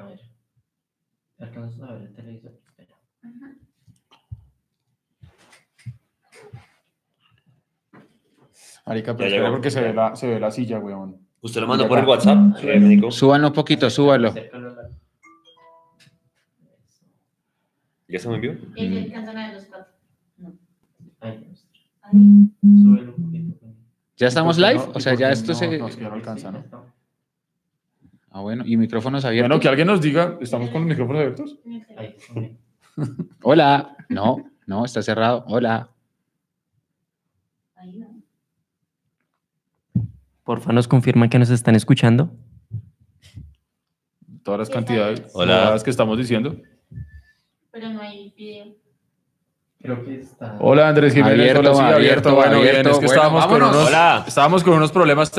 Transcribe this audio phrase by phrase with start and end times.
[0.00, 0.20] A ver.
[1.38, 2.52] Alcanzas a ver el televisor.
[2.66, 2.96] Espera.
[8.86, 9.36] Marica, Ya pero llegó.
[9.36, 11.18] espera porque se ve la, se ve la silla, weón.
[11.42, 12.38] ¿Usted lo mandó por el WhatsApp,
[12.80, 13.10] Nico?
[13.10, 14.34] Súbanlo un poquito, súbalo.
[18.08, 18.56] ¿Ya se me envió?
[24.16, 24.90] ¿Ya estamos ¿Y por qué live?
[24.94, 25.58] O ¿Y sea, ya esto no?
[25.58, 25.78] se...
[25.78, 26.64] No, es que ya no alcanza, ¿no?
[28.30, 29.48] Ah, bueno, y micrófonos abiertos.
[29.48, 31.58] Bueno, que alguien nos diga, ¿estamos con los micrófonos abiertos?
[33.42, 33.96] Hola.
[34.08, 35.44] No, no, está cerrado.
[35.48, 35.90] Hola.
[40.44, 42.30] Porfa, nos confirman que nos están escuchando.
[44.42, 45.56] Todas las cantidades Hola.
[45.58, 46.56] todas las que estamos diciendo.
[47.70, 48.74] Pero no hay video.
[49.80, 50.56] Creo que está.
[50.60, 51.94] Hola Andrés Jiménez, Abierto, hola, sí, abierto,
[52.30, 52.90] abierto, bueno, bien, abierto.
[52.90, 54.24] es que Bueno, estábamos, con unos, Hola.
[54.26, 55.30] estábamos con unos problemas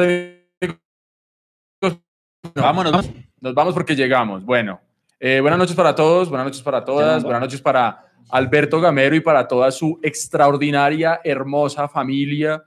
[2.42, 2.64] técnicos.
[2.64, 2.92] Vámonos.
[2.92, 3.12] vamos.
[3.40, 4.44] Nos vamos porque llegamos.
[4.44, 4.80] Bueno,
[5.20, 9.20] eh, buenas noches para todos, buenas noches para todas, buenas noches para Alberto Gamero y
[9.20, 12.64] para toda su extraordinaria, hermosa familia.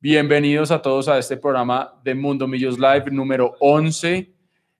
[0.00, 4.32] Bienvenidos a todos a este programa de Mundo Millos Live número 11.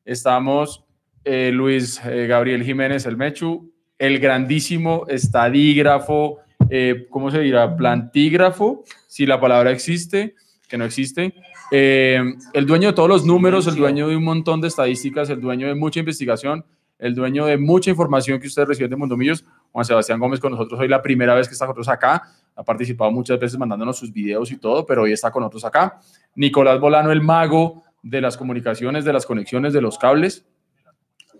[0.05, 0.84] Estamos
[1.25, 7.75] eh, Luis eh, Gabriel Jiménez, el Mechu, el grandísimo estadígrafo, eh, ¿cómo se dirá?
[7.75, 10.34] Plantígrafo, si la palabra existe,
[10.69, 11.34] que no existe.
[11.77, 12.22] Eh,
[12.53, 15.67] el dueño de todos los números, el dueño de un montón de estadísticas, el dueño
[15.67, 16.64] de mucha investigación,
[17.00, 20.52] el dueño de mucha información que ustedes reciben de Mundo Millos, Juan Sebastián Gómez con
[20.52, 22.22] nosotros hoy la primera vez que está con nosotros acá,
[22.55, 25.98] ha participado muchas veces mandándonos sus videos y todo, pero hoy está con nosotros acá.
[26.36, 30.47] Nicolás Bolano, el mago de las comunicaciones, de las conexiones, de los cables.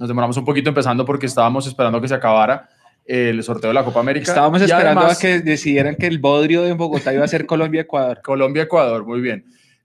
[0.01, 2.69] Nos demoramos un poquito empezando porque estábamos esperando que se acabara
[3.05, 4.33] el sorteo de la Copa América.
[4.33, 7.47] Estábamos Y esperando además- a que decidieran que el bodrio de Bogotá iba a ser
[7.47, 8.21] Colombia-Ecuador.
[8.25, 9.45] Colombia-Ecuador, muy bien.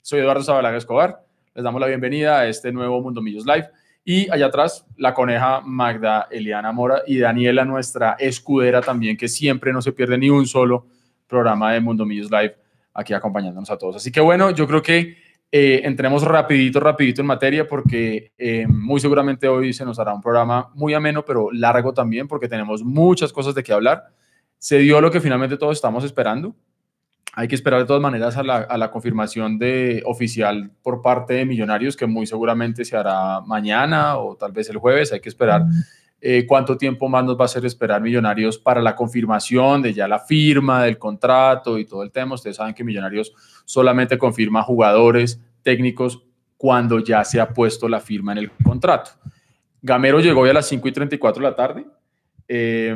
[0.10, 1.24] Soy Eduardo Zabalaga Escobar.
[1.54, 3.70] Les damos la bienvenida a este nuevo Mundo Millos Live.
[4.04, 9.72] Y allá atrás, la coneja Magda Eliana Mora y Daniela, nuestra escudera también, que siempre
[9.72, 10.88] no se pierde ni un solo
[11.28, 12.56] programa de Mundo Millos Live
[12.92, 13.98] aquí acompañándonos a todos.
[13.98, 15.16] Así que bueno, yo creo que
[15.52, 20.22] eh, entremos rapidito, rapidito en materia porque eh, muy seguramente hoy se nos hará un
[20.24, 24.06] programa muy ameno, pero largo también porque tenemos muchas cosas de qué hablar.
[24.58, 26.56] Se dio lo que finalmente todos estamos esperando.
[27.34, 31.36] Hay que esperar de todas maneras a la, a la confirmación de oficial por parte
[31.36, 35.14] de Millonarios, que muy seguramente se hará mañana o tal vez el jueves.
[35.14, 35.64] Hay que esperar
[36.22, 40.08] eh, cuánto tiempo más nos va a hacer esperar Millonarios para la confirmación de ya
[40.08, 42.36] la firma del contrato y todo el tema.
[42.36, 46.22] Ustedes saben que Millonarios solamente confirma jugadores técnicos
[46.58, 49.12] cuando ya se ha puesto la firma en el contrato.
[49.82, 51.86] Gamero llegó hoy a las 5 y 34 de la tarde.
[52.50, 52.94] Eh,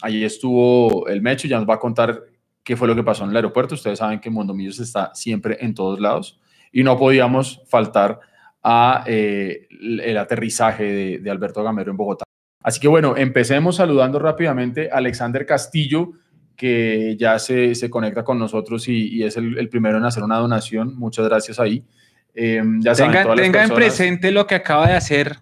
[0.00, 2.22] allí estuvo el Mecho, ya nos va a contar
[2.68, 3.76] qué fue lo que pasó en el aeropuerto.
[3.76, 6.38] Ustedes saben que Mundo Millos está siempre en todos lados
[6.70, 8.20] y no podíamos faltar
[8.62, 12.24] a eh, el, aterrizaje de, de Alberto Gamero en Bogotá.
[12.62, 16.10] Así que bueno, empecemos saludando rápidamente a Alexander Castillo,
[16.56, 20.22] que ya se, se conecta con nosotros y, y es el, el primero en hacer
[20.22, 20.94] una donación.
[20.94, 21.86] Muchas gracias ahí.
[22.34, 25.38] Eh, ya saben, Tengan, las tengan presente lo que acaba de hacer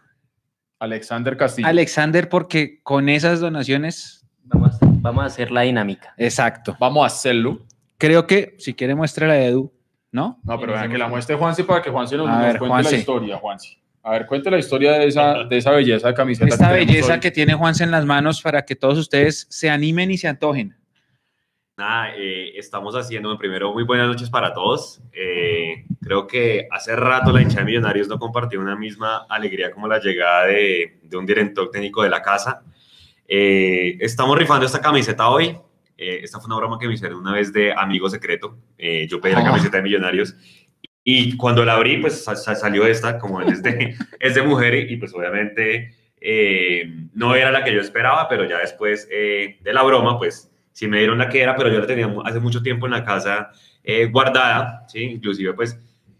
[0.79, 1.67] Alexander Castillo.
[1.67, 4.25] Alexander, porque con esas donaciones.
[4.45, 6.15] Vamos a, hacer, vamos a hacer la dinámica.
[6.17, 6.77] Exacto.
[6.79, 7.61] Vamos a hacerlo.
[7.99, 9.73] Creo que si quiere muestra la de Edu,
[10.13, 10.39] ¿no?
[10.43, 12.91] No, pero vean que la muestre Juanse para que Juanse nos, nos ver, cuente Juanse.
[12.93, 13.79] la historia, Juanse.
[14.03, 16.49] A ver, cuente la historia de esa, de esa belleza de camiseta.
[16.49, 17.21] Esta que belleza hoy.
[17.21, 20.77] que tiene Juanse en las manos para que todos ustedes se animen y se antojen.
[21.79, 25.01] Nada, eh, estamos haciendo primero muy buenas noches para todos.
[25.13, 29.87] Eh, creo que hace rato la hinchada de Millonarios no compartió una misma alegría como
[29.87, 32.63] la llegada de, de un director técnico de la casa.
[33.29, 35.57] Eh, estamos rifando esta camiseta hoy.
[35.99, 38.59] Eh, esta fue una broma que me hicieron una vez de amigo secreto.
[38.79, 39.45] Eh, yo pedí la Oh.
[39.45, 40.35] camiseta de Millonarios
[41.03, 44.75] y cuando la abrí, pues sa- sa- salió esta, como es de, es de mujer
[44.91, 49.73] y, pues obviamente eh, no era la que yo esperaba, pero ya después eh, de
[49.73, 52.63] la broma, pues sí me dieron la que era, pero yo la tenía hace mucho
[52.63, 53.51] tiempo en la casa
[53.85, 55.01] eh, guardada, ¿sí?
[55.05, 55.79] Inclusive pues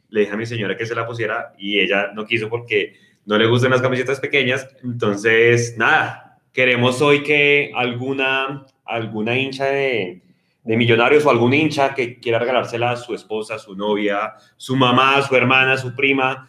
[0.09, 2.95] le dije a mi señora que se la pusiera y ella no quiso porque
[3.27, 6.26] no le gustan las camisetas pequeñas, entonces nada,
[6.57, 10.23] queremos hoy que alguna, alguna hincha de,
[10.65, 15.21] de millonarios o algún hincha que quiera regalársela a su esposa, su novia, su mamá,
[15.21, 16.49] su hermana, su prima,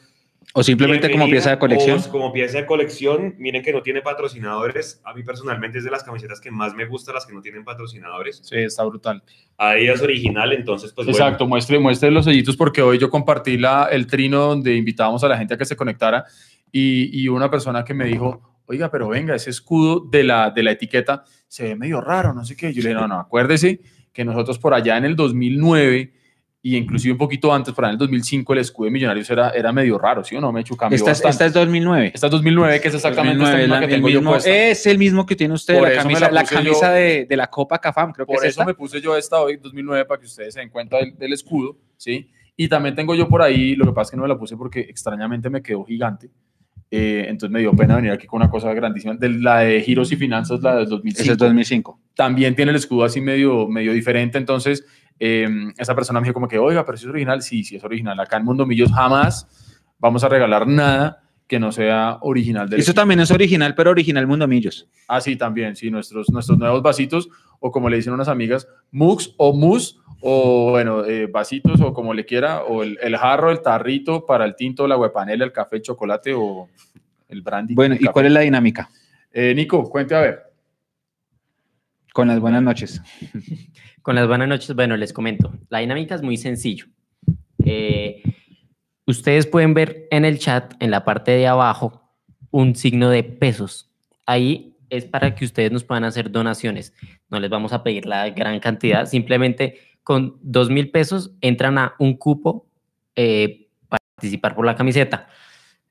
[0.54, 2.01] O simplemente como pieza de colección.
[2.04, 5.01] como pieza de colección, miren que no tiene patrocinadores.
[5.04, 7.65] A mí personalmente es de las camisetas que más me gusta, las que no tienen
[7.65, 8.39] patrocinadores.
[8.44, 9.21] Sí, está brutal.
[9.57, 11.18] Adidas original, entonces pues bueno.
[11.18, 15.27] Exacto, muestre, muestre los sellitos porque hoy yo compartí la, el trino donde invitábamos a
[15.27, 16.24] la gente a que se conectara
[16.71, 20.62] y, y una persona que me dijo, oiga, pero venga, ese escudo de la, de
[20.64, 22.72] la etiqueta se ve medio raro, no sé qué.
[22.74, 23.81] Yo le dije, no, no, acuérdese
[24.14, 26.14] que nosotros por allá en el 2009
[26.62, 29.72] y inclusive un poquito antes, para en el 2005, el escudo de Millonarios era, era
[29.72, 30.52] medio raro, ¿sí o no?
[30.52, 32.12] Me he hecho cambio Esta, esta es 2009.
[32.14, 34.50] Esta es 2009, que es exactamente 2009, esta misma la- que tengo yo mismo- puesta.
[34.50, 36.94] es el mismo que tiene usted, Por la eso camisa, la la camisa yo.
[36.94, 38.66] de, de la Copa Cafam, creo que Por es eso esta.
[38.66, 41.78] me puse yo esta hoy, 2009, para que ustedes se den cuenta del, del escudo,
[41.96, 42.28] ¿sí?
[42.58, 44.58] Y también tengo yo por ahí, lo que pasa es que no me la puse
[44.58, 46.31] porque extrañamente me quedó gigante.
[46.89, 49.16] Eh, entonces me dio pena venir aquí con una cosa grandísima.
[49.16, 51.22] De la de Giros y Finanzas, la del 2005.
[51.22, 52.00] Ese es 2005.
[52.16, 54.38] también tiene el escudo así medio, medio diferente.
[54.38, 54.86] Entonces,
[55.19, 55.48] eh,
[55.78, 58.19] esa persona me dijo como que, oiga, pero si es original, sí, sí es original.
[58.19, 59.48] Acá en Mundo Millos jamás
[60.00, 63.02] vamos a regalar nada que no sea original del Eso equipo.
[63.02, 64.88] también es original, pero original Mundo Millos.
[65.08, 67.30] Ah, sí, también, sí, nuestros, nuestros nuevos vasitos,
[67.60, 72.14] o como le dicen unas amigas, mugs o mus, o bueno, eh, vasitos, o como
[72.14, 75.78] le quiera, o el, el jarro, el tarrito para el tinto, la huepanela, el café,
[75.78, 76.68] el chocolate, o
[77.30, 77.76] el brandy.
[77.76, 78.12] Bueno, ¿y café.
[78.14, 78.90] cuál es la dinámica?
[79.32, 80.44] Eh, Nico, cuente a ver.
[82.14, 83.02] Con las buenas noches.
[84.02, 85.54] Con las buenas noches, bueno, les comento.
[85.70, 86.86] La dinámica es muy sencillo.
[87.64, 88.24] Eh,
[89.07, 92.04] ustedes pueden ver en el chat, en la parte de abajo,
[92.51, 93.89] un signo de pesos.
[94.25, 96.94] Ahí es para que ustedes nos puedan hacer donaciones.
[97.30, 101.95] No les vamos a pedir la gran cantidad, simplemente con dos mil pesos entran a
[102.00, 102.68] un cupo
[103.15, 105.27] eh, para participar por la camiseta.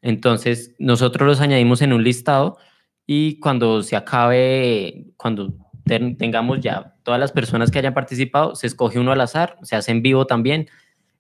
[0.01, 2.59] Entonces, nosotros los añadimos en un listado
[3.07, 5.55] y cuando se acabe, cuando
[5.85, 9.77] ten- tengamos ya todas las personas que hayan participado, se escoge uno al azar, se
[9.77, 10.69] hace en vivo también.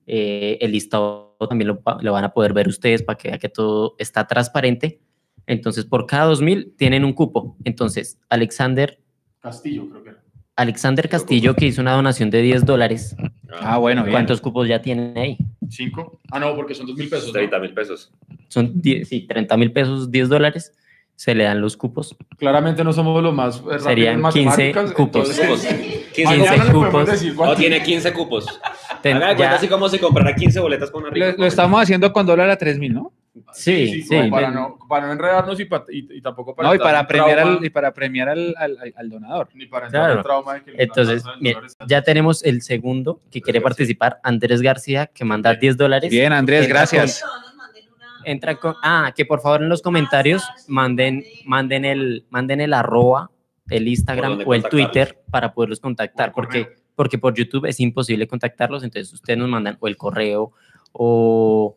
[0.07, 3.49] Eh, el listado también lo, lo van a poder ver ustedes para que vean que
[3.49, 5.01] todo está transparente.
[5.47, 7.57] Entonces, por cada 2000 tienen un cupo.
[7.65, 8.99] Entonces, Alexander,
[9.41, 10.23] Castillo, creo que era.
[10.57, 13.15] Alexander Castillo, que hizo una donación de 10 dólares,
[13.61, 14.13] Ah, bueno, bien.
[14.13, 15.37] ¿cuántos cupos ya tienen ahí?
[15.69, 16.21] ¿Cinco?
[16.31, 17.27] Ah, no, porque son dos mil pesos.
[17.29, 17.33] ¿no?
[17.35, 18.11] 30 mil pesos.
[18.49, 20.73] Son 10, sí, 30 mil pesos, 10 dólares,
[21.17, 22.15] se le dan los cupos.
[22.39, 25.39] Claramente no somos los más rápidos en Serían 15 matemáticas, cupos.
[25.41, 27.07] entonces- 15 Mañana le podemos cupos.
[27.11, 28.61] decir No, tiene 15 cupos.
[29.03, 31.27] Ten- Haga de cuenta ya- así como si comprara 15 boletas con una rifa.
[31.33, 33.13] Lo, lo estamos haciendo con dólar a 3000, ¿no?
[33.53, 34.09] Sí, sí.
[34.17, 37.01] como para, no, para no enredarnos y, pa- y- y tampoco para No, y para
[37.01, 39.49] en premiar, trauma, al, y para premiar al, al- al- donador.
[39.55, 40.23] ni para entrar en Claro.
[40.23, 41.77] trauma de que Entonces, dólares.
[41.87, 46.11] ya tenemos el segundo que quiere participar, Andrés García, que manda 10 dólares.
[46.11, 47.23] Bien, Andrés, gracias.
[48.27, 53.31] Entra con, ah, que por favor en los comentarios manden, manden el, manden el arroba,
[53.71, 54.63] el Instagram o el?
[54.71, 59.77] Twitter para poderlos contactar, porque, porque por YouTube es imposible contactarlos, entonces ustedes nos mandan
[59.81, 60.53] o el correo
[60.93, 61.77] o,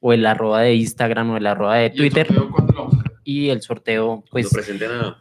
[0.00, 3.62] o el arroba de Instagram o el arroba de ¿Y el Twitter vamos y el
[3.62, 4.46] sorteo, Pues.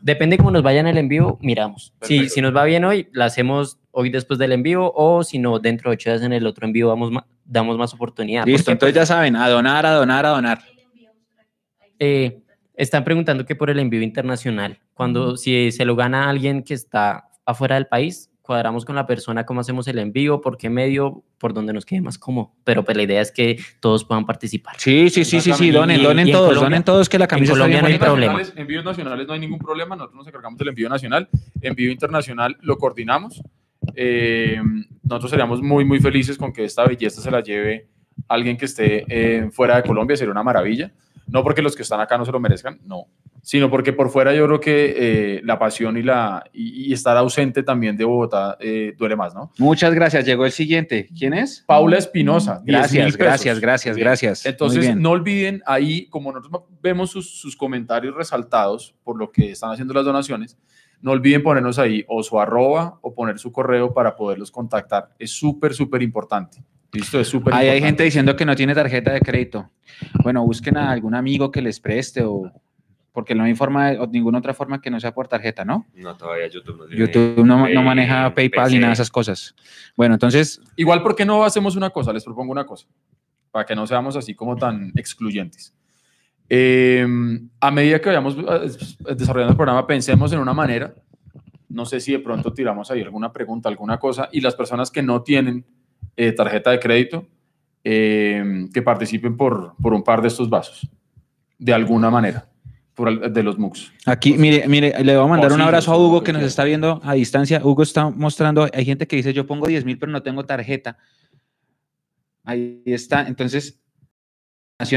[0.02, 1.94] Depende cómo nos vayan el envío, miramos.
[2.02, 5.60] Si, si nos va bien hoy, la hacemos hoy después del envío o si no,
[5.60, 8.46] dentro de ocho días en el otro envío vamos ma- damos más oportunidad.
[8.46, 10.60] Listo, Porque, entonces ya saben, a donar, a donar, a donar.
[12.00, 12.40] eh,
[12.76, 17.26] están preguntando que por el envío internacional, cuando si se lo gana alguien que está
[17.46, 21.54] afuera del país, cuadramos con la persona cómo hacemos el envío, por qué medio, por
[21.54, 22.54] donde nos quede más cómodo.
[22.64, 24.76] Pero pues la idea es que todos puedan participar.
[24.78, 27.28] Sí, sí, sí, sí, sí, donen, donen y en todos, Colombia- donen todos, que la
[27.28, 28.34] camisa está Colombia bien no hay problema.
[28.34, 31.30] Nacionales, Envíos nacionales no hay ningún problema, nosotros nos encargamos del envío nacional.
[31.62, 33.42] Envío internacional lo coordinamos.
[33.96, 34.62] Eh,
[35.04, 37.88] nosotros seríamos muy, muy felices con que esta belleza se la lleve
[38.28, 40.92] alguien que esté eh, fuera de Colombia, sería una maravilla.
[41.28, 43.06] No porque los que están acá no se lo merezcan, no,
[43.44, 47.16] sino porque por fuera yo creo que eh, la pasión y, la, y, y estar
[47.18, 49.52] ausente también de Bogotá eh, duele más, ¿no?
[49.60, 50.26] Muchas gracias.
[50.26, 51.08] Llegó el siguiente.
[51.16, 51.64] ¿Quién es?
[51.68, 52.62] Paula Espinosa.
[52.62, 54.46] 10.000 Gracias, gracias, gracias, gracias.
[54.48, 59.72] Entonces, no olviden ahí, como nosotros vemos sus, sus comentarios resaltados por lo que están
[59.72, 60.58] haciendo las donaciones,
[61.02, 65.10] no olviden ponernos ahí o su arroba o poner su correo para poderlos contactar.
[65.20, 66.64] Es súper, súper importante.
[66.92, 69.70] Listo, es súper Ahí hay gente diciendo que no tiene tarjeta de crédito.
[70.24, 72.52] Bueno, busquen a algún amigo que les preste o
[73.12, 75.86] porque no hay forma o ninguna otra forma que no sea por tarjeta, ¿no?
[75.96, 77.00] No, todavía YouTube no tiene...
[77.06, 78.80] YouTube no, no Pay- maneja PayPal ni PC.
[78.80, 79.56] nada de esas cosas.
[79.98, 82.14] Bueno, entonces, Igual, ¿por qué no hacemos una cosa?
[82.14, 82.88] Les propongo una cosa,
[83.52, 85.76] para que no seamos así como tan excluyentes.
[86.50, 87.06] Eh,
[87.60, 90.94] a medida que vayamos eh, desarrollando el programa, pensemos en una manera,
[91.70, 95.04] no sé si de pronto tiramos ahí alguna pregunta, alguna cosa, y las personas que
[95.04, 95.66] no tienen
[96.18, 97.28] eh, tarjeta de crédito,
[97.84, 100.90] eh, que participen por, por un par de estos vasos,
[101.58, 102.50] de alguna manera,
[103.32, 103.94] de los MOOCs.
[104.06, 107.00] aquí, mire, mire, le voy a mandar un abrazo a Hugo que nos está viendo
[107.04, 107.62] a distancia.
[107.64, 110.98] Hugo está mostrando, hay gente que dice, yo pongo 10 mil, pero no tengo tarjeta.
[112.44, 113.82] Ahí está, entonces,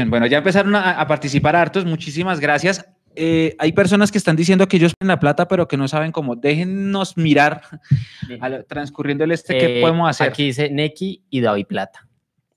[0.07, 2.85] bueno, ya empezaron a, a participar hartos, muchísimas gracias.
[3.15, 6.11] Eh, hay personas que están diciendo que ellos tienen la plata, pero que no saben
[6.11, 6.35] cómo.
[6.35, 7.61] Déjennos mirar,
[8.67, 10.29] transcurriendo el este, qué Eh, podemos hacer.
[10.29, 12.07] Aquí dice Neki y David Plata.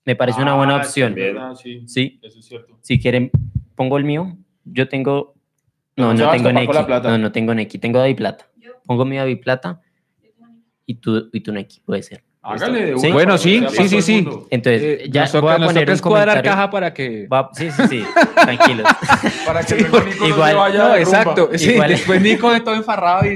[0.04, 1.14] Me parece una buena Ah, opción.
[1.14, 2.78] sí, es verdad, sí, Sí, eso es cierto.
[2.80, 3.30] si quieren,
[3.74, 4.38] pongo el mío.
[4.64, 5.34] Yo tengo.
[5.96, 6.72] No, No tengo Neki.
[7.02, 7.78] No, no tengo Neki.
[7.78, 8.46] Tengo David Plata.
[8.58, 9.80] Yo- Pongo mi David Plata
[10.86, 12.22] y tú, y tu Neki, puede ser.
[12.46, 13.10] Hágale de Sí.
[13.12, 14.28] Bueno, sí, sí, sí, sí.
[14.50, 16.50] Entonces, Eh, ya nos voy toca, a nos poner toca un es cuadrar comentario.
[16.50, 17.26] caja para que...
[17.26, 18.86] Va- sí, sí, sí, tranquilos.
[19.46, 21.50] Para que luego Nico no Igual- se vaya No, exacto.
[21.54, 23.34] Sí, Igual- después Nico de todo enfarrado y...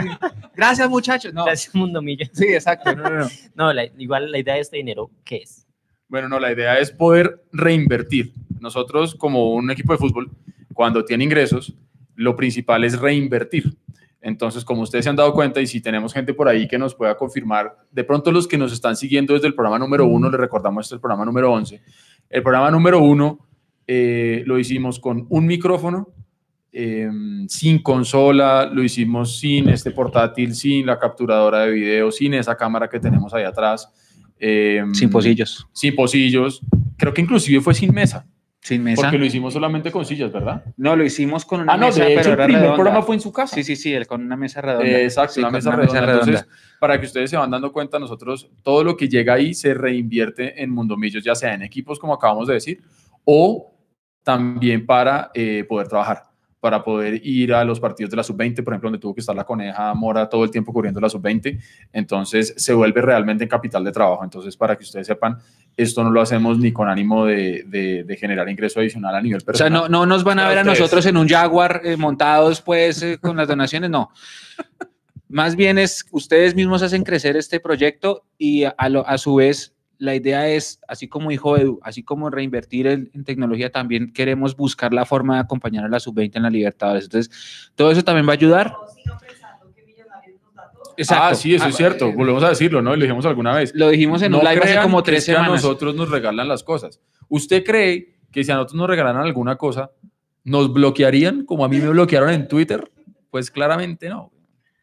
[0.54, 1.32] Gracias, muchachos.
[1.34, 2.26] No, Gracias, Mundo Millo.
[2.32, 2.94] sí, exacto.
[2.94, 3.28] No, no, no.
[3.54, 5.66] No, la- igual la idea de este dinero, ¿qué es?
[6.08, 8.32] Bueno, no, la idea es poder reinvertir.
[8.60, 10.30] Nosotros, como un equipo de fútbol,
[10.74, 11.72] cuando tiene ingresos,
[12.14, 13.76] lo principal es reinvertir.
[14.22, 16.94] Entonces, como ustedes se han dado cuenta, y si tenemos gente por ahí que nos
[16.94, 20.38] pueda confirmar, de pronto los que nos están siguiendo desde el programa número uno, les
[20.38, 21.80] recordamos este es el programa número 11.
[22.28, 23.46] El programa número uno
[23.86, 26.08] eh, lo hicimos con un micrófono,
[26.72, 27.10] eh,
[27.48, 32.88] sin consola, lo hicimos sin este portátil, sin la capturadora de video, sin esa cámara
[32.88, 33.90] que tenemos ahí atrás.
[34.38, 36.60] eh, Sin pocillos, sin pocillos.
[36.96, 38.26] Creo que inclusive fue sin mesa,
[38.62, 39.02] sin mesa.
[39.02, 40.62] porque lo hicimos solamente con sillas, ¿verdad?
[40.76, 42.74] No, lo hicimos con una Ah, no, mesa, de hecho pero el primer redonda.
[42.76, 43.54] programa fue en su casa.
[43.54, 44.86] Sí, sí, sí, el- con una mesa redonda.
[44.86, 46.00] Eh, Exacto, Sí, una mesa redonda.
[46.00, 46.24] redonda.
[46.24, 46.48] Entonces,
[46.78, 50.62] para que ustedes se van dando cuenta, nosotros todo lo que llega ahí se reinvierte
[50.62, 52.82] en Mundomillos, ya sea en equipos, como acabamos de decir,
[53.24, 53.72] o
[54.22, 56.24] también para eh, poder trabajar,
[56.60, 59.34] para poder ir a los partidos de la sub-20, por ejemplo, donde tuvo que estar
[59.34, 61.58] la coneja Mora todo el tiempo cubriendo la sub-20.
[61.92, 64.22] Entonces, se vuelve realmente en capital de trabajo.
[64.22, 65.38] Entonces, para que ustedes sepan,
[65.76, 69.38] esto no lo hacemos ni con ánimo de, de- de generar ingreso adicional a nivel
[69.38, 69.72] O sea, personal.
[69.82, 73.18] no, no nos van a ver a nosotros en un Jaguar eh, montados, pues, eh,
[73.18, 74.10] con las donaciones, no.
[75.28, 79.74] Más bien es, ustedes mismos hacen crecer este proyecto y a, lo- a su vez
[79.98, 84.56] la idea es, así como dijo Edu, así como reinvertir en, en tecnología, también queremos
[84.56, 87.04] buscar la forma de acompañar a la sub-20 en la Libertadores.
[87.04, 88.74] Entonces, todo eso también va a ayudar.
[91.00, 91.24] Exacto.
[91.24, 92.08] Ah, sí, eso es cierto.
[92.08, 92.94] eh, Volvemos a decirlo, ¿no?
[92.94, 93.72] Lo dijimos alguna vez.
[93.74, 96.62] Lo dijimos en un live hace como tres es que a nosotros nos regalan las
[96.62, 97.00] cosas.
[97.28, 99.90] ¿Usted cree que si a nosotros nos regalaran alguna cosa,
[100.44, 102.90] nos bloquearían como a mí me bloquearon en Twitter?
[103.30, 104.32] Pues claramente no.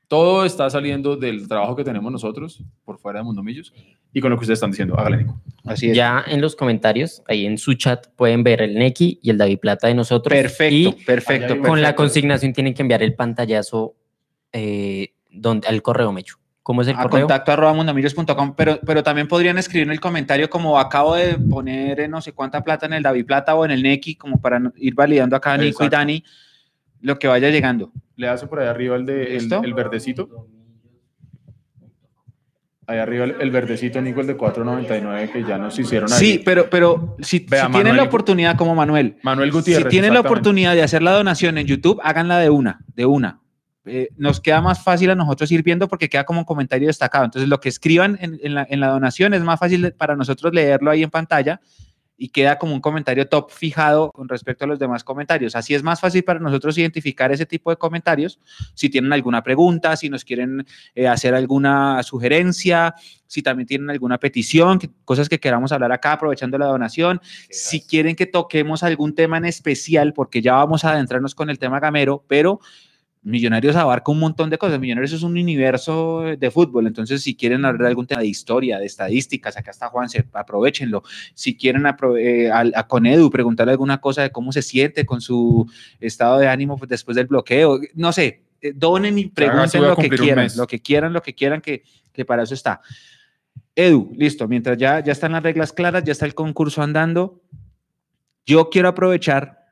[0.08, 3.74] Todo está saliendo del trabajo que tenemos nosotros por fuera de Mundo Millos
[4.14, 4.98] y con lo que ustedes están diciendo.
[4.98, 5.42] Hágale, Nico.
[5.66, 5.98] Así es.
[5.98, 9.60] Ya en los comentarios, ahí en su chat, pueden ver el Neki y el David
[9.60, 10.32] Plata de nosotros.
[10.34, 11.58] Perfecto, Y perfecto.
[11.60, 11.96] Con la perfecto.
[11.98, 13.96] consignación tienen que enviar el pantallazo
[14.54, 16.38] eh, donde, al correo Mecho.
[16.64, 17.22] ¿Cómo es el a correo?
[17.22, 22.02] contacto arroba mundomillos.com, pero, pero también podrían escribir en el comentario como acabo de poner
[22.02, 24.62] eh, no sé cuánta plata en el David Plata o en el Neki, como para
[24.76, 25.90] ir validando acá Nico y.
[25.90, 26.24] Dani
[27.00, 27.92] lo que vaya llegando.
[28.18, 30.48] Le hace por ahí arriba el, de, el, el verdecito.
[32.90, 36.20] Ahí arriba el, el verdecito, Nico, el de 4.99 que ya nos hicieron ahí.
[36.20, 39.84] Sí, pero, pero si, Vea, si tienen Manuel- la oportunidad como Manuel, Manuel Gutiérrez.
[39.86, 43.42] si tienen la oportunidad de hacer la donación en YouTube, háganla de una, de una.
[43.88, 47.26] Eh, nos queda más fácil a nosotros ir viendo porque queda como un comentario destacado.
[47.26, 50.54] Entonces, lo que escriban en, en la, en la donación es más fácil para nosotros
[50.54, 51.60] leerlo ahí en pantalla
[52.20, 55.56] y queda como un comentario top fijado con respecto a los demás comentarios.
[55.56, 58.40] Así es más fácil para nosotros identificar ese tipo de comentarios.
[58.74, 60.66] Si tienen alguna pregunta, si nos quieren
[60.96, 62.96] eh, hacer alguna sugerencia,
[63.28, 67.22] si también tienen alguna petición, que- cosas que queramos hablar acá aprovechando la donación.
[67.52, 71.60] Si quieren que toquemos algún tema en especial, porque ya vamos a adentrarnos con el
[71.60, 72.60] tema gamero, pero
[73.28, 74.80] Millonarios abarca un montón de cosas.
[74.80, 76.88] Millonarios es un universo de fútbol.
[76.88, 81.04] Entonces, si quieren hablar de algún tema de historia, de estadísticas, acá está Juanse, aprovechenlo.
[81.34, 81.84] Si quieren
[82.20, 85.70] eh, al- a, con Edu preguntarle alguna cosa de cómo se siente con su
[86.00, 89.96] estado de ánimo pues, después del bloqueo, no sé, eh, donen y pregunten a lo
[89.98, 92.82] que quieran, lo que quieran, lo que quieran, que, que para eso está.
[93.76, 97.42] Edu, listo, mientras ya, ya están las reglas claras, ya está el concurso andando,
[98.46, 99.67] yo quiero aprovechar,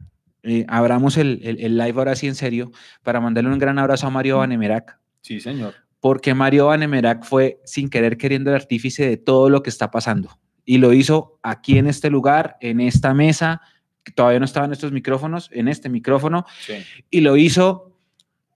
[0.45, 2.71] eh, abramos el, el- el live ahora sí en serio,
[3.03, 5.73] para mandarle un gran abrazo a Mario Vanemerac, Sí, señor.
[5.99, 10.37] porque Mario Vanemerac fue sin querer queriendo el artífice de todo lo que está pasando.
[10.63, 13.61] Y lo hizo aquí en este lugar, en esta mesa,
[14.03, 16.73] que todavía no estaban estos micrófonos, en este micrófono, Sí.
[17.09, 17.97] y lo hizo,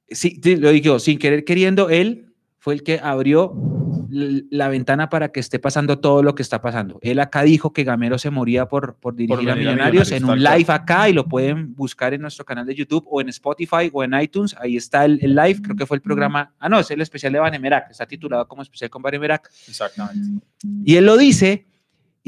[0.09, 3.53] sí, lo digo, sin querer queriendo, él fue el que abrió
[4.09, 6.99] la ventana para que esté pasando todo lo que está pasando.
[7.01, 10.65] Él acá dijo que Gamero se moría por, por dirigir a Millonarios en un live
[10.67, 14.19] acá y lo pueden buscar en nuestro canal de YouTube o en Spotify o en
[14.19, 14.55] iTunes.
[14.59, 17.33] Ahí está el, el live, creo que fue el programa, ah no, es el especial
[17.33, 19.49] de Vanemerac, está titulado como especial con Vanemerac.
[19.67, 20.45] Exactamente.
[20.83, 21.68] Y él lo dice,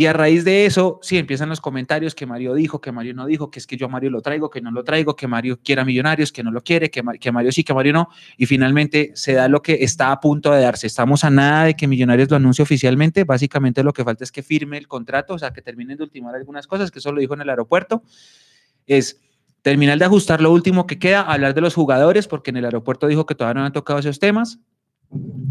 [0.01, 3.27] y a raíz de eso, sí, empiezan los comentarios que Mario dijo, que Mario no
[3.27, 5.59] dijo, que es que yo a Mario lo traigo, que no lo traigo, que Mario
[5.63, 8.09] quiera millonarios, que no lo quiere, que, que Mario sí, que Mario no.
[8.35, 10.87] Y finalmente se da lo que está a punto de darse.
[10.87, 13.25] Estamos a nada de que Millonarios lo anuncie oficialmente.
[13.25, 16.33] Básicamente lo que falta es que firme el contrato, o sea, que terminen de ultimar
[16.33, 18.01] algunas cosas, que eso lo dijo en el aeropuerto.
[18.87, 19.21] Es
[19.61, 23.05] terminar de ajustar lo último que queda, hablar de los jugadores, porque en el aeropuerto
[23.05, 24.61] dijo que todavía no han tocado esos temas,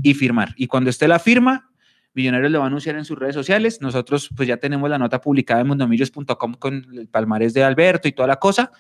[0.03, 0.55] y firmar.
[0.57, 1.70] Y cuando esté la firma,
[2.15, 3.81] Millonarios lo va a anunciar en sus redes sociales.
[3.81, 8.13] Nosotros pues ya tenemos la nota publicada en mundomillos.com con el palmarés de Alberto y
[8.13, 8.73] toda la cosa,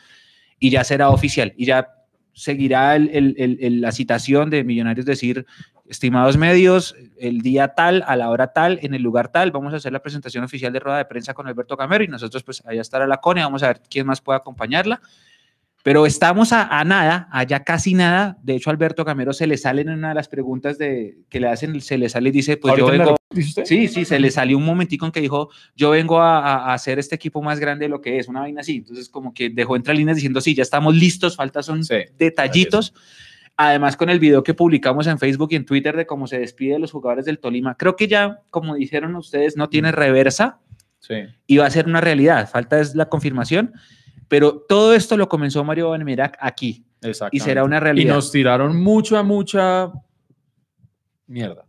[0.58, 1.52] y ya será oficial.
[1.56, 1.88] Y ya
[2.32, 5.46] seguirá el- el- el- la citación de Millonarios decir
[5.88, 9.76] estimados medios, el día tal, a la hora tal, en el lugar tal, vamos a
[9.78, 12.80] hacer la presentación oficial de rueda de prensa con Alberto Gamero y nosotros pues allá
[12.80, 15.00] estará la Cone, vamos a ver quién más puede acompañarla.
[15.82, 18.37] Pero estamos a, a nada, allá casi nada.
[18.42, 21.49] De hecho, Alberto Gamero se le sale en una de las preguntas de, que le
[21.49, 23.16] hacen, se le sale y dice, pues yo vengo.
[23.64, 26.75] Sí, sí, se le salió un momentico en que dijo, yo vengo a, a- a
[26.75, 28.76] hacer este equipo más grande de lo que es, una vaina así.
[28.78, 31.94] Entonces, como que dejó entre líneas diciendo, sí, ya estamos listos, falta son Sí.
[32.18, 32.92] detallitos.
[33.56, 36.75] Además, con el video que publicamos en Facebook y en Twitter de cómo se despide
[36.75, 40.58] de los jugadores del Tolima, creo que ya, como dijeron ustedes, no tiene reversa
[40.99, 41.14] Sí.
[41.46, 42.49] y va a ser una realidad.
[42.50, 43.72] Falta es la confirmación.
[44.30, 47.37] Pero todo esto lo comenzó Mario Banmerac aquí Exactamente.
[47.37, 48.14] y será una Y realidad.
[48.14, 49.90] nos tiraron mucha, mucha
[51.26, 51.66] mierda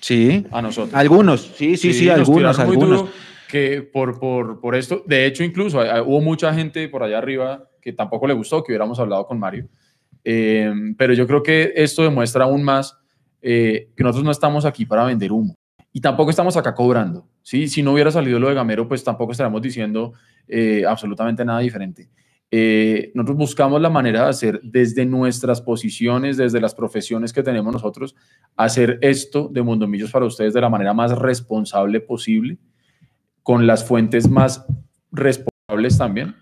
[0.00, 0.92] sí, a nosotros.
[0.94, 3.10] algunos, sí, sí, sí, nos algunos, algunos.
[3.48, 7.68] que por, por, por esto, de hecho, incluso eh, hubo mucha gente por allá arriba
[7.80, 9.68] que tampoco le gustó que hubiéramos hablado con Mario.
[10.24, 12.98] Eh, pero yo creo que esto demuestra aún más
[13.40, 15.54] eh, que nosotros no estamos aquí para vender humo.
[15.92, 17.26] Y tampoco estamos acá cobrando.
[17.42, 17.68] ¿sí?
[17.68, 20.12] Si no hubiera salido lo de Gamero, pues tampoco estaríamos diciendo
[20.46, 22.08] eh, absolutamente nada diferente.
[22.50, 27.72] Eh, nosotros buscamos la manera de hacer desde nuestras posiciones, desde las profesiones que tenemos
[27.72, 28.16] nosotros,
[28.56, 32.56] hacer esto de Mundomillos para ustedes de la manera más responsable posible,
[33.42, 34.64] con las fuentes más
[35.12, 36.34] responsables también,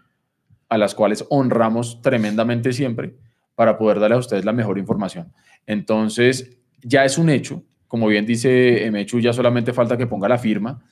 [0.68, 3.16] a las cuales honramos tremendamente siempre
[3.54, 5.32] para poder darle a ustedes la mejor información.
[5.66, 10.38] Entonces, ya es un hecho, como bien dice Mechu, ya solamente falta que ponga la
[10.38, 10.82] firma.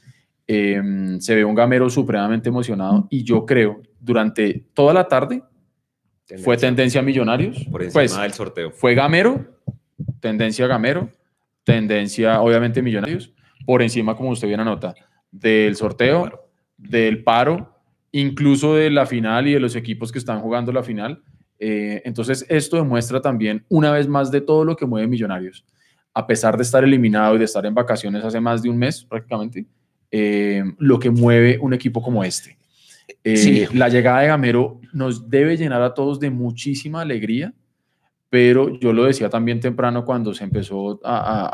[0.46, 0.80] Eh,
[1.20, 5.42] se ve un gamero supremamente emocionado y yo creo durante toda la tarde
[6.42, 7.64] fue tendencia a Millonarios.
[7.70, 8.70] Por encima Pues, del sorteo.
[8.70, 9.58] fue Gamero,
[10.20, 11.10] tendencia Gamero,
[11.64, 13.32] tendencia obviamente Millonarios,
[13.66, 14.94] por encima, como usted bien anota,
[15.30, 17.78] del sorteo, del paro,
[18.12, 21.22] incluso de la final y de los equipos que están jugando la final.
[21.58, 25.64] Eh, entonces, esto demuestra también, una vez más, de todo lo que mueve Millonarios.
[26.14, 29.04] A pesar de estar eliminado y de estar en vacaciones hace más de un mes
[29.04, 29.66] prácticamente,
[30.11, 32.56] eh, lo que mueve un equipo como este.
[33.25, 33.66] Eh, Sí.
[33.75, 37.52] La llegada de Gamero nos debe llenar a todos de muchísima alegría,
[38.30, 41.47] pero yo lo decía también temprano cuando se empezó a, a-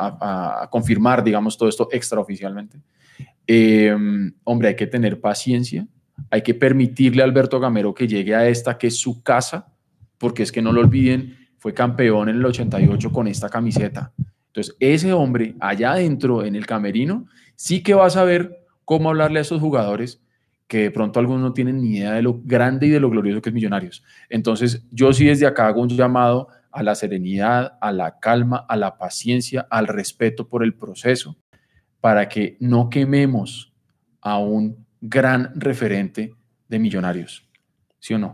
[0.60, 2.80] a- a confirmar, digamos, todo esto extraoficialmente.
[3.46, 3.94] Eh,
[4.44, 5.86] hombre, hay que tener paciencia,
[6.30, 9.72] hay que permitirle a Alberto Gamero que llegue a esta que es su casa,
[10.18, 14.12] porque es que no lo olviden, fue campeón en el 88 con esta camiseta.
[14.50, 19.38] Entonces, ese hombre allá adentro en el camerino sí que va a saber cómo hablarle
[19.38, 20.20] a esos jugadores
[20.66, 23.42] que de pronto algunos no tienen ni idea de lo grande y de lo glorioso
[23.42, 24.04] que es Millonarios.
[24.28, 28.76] Entonces, yo sí desde acá hago un llamado a la serenidad, a la calma, a
[28.76, 31.36] la paciencia, al respeto por el proceso,
[32.00, 33.72] para que no quememos
[34.20, 36.34] a un gran referente
[36.68, 37.49] de Millonarios.
[38.00, 38.32] ¿Sí o no?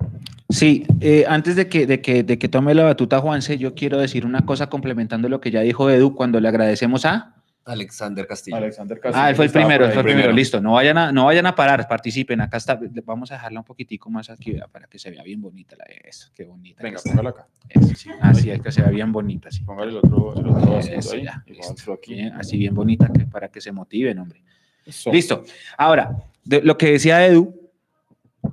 [0.49, 3.99] Sí, eh, antes de que, de, que, de que tome la batuta Juanse, yo quiero
[3.99, 7.35] decir una cosa complementando lo que ya dijo Edu cuando le agradecemos a...
[7.65, 8.59] Alexander Castillo.
[8.59, 9.25] Alexander Castillo.
[9.25, 10.61] Ah, él fue el primero, él fue el primero, listo.
[10.61, 12.41] No vayan, a, no vayan a parar, participen.
[12.41, 15.43] Acá está, vamos a dejarla un poquitico más aquí vea, para que se vea bien
[15.43, 16.81] bonita la eso, qué bonita.
[16.85, 17.11] Venga, está.
[17.11, 17.49] póngalo acá.
[17.69, 18.11] Eso, sí.
[18.21, 19.65] Así es que se vea bien bonita, sí.
[19.65, 21.25] Póngale el otro, el otro Eso, ahí.
[21.25, 22.15] ya, póngaselo aquí.
[22.15, 24.45] Bien, así bien bonita que, para que se motiven, hombre.
[24.85, 25.11] Eso.
[25.11, 25.43] Listo.
[25.77, 27.66] Ahora, de lo que decía Edu,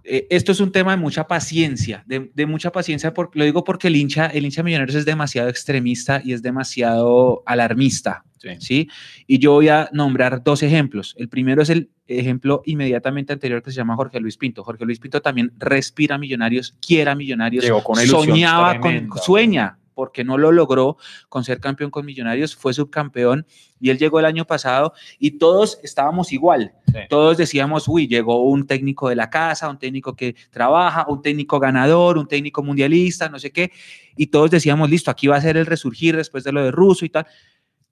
[0.03, 3.63] eh, esto es un tema de mucha paciencia, de, de mucha paciencia, porque, lo digo
[3.63, 8.49] porque el hincha, el hincha Millonarios es demasiado extremista y es demasiado alarmista, Sí.
[8.59, 8.89] ¿sí?
[9.25, 11.15] Y yo voy a nombrar dos ejemplos.
[11.17, 14.65] El primero es el ejemplo inmediatamente anterior que se llama Jorge Luis Pinto.
[14.65, 19.79] Jorge Luis Pinto también respira Millonarios, quiere a Millonarios, Llegó con ilusión soñaba con, sueña,
[19.93, 20.97] porque no lo logró
[21.29, 23.45] con ser campeón con Millonarios, fue subcampeón
[23.79, 26.73] y él llegó el año pasado y todos estábamos igual.
[26.87, 26.99] Sí.
[27.09, 31.59] Todos decíamos, uy, llegó un técnico de la casa, un técnico que trabaja, un técnico
[31.59, 33.71] ganador, un técnico mundialista, no sé qué,
[34.15, 37.05] y todos decíamos, listo, aquí va a ser el resurgir después de lo de Russo
[37.05, 37.25] y tal.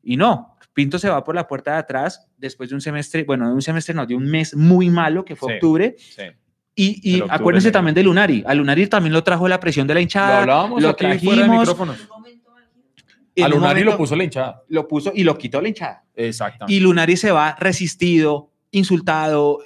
[0.04, 3.50] Y no, Pinto se va por la puerta de atrás después de un semestre, bueno,
[3.50, 5.56] de un semestre no, de un mes muy malo que fue Sí.
[5.56, 5.96] octubre.
[5.98, 6.24] Sí.
[6.84, 8.44] Y, y acuérdense también de Lunari.
[8.48, 10.42] A Lunari también lo trajo la presión de la Lo hinchada.
[10.42, 11.98] hablábamos lo aquí fuera de trajimos, micrófonos.
[13.36, 14.64] en A un Lunari lo puso la hinchada.
[14.70, 16.04] lo puso y lo quitó la hinchada.
[16.16, 16.74] Exactamente.
[16.74, 19.60] Y Lunari se va resistido, insultado.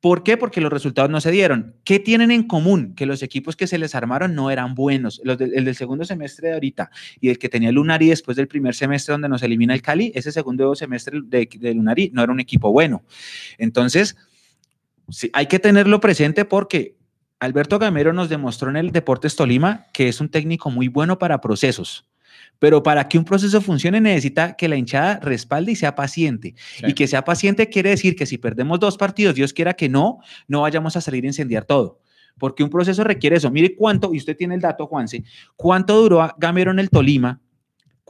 [0.00, 0.38] ¿Por qué?
[0.38, 1.76] Porque los resultados no se dieron.
[1.84, 2.94] ¿Qué tienen en común?
[2.94, 5.20] Que los equipos que se les armaron no eran buenos.
[5.24, 8.74] Los el del segundo semestre de ahorita y el que tenía Lunari después del primer
[8.74, 12.40] semestre donde nos elimina el Cali, ese segundo semestre de, de Lunari no era un
[12.40, 13.02] equipo bueno.
[13.58, 14.16] Entonces,
[15.10, 16.96] sí, hay que tenerlo presente porque
[17.38, 21.40] Alberto Gamero nos demostró en el Deportes Tolima que es un técnico muy bueno para
[21.40, 22.06] procesos.
[22.58, 26.54] Pero para que un proceso funcione necesita que la hinchada respalde y sea paciente.
[26.76, 26.86] Sí.
[26.88, 30.18] Y que sea paciente quiere decir que si perdemos dos partidos, Dios quiera que no,
[30.46, 32.00] no vayamos a salir a incendiar todo.
[32.38, 33.50] Porque un proceso requiere eso.
[33.50, 35.24] Mire cuánto, y usted tiene el dato, Juanse,
[35.56, 37.40] cuánto duró Gamero en el Tolima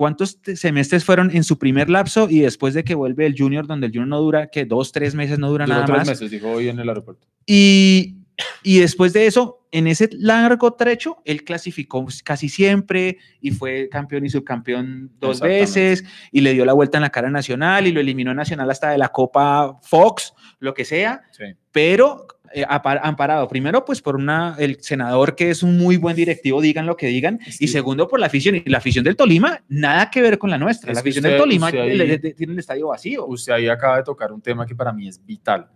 [0.01, 3.89] ¿cuántos semestres fueron en su primer lapso y después de que vuelve el junior, donde
[3.89, 6.09] el junior no dura, que dos, tres meses no dura Duró nada tres más?
[6.09, 7.27] meses, dijo hoy en el aeropuerto.
[7.45, 8.17] Y,
[8.63, 14.25] y después de eso, en ese largo trecho, él clasificó casi siempre y fue campeón
[14.25, 18.01] y subcampeón dos veces y le dio la vuelta en la cara nacional y lo
[18.01, 21.45] eliminó nacional hasta de la Copa Fox, lo que sea, Sí.
[21.73, 26.61] pero eh, amparado primero pues por una, el senador que es un muy buen directivo,
[26.61, 27.65] digan lo que digan, Sí.
[27.65, 30.59] y segundo por la afición, y la afición del Tolima, nada que ver con la
[30.59, 33.25] nuestra, Es la afición usted- del Tolima le- le- tiene el estadio vacío.
[33.27, 35.69] Usted ahí acaba de tocar un tema que para mí es vital.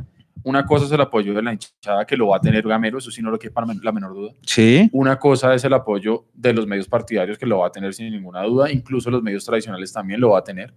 [0.42, 3.10] Una cosa es el apoyo de la hinchada que lo va a tener Gamero, eso
[3.10, 4.32] sí no lo que para la menor duda.
[4.42, 4.90] Sí.
[4.92, 8.10] Una cosa es el apoyo de los medios partidarios que lo va a tener sin
[8.10, 10.74] ninguna duda, incluso los medios tradicionales también lo va a tener,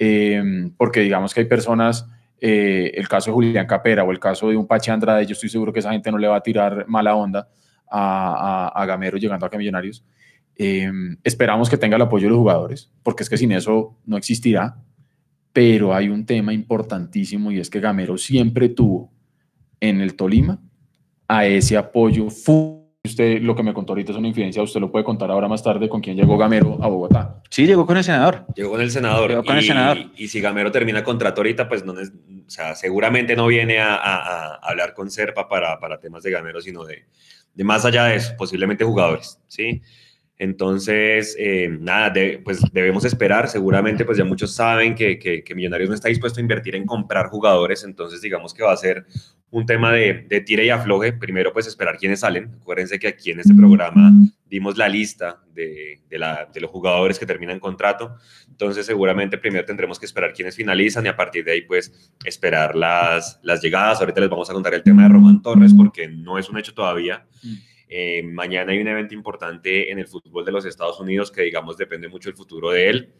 [0.00, 2.06] Eh, porque digamos que hay personas,
[2.40, 5.48] eh, el caso de Julián Capera o el caso de un Pache Andrade, yo estoy
[5.48, 7.48] seguro que esa gente no le va a tirar mala onda
[7.90, 10.04] a, a- Gamero llegando acá a Millonarios.
[10.56, 10.90] Eh,
[11.24, 14.76] esperamos que tenga el apoyo de los jugadores, porque es que sin eso no existirá,
[15.52, 19.10] pero hay un tema importantísimo y es que Gamero siempre tuvo
[19.80, 20.60] en el Tolima
[21.28, 24.90] a ese apoyo fu- Usted lo que me contó ahorita es una infidencia, usted lo
[24.90, 27.40] puede contar ahora más tarde con quién llegó Gamero a Bogotá.
[27.48, 28.44] Sí, llegó con el senador.
[28.56, 29.30] Llegó con el senador.
[29.30, 29.98] Llegó con el y, senador.
[30.16, 32.10] Y si Gamero termina contrato ahorita, pues no, es-
[32.46, 36.32] o sea, seguramente no viene a, a- a hablar con Serpa para, para temas de
[36.32, 37.04] Gamero, sino de,
[37.54, 39.80] de más allá de eso, posiblemente jugadores, ¿sí?
[40.38, 42.12] Entonces, eh, nada,
[42.44, 43.48] pues debemos esperar.
[43.48, 47.26] Seguramente, pues ya muchos saben que, que, Millonarios no está dispuesto a invertir en comprar
[47.26, 49.04] jugadores, entonces digamos que va a ser
[49.50, 51.12] un tema de, de tire y afloje.
[51.12, 52.54] Primero, pues esperar quiénes salen.
[52.60, 54.12] Acuérdense que aquí en este programa
[54.48, 58.14] dimos la lista de, de los jugadores que terminan contrato.
[58.48, 62.76] Entonces, seguramente primero tendremos que esperar quiénes finalizan y a partir de ahí, pues, esperar
[62.76, 64.00] las, las llegadas.
[64.00, 66.74] Ahorita les vamos a contar el tema de Román Torres porque no es un hecho
[66.74, 67.26] todavía.
[67.42, 67.54] Mm.
[67.88, 71.76] Eh, mañana hay un evento importante en el fútbol de los Estados Unidos que, digamos,
[71.76, 73.12] depende mucho del futuro de él.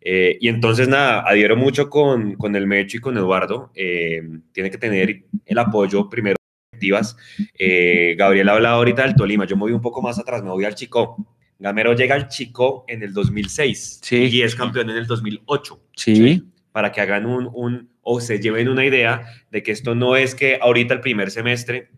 [0.00, 3.72] Eh, y entonces, nada, adhiero mucho con, con el Mecho y con Eduardo.
[3.74, 7.16] Eh, tiene que tener el apoyo primero de directivas.
[7.58, 9.46] Eh, Gabriel hablaba ahorita del Tolima.
[9.46, 11.16] Yo me voy un poco más atrás, me voy al Chico.
[11.58, 14.28] Gamero llega al Chico en el 2006 Sí.
[14.30, 16.42] y es campeón en el 2008 Sí.
[16.70, 20.34] para que hagan un, un, o se lleven una idea de que esto no es
[20.34, 21.88] que ahorita el primer semestre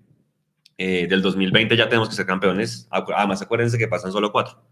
[0.78, 2.88] eh, del 2020 ya tenemos que ser campeones.
[2.90, 4.62] Además, acuérdense que pasan solo cuatro.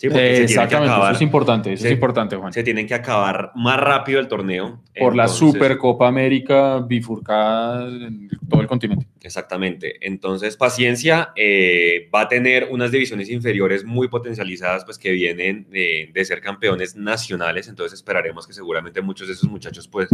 [0.00, 1.88] Sí, se que Exactamente, acabar- eso es importante, eso Sí.
[1.88, 2.52] es importante, Juan.
[2.52, 4.80] se tienen que acabar más rápido el torneo.
[4.96, 9.08] Por la Supercopa América bifurcada en todo el continente.
[9.20, 9.96] Exactamente.
[10.06, 16.10] Entonces, paciencia eh, va a tener unas divisiones inferiores muy potencializadas, pues que vienen de,
[16.14, 17.66] de ser campeones nacionales.
[17.66, 20.08] Entonces, esperaremos que seguramente muchos de esos muchachos, pues,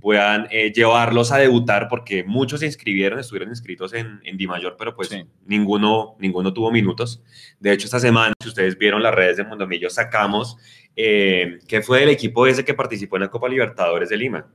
[0.00, 4.76] puedan eh, llevarlos a debutar, porque muchos se inscribieron, estuvieron inscritos en, en Di Mayor,
[4.78, 5.24] pero pues Sí.
[5.46, 7.22] ninguno, ninguno tuvo minutos.
[7.58, 10.56] De hecho, esta semana, si ustedes vieron las redes de Mondomillo, sacamos
[10.94, 14.46] eh, que fue el equipo ese que participó en la Copa Libertadores de Lima.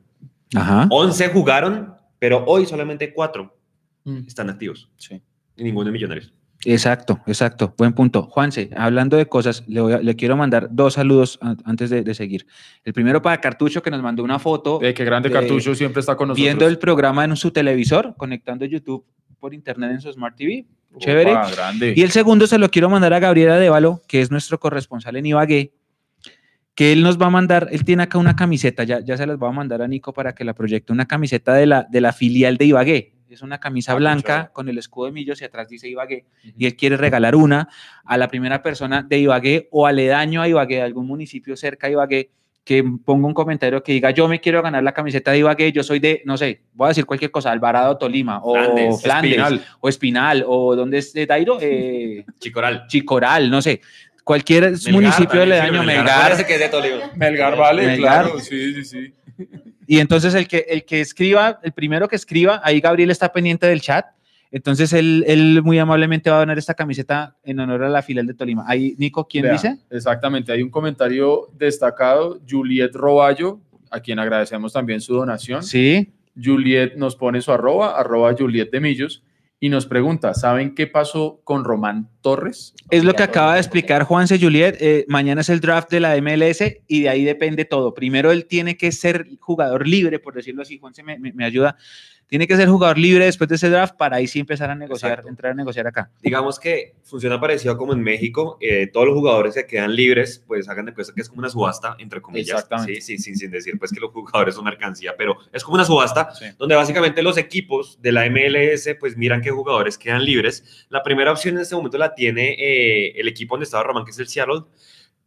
[0.55, 0.87] Ajá.
[0.89, 3.57] 11 jugaron, pero hoy solamente 4
[4.03, 4.25] Mm.
[4.27, 4.89] están activos.
[4.97, 5.21] Sí.
[5.55, 6.33] Y ninguno es millonarios.
[6.65, 7.73] Exacto, exacto.
[7.77, 8.23] Buen punto.
[8.23, 12.03] Juanse, hablando de cosas, le, voy a- le quiero mandar dos saludos an- antes de,
[12.03, 12.45] de seguir.
[12.83, 16.01] El primero para Cartucho, que nos mandó una foto De que grande de- Cartucho siempre
[16.01, 16.43] está con nosotros.
[16.45, 19.05] viendo el programa en su televisor, conectando YouTube
[19.39, 20.67] por internet en su Smart TV.
[20.97, 21.31] Chévere.
[21.55, 21.93] Grande.
[21.95, 25.25] Y el segundo se lo quiero mandar a Gabriela Devalo, que es nuestro corresponsal en
[25.25, 25.73] Ibagué,
[26.75, 29.37] que él nos va a mandar, él tiene acá una camiseta, ya, ya se las
[29.37, 32.13] va a mandar a Nico para que la proyecte, una camiseta de la, de la
[32.13, 33.13] filial de Ibagué.
[33.31, 36.25] Es una camisa Ah, blanca con el escudo de Millos y atrás dice Ibagué.
[36.57, 37.69] Y él quiere regalar una
[38.03, 41.93] a la primera persona de Ibagué o aledaño a Ibagué, de algún municipio cerca de
[41.93, 42.29] Ibagué,
[42.63, 45.81] que ponga un comentario que diga, yo me quiero ganar la camiseta de Ibagué, yo
[45.81, 49.65] soy de, no sé, voy a decir cualquier cosa, Alvarado, Tolima, o Flandes, Flandes, Espinal.
[49.79, 52.85] o Espinal, o donde es de Dairo, eh, Chicoral.
[52.87, 53.81] Chicoral, no sé,
[54.23, 56.09] cualquier Melgar municipio también aledaño, sirve, Melgar.
[56.17, 57.11] Acuérdense que es de Tolima.
[57.15, 58.25] Melgar vale, Melgar.
[58.25, 58.39] claro.
[58.39, 59.13] Sí, sí, sí.
[59.87, 63.67] Y entonces el que, el que escriba, el primero que escriba, ahí Gabriel está pendiente
[63.67, 64.05] del chat.
[64.51, 68.27] Entonces él, él muy amablemente va a donar esta camiseta en honor a la filial
[68.27, 68.65] de Tolima.
[68.67, 69.77] Ahí, Nico, ¿quién Vea, dice?
[69.89, 75.63] Exactamente, hay un comentario destacado, Juliet Roballo, a quien agradecemos también su donación.
[75.63, 76.11] Sí.
[76.41, 79.23] Juliet nos pone su arroba, arroba Juliet de Millos,
[79.63, 82.73] y nos pregunta, ¿saben qué pasó con Román Torres?
[82.89, 84.75] Es lo que acaba de explicar Juanse Juliet.
[84.81, 87.93] eh, mañana es el draft de la MLS y de ahí depende todo.
[87.93, 90.79] Primero él tiene que ser jugador libre, por decirlo así.
[90.79, 91.77] Juanse me, me- me ayuda.
[92.31, 95.11] Tiene que ser jugador libre después de ese draft para ahí sí empezar a negociar,
[95.11, 95.27] Exacto.
[95.27, 96.09] entrar a negociar acá.
[96.21, 98.57] Digamos que funciona parecido como en México.
[98.61, 101.49] eh, todos los jugadores que quedan libres, pues hagan de cuenta que es como una
[101.49, 102.47] subasta, entre comillas.
[102.55, 103.01] Exactamente.
[103.01, 105.83] Sí, sí, sí, sin decir pues que los jugadores son mercancía, pero es como una
[105.83, 106.45] subasta Sí.
[106.57, 110.85] donde básicamente los equipos de la MLS pues miran qué jugadores quedan libres.
[110.87, 114.11] La primera opción en este momento la tiene eh, el equipo donde estaba Román, que
[114.11, 114.61] es el Seattle,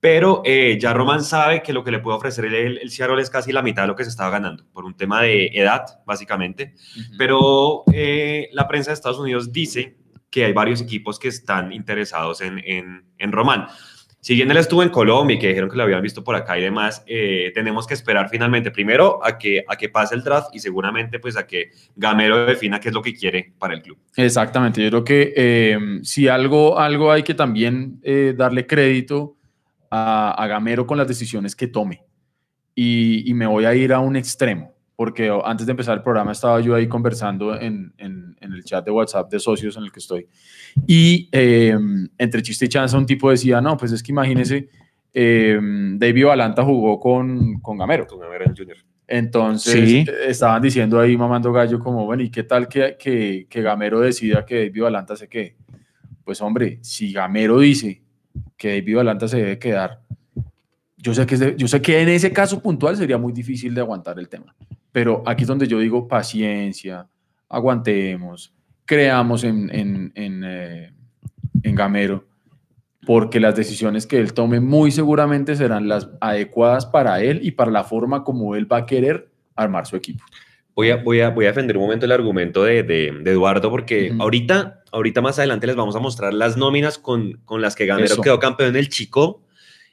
[0.05, 3.31] pero eh, ya Roman sabe que lo que le puede ofrecer el, el Seattle es
[3.31, 6.75] casi la mitad de lo que se estaba ganando, por un tema de edad, básicamente.
[7.17, 9.97] Pero eh, la prensa de Estados Unidos dice
[10.29, 13.67] que hay varios equipos que están interesados en, en, en Román.
[14.21, 16.59] Si bien él estuvo en Colombia y que dijeron que lo habían visto por acá
[16.59, 20.55] y demás, eh, tenemos que esperar finalmente, primero, a que, a que pase el draft
[20.55, 23.97] y seguramente pues a que Gamero defina qué es lo que quiere para el club.
[24.17, 28.03] Exactamente, yo creo que eh, si algo, algo hay que también
[28.37, 29.39] darle crédito
[29.97, 32.03] a, a Gamero con las decisiones que tome.
[32.75, 36.33] Y, y me voy a ir a un extremo, porque antes de empezar el programa
[36.33, 39.93] estaba yo ahí conversando en, en- en el chat de WhatsApp de socios en el
[39.93, 40.27] que estoy.
[40.87, 41.79] Y eh,
[42.19, 44.69] entre chiste y chanza un tipo decía, no, pues es que imagínese,
[45.15, 45.59] eh,
[45.97, 48.07] David Valanta jugó con, con Gamero.
[48.07, 48.77] Con Gamero Jr.
[49.07, 50.05] Entonces Sí.
[50.27, 54.45] estaban diciendo ahí mamando gallo como, bueno, ¿y qué tal que, que, que Gamero decida
[54.45, 55.57] que David Valanta se quede?
[56.25, 58.03] Pues hombre, si Gamero dice
[58.57, 60.03] que David Valanta se debe quedar,
[60.97, 64.19] yo sé, que yo sé que en ese caso puntual sería muy difícil de aguantar
[64.19, 64.55] el tema,
[64.93, 67.07] pero aquí es donde yo digo paciencia,
[67.49, 70.93] aguantemos, creamos en, en, en, eh,
[71.63, 72.27] en Gamero,
[73.07, 77.71] porque las decisiones que él tome muy seguramente serán las adecuadas para él y para
[77.71, 80.25] la forma como él va a querer armar su equipo.
[80.77, 83.71] Voy a, voy, a, voy a defender un momento el argumento de, de, de Eduardo
[83.71, 87.87] porque ahorita, ahorita más adelante les vamos a mostrar las nóminas con, con las que
[87.87, 88.23] Gamero Eso.
[88.23, 89.47] quedó campeón en el Chico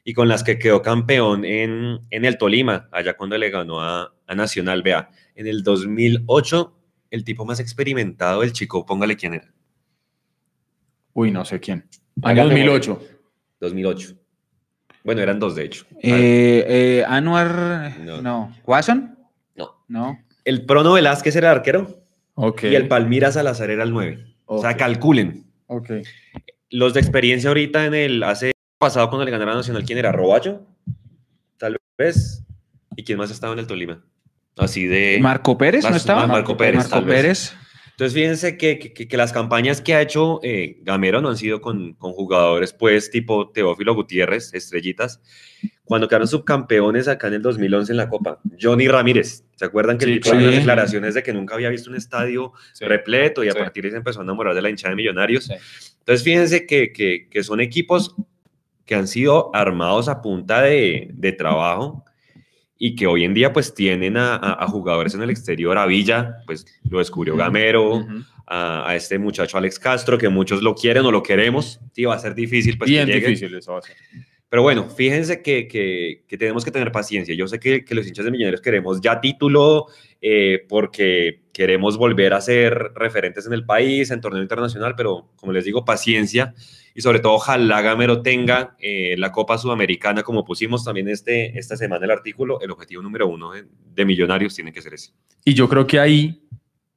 [0.04, 4.12] y con las que quedó campeón en, en el Tolima, allá cuando le ganó a,
[4.26, 4.82] a Nacional.
[4.82, 6.76] Vea, en el 2008,
[7.12, 9.54] el tipo más experimentado del Chico, póngale quién era.
[11.14, 11.86] Uy, no sé quién.
[12.24, 13.02] Año Hágame 2008.
[13.60, 14.16] 2008.
[15.04, 15.86] Bueno, eran dos de hecho.
[16.02, 18.22] Eh, eh, Anwar, No.
[18.22, 18.56] no.
[18.66, 19.18] ¿Watson?
[19.56, 19.84] No.
[19.88, 20.20] No.
[20.44, 22.04] El Prono Velázquez era el arquero
[22.64, 24.26] y el Palmira Salazar era el 9.
[24.46, 25.46] O sea, calculen.
[26.70, 30.12] Los de experiencia ahorita en el hace pasado cuando le ganaron Nacional, ¿quién era?
[30.12, 30.62] ¿Roballo?
[31.58, 32.44] Tal vez.
[32.96, 34.04] ¿Y quién más estaba en el Tolima?
[34.58, 35.20] Así de.
[35.22, 36.28] Marco Pérez, ¿no estaba?
[36.28, 37.08] Marco Pérez, Marco.
[37.08, 37.56] Pérez.
[38.02, 41.62] Entonces, fíjense que, que- que las campañas que ha hecho eh, Gamero no han sido
[41.62, 45.22] con, con jugadores, pues, tipo Teófilo Gutiérrez, estrellitas.
[45.84, 49.44] Cuando quedaron subcampeones acá en el 2011 en la Copa, Johnny Ramírez.
[49.56, 50.32] ¿Se acuerdan que Sí, dio sí.
[50.32, 52.86] unas declaraciones de que nunca había visto un estadio Sí.
[52.86, 55.52] repleto y a partir de ahí se empezó a enamorar de la hinchada de millonarios?
[56.00, 58.16] Entonces, fíjense que, que- que son equipos
[58.88, 62.04] que han sido armados a punta de, de trabajo
[62.84, 65.86] y que hoy en día pues tienen a, a- a jugadores en el exterior, a
[65.86, 68.08] Villa, pues lo descubrió Gamero,
[68.48, 72.16] a, a este muchacho Alex Castro, que muchos lo quieren o lo queremos, sí, va
[72.16, 73.28] a ser difícil pues Bien que llegue.
[73.28, 73.96] difícil eso va a ser.
[74.52, 77.34] Pero bueno, fíjense que, que- que tenemos que tener paciencia.
[77.34, 79.86] Yo sé que, que los hinchas de Millonarios queremos ya título
[80.22, 85.54] eh, porque queremos volver a ser referentes en el país, en torneo internacional, pero como
[85.54, 86.54] les digo, paciencia
[86.94, 91.78] y sobre todo ojalá Gamero tenga eh, la Copa Sudamericana como pusimos también este, esta
[91.78, 92.60] semana el artículo.
[92.60, 93.64] El objetivo número uno de,
[93.96, 95.14] de Millonarios tiene que ser ese.
[95.46, 96.44] Y yo creo que ahí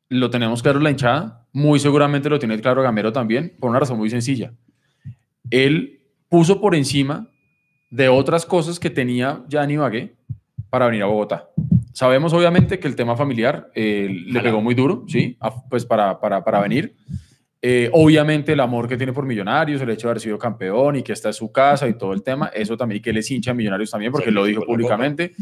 [0.09, 3.97] lo tenemos claro la hinchada, muy seguramente lo tiene claro Gamero también, por una razón
[3.97, 4.53] muy sencilla.
[5.51, 7.31] Él puso por encima
[7.95, 10.15] de otras cosas que tenía ya en Ibagué
[10.69, 11.49] para venir a Bogotá.
[11.93, 15.37] Sabemos obviamente que el tema familiar eh, le pegó muy duro, ¿sí?
[15.39, 16.97] A- Pues para, para, para venir.
[17.63, 21.03] Eh, obviamente el amor que tiene por Millonarios, el hecho de haber sido campeón y
[21.05, 23.31] que esta es su casa y todo el tema, eso también, y que él es
[23.31, 25.33] hincha de Millonarios también, porque lo dijo públicamente.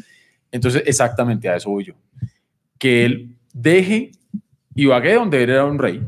[0.53, 1.95] Entonces, exactamente a eso voy yo.
[2.79, 4.13] Que él deje
[4.75, 6.03] Ibagué, donde él era un rey,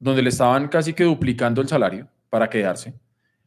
[0.00, 2.94] donde le estaban casi que duplicando el salario para quedarse,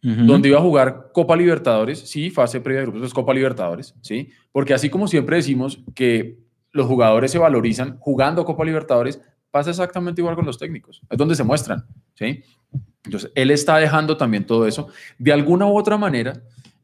[0.06, 4.30] Donde iba a jugar Copa Libertadores, sí, fase previa de grupos, es Copa Libertadores, sí,
[4.52, 6.38] porque así como siempre decimos que
[6.72, 11.34] los jugadores se valorizan jugando Copa Libertadores, pasa exactamente igual con los técnicos, es donde
[11.34, 12.44] se muestran, sí.
[13.04, 14.90] Entonces, él está dejando también todo eso.
[15.18, 16.42] De alguna u otra manera,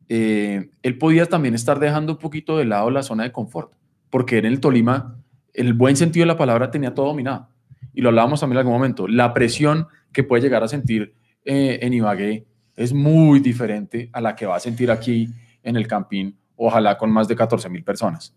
[0.09, 3.73] eh, él podía también estar dejando un poquito de lado la zona de confort,
[4.09, 5.17] porque en el Tolima,
[5.53, 7.49] el buen sentido de la palabra, tenía todo dominado.
[7.93, 9.07] Y lo hablábamos también en algún momento.
[9.07, 14.35] La presión que puede llegar a sentir eh, en Ibagué es muy diferente a la
[14.35, 15.27] que va a sentir aquí
[15.63, 18.35] en el Campín, ojalá con más de 14 mil personas.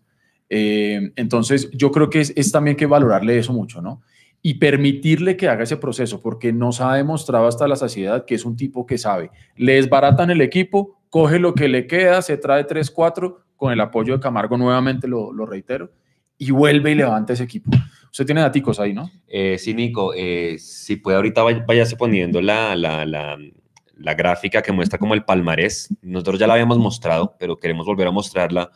[0.49, 4.01] Eh, entonces, yo creo que es, es también que valorarle eso mucho, ¿no?
[4.41, 8.45] Y permitirle que haga ese proceso, porque nos ha demostrado hasta la saciedad que es
[8.45, 9.31] un tipo que sabe.
[9.55, 14.13] Le desbaratan el equipo, coge lo que le queda, se trae 3-4 con el apoyo
[14.13, 15.91] de Camargo, nuevamente lo, lo reitero,
[16.37, 17.71] y vuelve y levanta ese equipo.
[18.11, 19.09] Usted tiene daticos ahí, ¿no?
[19.27, 23.37] Eh, sí, Nico, eh, si puede ahorita vay- váyase poniendo la, la, la,
[23.97, 25.89] la gráfica que muestra como el palmarés.
[26.01, 28.71] Nosotros ya la habíamos mostrado, pero queremos volver a mostrarla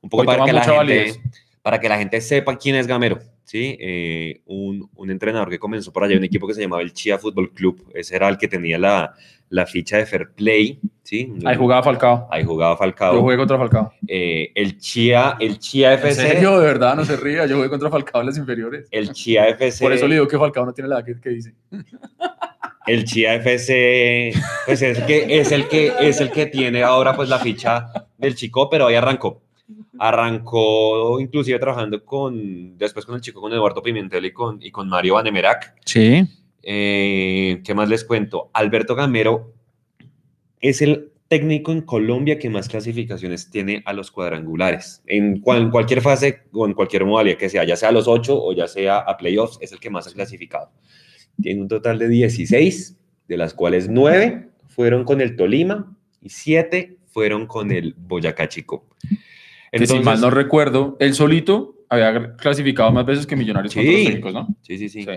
[0.00, 1.20] un poco Hoy para que, la gente, validez.
[1.62, 3.18] para que la gente sepa quién es Gamero.
[3.44, 3.76] ¿sí?
[3.80, 7.18] Eh, un, un entrenador que comenzó por allá, un equipo que se llamaba el Chia
[7.18, 7.90] Fútbol Club.
[7.94, 9.14] Ese era el que tenía la,
[9.50, 11.32] la ficha de Fair Play, ¿sí?
[11.44, 12.28] Ahí jugaba Falcao.
[12.30, 13.20] Ahí jugaba Yo Falcao.
[13.20, 13.92] jugué contra Falcao.
[14.08, 16.58] Eh, el Chia, el Chia ¿En FC, serio?
[16.58, 17.44] De verdad, no se ría.
[17.46, 18.88] Yo jugué contra Falcao en las inferiores.
[18.90, 21.28] el Chia FC, Por eso le digo que Falcao no tiene la edad que, que
[21.30, 21.54] dice.
[22.86, 24.32] El Chia FC,
[24.66, 27.86] pues es el que es el que es el que tiene ahora pues la ficha
[28.18, 29.42] del chico, pero ahí arrancó.
[29.98, 34.88] Arrancó inclusive trabajando con, después con el chico, con Eduardo Pimentel y con, y con
[34.88, 35.74] Mario Vanemerac.
[35.84, 36.24] Sí.
[36.62, 38.50] Eh, ¿Qué más les cuento?
[38.52, 39.52] Alberto Gamero
[40.60, 45.02] es el técnico en Colombia que más clasificaciones tiene a los cuadrangulares.
[45.06, 48.06] En, cual- en cualquier fase o en cualquier modalidad que sea, ya sea a los
[48.06, 50.70] ocho o ya sea a playoffs, es el que más ha clasificado.
[51.40, 56.98] Tiene un total de 16, de las cuales 9 fueron con el Tolima y 7
[57.06, 58.86] fueron con el Boyacá Chico.
[59.70, 63.82] Que si mal no recuerdo, él solito había clasificado más veces que Millonarios Sí.
[63.84, 64.48] los técnicos, ¿no?
[64.62, 65.02] Sí, sí, sí.
[65.02, 65.10] Sí.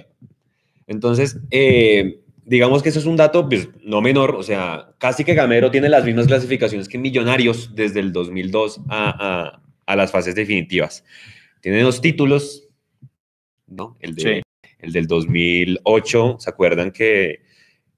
[0.88, 5.34] Entonces, eh, digamos que eso es un dato pues, no menor, o sea, casi que
[5.34, 10.36] Gamero tiene las mismas clasificaciones que Millonarios desde el 2002 a, a- a las fases
[10.36, 11.04] definitivas.
[11.62, 12.67] Tiene dos títulos,
[13.67, 13.97] ¿no?
[13.99, 14.41] El, de, Sí.
[14.86, 17.43] El del 2008, ¿se acuerdan que...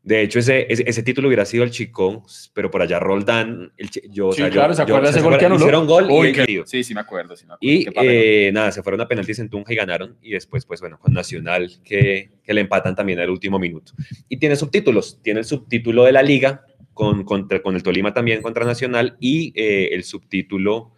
[0.04, 2.24] De hecho, ese, ese, ese título hubiera sido el Chico,
[2.54, 5.26] pero por allá Roldán, el, yo, o Sí, yo- claro, ¿se yo- acuerda ese ¿se
[5.26, 5.60] gol que anuló?
[5.60, 7.36] Hicieron gol Uy, y- Sí, sí me acuerdo.
[7.36, 7.74] Sí me acuerdo.
[7.74, 10.16] y eh, nada, se fueron a penaltis en Tunja y ganaron.
[10.22, 13.92] Y después, pues bueno, con Nacional que, que le empatan también al último minuto.
[14.30, 15.20] Y tiene subtítulos.
[15.22, 19.52] Tiene el subtítulo de la Liga con, contra- con el Tolima también contra Nacional y
[19.62, 20.94] eh, el subtítulo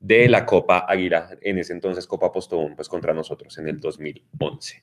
[0.00, 4.82] de la Copa Águila, en ese entonces Copa Postobón, pues contra nosotros en el 2011.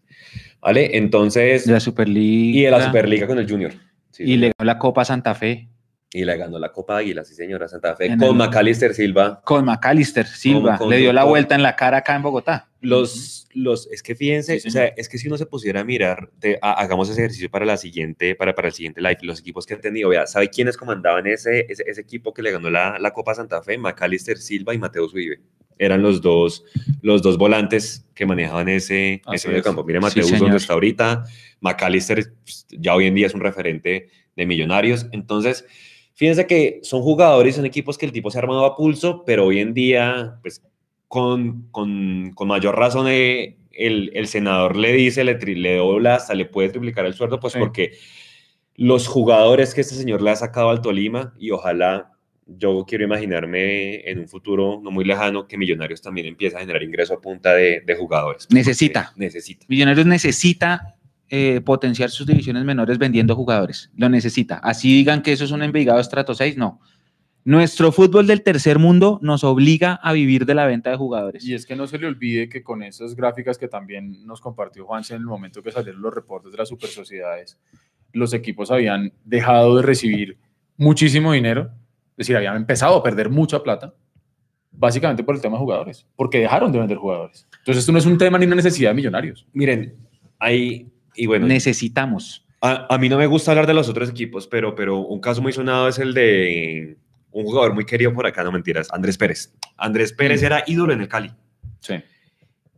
[0.62, 0.96] ¿Vale?
[0.98, 2.60] Entonces, De la Superliga.
[2.60, 3.74] y de la Superliga con el Junior.
[4.12, 5.68] Sí, Y le ganó la Copa Santa Fe
[6.12, 9.42] y le ganó la Copa Águila, sí señora Santa Fe, En con el- Macalister Silva.
[9.44, 10.78] con Macalister Silva.
[10.78, 12.70] Con- le dio la vuelta en la cara acá en Bogotá.
[12.80, 15.84] Los, los, es que fíjense, Sí, o sea, es que si uno se pusiera a
[15.84, 19.40] mirar, te- ha- hagamos ese ejercicio para la siguiente, para, para el siguiente live, los
[19.42, 22.70] equipos que han tenido, vea, ¿sabe quiénes comandaban ese, ese, ese equipo que le ganó
[22.70, 23.78] la, la Copa Santa Fe?
[23.78, 25.42] Macalister Silva y Mateo Uribe.
[25.78, 26.64] Eran los dos,
[27.02, 29.84] los dos volantes que manejaban ese, Así ese medio campo.
[29.84, 30.42] Mire Sí, Mateus señor.
[30.44, 31.26] donde está ahorita,
[31.60, 35.08] Macalister pues, ya hoy en día es un referente de millonarios.
[35.12, 35.66] Entonces,
[36.18, 39.46] fíjense que son jugadores, son equipos que el tipo se ha armado a pulso, pero
[39.46, 40.62] hoy en día, pues
[41.08, 46.16] con, con, con mayor razón eh, el, el senador le dice, le, tri- le dobla,
[46.16, 47.60] hasta le puede triplicar el sueldo, pues Sí.
[47.60, 47.92] porque
[48.76, 52.12] los jugadores que este señor le ha sacado al Tolima y ojalá
[52.46, 56.82] yo quiero imaginarme en un futuro no muy lejano que Millonarios también empieza a generar
[56.84, 58.46] ingreso a punta de, de jugadores.
[58.48, 59.14] porque Necesita.
[59.16, 59.66] Necesita.
[59.68, 60.96] Millonarios necesita
[61.30, 63.92] eh, potenciar sus divisiones menores vendiendo jugadores.
[63.96, 64.58] Lo necesita.
[64.58, 66.80] Así digan que eso es un Envigado estrato 6, no.
[67.44, 71.46] Nuestro fútbol del tercer mundo nos obliga a vivir de la venta de jugadores.
[71.46, 74.86] Y es que no se le olvide que con esas gráficas que también nos compartió
[74.86, 77.58] Juanse en el momento que salieron los reportes de las super sociedades,
[78.12, 80.38] los equipos habían dejado de recibir
[80.76, 81.72] muchísimo dinero,
[82.12, 83.94] es decir, habían empezado a perder mucha plata,
[84.72, 87.48] básicamente por el tema de jugadores, porque dejaron de vender jugadores.
[87.60, 89.48] Entonces, esto no es un tema ni una necesidad de millonarios.
[89.54, 89.96] Miren,
[90.38, 92.46] hay, y bueno, Necesitamos.
[92.62, 95.42] A, a mí no me gusta hablar de los otros equipos, pero, pero un caso
[95.42, 96.98] muy sonado es el de
[97.32, 99.54] un jugador muy querido por acá, no mentiras, Andrés Pérez.
[99.78, 101.32] Andrés Pérez era ídolo en el Cali
[101.82, 101.96] Sí.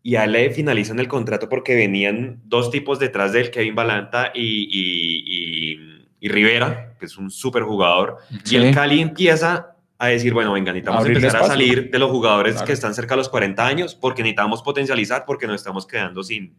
[0.04, 3.76] y a él le finalizan el contrato porque venían dos tipos detrás de él, Kevin
[3.76, 8.18] Balanta y, y, y- y Rivera, que es un súper jugador.
[8.44, 8.56] Sí.
[8.58, 12.54] Y el Cali empieza a decir, bueno, venga, necesitamos empezar a salir de los jugadores
[12.56, 12.68] Claro.
[12.68, 16.56] que están cerca de los 40 años porque necesitamos potencializar porque nos estamos quedando sin,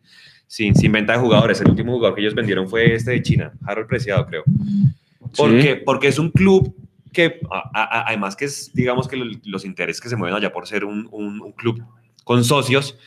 [0.51, 1.61] sin, sin venta de jugadores.
[1.61, 4.43] El último jugador que ellos vendieron fue este de China, Harold Preciado, creo.
[5.37, 6.75] Porque, porque es un club
[7.13, 10.53] que, a- a- además que es, digamos que lo- los intereses que se mueven allá
[10.53, 11.81] por ser un, un- un club
[12.25, 12.99] con socios,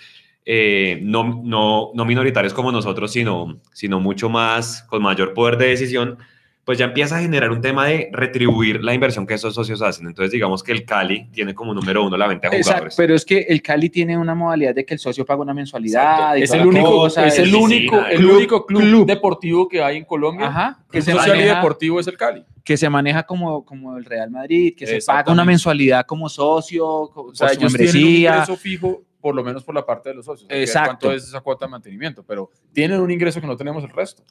[0.45, 5.67] eh, no, no, no minoritarios como nosotros, sino, sino mucho más, con mayor poder de
[5.67, 6.17] decisión,
[6.65, 10.07] pues ya empieza a generar un tema de retribuir la inversión que esos socios hacen.
[10.07, 12.95] Entonces, digamos que el Cali tiene como número uno la venta de Exacto, jugadores.
[12.95, 16.37] pero es que el Cali tiene una modalidad de que el socio paga una mensualidad.
[16.37, 16.37] Exacto.
[16.39, 19.05] y Es el único, cosa, es el único, el el club- único club, club.
[19.07, 20.47] deportivo que hay en Colombia.
[20.47, 22.45] Ajá, que se, social y deportivo es el Cali.
[22.63, 26.87] que se maneja como, como el Real Madrid, que se paga una mensualidad como socio,
[26.87, 28.29] O sea, ellos tienen un membresía.
[28.35, 30.47] ingreso fijo, por lo menos por la parte de los socios.
[30.49, 30.87] Exacto.
[31.07, 32.23] ¿Cuánto es esa cuota de mantenimiento?
[32.23, 34.23] Pero tienen un ingreso que no tenemos el resto.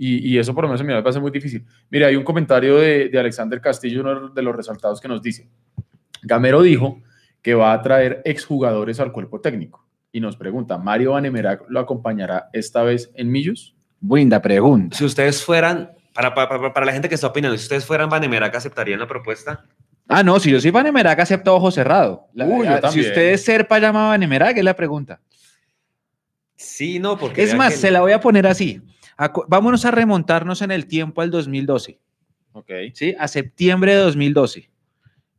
[0.00, 1.66] Y, y eso por lo menos a mí me parece muy difícil.
[1.90, 5.48] Mira, hay un comentario de, de Alexander Castillo, uno de los resaltados, que nos dice,
[6.22, 7.02] Gamero dijo
[7.42, 9.84] que va a traer exjugadores al cuerpo técnico.
[10.12, 13.74] Y nos pregunta, ¿Mario Vanemerac lo acompañará esta vez en Millos?
[14.00, 14.96] Buena pregunta.
[14.96, 18.08] Si ustedes fueran, para, para, para- para la gente que está opinando, si ustedes fueran
[18.08, 19.64] Vanemerac, ¿aceptarían la propuesta?
[20.06, 22.28] Ah, no, si yo soy Vanemerac, acepto ojo cerrado.
[22.34, 25.20] La- Uy, yo si usted es Serpa llamado Vanemerac, es la pregunta.
[26.56, 27.42] Sí, no, porque...
[27.42, 28.80] Es más, que- se la voy a poner así.
[29.48, 31.98] Vámonos a remontarnos en el tiempo al 2012.
[32.52, 32.70] Ok.
[32.94, 33.14] ¿sí?
[33.18, 34.70] A septiembre de 2012.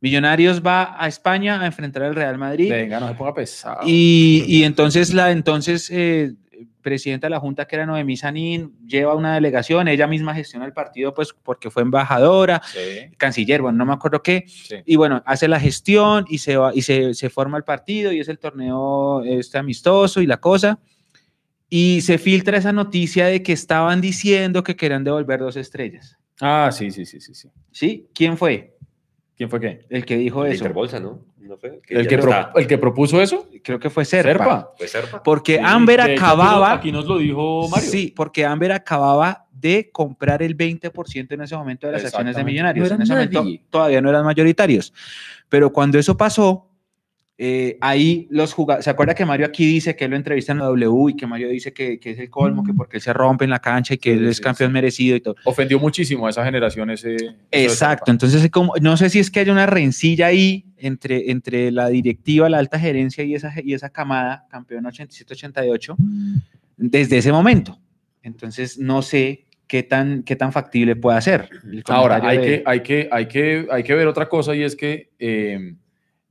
[0.02, 2.70] Millonarios va a España a enfrentar al Real Madrid.
[2.70, 3.80] Venga, no se ponga pesado.
[3.84, 6.32] Y, y entonces la entonces eh,
[6.80, 10.72] presidenta de la Junta, que era Noemí Sanín, lleva una delegación, ella misma gestiona el
[10.72, 14.76] partido, pues porque fue embajadora, Sí, canciller, bueno, no me acuerdo qué, sí.
[14.86, 18.20] y bueno, hace la gestión y se, va, y se, se forma el partido y
[18.20, 20.78] es el torneo este amistoso y la cosa.
[21.70, 26.18] Y se filtra esa noticia de que estaban diciendo que querían devolver dos estrellas.
[26.40, 27.48] Ah, sí, sí, sí, sí, sí.
[27.70, 28.08] ¿Sí?
[28.12, 28.76] ¿Quién fue
[29.36, 29.86] ¿Quién fue qué?
[29.88, 30.64] el que dijo eso?
[30.64, 31.24] Interbolsa, ¿no?
[31.38, 31.80] ¿No fue?
[31.88, 32.52] ¿El que, no pro- está.
[32.56, 33.48] el que propuso eso?
[33.62, 34.30] Creo que fue Serpa.
[34.32, 34.70] Serpa.
[34.76, 35.22] ¿Fue Serpa?
[35.22, 36.68] Porque Sí, Amber de hecho, aquí acababa...
[36.70, 37.88] nos- Aquí nos lo dijo Mario.
[37.90, 42.44] Sí, porque Amber acababa de comprar el 20% en ese momento de las acciones de.
[42.44, 42.88] Millonarios.
[42.90, 44.92] No en ese momento todavía no eran mayoritarios.
[45.48, 46.69] Pero cuando eso pasó,
[47.42, 50.58] eh, ahí los jugadores, ¿se acuerda que Mario aquí dice que él lo entrevista en
[50.58, 53.14] la W y que Mario dice que, que es el colmo, que porque él se
[53.14, 54.72] rompe en la cancha y que Sí, él es sí, campeón sí.
[54.74, 55.36] merecido y todo?
[55.44, 57.16] Ofendió muchísimo a esa generación ese.
[57.50, 61.88] Exacto, entonces como, no sé si es que hay una rencilla ahí entre, entre la
[61.88, 65.96] directiva, la alta gerencia y esa, y esa camada, campeón 87-88,
[66.76, 67.78] desde ese momento.
[68.22, 71.48] Entonces no sé qué tan, qué tan factible puede ser.
[71.86, 74.76] Ahora, hay de- que, hay, que, hay, que, hay que ver otra cosa y es
[74.76, 75.74] que eh,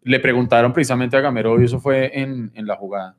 [0.03, 3.15] le preguntaron precisamente a Gamero, y eso fue en, en la jugada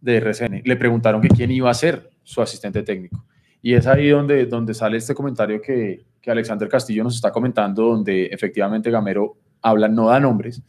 [0.00, 3.24] de RCN, le preguntaron que quién iba a ser su asistente técnico.
[3.62, 7.82] Y es ahí donde, donde sale este comentario que, que Alexander Castillo nos está comentando,
[7.84, 10.62] donde efectivamente Gamero habla, no da nombres,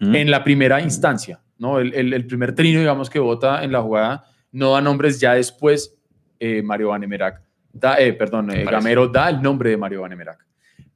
[0.00, 1.78] en la primera instancia, ¿no?
[1.80, 5.34] El, el- el primer trino, digamos, que vota en la jugada, no da nombres, ya
[5.34, 5.96] después
[6.38, 7.40] eh, Mario Vanemerac,
[7.72, 8.64] da, eh, perdón, eh.
[8.76, 10.44] Gamero da el nombre de Mario Vanemerac.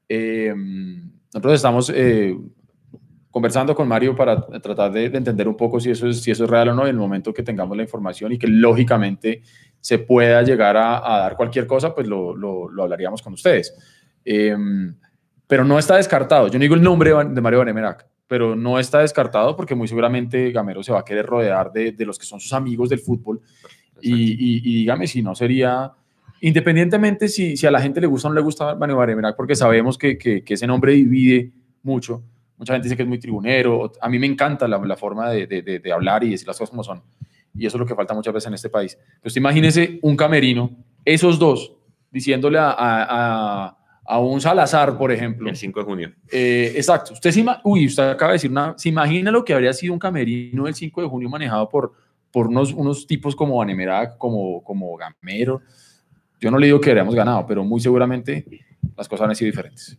[0.09, 0.55] Eh,
[1.33, 2.37] nosotros estamos eh,
[3.37, 6.45] conversando con Mario para tratar de, de entender un poco si eso, es, si eso
[6.45, 9.43] es real o no en el momento que tengamos la información y que lógicamente
[9.79, 13.75] se pueda llegar a, a dar cualquier cosa, pues lo, lo- lo hablaríamos con ustedes.
[14.25, 14.57] Eh,
[15.47, 16.47] pero no está descartado.
[16.49, 20.51] Yo no digo el nombre de Mario Vanemerac, pero no está descartado porque muy seguramente
[20.51, 23.43] Gamero se va a querer rodear de, de los que son sus amigos del fútbol.
[24.01, 25.93] Y, y- y dígame si no sería,
[26.41, 29.55] independientemente si, si a la gente le gusta o no le gusta Mario Vanemerac, porque
[29.55, 31.51] sabemos que, que- que ese nombre divide
[31.83, 32.23] mucho.
[32.59, 33.93] Mucha gente dice que es muy tribunero.
[34.01, 36.57] A mí me encanta la, la forma de, de- de- de hablar y decir las
[36.59, 37.03] cosas como son.
[37.55, 38.99] Y eso es lo que falta muchas veces en este país.
[39.17, 40.71] Entonces, imagínese un camerino,
[41.05, 41.73] esos dos,
[42.11, 43.77] diciéndole a, a- a-
[44.09, 46.13] a un Salazar, por ejemplo, El 5 de junio.
[46.31, 47.13] eh, exacto.
[47.13, 49.99] Usted se, uy, usted acaba de decir una, se imagina lo que habría sido un
[49.99, 51.93] camerino el 5 de junio manejado por,
[52.31, 55.61] por unos, unos tipos como Vanemerac, como, como Gamero.
[56.41, 58.45] Yo no le digo que habríamos ganado, pero muy seguramente
[58.97, 59.99] las cosas han sido diferentes.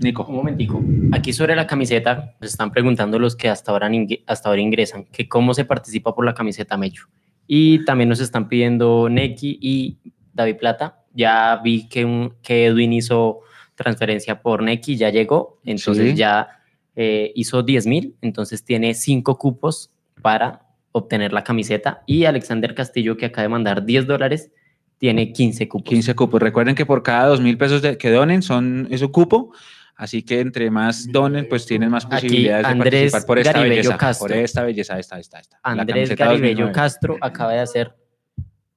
[0.00, 0.24] Nico.
[0.28, 0.82] Un momentico.
[1.12, 3.90] Aquí sobre la camiseta nos están preguntando los que hasta ahora,
[4.26, 7.06] hasta ahora ingresan, que cómo se participa por la camiseta Mecho.
[7.46, 9.98] Y también nos están pidiendo Neki y
[10.32, 11.02] David Plata.
[11.14, 13.40] Ya vi que, un, que Edwin hizo
[13.74, 16.16] transferencia por Neki, ya llegó, entonces Sí.
[16.16, 16.48] ya
[16.96, 19.90] eh, hizo 10 mil, entonces tiene 5 cupos
[20.20, 22.02] para obtener la camiseta.
[22.06, 24.50] Y Alexander Castillo, que acaba de mandar 10 dólares,
[24.98, 25.88] tiene 15 cupos.
[25.88, 26.42] 15 cupos.
[26.42, 29.52] Recuerden que por cada 2 mil pesos de- que donen son es un cupo.
[29.98, 33.76] Así que entre más donen, pues tienen más Aquí, posibilidades de participar por esta Garibello
[33.82, 33.96] belleza.
[33.98, 34.28] Castro.
[34.28, 35.58] Por esta belleza, esta, esta, esta.
[35.62, 36.72] Andrés Garibello 2009.
[36.72, 37.94] Castro acaba de hacer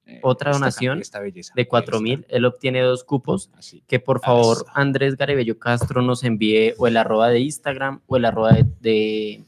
[0.08, 2.04] Eh, otra donación esta belleza, de 4 esta.
[2.04, 2.26] mil.
[2.28, 3.52] Él obtiene dos cupos.
[3.56, 3.84] Así.
[3.88, 4.66] Que por favor, Eso.
[4.74, 9.44] Andrés Garibello Castro nos envíe o el arroba de Instagram o el arroba de, de,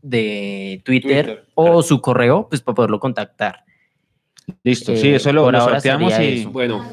[0.00, 1.82] de Twitter, Twitter, o claro.
[1.82, 3.64] su correo, pues para poderlo contactar.
[4.62, 6.50] Listo, Eh, sí, eso lo, lo sorteamos y eso.
[6.50, 6.84] Bueno,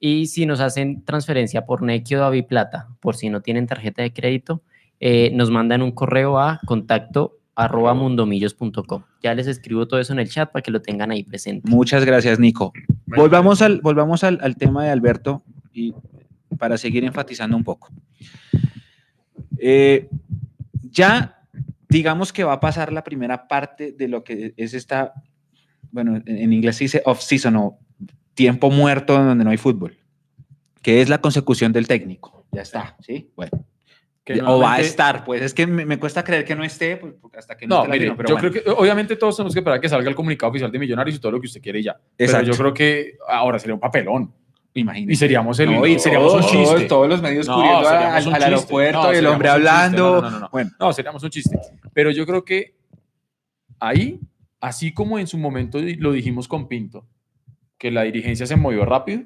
[0.00, 4.02] Y si nos hacen transferencia por Neki o David Plata, por si no tienen tarjeta
[4.02, 4.62] de crédito,
[5.00, 9.02] eh, nos mandan un correo a contacto arroba mundomillos.com.
[9.22, 11.68] Ya les escribo todo eso en el chat para que lo tengan ahí presente.
[11.70, 12.72] muchas gracias, Nico.
[13.06, 15.42] Volvamos al, volvamos al, al tema de Alberto
[15.72, 15.94] y
[16.58, 17.88] para seguir enfatizando un poco.
[19.58, 20.08] Eh,
[20.90, 21.36] ya
[21.88, 25.14] digamos que va a pasar la primera parte de lo que es esta,
[25.90, 27.78] bueno, en, en inglés se dice off-season o
[28.36, 29.96] tiempo muerto donde no hay fútbol,
[30.82, 32.46] que es la consecución del técnico.
[32.52, 33.32] Ya está, ¿sí?
[33.34, 33.64] Bueno.
[34.22, 36.96] Que o va a estar, pues es que me, me cuesta creer que no esté,
[36.96, 38.50] pues, porque hasta que no, No, esté la mire, firma, pero yo bueno.
[38.50, 41.20] creo que obviamente todos tenemos que esperar que salga el comunicado oficial de Millonarios y
[41.20, 41.96] todo lo que usted quiere y ya.
[42.18, 42.44] Exacto.
[42.44, 44.32] Pero yo creo que ahora sería un papelón.
[44.74, 45.12] Imagínese.
[45.12, 46.84] Y seríamos el No, y seríamos un todos, chiste.
[46.86, 49.54] todos, los medios No, cubriendo seríamos al, un al aeropuerto No, y el hombre un
[49.56, 49.68] chiste.
[49.70, 50.14] hablando.
[50.16, 50.48] No, no, no, no.
[50.50, 51.58] Bueno, No, seríamos un chiste.
[51.94, 52.74] Pero yo creo que
[53.78, 54.18] ahí,
[54.60, 57.06] así como en su momento lo dijimos con Pinto,
[57.78, 59.24] que la dirigencia se movió rápido,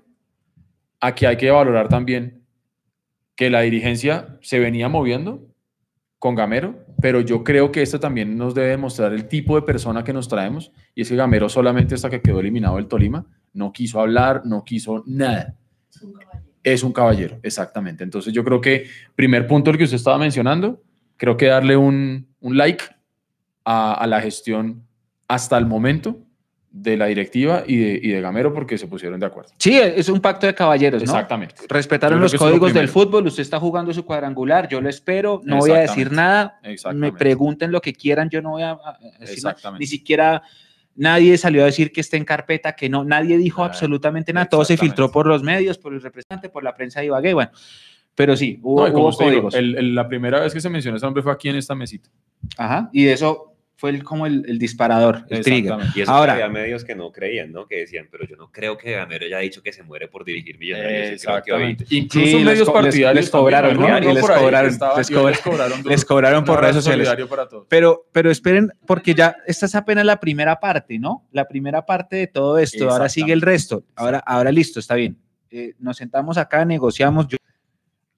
[1.01, 2.45] aquí hay que valorar también
[3.35, 5.47] que la dirigencia se venía moviendo
[6.19, 10.05] con Gamero, pero yo creo que esto también nos debe demostrar el tipo de persona
[10.05, 13.73] que nos traemos, y es que Gamero solamente hasta que quedó eliminado del Tolima, no
[13.73, 15.57] quiso hablar, no quiso nada.
[15.89, 16.45] Es un caballero.
[16.63, 18.05] es un caballero, exactamente.
[18.05, 18.85] Entonces yo creo que
[19.17, 20.83] primer punto el que usted estaba mencionando,
[21.17, 22.85] creo que darle un, un like
[23.65, 24.87] a, a la gestión
[25.27, 26.19] hasta el momento
[26.73, 29.51] de la directiva y de, y de Gamero porque se pusieron de acuerdo.
[29.59, 31.11] Sí, es un pacto de caballeros, ¿no?
[31.11, 31.57] Exactamente.
[31.69, 35.59] Respetaron los lo códigos del fútbol, usted está jugando su cuadrangular, yo lo espero, no
[35.59, 36.61] voy a decir nada,
[36.95, 38.79] me pregunten lo que quieran, yo no voy a,
[39.19, 39.53] decir nada.
[39.53, 39.81] Exactamente.
[39.81, 40.43] ni siquiera
[40.95, 44.47] nadie salió a decir que esté en carpeta, que no, nadie dijo Ah, absolutamente nada,
[44.47, 47.51] todo se filtró por los medios, por el representante, por la prensa de Ibagué, bueno,
[48.15, 51.23] pero sí, hubo, No, hubo el- el- la primera vez que se mencionó ese nombre
[51.23, 52.11] fue aquí en esta mesita.
[52.57, 55.77] Ajá, y eso fue el- como el, el disparador, el trigger.
[55.95, 57.67] Y eso Ahora- que había medios que no creían, ¿no?
[57.67, 60.59] Que decían, pero yo no creo que Gamero haya dicho que se muere por dirigir
[60.59, 61.25] Millonarios.
[61.89, 63.99] Incluso Sí, les medios co- les- partidarios les cobraron, ¿no?
[63.99, 65.83] Y les cobraron, estaba- les cobra- cobraron.
[65.87, 67.07] Les cobraron por redes sociales.
[67.07, 67.67] solidario para todos.
[67.71, 71.27] Pero, pero esperen, porque ya esta es apenas la primera parte, ¿no?
[71.33, 72.91] La primera parte de todo esto.
[72.91, 73.85] Ahora sigue el resto.
[73.97, 75.17] Ahora, ahora listo, está bien.
[75.51, 77.27] Eh, nos sentamos acá, negociamos.
[77.29, 77.39] Yo,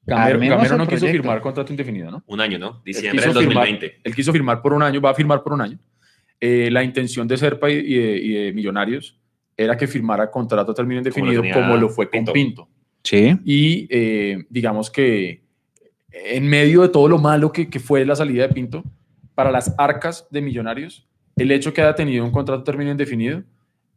[0.04, 1.22] Gamero, Gamero no quiso proyecto.
[1.22, 2.22] firmar contrato indefinido, ¿no?
[2.26, 2.82] Un año, ¿no?
[2.84, 4.00] Diciembre del firmar- 2020.
[4.02, 5.78] Él quiso firmar por un año, va a firmar por un año.
[6.40, 9.16] Eh, la intención de Serpa y, y de, y de Millonarios
[9.56, 12.32] era que firmara contrato a término indefinido como lo fue con Pinto.
[12.32, 12.68] Pinto.
[13.04, 13.36] sí.
[13.44, 15.42] Y eh, digamos que
[16.10, 18.82] en medio de todo lo malo que, que fue la salida de Pinto,
[19.34, 23.42] para las arcas de Millonarios, el hecho que haya tenido un contrato a término indefinido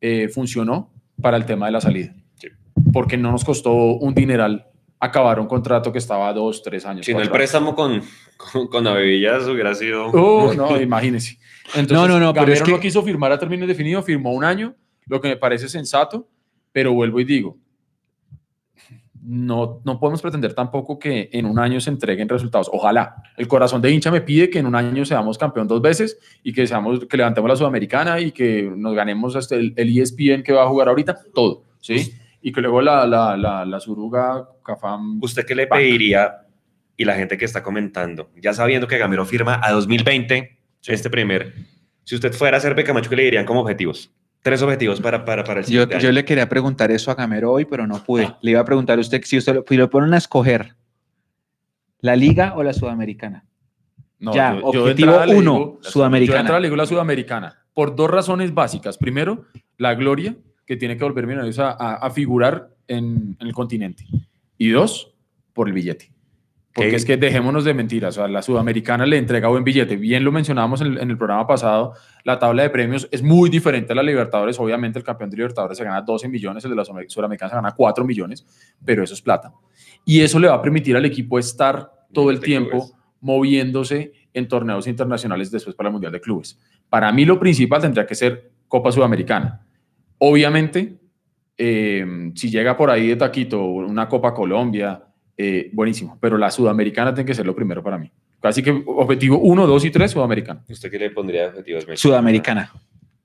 [0.01, 0.91] eh, funcionó
[1.21, 2.13] para el tema de la salida.
[2.35, 2.49] Sí.
[2.93, 4.67] Porque no nos costó un dineral
[5.05, 7.05] acabar un contrato que estaba dos, tres años.
[7.05, 8.01] Si no, el préstamo con,
[8.37, 10.07] con, con Avevillas hubiera sido...
[10.07, 11.37] Oh, no, imagínese.
[11.73, 14.43] Entonces, No, no, no, pero es que- no quiso firmar a término indefinido, firmó un
[14.43, 14.75] año,
[15.07, 16.27] lo que me parece sensato,
[16.71, 17.57] pero vuelvo y digo,
[19.27, 22.69] no, no podemos pretender tampoco que en un año se entreguen resultados.
[22.71, 23.15] Ojalá.
[23.37, 26.53] El corazón de hincha me pide que en un año seamos campeón dos veces y
[26.53, 30.43] que, seamos, que levantemos la Sudamericana y que nos ganemos hasta el, el E ESPN
[30.43, 31.63] que va a jugar ahorita, todo.
[31.79, 32.13] ¿sí?
[32.47, 35.17] Y que luego la, la, la, la Suruga, Cafam...
[35.23, 36.45] ¿Usted qué le pediría?
[36.95, 41.55] Y la gente que está comentando, ya sabiendo que Gamero firma a 2020, este primer,
[42.03, 44.11] si usted fuera a ser Becamacho, ¿qué le dirían como objetivos?
[44.43, 46.13] Tres objetivos para, para, para el Yo, siguiente yo año.
[46.13, 48.31] le quería preguntar eso a Gamero hoy, pero no pude.
[48.43, 50.75] Le iba a preguntar a usted si usted lo, si lo ponen a escoger,
[51.99, 53.43] ¿la Liga o la Sudamericana?
[54.19, 56.37] No, Ya, yo- objetivo uno, digo- Sudamericana.
[56.37, 58.99] Yo entrada le digo la Sudamericana, por dos razones básicas.
[58.99, 59.45] Primero,
[59.77, 60.35] la gloria
[60.65, 64.05] que tiene que volver Millonarios a, a- a figurar en, en el continente.
[64.57, 65.13] Y dos,
[65.53, 66.11] por el billete.
[66.73, 68.17] Porque es que dejémonos de mentiras.
[68.17, 69.95] O sea, la Sudamericana le entrega buen billete.
[69.95, 71.93] Bien lo mencionábamos en el, en el programa pasado,
[72.25, 74.59] la tabla de premios es muy diferente a la Libertadores.
[74.59, 77.55] Obviamente el campeón de Libertadores se gana 12 millones, el de la Sudam- Sudamericana se
[77.55, 78.45] gana 4 millones,
[78.83, 79.53] pero eso es plata.
[80.03, 82.91] Y eso le va a permitir al equipo estar todo el tiempo
[83.21, 86.59] moviéndose en torneos internacionales después para el Mundial de Clubes.
[86.89, 89.65] Para mí lo principal tendría que ser Copa Sudamericana.
[90.17, 90.95] Obviamente,
[91.57, 95.03] eh, si llega por ahí de taquito una Copa Colombia,
[95.37, 98.11] eh, buenísimo, pero la Sudamericana tiene que ser lo primero para mí.
[98.41, 100.63] Así que objetivo 1, 2 y 3, Sudamericana.
[100.69, 101.85] ¿Usted qué le pondría de objetivos?
[101.95, 102.71] Sudamericana.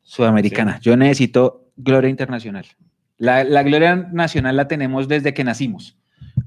[0.03, 0.78] Sudamericana.
[0.80, 2.64] Yo necesito gloria internacional.
[3.18, 5.99] La, la gloria nacional la tenemos desde que nacimos,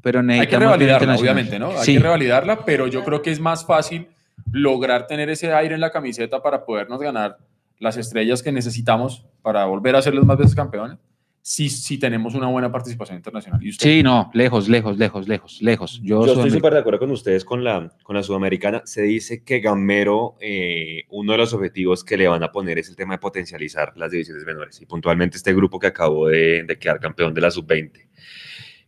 [0.01, 1.69] pero Hay que revalidarla, obviamente, ¿no?
[1.69, 1.93] Hay Sí.
[1.93, 4.07] que revalidarla, pero yo creo que es más fácil
[4.51, 7.37] lograr tener ese aire en la camiseta para podernos ganar
[7.79, 10.97] las estrellas que necesitamos para volver a ser los más veces campeones,
[11.45, 13.61] si, si tenemos una buena participación internacional.
[13.61, 13.85] ¿Y usted?
[13.85, 16.01] Sí, no, lejos, lejos, lejos, lejos, lejos.
[16.01, 18.81] Yo, Yo estoy súper de acuerdo con ustedes con la, con la Sudamericana.
[18.85, 22.87] Se dice que Gamero, eh, uno de los objetivos que le van a poner es
[22.87, 24.81] el tema de potencializar las divisiones menores.
[24.81, 28.07] Y puntualmente este grupo que acabó de, de quedar campeón de la sub-20.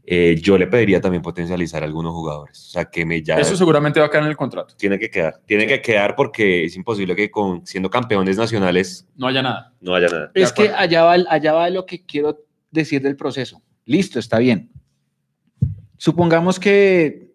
[0.08, 2.60] Eh, yo le pediría también potencializar a algunos jugadores.
[2.68, 4.76] O sea, que me ya Eso seguramente va a quedar en el contrato.
[4.78, 5.42] tiene que quedar.
[5.48, 9.74] Tiene que quedar porque es imposible que con, siendo campeones nacionales No haya nada.
[9.82, 10.32] no haya nada.
[10.36, 12.38] Es que allá va, allá va lo que quiero
[12.70, 13.62] decir del proceso.
[13.86, 14.70] Listo, está bien.
[15.98, 17.32] Supongamos que,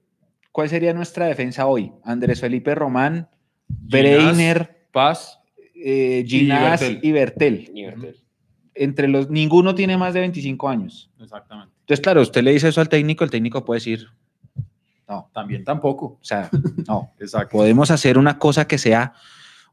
[0.53, 1.93] ¿cuál sería nuestra defensa hoy?
[2.05, 3.29] Andrés Felipe Román,
[3.69, 5.41] Breiner, Paz.
[5.75, 7.01] eh, Ginás Bertel.
[7.03, 8.17] y Bertel.
[8.75, 11.11] Entre los, ninguno tiene más de 25 años.
[11.21, 11.75] Exactamente.
[11.81, 14.07] Entonces, claro, usted le dice eso al técnico, el técnico puede decir,
[15.33, 16.19] También tampoco.
[16.21, 16.49] o sea,
[16.87, 17.57] no, Exacto.
[17.57, 19.13] podemos hacer una cosa que sea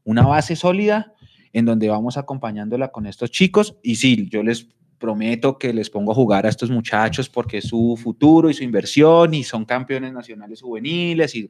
[0.04, 1.14] una base sólida
[1.52, 4.66] en donde vamos acompañándola con estos chicos y sí, yo les
[4.98, 8.64] prometo que les pongo a jugar a estos muchachos porque es su futuro y su
[8.64, 11.48] inversión y son campeones nacionales juveniles y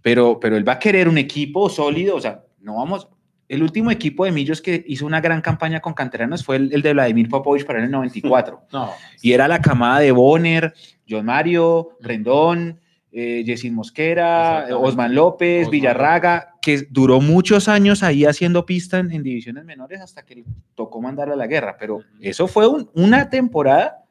[0.00, 3.08] pero pero él va a querer un equipo sólido, o sea, no vamos
[3.48, 6.82] el último equipo de Millos que hizo una gran campaña con canteranos fue el, el
[6.82, 8.90] de Vladimir Popovich para el 94 No.
[9.22, 10.72] y era la camada de Bonner,
[11.08, 12.80] John Mario, Rendón,
[13.12, 14.66] eh, Jessin Mosquera.
[14.76, 20.00] Osman López, Osman Villarraga, que duró muchos años ahí haciendo pista en, en divisiones menores
[20.00, 20.44] hasta que le
[20.74, 21.76] tocó mandar a la guerra.
[21.78, 24.02] Pero eso fue un- una temporada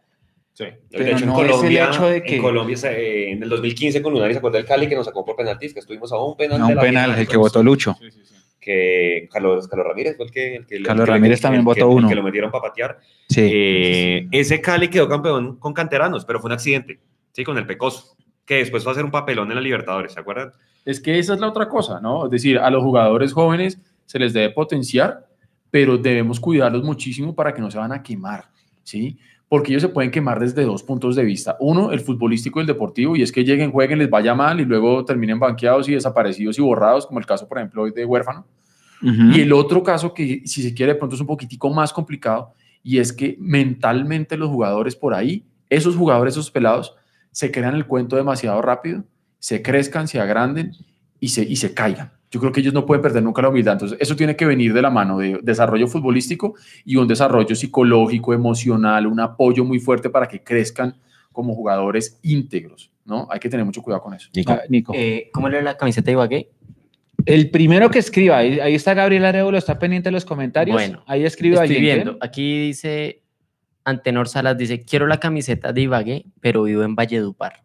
[0.57, 0.63] Sí.
[0.63, 3.43] De Pero hecho, en no es el Colombia, hecho de que- en Colombia eh, en
[3.43, 6.13] el 2015 con Lunari se acuerda del Cali que nos sacó por penaltis, que estuvimos
[6.13, 6.59] a un penal.
[6.59, 7.97] De un la penal, el que votó Lucho.
[7.99, 8.35] Sí, sí, sí.
[8.65, 11.63] Que Carlos, Carlos Ramírez fue el que, el que Carlos el que Ramírez el también
[11.63, 12.09] votó el uno.
[12.09, 12.99] que lo metieron para patear.
[13.29, 13.47] Sí.
[13.53, 16.99] Eh, ese Cali quedó campeón con canteranos, pero fue un accidente,
[17.31, 20.19] sí, con el Pecoso, que después fue a hacer un papelón en la Libertadores, ¿se
[20.19, 20.51] acuerdan?
[20.83, 22.25] Es que esa es la otra cosa, ¿no?
[22.25, 25.27] Es decir, a los jugadores jóvenes se les debe potenciar,
[25.69, 28.45] pero debemos cuidarlos muchísimo para que no se van a quemar,
[28.81, 29.19] ¿sí?
[29.47, 31.55] Porque ellos se pueden quemar desde dos puntos de vista.
[31.59, 34.65] Uno, el futbolístico y el deportivo, y es que lleguen, jueguen, les vaya mal y
[34.65, 38.45] luego terminen banqueados y desaparecidos y borrados, como el caso, por ejemplo, hoy de Huérfano.
[39.01, 42.53] Y el otro caso que, si se quiere, de pronto es un poquitico más complicado,
[42.81, 46.95] y es que mentalmente los jugadores por ahí, esos jugadores, esos pelados,
[47.31, 49.03] se crean el cuento demasiado rápido,
[49.37, 50.71] se crezcan, se agranden
[51.19, 52.14] y se, y se caigan.
[52.31, 53.73] Yo creo que ellos no pueden perder nunca la humildad.
[53.73, 58.33] Entonces, eso tiene que venir de la mano de desarrollo futbolístico y un desarrollo psicológico,
[58.33, 60.95] emocional, un apoyo muy fuerte para que crezcan
[61.31, 63.27] como jugadores íntegros, ¿no?
[63.29, 64.29] Hay que tener mucho cuidado con eso.
[64.69, 64.93] Nico.
[64.95, 66.49] Eh, ¿Cómo le la camiseta de Ibagué?
[67.25, 70.75] El primero que escriba, ahí, ahí está Gabriel Arevalo, está pendiente de los comentarios.
[70.75, 71.83] Bueno, ahí escribe Estoy alguien.
[71.83, 72.11] viendo.
[72.13, 72.23] ¿quién?
[72.23, 73.21] Aquí dice
[73.83, 77.64] Antenor Salas, dice, quiero la camiseta de Ibagué, pero vivo en Valledupar.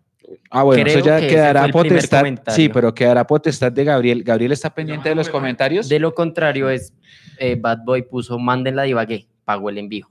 [0.51, 2.25] Ah, bueno, eso Creo ya que quedará potestad.
[2.49, 4.23] Sí, pero quedará potestad de Gabriel.
[4.23, 5.89] Gabriel está pendiente de los comentarios.
[5.89, 6.93] De lo contrario es,
[7.39, 10.09] eh, Bad Boy puso, manden la de Ibagué, pagó el envío.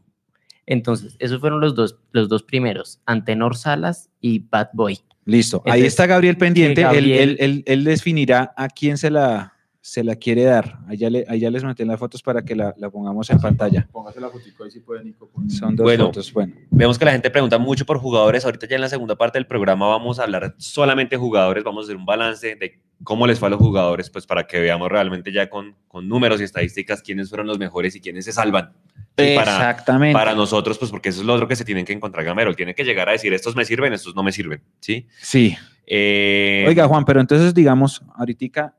[0.66, 5.00] Entonces, esos fueron los dos, los dos primeros, Antenor Salas y Bad Boy.
[5.26, 5.62] Listo.
[5.66, 6.82] Ahí está Gabriel pendiente.
[6.82, 9.54] Él, él- él definirá a quién se la,
[9.90, 10.78] se la quiere dar.
[10.88, 13.88] Allá, le, allá les mantengo las fotos para que la, la pongamos en pantalla.
[13.92, 15.32] Póngase la fotico ahí si puede, Nico.
[15.48, 16.06] Son dos Bueno.
[16.06, 16.32] fotos.
[16.32, 18.46] Bueno, Vemos que la gente pregunta mucho por jugadores.
[18.46, 21.64] Ahorita ya en la segunda parte del programa vamos a hablar solamente de jugadores.
[21.64, 24.60] Vamos a hacer un balance de cómo les fue a los jugadores, pues para que
[24.60, 28.32] veamos realmente ya con, con números y estadísticas quiénes fueron los mejores y quiénes se
[28.32, 28.74] salvan.
[29.18, 30.14] Sí, para, exactamente.
[30.14, 32.54] para nosotros, pues porque eso es lo otro que se tienen que encontrar Gamero.
[32.54, 34.62] Tiene que llegar a decir, estos me sirven, estos no me sirven.
[34.82, 35.08] ¿sí?
[35.20, 35.58] Sí.
[35.88, 38.76] Eh, Oiga, Juan, pero entonces digamos, ahorita,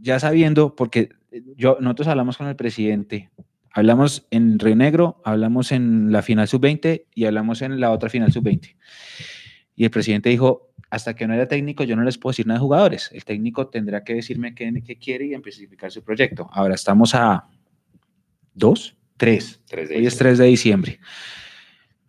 [0.00, 1.10] ya sabiendo, porque
[1.56, 3.30] yo, nosotros hablamos con el presidente,
[3.72, 8.32] hablamos en Río Negro, hablamos en la final sub-20 y hablamos en la otra final
[8.32, 8.76] sub-20.
[9.76, 12.58] Y el presidente dijo, hasta que no haya técnico, yo no les puedo decir nada
[12.58, 13.10] de jugadores.
[13.12, 16.50] El técnico tendrá que decirme qué, qué quiere y especificar su proyecto.
[16.52, 17.46] Ahora estamos a
[18.54, 19.60] dos, tres.
[19.66, 20.30] tres de Hoy es diciembre.
[20.30, 21.00] 3 de diciembre.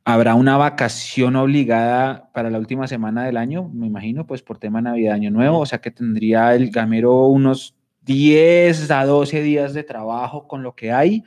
[0.03, 4.81] Habrá una vacación obligada para la última semana del año, me imagino, pues por tema
[4.81, 9.83] Navidad, Año Nuevo, o sea que tendría el gamero unos 10 a 12 días de
[9.83, 11.23] trabajo con lo que hay,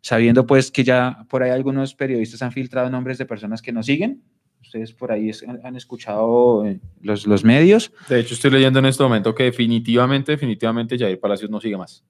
[0.00, 3.86] sabiendo pues que ya por ahí algunos periodistas han filtrado nombres de personas que nos
[3.86, 4.22] siguen.
[4.62, 7.92] Ustedes por ahí es- han, escuchado eh, los, los medios.
[8.08, 12.04] De hecho, estoy leyendo en este momento que definitivamente, definitivamente Jair Palacios no sigue más.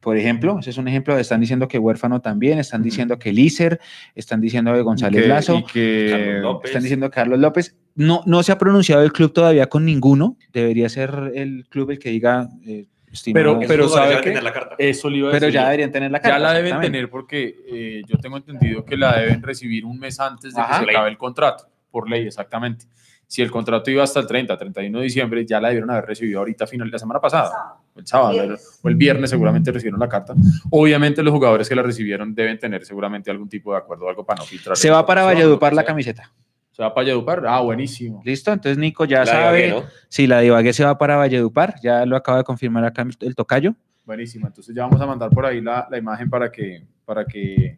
[0.00, 3.80] Por ejemplo, ese es un ejemplo, están diciendo que Huérfano también, están diciendo que Lícer,
[4.14, 5.64] están diciendo que González que, Lazo.
[5.72, 6.70] que- Carlos López.
[6.70, 7.76] Están diciendo Carlos López.
[7.96, 10.36] No, no se ha pronunciado el club todavía con ninguno.
[10.52, 12.48] Debería ser el club el que diga.
[12.66, 14.74] eh, estimado- Pero- pero ¿sabe tener la carta.
[14.78, 16.36] eso le iba a pero decir ya deberían tener la carta.
[16.36, 20.18] Ya la deben tener porque eh, yo tengo entendido que la deben recibir un mes
[20.20, 20.80] antes de Ajá.
[20.80, 22.86] que se acabe el contrato, por ley, exactamente.
[23.26, 26.38] Si el contrato iba hasta el 30, 31 de diciembre, ya la debieron haber recibido
[26.38, 28.80] ahorita, final, la semana pasada, el sábado Viernes.
[28.82, 30.32] o el viernes seguramente recibieron la carta.
[30.70, 34.24] Obviamente los jugadores que la recibieron deben tener seguramente algún tipo de acuerdo o algo
[34.24, 34.78] para no filtrar.
[34.78, 35.92] Se va para Valledupar la que sea.
[35.92, 36.32] camiseta.
[36.78, 38.22] Se va para Valledupar, ah, buenísimo.
[38.24, 38.52] ¿Listo?
[38.52, 39.82] Entonces Nico ya La sabe.
[40.08, 43.34] Si la de Ibagué se va para Valledupar, ya lo acaba de confirmar acá el-
[43.34, 43.74] tocayo.
[44.06, 44.46] Buenísimo.
[44.46, 47.76] Entonces ya vamos a mandar por ahí la, la imagen para que, para que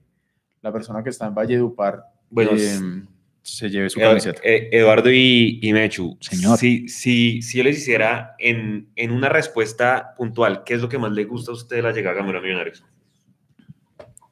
[0.61, 3.03] la persona que está en Valledupar Bueno, eh,
[3.41, 4.39] se lleve su camiseta.
[4.45, 6.59] eh, Eduardo y, y Mechu, Señor.
[6.59, 10.99] Si, si, si yo les hiciera en, en una respuesta puntual, ¿qué es lo que
[10.99, 12.85] más le gusta a usted de la llegada a Gamero Millonarios?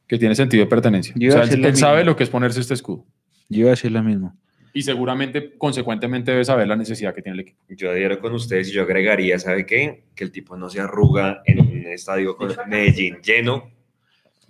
[0.07, 1.14] Que tiene sentido de pertenencia.
[1.16, 3.07] Yo O sea, él sabe lo que es ponerse este escudo.
[3.49, 4.37] Yo iba a decir lo mismo.
[4.73, 7.61] Y seguramente, consecuentemente, debe saber la necesidad que tiene el equipo.
[7.71, 10.05] Yo adhiero con ustedes y yo agregaría, ¿sabe qué?
[10.14, 13.71] Que el tipo no se arruga en un estadio con Medellín lleno.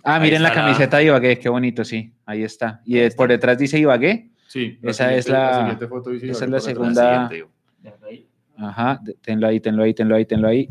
[0.03, 2.13] Ah, Ahí miren la la- camiseta de Ibagué, qué bonito, sí.
[2.25, 2.81] Ahí está.
[2.85, 3.17] Y Ahí está.
[3.17, 4.29] por detrás dice Ibagué.
[4.47, 7.29] Sí, Esa es la- siguiente foto dice esa es la segunda-
[7.83, 10.69] La Ajá, tenlo ahí, tenlo ahí, tenlo ahí, tenlo ahí.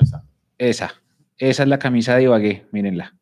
[0.00, 0.22] Está.
[0.58, 0.94] Esa.
[1.38, 3.14] Esa es la camisa de Ibagué, mírenla.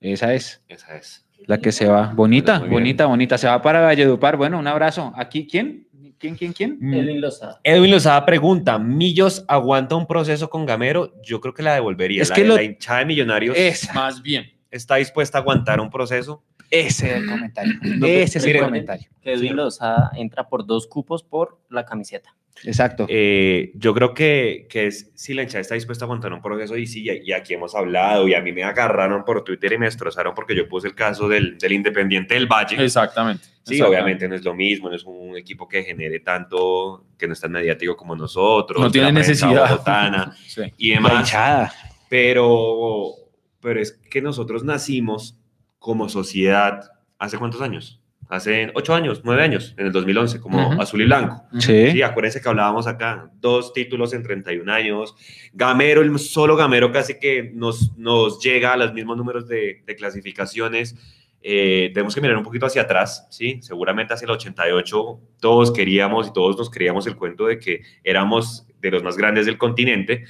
[0.00, 1.24] Esa es Esa es.
[1.46, 2.12] La que se va.
[2.14, 3.38] Bonita, bonita, bonita.
[3.38, 4.36] Se va para Valledupar.
[4.36, 5.12] Bueno, un abrazo.
[5.16, 5.86] Aquí, ¿quién?
[6.18, 6.78] ¿Quién, quién, quién?
[6.94, 7.58] Edwin Lozada.
[7.64, 11.14] Edwin Lozada pregunta, ¿Millos aguanta un proceso con Gamero?
[11.24, 12.22] Yo creo que la devolvería.
[12.22, 13.92] Es la, que lo- la hinchada de Millonarios Esa.
[13.92, 14.46] Más bien.
[14.70, 16.44] está dispuesta a aguantar un proceso.
[16.72, 17.74] Ese es el comentario.
[17.82, 19.08] No, Ese es el comentario.
[19.20, 22.34] Que Edwin Lozada entra por dos cupos por la camiseta.
[22.64, 23.06] Exacto.
[23.08, 26.76] Eh, yo creo que, que es, si la hinchada está dispuesta a aguantar un proceso
[26.76, 29.86] y sí, y aquí hemos hablado y a mí me agarraron por Twitter y me
[29.86, 32.82] destrozaron porque yo puse el caso del, del Independiente del Valle.
[32.82, 33.44] Exactamente.
[33.44, 33.84] Sí, exactamente.
[33.84, 37.40] obviamente no es lo mismo, no es un equipo que genere tanto, que no es
[37.40, 38.80] tan mediático como nosotros.
[38.80, 39.68] No tiene necesidad.
[39.68, 40.62] bogotana Sí.
[40.78, 41.12] y La demás.
[41.20, 41.72] hinchada.
[42.08, 43.12] Pero,
[43.60, 45.36] pero es que nosotros nacimos
[45.82, 46.80] como sociedad
[47.18, 48.00] hace cuántos años?
[48.28, 51.42] Hace ocho años, nueve años, en el 2011, como azul y blanco.
[51.58, 51.90] Sí.
[51.90, 55.14] Sí, acuérdense que hablábamos acá, dos títulos en 31 años.
[55.52, 59.96] Gamero, el solo Gamero casi que nos, nos llega a los mismos números de, de
[59.96, 60.96] clasificaciones.
[61.42, 63.58] Eh, tenemos que mirar un poquito hacia atrás, ¿sí?
[63.62, 68.66] Seguramente hacia el 88 todos queríamos y todos nos creíamos el cuento de que éramos
[68.80, 70.24] de los más grandes del continente,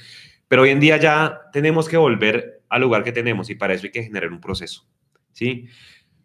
[0.47, 3.85] pero hoy en día ya tenemos que volver al lugar que tenemos y para eso
[3.85, 4.87] hay que generar un proceso,
[5.33, 5.65] ¿sí?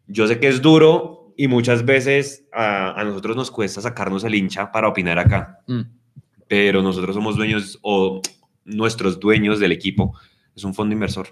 [0.07, 4.35] Yo sé que es duro y muchas veces a, a nosotros nos cuesta sacarnos el
[4.35, 5.83] hincha para opinar acá, Mm.
[6.49, 8.23] pero nosotros somos dueños o
[8.65, 10.17] nuestros dueños del equipo
[10.55, 11.29] es un fondo inversor.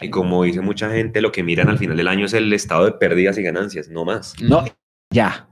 [0.00, 2.84] Y como dice mucha gente, lo que miran al final del año es el estado
[2.84, 4.34] de pérdidas y ganancias, no más.
[4.40, 4.64] No,
[5.10, 5.48] ya.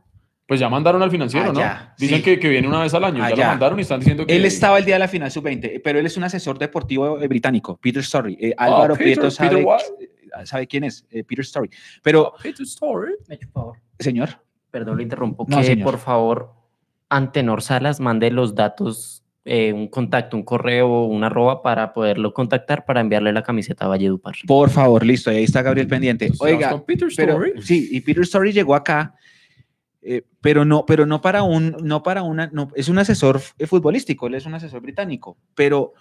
[0.47, 1.59] Pues ya mandaron al financiero, ¿no?
[1.59, 2.23] Allá, Dicen sí.
[2.23, 3.19] que, que viene una vez al año.
[3.29, 4.35] Ya lo mandaron y están diciendo que.
[4.35, 7.29] Él estaba el día de la final sub-20, pero él es un asesor deportivo eh,
[7.29, 8.39] británico, Peter Story.
[8.41, 9.63] Eh, Álvaro Ah, Peter, Prieto Peter sabe?
[10.45, 11.71] Sabe quién es, eh, Peter Story.
[12.03, 13.13] Pero, Peter Story.
[13.29, 13.77] Me echo un favor.
[13.99, 14.29] señor,
[14.71, 15.47] Perdón, lo interrumpo.
[15.49, 15.85] No, que señor.
[15.91, 16.53] por favor,
[17.09, 22.85] Antenor Salas mande los datos, eh, un contacto, un correo, una arroba para poderlo contactar
[22.85, 24.35] para enviarle la camiseta a Valledupar.
[24.47, 26.31] por favor, listo, ahí está Gabriel pendiente.
[26.39, 27.63] Oiga, con Peter pero Story.
[27.63, 29.15] sí, y Peter Story llegó acá,
[30.03, 34.27] eh, pero no, pero no para un, no para una, no, es un asesor futbolístico,
[34.27, 35.95] él es un asesor británico, pero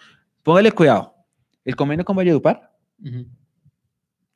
[0.43, 1.15] póngale cuidado,
[1.63, 3.27] el convenio con Valledupar, Ujú.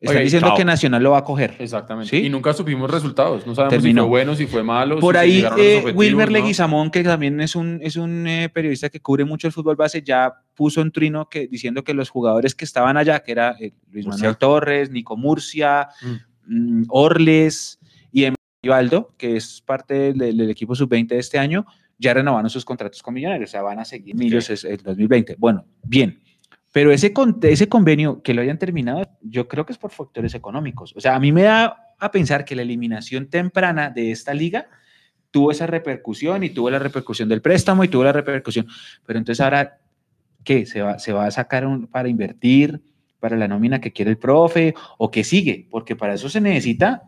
[0.01, 0.57] Está Oiga, diciendo chao.
[0.57, 1.55] que Nacional lo va a coger.
[1.59, 2.09] Exactamente.
[2.09, 2.25] ¿Sí?
[2.25, 3.45] Y nunca supimos resultados.
[3.47, 4.01] No sabemos Terminó.
[4.01, 4.99] si fue bueno, si fue malo.
[4.99, 6.33] Por si ahí, eh, Wilmer ¿no?
[6.33, 10.01] Leguizamón, que también es un, es un eh, periodista que cubre mucho el fútbol base,
[10.01, 13.73] ya puso un trino que, diciendo que los jugadores que estaban allá, que era eh,
[13.91, 14.23] Luis Murcia.
[14.23, 15.87] Manuel Torres, Nico Murcia,
[16.47, 17.79] mm, Orles
[18.11, 18.25] y
[18.63, 21.65] Emivaldo, que es parte del, del equipo sub-20 de este año,
[21.97, 25.35] ya renovaron sus contratos con Millonarios, o sea, van a seguir Millos es- el 2020.
[25.37, 26.19] Bueno, bien.
[26.71, 30.33] Pero ese, con- ese convenio que lo hayan terminado, yo creo que es por factores
[30.35, 30.93] económicos.
[30.95, 34.67] O sea, a mí me da a pensar que la eliminación temprana de esta liga
[35.31, 38.67] tuvo esa repercusión y tuvo la repercusión del préstamo y tuvo la repercusión.
[39.05, 39.79] Pero entonces ahora,
[40.43, 40.65] ¿qué?
[40.65, 42.81] ¿Se va, se va a sacar un- para invertir
[43.19, 45.67] para la nómina que quiere el profe o qué sigue?
[45.69, 47.03] Porque para eso se necesita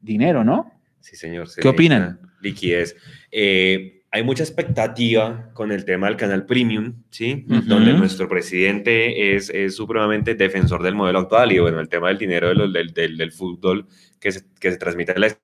[0.00, 0.70] dinero, ¿no?
[1.00, 1.48] Sí, señor.
[1.48, 2.20] se ¿Qué opinan?
[2.42, 2.96] Liquidez.
[3.30, 7.44] Eh, hay mucha expectativa con el tema del canal premium, ¿sí?
[7.46, 12.18] Donde nuestro presidente es, es supremamente defensor del modelo actual y bueno, el tema del
[12.18, 13.86] dinero de los- del, del, del fútbol
[14.18, 15.38] que se, que se transmite en la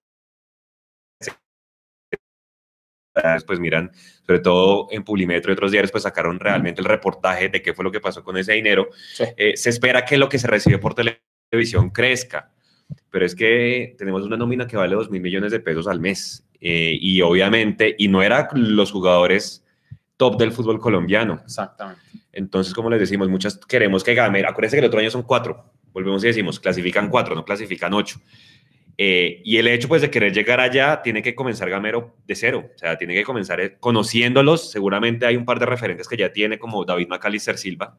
[3.46, 3.92] pues miran,
[4.26, 7.84] sobre todo en Publimetro y otros diarios, pues sacaron realmente el reportaje de qué fue
[7.84, 8.88] lo que pasó con ese dinero.
[9.12, 9.24] Sí.
[9.36, 12.52] Eh, se espera que lo que se recibe por televisión crezca,
[13.10, 16.44] pero es que tenemos una nómina que vale 2 mil millones de pesos al mes
[16.66, 19.62] eh, y obviamente, y no eran los jugadores
[20.16, 21.42] top del fútbol colombiano.
[21.44, 22.00] Exactamente.
[22.32, 25.72] Entonces, como les decimos, muchas queremos que Gamero, acuérdense que el otro año son cuatro,
[25.92, 28.18] volvemos y decimos, clasifican cuatro, no clasifican ocho.
[28.96, 32.70] Eh, y el hecho pues de querer llegar allá tiene que comenzar Gamero de cero,
[32.74, 36.32] o sea, tiene que comenzar eh, conociéndolos, seguramente hay un par de referentes que ya
[36.32, 37.98] tiene como David McAllister Silva.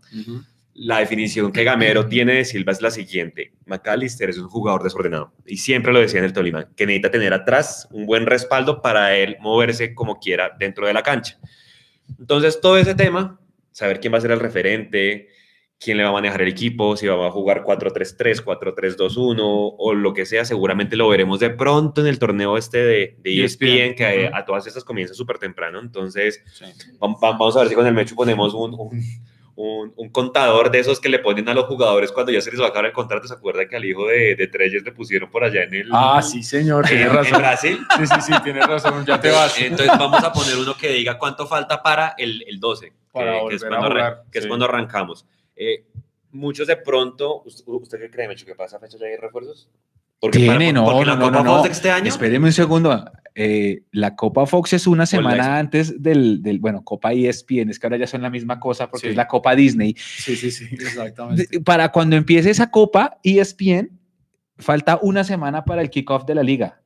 [0.77, 5.31] La definición que Gamero tiene de Silva es la siguiente, McAllister es un jugador desordenado
[5.45, 9.15] y siempre lo decía en el Tolima, que necesita tener atrás un buen respaldo para
[9.15, 11.39] él moverse como quiera dentro de la cancha.
[12.19, 13.39] Entonces, todo ese tema,
[13.71, 15.29] saber quién va a ser el referente,
[15.79, 19.37] quién le va a manejar el equipo, si va a jugar 4-3-3, 4-3-2-1
[19.77, 23.43] o lo que sea, seguramente lo veremos de pronto en el torneo este de, de
[23.45, 25.79] ESPN, ESPN, que a, a todas estas comienza súper temprano.
[25.79, 26.65] Entonces, Sí.
[26.99, 29.01] vam- vam- vamos a ver si con el Mechu ponemos un, un,
[29.57, 32.59] un- un contador de esos que le ponen a los jugadores cuando ya se les
[32.59, 33.27] va a acabar el contrato.
[33.27, 35.89] ¿Se acuerda que al hijo de, de Treyes le pusieron por allá en el...
[35.93, 36.83] Ah, sí, señor.
[36.85, 37.37] en, Tienes en razón.
[37.39, 37.79] Brasil?
[37.97, 39.05] Sí, sí, sí, tienes razón.
[39.05, 39.59] Ya te vas.
[39.59, 43.47] Entonces vamos a poner uno que diga cuánto falta para el, el 12, Para que,
[43.49, 44.47] que es, cuando, jugar, que es sí.
[44.49, 45.25] cuando arrancamos.
[45.55, 45.85] Eh,
[46.31, 49.69] muchos de pronto, ¿usted, usted qué cree, Mecho, que pasa a fecha ya hay refuerzos?
[50.31, 51.51] Tiene, para- no, porque no, la no, Copa no, no.
[51.57, 53.11] Fox de este año, Espéreme un segundo.
[53.35, 57.85] eh, la Copa Fox es una semana antes del, del, bueno, Copa ESPN, es que
[57.87, 59.11] ahora ya son la misma cosa porque Sí.
[59.11, 59.93] es la Copa Disney.
[59.97, 61.59] Sí, sí, sí, exactamente.
[61.61, 63.89] Para cuando empiece esa Copa ESPN,
[64.57, 66.81] falta una semana para el kickoff de la liga.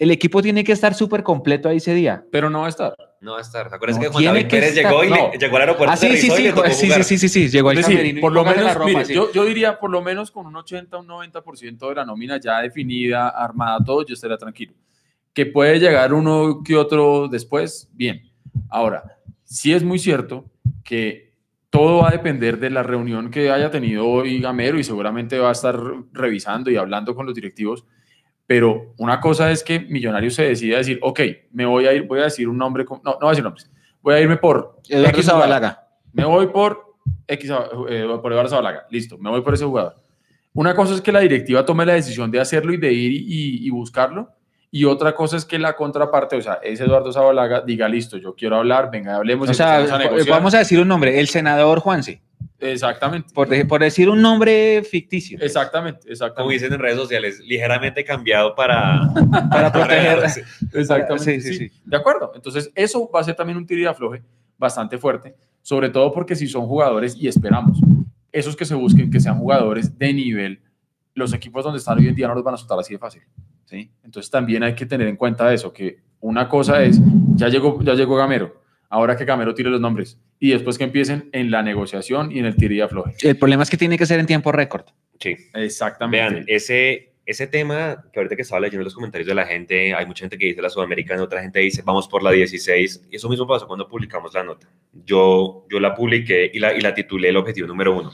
[0.00, 2.24] El equipo tiene que estar súper completo ahí ese día.
[2.32, 2.94] Pero no va a estar.
[3.20, 3.68] No va a estar.
[3.68, 5.92] ¿Te acuerdas No, que Juan David que Pérez estar- llegó, y le- llegó al aeropuerto?
[5.92, 6.42] Ah, sí, sí, sí, sí,
[6.72, 7.04] sí, jugar?
[7.04, 9.12] sí, sí, sí, llegó al Es decir, por lo menos, ropa, mire, sí.
[9.14, 12.60] yo, yo diría por lo menos con un 80, un 90% de la nómina ya
[12.62, 14.72] definida, armada, todo, yo estaría tranquilo.
[15.34, 18.22] Que puede llegar uno que otro después, bien.
[18.70, 20.46] Ahora, sí es muy cierto
[20.82, 21.34] que
[21.68, 25.50] todo va a depender de la reunión que haya tenido hoy Gamero y seguramente va
[25.50, 25.78] a estar
[26.12, 27.84] revisando y hablando con los directivos.
[28.50, 31.20] Pero una cosa es que Millonarios se decida decir, ok,
[31.52, 33.70] me voy a ir, voy a decir un nombre, no, no voy a decir nombres,
[34.02, 35.26] voy a irme por Eduardo X.
[35.26, 35.86] Zabalaga.
[36.12, 36.96] Me voy por
[37.28, 37.48] X,
[37.88, 38.86] eh, por Eduardo Zabalaga.
[38.90, 39.94] Listo, me voy por ese jugador.
[40.52, 43.68] Una cosa es que la directiva tome la decisión de hacerlo y de ir y,
[43.68, 44.32] y buscarlo.
[44.72, 48.34] Y otra cosa es que la contraparte, o sea, ese Eduardo Zabalaga diga, listo, yo
[48.36, 49.48] quiero hablar, venga, hablemos.
[49.50, 50.28] O sea, a negociar".
[50.28, 52.22] vamos a decir un nombre, el senador Juanse,
[52.60, 53.32] Exactamente.
[53.34, 55.38] por, de- por decir un nombre ficticio.
[55.40, 56.52] Exactamente, Como exactamente.
[56.54, 59.00] dicen en redes sociales, ligeramente cambiado para,
[59.50, 60.20] Para proteger.
[60.72, 61.24] Exactamente.
[61.24, 61.68] Sí, sí, sí.
[61.70, 61.80] sí.
[61.84, 62.30] De acuerdo.
[62.36, 64.22] Entonces, eso va a ser también un tiro y afloje
[64.56, 67.80] bastante fuerte, sobre todo porque si son jugadores, y esperamos,
[68.30, 70.62] esos que se busquen, que sean jugadores de nivel,
[71.14, 73.22] los equipos donde están hoy en día no los van a soltar así de fácil.
[73.70, 73.90] ¿Sí?
[74.02, 77.00] Entonces, también hay que tener en cuenta eso, que una cosa es,
[77.36, 81.30] ya llegó, ya llegó Gamero, ahora que Gamero tire los nombres, y después que empiecen
[81.32, 83.14] en la negociación y en el tiro y afloje.
[83.22, 84.86] El problema es que tiene que ser en tiempo récord.
[85.20, 85.36] Sí.
[85.54, 86.34] Exactamente.
[86.34, 90.06] Vean, ese, ese tema que ahorita que estaba leyendo los comentarios de la gente, hay
[90.06, 93.08] mucha gente que dice la sudamericana, otra gente dice vamos por la 16.
[93.10, 94.66] Y eso mismo pasó cuando publicamos la nota.
[95.04, 98.10] Yo, yo la publiqué y la, y la titulé el objetivo número uno.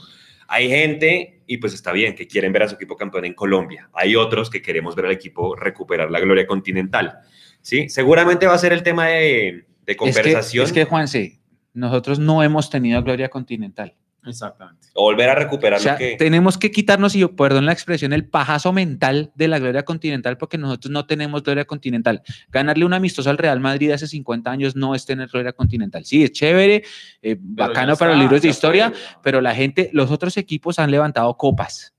[0.49, 3.89] Hay gente, y pues está bien, que quieren ver a su equipo campeón en Colombia.
[3.93, 7.19] Hay otros que queremos ver al equipo recuperar la gloria continental.
[7.61, 7.89] ¿Sí?
[7.89, 10.65] Seguramente va a ser el tema de, de conversación.
[10.65, 11.39] Es que, es que, Juanse,
[11.73, 13.95] nosotros no hemos tenido gloria continental.
[14.27, 14.87] Exactamente.
[14.93, 16.15] o volver a recuperar O sea, lo que...
[16.17, 20.57] tenemos que quitarnos, y perdón la expresión, el pajazo mental de la gloria continental porque
[20.57, 22.21] nosotros no tenemos gloria continental.
[22.49, 26.05] Ganarle un amistoso al Real Madrid hace 50 años no es tener gloria continental.
[26.05, 26.83] Sí, es chévere,
[27.21, 31.35] eh, bacano para los libros de historia, pero la gente, los otros equipos han levantado
[31.37, 31.93] copas,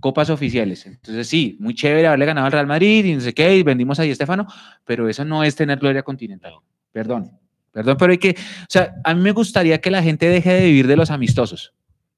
[0.00, 0.86] copas oficiales.
[0.86, 3.98] Entonces sí, muy chévere haberle ganado al Real Madrid y no sé qué, y vendimos
[4.00, 4.46] ahí a Estefano,
[4.84, 6.54] pero eso no es tener gloria continental.
[6.92, 7.32] Perdón,
[7.74, 10.64] perdón, pero hay que, o sea, a mí me gustaría que la gente deje de
[10.64, 11.74] vivir de los amistosos.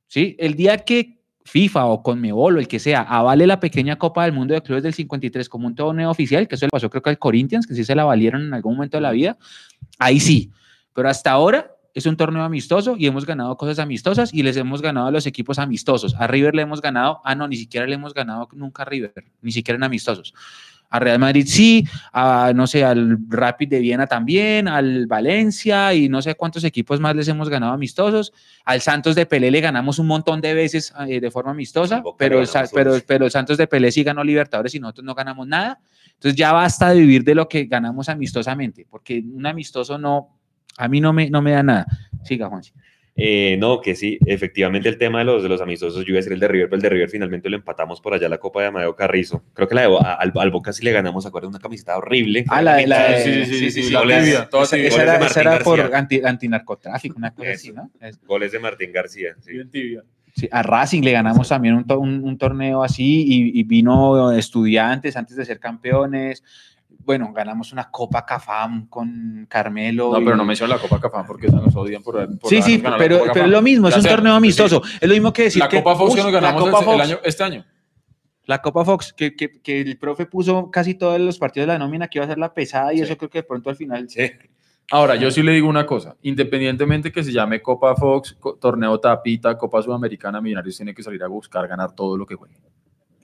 [0.06, 0.36] ¿sí?
[0.38, 4.32] El día que FIFA o Conmebol o el que sea avale la pequeña Copa del
[4.32, 7.10] Mundo de Clubes del 53 como un torneo oficial, que eso le pasó creo que
[7.10, 9.38] al Corinthians, que sí se la valieron en algún momento de la vida,
[9.98, 10.50] ahí sí.
[10.92, 14.82] Pero hasta ahora es un torneo amistoso y hemos ganado cosas amistosas y les hemos
[14.82, 16.14] ganado a los equipos amistosos.
[16.16, 19.14] A River le hemos ganado, ah, no, ni siquiera le hemos ganado nunca a River,
[19.40, 20.34] ni siquiera en amistosos.
[20.88, 26.08] A Real Madrid sí, a no sé, al Rapid de Viena también, al Valencia y
[26.08, 28.32] no sé cuántos equipos más les hemos ganado amistosos.
[28.64, 32.42] Al Santos de Pelé le ganamos un montón de veces eh, de forma amistosa, pero,
[32.72, 35.80] pero, pero el Santos de Pelé sí ganó Libertadores y nosotros no ganamos nada.
[36.14, 40.38] Entonces ya basta de vivir de lo que ganamos amistosamente, porque un amistoso no,
[40.78, 41.86] a mí no me, no me da nada.
[42.24, 42.62] Siga, Juan.
[43.18, 46.20] Eh, no, que sí, efectivamente el tema de los, de los amistosos, yo iba a
[46.20, 48.60] decir el de River, pero el de River finalmente lo empatamos por allá la Copa
[48.60, 49.42] de Amadeo Carrizo.
[49.54, 51.48] Creo que la de, al, al Boca sí le ganamos, ¿se acuerdan?
[51.48, 52.44] Una camiseta horrible.
[52.48, 54.76] Ah, la, de- la, Sí, de- sí, sí, sí, sí, la goles- tibia, toda esa,
[54.76, 54.88] tibia.
[54.88, 57.58] esa goles de era, esa era por anti, antinarcotráfico, una cosa Eso.
[57.60, 57.90] así, ¿no?
[58.06, 59.34] Es- Goles de Martín García.
[59.40, 59.52] sí.
[59.52, 60.02] Bien tibia.
[60.34, 64.30] Sí, a Racing le ganamos también un, to- un- un torneo así y, y vino
[64.32, 66.42] estudiantes antes de ser campeones.
[67.06, 70.10] Bueno, ganamos una Copa Cafam con Carmelo.
[70.12, 72.78] No, y- pero no menciona la Copa Cafán porque nos odian por, por Sí, sí,
[72.98, 74.36] pero, pero es lo mismo, es un torneo sí.
[74.36, 74.82] amistoso.
[75.00, 76.84] Es lo mismo que decir La que, Copa Fox que nos la ganamos Copa el,
[76.84, 77.64] el Fox, año, este año.
[78.46, 81.78] La Copa Fox, que, que, que el profe puso casi todos los partidos de la
[81.78, 83.02] nómina que iba a ser la pesada y Sí.
[83.04, 84.08] eso creo que de pronto al final...
[84.10, 84.28] Sí.
[84.90, 89.56] Ahora, yo sí le digo una cosa, independientemente que se llame Copa Fox, Torneo Tapita,
[89.58, 92.54] Copa Sudamericana, Millonarios tiene que salir a buscar ganar todo lo que juegue.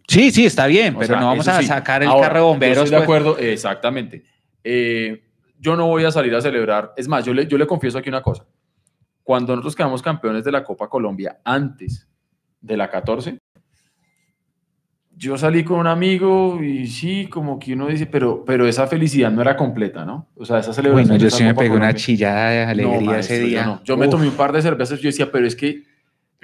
[0.09, 1.66] Sí, sí, está bien, O pero sea, no vamos a sí.
[1.66, 2.76] sacar el Ahora, carro de bomberos.
[2.76, 3.20] Yo estoy de pues.
[3.20, 4.24] acuerdo, exactamente.
[4.64, 5.22] Eh,
[5.59, 6.92] yo no voy a salir a celebrar.
[6.96, 8.44] Es más, yo le, yo le confieso aquí una cosa.
[9.22, 12.09] Cuando nosotros quedamos campeones de la Copa Colombia antes
[12.61, 13.38] de la 14,
[15.14, 19.30] yo salí con un amigo y sí, como que uno dice, pero, pero esa felicidad
[19.30, 20.28] no era completa, ¿no?
[20.36, 21.09] O sea, esa celebración.
[21.11, 23.64] Bueno, yo sí me pegué una chillada de No, alegría maestro, ese yo día.
[23.66, 23.80] no.
[23.84, 25.84] Yo me tomé un par de cervezas y yo decía, pero es que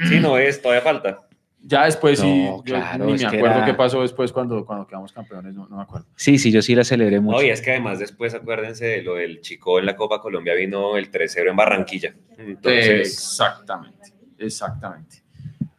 [0.09, 1.27] Sí, no es, todavía falta.
[1.63, 4.65] Ya después sí, No, yo claro, ni me que acuerdo era- qué pasó después cuando,
[4.65, 6.07] cuando quedamos campeones, no, no me acuerdo.
[6.17, 7.39] Sí, sí, yo sí la celebré mucho.
[7.39, 10.55] No, y es que además después, acuérdense de lo del chico en la Copa Colombia,
[10.55, 12.15] vino el 3-0 en Barranquilla.
[12.37, 15.23] Entonces, Exactamente, exactamente.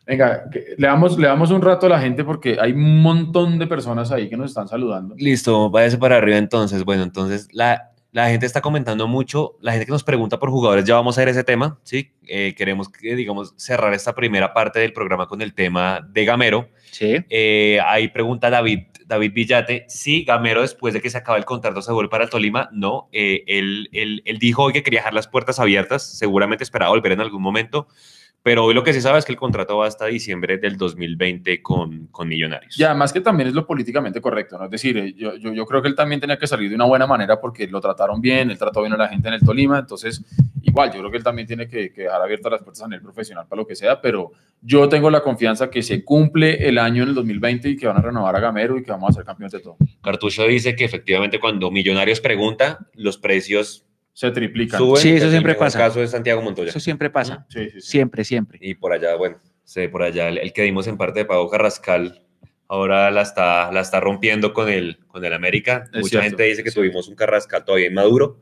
[0.06, 3.60] Venga, que- le damos, le damos un rato a la gente porque hay un montón
[3.60, 5.14] de personas ahí que nos están saludando.
[5.18, 6.84] listo, váyase para arriba entonces.
[6.84, 10.84] Bueno, entonces la, La gente está comentando mucho, la gente que nos pregunta por jugadores,
[10.84, 12.12] ya vamos a ver ese tema, ¿sí?
[12.28, 16.70] Eh, queremos, que, digamos, cerrar esta primera parte del programa con el tema de Gamero.
[16.90, 17.18] Sí.
[17.30, 21.84] Eh, ahí pregunta David, David Villate, sí, Gamero después de que se acaba el contrato
[21.84, 22.68] se vuelve para el Tolima.
[22.72, 26.90] No, eh, él, él- él dijo hoy que quería dejar las puertas abiertas, seguramente esperaba
[26.90, 27.88] volver en algún momento,
[28.42, 31.62] pero hoy lo que sí sabe es que el contrato va hasta diciembre del 2020
[31.62, 32.80] con, con Millonarios.
[32.80, 34.66] Y además que también es lo políticamente correcto, ¿no?
[34.66, 36.86] Es decir, eh, yo, yo, yo creo que él también tenía que salir de una
[36.86, 39.80] buena manera porque lo trataron bien, él trató bien a la gente en el Tolima,
[39.80, 40.24] entonces
[40.62, 43.02] igual, yo creo que él también tiene que, que dejar abiertas las puertas a nivel
[43.02, 44.32] profesional para lo que sea, pero
[44.62, 47.98] yo tengo la confianza que se cumple el año en el 2020 y que van
[47.98, 49.78] a renovar a Gamero y que vamos a ser campeones de todo.
[50.02, 53.86] Cartucho dice que efectivamente cuando Millonarios pregunta, los precios
[54.20, 54.78] Se triplican.
[54.78, 55.02] suben.
[55.02, 55.80] Sí, eso El siempre pasa.
[55.80, 56.70] caso es Santiago Montoya.
[56.72, 57.46] Eso siempre pasa.
[57.48, 57.90] Sí, sí, sí.
[57.90, 58.60] Siempre, siempre.
[58.62, 61.50] Y por allá, bueno, sé por allá el, el que dimos en parte de Pago
[61.50, 62.22] Carrascal,
[62.68, 65.86] ahora la está, la está rompiendo con el, con el América.
[65.94, 68.42] Es Mucha cierto, gente dice que tuvimos un Carrascal todavía inmaduro,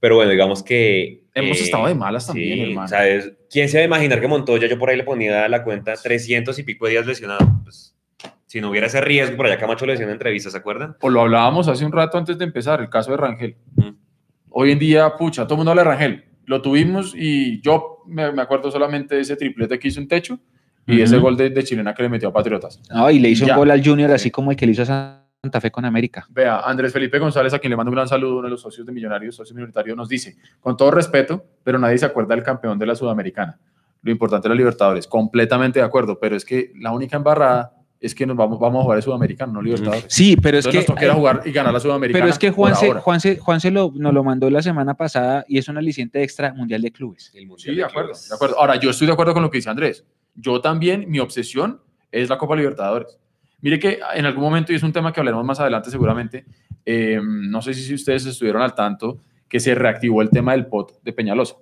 [0.00, 1.24] pero bueno, digamos que...
[1.32, 2.88] Hemos eh, estado de malas también, sí, hermano.
[2.88, 3.32] ¿sabes?
[3.50, 6.58] ¿Quién se va a imaginar que Montoya, yo por ahí le ponía la cuenta 300
[6.58, 7.62] y pico de días lesionado?
[7.64, 7.96] Pues,
[8.44, 10.96] si no hubiera ese riesgo, por allá Camacho le decía en entrevista, ¿se acuerdan?
[11.00, 13.56] O lo hablábamos hace un rato antes de empezar, el caso de Rangel.
[13.76, 13.90] Mm.
[14.58, 16.24] Hoy en día, pucha, todo el mundo habla de Rangel.
[16.46, 20.38] Lo tuvimos y yo me, me acuerdo solamente de ese triplete que hizo en techo
[20.86, 22.80] y ese gol de, de chilena que le metió a Patriotas.
[22.90, 23.52] No, y le hizo Ya.
[23.52, 26.26] un gol al Junior así como el que le hizo a Santa Fe con América.
[26.30, 28.86] Vea, Andrés Felipe González, a quien le mando un gran saludo, uno de los socios
[28.86, 32.78] de Millonarios, socio minoritario, nos dice, con todo respeto, pero nadie se acuerda del campeón
[32.78, 33.58] de la Sudamericana.
[34.00, 38.14] Lo importante es la Libertadores, completamente de acuerdo, pero es que la única embarrada es
[38.14, 40.06] que nos vamos, vamos a jugar el Sudamericano, no Libertadores.
[40.08, 40.92] Sí, pero es Entonces que...
[40.92, 42.24] nos toca a jugar y ganar la Sudamericana.
[42.24, 42.92] Pero es que Juanse.
[42.92, 46.82] Juanse, Juanse lo, nos lo mandó la semana pasada y es un aliciente extra mundial
[46.82, 47.32] de clubes.
[47.34, 48.28] El Mundial Sí, de acuerdo, Clubes.
[48.28, 48.58] de acuerdo.
[48.58, 50.04] Ahora, yo estoy de acuerdo con lo que dice Andrés.
[50.34, 51.80] Yo también, mi obsesión
[52.12, 53.18] es la Copa Libertadores.
[53.60, 56.44] Mire que en algún momento, y es un tema que hablaremos más adelante seguramente,
[56.84, 59.18] eh, no sé si ustedes estuvieron al tanto,
[59.48, 61.56] que se reactivó el tema del POT de Peñalosa.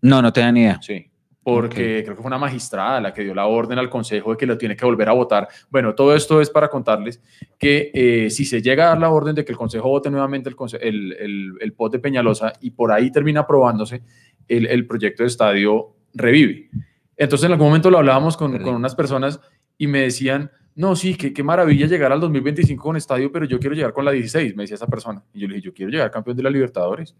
[0.00, 0.78] No, no tenía ni idea.
[0.80, 1.07] Sí.
[1.48, 4.44] Porque creo que fue una magistrada la que dio la orden al Consejo de que
[4.44, 5.48] lo tiene que volver a votar.
[5.70, 7.22] Bueno, todo esto es para contarles
[7.58, 10.50] que eh, si se llega a dar la orden de que el Consejo vote nuevamente
[10.50, 14.02] el, el, el, el POT de Peñalosa y por ahí termina aprobándose,
[14.46, 16.68] el, el proyecto de estadio revive.
[17.16, 19.40] Entonces en algún momento lo hablábamos con, con unas personas
[19.78, 23.58] y me decían, no, sí, qué, qué maravilla llegar al 2025 con estadio, pero yo
[23.58, 25.24] quiero llegar con la 16, me decía esa persona.
[25.32, 27.16] Y yo le dije, yo quiero llegar campeón de la Libertadores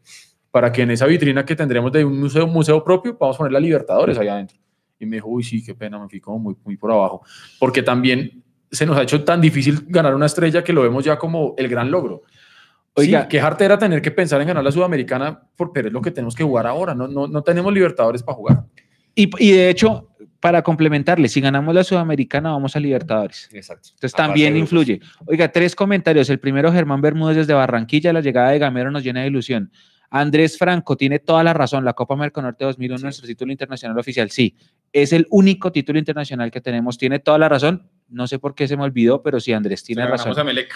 [0.51, 3.53] para que en esa vitrina que tendremos de un museo, museo propio, vamos a poner
[3.53, 4.59] la Libertadores allá adentro.
[4.99, 7.23] Y me dijo, uy, sí, qué pena, me fui como muy, muy por abajo.
[7.59, 11.19] Porque también se nos ha hecho tan difícil ganar una estrella que lo vemos ya
[11.19, 12.23] como el gran logro.
[12.95, 16.03] Oiga, qué harta era tener que pensar en ganar la Sudamericana, por, pero es lo
[16.03, 16.95] que tenemos que jugar ahora.
[16.95, 18.65] No, no, no tenemos Libertadores para jugar.
[19.15, 20.09] Y, y de hecho,
[20.41, 23.49] para complementarle, si ganamos la Sudamericana, vamos a Libertadores.
[23.53, 23.91] Exacto.
[23.91, 25.01] Entonces Aparte también influye.
[25.27, 26.29] Oiga, tres comentarios.
[26.31, 28.13] El primero, Germán Bermúdez desde Barranquilla.
[28.13, 29.71] La llegada de Gamero nos llena de ilusión.
[30.11, 31.85] Andrés Franco tiene toda la razón.
[31.85, 33.05] La Copa Merconorte 2001 es Sí.
[33.05, 34.31] nuestro título internacional oficial.
[34.31, 34.57] Sí,
[34.93, 36.97] es el único título internacional que tenemos.
[36.97, 37.89] Tiene toda la razón.
[38.09, 40.39] No sé por qué se me olvidó, pero sí, Andrés tiene Se razón.
[40.39, 40.73] a Melec.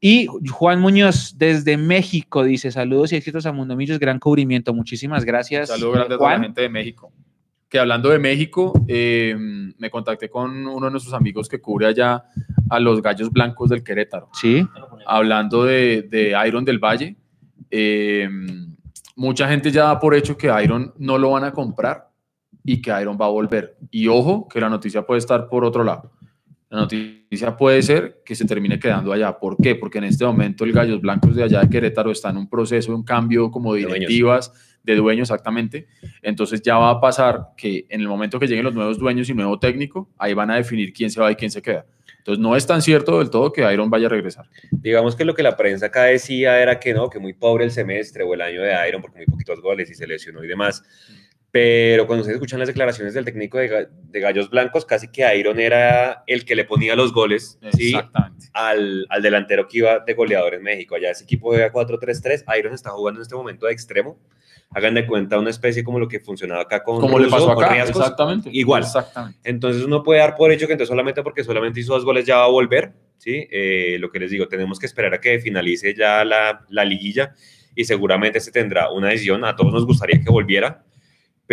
[0.00, 4.00] Y Juan Muñoz desde México dice: Saludos y éxitos a Mundo Millos.
[4.00, 4.74] Gran cubrimiento.
[4.74, 5.68] Muchísimas gracias.
[5.68, 6.42] Saludos grandes a toda la Juan.
[6.42, 7.12] gente de México.
[7.68, 9.34] Que hablando de México, eh,
[9.78, 12.24] me contacté con uno de nuestros amigos que cubre allá
[12.68, 14.28] a los gallos blancos del Querétaro.
[14.34, 14.66] Sí.
[15.06, 17.16] hablando de, de Iron del Valle,
[17.70, 18.28] eh,
[19.16, 22.10] mucha gente ya da por hecho que Iron no lo van a comprar
[22.64, 23.76] y que Iron va a volver.
[23.90, 26.12] Y ojo, que la noticia puede estar por otro lado.
[26.68, 29.38] La noticia puede ser que se termine quedando allá.
[29.38, 29.74] ¿Por qué?
[29.74, 32.94] Porque en este momento el Gallos Blancos de allá de Querétaro está en un proceso,
[32.94, 34.08] un cambio como de De dueños.
[34.08, 35.86] directivas, de dueños exactamente.
[36.22, 39.34] Entonces ya va a pasar que en el momento que lleguen los nuevos dueños y
[39.34, 41.84] nuevo técnico, ahí van a definir quién se va y quién se queda.
[42.22, 44.48] Entonces no es tan cierto del todo que Iron vaya a regresar.
[44.70, 47.72] Digamos que lo que la prensa acá decía era que no, que muy pobre el
[47.72, 50.84] semestre o el año de Iron porque muy poquitos goles y se lesionó y demás.
[51.52, 55.60] Pero cuando ustedes escuchan las declaraciones del técnico de, de Gallos Blancos, casi que Iron
[55.60, 57.94] era el que le ponía los goles ¿sí?
[58.54, 60.94] Al, al delantero que iba de goleador en México.
[60.94, 62.44] Allá ese equipo juega 4-3-3.
[62.58, 64.18] Iron está jugando en este momento de extremo.
[64.70, 67.62] Hagan de cuenta una especie como lo que funcionaba acá con Como le pasó con
[67.62, 68.00] acá, Riascos.
[68.00, 68.48] exactamente.
[68.50, 68.84] Igual.
[68.84, 69.38] Exactamente.
[69.44, 72.38] Entonces uno puede dar por hecho que entonces solamente porque solamente hizo dos goles ya
[72.38, 73.46] va a volver, ¿sí?
[73.50, 77.34] Eh, lo que les digo, tenemos que esperar a que finalice ya la, la liguilla
[77.74, 79.44] y seguramente se tendrá una decisión.
[79.44, 80.82] A todos nos gustaría que volviera,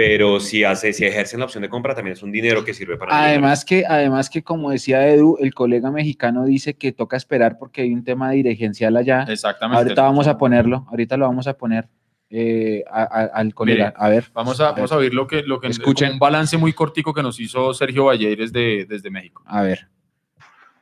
[0.01, 2.95] pero si, hace, si ejercen la opción de compra también es un dinero que sirve
[2.97, 3.17] para...
[3.25, 7.81] Además que, además que, como decía Edu, el colega mexicano dice que toca esperar porque
[7.81, 9.25] hay un tema dirigencial allá.
[9.27, 9.77] Exactamente.
[9.83, 11.89] Ahorita vamos a ponerlo, ahorita lo vamos a poner
[12.29, 13.87] eh, a- a- al colega.
[13.87, 16.13] Mire, A ver, Vamos a, vamos a oír lo que, lo que Escuchen.
[16.13, 19.43] un balance muy cortico que nos hizo Sergio Valleires desde, desde México.
[19.47, 19.87] a ver.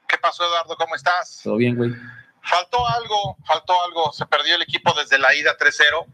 [0.08, 0.76] ¿Qué pasó, Eduardo?
[0.78, 1.42] ¿Cómo estás?
[1.44, 1.92] Todo bien, güey.
[2.42, 4.12] faltó algo, faltó algo.
[4.14, 6.06] Se perdió el equipo desde la ida 3-0.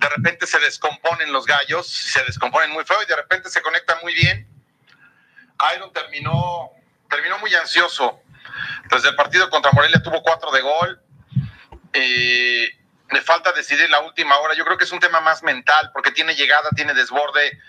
[0.00, 3.98] De repente se descomponen los gallos, se descomponen muy feo y de repente se conectan
[4.02, 4.48] muy bien.
[5.76, 6.70] Iron terminó,
[7.10, 8.22] terminó muy ansioso.
[8.90, 11.02] Desde el partido contra Morelia tuvo cuatro de gol.
[11.92, 12.70] Eh,
[13.10, 14.54] le falta decidir la última hora.
[14.54, 17.60] Yo creo que es un tema más mental porque tiene llegada, tiene desborde,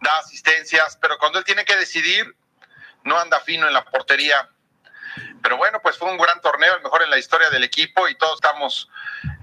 [0.00, 2.36] da asistencias, pero cuando él tiene que decidir,
[3.02, 4.48] no anda fino en la portería.
[5.42, 8.14] Pero bueno, pues fue un gran torneo, el mejor en la historia del equipo y
[8.16, 8.88] todos estamos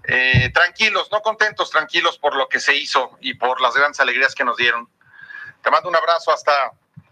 [0.07, 4.35] eh, tranquilos, no contentos, tranquilos por lo que se hizo y por las grandes alegrías
[4.35, 4.87] que nos dieron.
[5.63, 6.51] Te mando un abrazo hasta,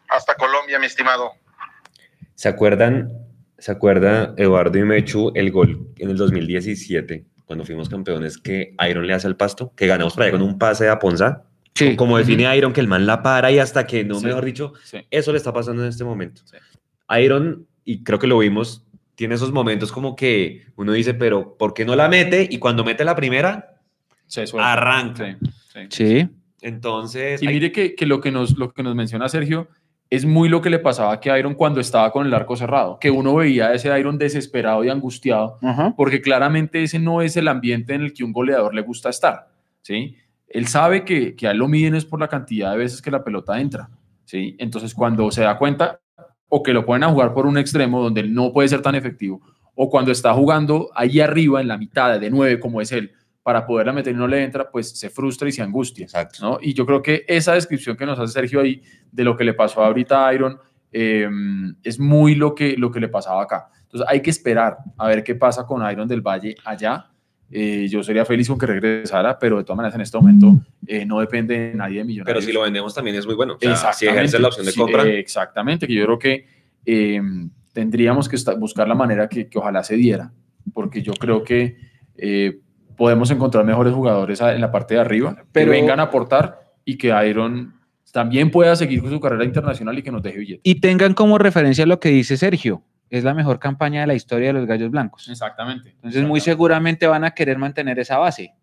[0.10, 1.32] hasta Colombia, mi estimado.
[2.36, 3.12] ¿Se acuerdan,
[3.58, 9.08] se acuerda Eduardo y Mechu el gol en el 2017, cuando fuimos campeones, que Iron
[9.08, 9.74] le hace al pasto?
[9.76, 11.44] Que ganamos por ahí con un pase a Ponza.
[11.74, 11.96] Sí.
[11.96, 14.28] Como define Iron, que el man la para y hasta que, no, Sí.
[14.28, 15.06] mejor dicho, Sí.
[15.12, 16.42] eso le está pasando en este momento.
[16.46, 16.58] Sí.
[17.20, 21.74] Iron, y creo que lo vimos, tiene esos momentos como que uno dice, pero ¿por
[21.74, 22.46] qué no la mete?
[22.52, 23.80] Y cuando mete la primera,
[24.28, 24.74] Se suelta.
[24.74, 25.38] arranca.
[25.72, 26.20] Sí, sí.
[26.20, 26.30] Sí.
[26.62, 29.68] Entonces, Y hay- mire que, que lo, que nos, lo que nos menciona Sergio
[30.10, 32.98] es muy lo que le pasaba a que Iron cuando estaba con el arco cerrado,
[33.00, 35.60] que uno veía a ese Iron desesperado y angustiado,
[35.96, 39.48] porque claramente ese no es el ambiente en el que un goleador le gusta estar,
[39.82, 40.16] ¿sí?
[40.48, 43.10] Él sabe que, que a él lo miden es por la cantidad de veces que
[43.12, 43.90] la pelota entra,
[44.26, 44.56] ¿sí?
[44.60, 46.00] Entonces cuando se da cuenta
[46.50, 48.96] o que lo ponen a jugar por un extremo donde él no puede ser tan
[48.96, 49.42] efectivo,
[49.76, 53.12] o cuando está jugando ahí arriba en la mitad de nueve como es él,
[53.46, 56.06] para poderla meter y no le entra, pues se frustra y se angustia.
[56.06, 56.40] Exacto.
[56.42, 56.58] ¿no?
[56.60, 58.82] Y yo creo que esa descripción que nos hace Sergio ahí
[59.12, 60.58] de lo que le pasó ahorita a Iron
[60.92, 61.30] eh,
[61.84, 63.70] es muy lo que, lo que le pasaba acá.
[63.84, 67.12] Entonces hay que esperar a ver qué pasa con Iron del Valle allá.
[67.52, 70.56] Eh, yo sería feliz con que regresara, pero de todas maneras en este momento
[70.88, 72.46] eh, no depende de nadie de pero Millonarios.
[72.46, 73.54] si lo vendemos también es muy bueno.
[73.56, 76.46] O sea, si ejerce la opción de compra, exactamente, que yo creo que
[76.86, 77.22] eh,
[77.72, 80.32] tendríamos que buscar la manera que, que ojalá se diera,
[80.74, 81.78] porque yo creo que
[82.18, 82.60] eh,
[82.98, 86.98] podemos encontrar mejores jugadores en la parte de arriba, Pero- que vengan a aportar y
[86.98, 87.74] que Iron
[88.12, 90.62] también pueda seguir con su carrera internacional y que nos deje billetes.
[90.64, 92.82] Y tengan como referencia lo que dice Sergio.
[93.10, 95.28] Es la mejor campaña de la historia de los Gallos Blancos.
[95.30, 95.92] Exactamente.
[95.92, 98.54] Entonces, muy seguramente van a querer mantener esa base.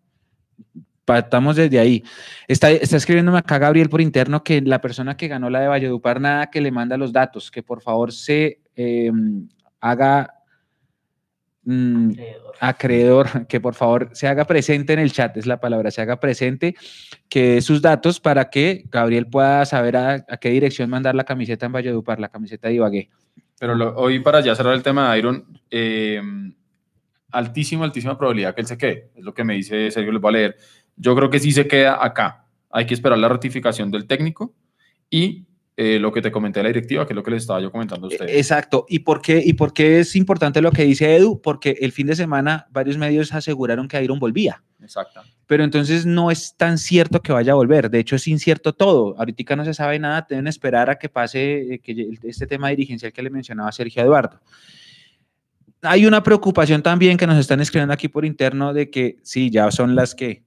[1.05, 2.03] Partamos desde ahí.
[2.47, 6.21] Está, está escribiéndome acá Gabriel por interno que la persona que ganó la de Valledupar,
[6.21, 9.11] nada que le manda los datos, que por favor se eh,
[9.81, 10.33] haga
[11.63, 12.55] mm, Acreedor.
[12.61, 16.19] acreedor, que por favor se haga presente en el chat, es la palabra, se haga
[16.21, 16.75] presente,
[17.27, 21.25] que dé sus datos para que Gabriel pueda saber a, a qué dirección mandar la
[21.25, 23.09] camiseta en Valledupar, la camiseta de Ibagué.
[23.63, 26.21] Pero lo- hoy para ya cerrar el tema de Iron, eh,
[27.31, 29.11] altísima, altísima probabilidad que él se quede.
[29.15, 30.57] Es lo que me dice Sergio, les voy a leer.
[30.97, 32.45] Yo creo que sí se queda acá.
[32.69, 34.53] Hay que esperar la ratificación del técnico
[35.09, 35.45] y
[35.77, 37.71] eh, lo que te comenté de la directiva, que es lo que les estaba yo
[37.71, 38.35] comentando a ustedes.
[38.35, 38.85] Exacto.
[38.89, 41.41] ¿Y por, qué, ¿Y por qué es importante lo que dice Edu?
[41.41, 44.61] Porque el fin de semana varios medios aseguraron que Iron volvía.
[44.83, 45.21] Exacto.
[45.47, 47.89] Pero entonces no es tan cierto que vaya a volver.
[47.89, 49.15] De hecho, es incierto todo.
[49.17, 50.25] Ahorita no se sabe nada.
[50.29, 54.39] Deben esperar a que pase eh, que este tema dirigencial que le mencionaba Sergio Eduardo.
[55.81, 59.69] Hay una preocupación también que nos están escribiendo aquí por interno de que sí, ya
[59.71, 60.43] son las que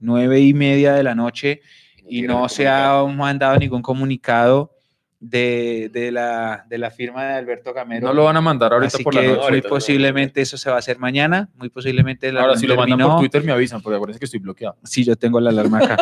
[0.00, 1.60] nueve y media de la noche
[2.08, 4.77] y no se ha mandado ningún comunicado
[5.20, 8.06] de, de la, de la firma de Alberto Gamero.
[8.06, 9.36] No lo van a mandar ahorita Así por que la noche.
[9.38, 9.74] muy ahorita no.
[9.74, 13.10] posiblemente eso se va a hacer mañana, muy posiblemente la Ahora, si lo mandan terminó.
[13.10, 14.76] por Twitter, me avisan, porque acuérdense que estoy bloqueado.
[14.84, 15.96] Sí, yo tengo la alarma acá.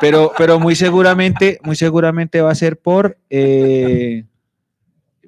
[0.00, 3.18] Pero, pero muy seguramente, muy seguramente va a ser por.
[3.30, 4.24] eh,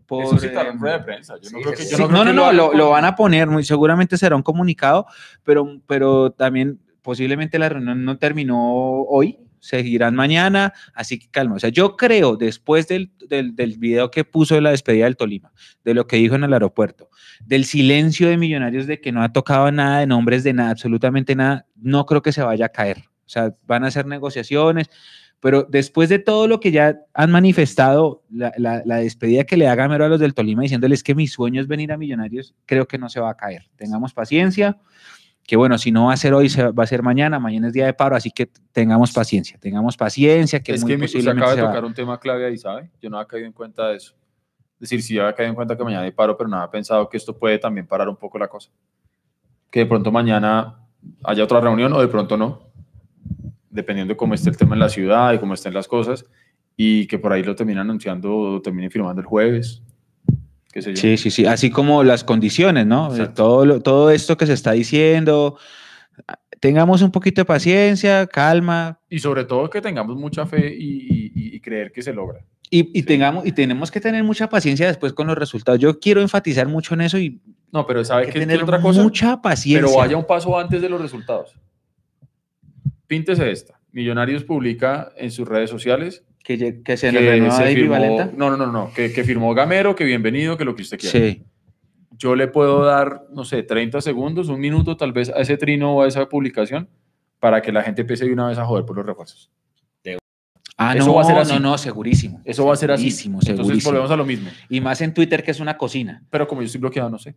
[0.07, 1.35] por, Eso eh, rueda de prensa.
[1.41, 2.57] Yo no sí, creo que, sí, yo sí, no, creo no, no, que no, hagan
[2.57, 5.07] lo, lo van a poner, muy seguramente será un comunicado,
[5.45, 11.57] pero, pero también posiblemente la reunión no terminó hoy, seguirán mañana, así que calma.
[11.57, 15.53] O sea, yo creo, después del, del, video que puso de la despedida del Tolima,
[15.85, 17.09] de lo que dijo en el aeropuerto,
[17.45, 21.35] del silencio de Millonarios de que no ha tocado nada de nombres de nada, absolutamente
[21.37, 22.99] nada, no creo que se vaya a caer.
[23.25, 24.89] O sea, van a hacer negociaciones,
[25.39, 29.69] pero después de todo lo que ya han manifestado, la, la- la despedida que le
[29.69, 32.87] haga Gamero a los del Tolima diciéndoles que mi sueño es venir a Millonarios, creo
[32.89, 33.69] que no se va a caer.
[33.77, 34.79] Tengamos paciencia,
[35.47, 37.73] que bueno, si no va a ser hoy, se va a ser mañana, mañana es
[37.73, 41.57] día de paro, así que tengamos paciencia, tengamos paciencia, que es muy que posiblemente acaba
[41.57, 42.91] de tocar un tema clave ahí, ¿sabe?
[43.03, 44.15] Yo no había caído en cuenta de eso.
[44.75, 47.09] Es decir, sí había caído en cuenta que mañana hay paro, pero no había pensado
[47.09, 48.71] que esto puede también parar un poco la cosa.
[49.71, 50.79] Que de pronto mañana
[51.25, 52.63] haya otra reunión o de pronto no,
[53.69, 56.25] dependiendo de cómo esté el tema en la ciudad y cómo estén las cosas,
[56.77, 59.83] y que por ahí lo terminen anunciando o terminen firmando el jueves,
[60.73, 60.97] qué sé yo.
[60.97, 63.11] Sí, sí, sí, así como las condiciones, ¿no?
[63.11, 63.35] Exacto.
[63.35, 65.59] Todo, todo esto que se está diciendo,
[66.61, 71.57] tengamos un poquito de paciencia, calma, Y sobre todo que tengamos mucha fe y, y-
[71.57, 72.45] y creer que se logra.
[72.73, 75.81] Y, y tengamos, y tenemos que tener mucha paciencia después con los resultados.
[75.81, 77.41] Yo quiero enfatizar mucho en eso y
[77.73, 79.03] No, pero ¿sabe Hay que qué es tener otra cosa?
[79.03, 79.85] mucha paciencia.
[79.89, 81.57] Pero vaya un paso antes de los resultados.
[83.07, 83.81] Píntese esta.
[83.93, 88.31] Millonarios publica en sus redes sociales que, que se que le renueva se firmó, Valenta.
[88.37, 91.19] no, no, no, no, que, que firmó Gamero, que bienvenido, que lo que usted quiera.
[91.19, 91.45] Sí.
[92.19, 95.95] Yo le puedo dar, no sé, 30 segundos, un minuto tal vez a ese trino
[95.95, 96.89] o a esa publicación
[97.39, 99.51] para que la gente empiece de una vez a joder por los refuerzos.
[100.83, 101.53] Ah, Eso no, va a ser así.
[101.53, 102.41] no, no, segurísimo.
[102.43, 103.11] Eso va a ser así.
[103.11, 103.91] Segurísimo, Entonces segurísimo.
[103.91, 104.49] volvemos a lo mismo.
[104.71, 106.25] Y más en Twitter, que es una cocina.
[106.31, 107.35] Pero como yo estoy bloqueado, no sé.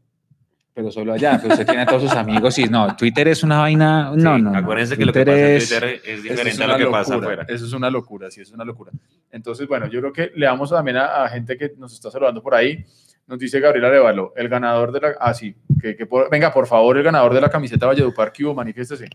[0.76, 3.60] Pero solo allá, pero usted tiene a todos sus amigos y no, Twitter es una
[3.60, 4.06] vaina.
[4.16, 4.52] No, Sí, no.
[4.52, 4.58] no.
[4.58, 6.86] Acuérdense que lo que Twitter pasa en es- Twitter es diferente es a lo que
[6.88, 7.54] pasa locura, afuera.
[7.56, 8.92] Eso es una locura, sí, es una locura.
[9.32, 12.42] Entonces, bueno, yo creo que le damos también a, a gente que nos está saludando
[12.42, 12.84] por ahí.
[13.28, 15.14] Nos dice Gabriel Arevalo, el ganador de la...
[15.20, 18.44] Ah, sí, que, que por- venga, por favor, el ganador de la camiseta Valledupar, que
[18.44, 19.08] hubo, manifiéstese.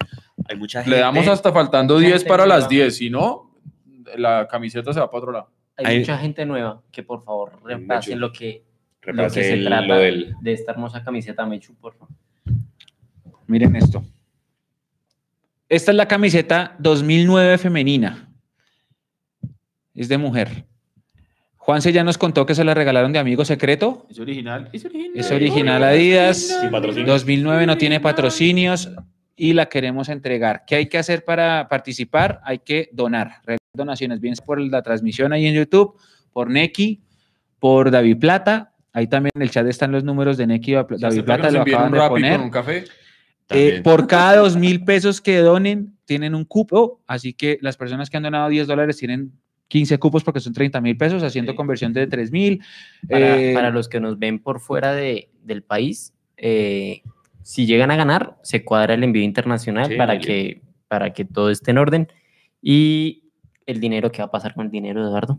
[0.49, 0.97] Hay mucha gente.
[0.97, 2.61] Le damos hasta faltando Gente 10 para nueva.
[2.61, 3.53] las 10, si no,
[4.17, 5.51] la camiseta se va para otro lado.
[5.77, 8.65] Hay, Hay- mucha gente nueva que por favor repasen lo que,
[9.03, 12.15] lo Repase que se el- trata lo del- de esta hermosa camiseta Mechu, por favor.
[13.47, 14.05] Miren esto.
[15.69, 18.31] Esta es la camiseta 2009 femenina.
[19.95, 20.67] Es de mujer.
[21.57, 24.07] Juanse ya nos contó que se la regalaron de amigo secreto.
[24.09, 24.71] Es original.
[24.73, 25.13] Es original.
[25.15, 26.39] Es original Adidas.
[26.61, 27.07] Sin patrocinio.
[27.07, 28.91] 2009 no tiene patrocinios
[29.37, 30.65] y la queremos entregar.
[30.67, 32.41] ¿Qué hay que hacer para participar?
[32.45, 33.43] Hay que donar.
[33.75, 35.95] Donaciones, bien por la transmisión ahí en YouTube,
[36.33, 37.03] por Neki,
[37.59, 38.73] por David Plata.
[38.99, 41.41] Ahí también en el chat están los números de Neki y David ¿Se acepta que
[41.41, 42.41] Plata, lo acaban de poner.
[42.41, 42.85] un café?
[43.51, 47.01] Eh, por cada dos mil pesos que donen, tienen un cupo.
[47.07, 49.31] Así que las personas que han donado 10 dólares tienen
[49.69, 51.57] 15 cupos porque son 30 mil pesos, haciendo Sí.
[51.57, 52.61] conversión de 3 mil.
[53.09, 57.03] Para, Eh, para los que nos ven por fuera de, del país, eh,
[57.43, 61.51] si llegan a ganar, se cuadra el envío internacional Sí, para, que, para que todo
[61.51, 62.09] esté en orden.
[62.61, 63.23] Y
[63.65, 65.39] el dinero, ¿qué va a pasar con el dinero, Eduardo?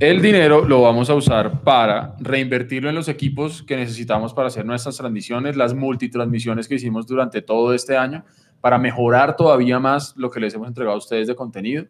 [0.00, 4.64] El dinero lo vamos a usar para reinvertirlo en los equipos que necesitamos para hacer
[4.64, 8.24] nuestras transmisiones, las multitransmisiones que hicimos durante todo este año,
[8.60, 11.84] para mejorar todavía más lo que les hemos entregado a ustedes de contenido,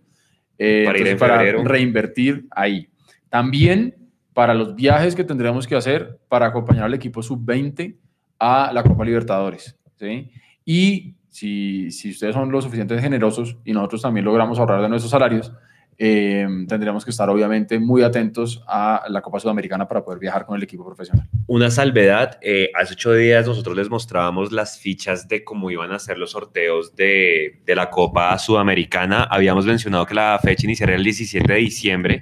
[0.58, 2.88] eh, Para ir entonces, en para reinvertir ahí.
[3.28, 3.96] También
[4.32, 7.96] para los viajes que tendremos que hacer para acompañar al equipo sub-20
[8.38, 9.78] a la Copa Libertadores.
[9.96, 10.30] ¿sí?
[10.64, 15.10] Y si, si ustedes son lo suficientemente generosos y nosotros también logramos ahorrar de nuestros
[15.10, 15.52] salarios,
[16.04, 20.56] eh, tendríamos que estar obviamente muy atentos a la Copa Sudamericana para poder viajar con
[20.56, 21.28] el equipo profesional.
[21.46, 26.00] Una salvedad, eh, hace ocho días nosotros les mostrábamos las fichas de cómo iban a
[26.00, 29.28] ser los sorteos de, de la Copa Sudamericana.
[29.30, 32.20] Habíamos mencionado que la fecha iniciaría el 17 de diciembre,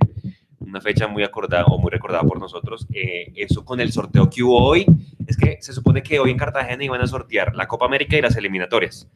[0.71, 2.87] una fecha muy acordada o muy recordada por nosotros.
[2.95, 4.87] Eh, eso con el sorteo que hubo hoy,
[5.27, 8.23] es que se supone que hoy en Cartagena iban a sortear la Copa América y
[8.23, 9.09] las eliminatorias.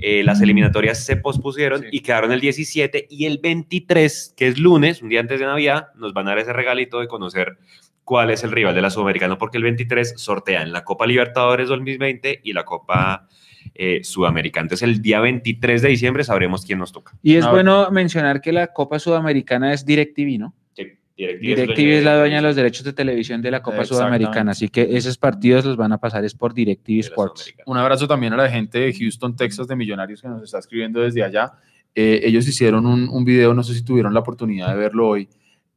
[0.00, 1.86] Eh, las eliminatorias se pospusieron Sí.
[1.90, 5.88] y quedaron el 17 y el 23, que es lunes, un día antes de Navidad,
[5.96, 7.58] nos van a dar ese regalito de conocer
[8.04, 12.40] cuál es el rival de la Sudamericana, porque el 23 sortean la Copa Libertadores 2020
[12.44, 13.26] y la Copa
[13.74, 14.64] eh, Sudamericana.
[14.64, 17.12] Entonces, el día 23 de diciembre sabremos quién nos toca.
[17.22, 17.50] Y es No.
[17.50, 20.54] bueno mencionar que la Copa Sudamericana es DirecTV, ¿no?
[21.18, 23.84] DirecTV, DirecTV es la dueña de los derechos de televisión de la Copa.
[23.84, 27.54] Sudamericana, así que esos partidos los van a pasar es por DirecTV Sports.
[27.66, 31.00] Un abrazo también a la gente de Houston, Texas, de Millonarios que nos está escribiendo
[31.00, 31.52] desde allá.
[31.94, 35.28] Eh, ellos hicieron un, un video, no sé si tuvieron la oportunidad de verlo hoy,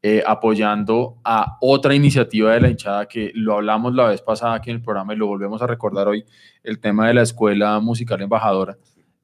[0.04, 4.72] eh, apoyando a otra iniciativa de la hinchada que lo hablamos la vez pasada aquí
[4.72, 6.26] en el programa y lo volvemos a recordar hoy,
[6.64, 8.78] el tema de la escuela musical embajadora.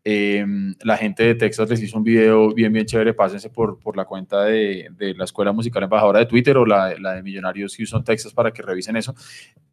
[0.10, 0.46] Eh,
[0.84, 3.14] la gente de Texas les hizo un video bien, bien chévere.
[3.14, 6.98] Pásense por, por la cuenta de, de la Escuela Musical Embajadora de Twitter o la,
[6.98, 9.14] la de Millonarios Houston, Texas, para que revisen eso.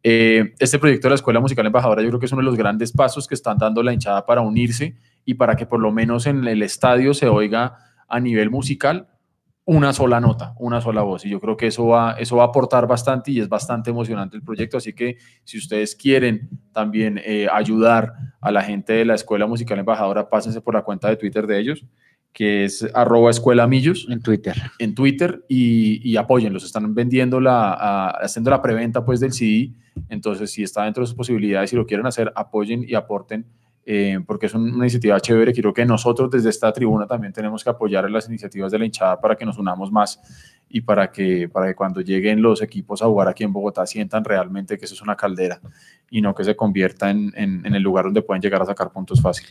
[0.03, 2.57] Eh, este proyecto de la Escuela Musical Embajadora yo creo que es uno de los
[2.57, 6.27] grandes pasos que están dando la hinchada para unirse y para que por lo menos
[6.27, 7.77] en el estadio se oiga
[8.09, 9.07] a nivel musical
[9.67, 11.25] una sola nota, una sola voz.
[11.25, 14.37] Y yo creo que eso va, eso va a aportar bastante y es bastante emocionante
[14.37, 14.77] el proyecto.
[14.77, 19.79] Así que si ustedes quieren también eh, ayudar a la gente de la Escuela Musical
[19.79, 21.83] Embajadora, pásense por la cuenta de Twitter de ellos,
[22.31, 24.55] que es arroba escuela millos En Twitter.
[24.77, 26.63] en Twitter y, y apóyenlos.
[26.65, 29.71] Están vendiendo la, a- haciendo la preventa pues del CD.
[30.09, 33.45] Entonces, si está dentro de sus posibilidades y lo quieren hacer, apoyen y aporten,
[33.85, 35.53] eh, porque es un- una iniciativa chévere.
[35.53, 39.19] Creo que nosotros desde esta tribuna también tenemos que apoyar las iniciativas de la hinchada
[39.21, 40.19] para que nos unamos más
[40.69, 44.23] y para que, para que cuando lleguen los equipos a jugar aquí en Bogotá sientan
[44.25, 45.59] realmente que eso es una caldera
[46.09, 48.91] y no que se convierta en, en- en el lugar donde pueden llegar a sacar
[48.91, 49.47] puntos fácil.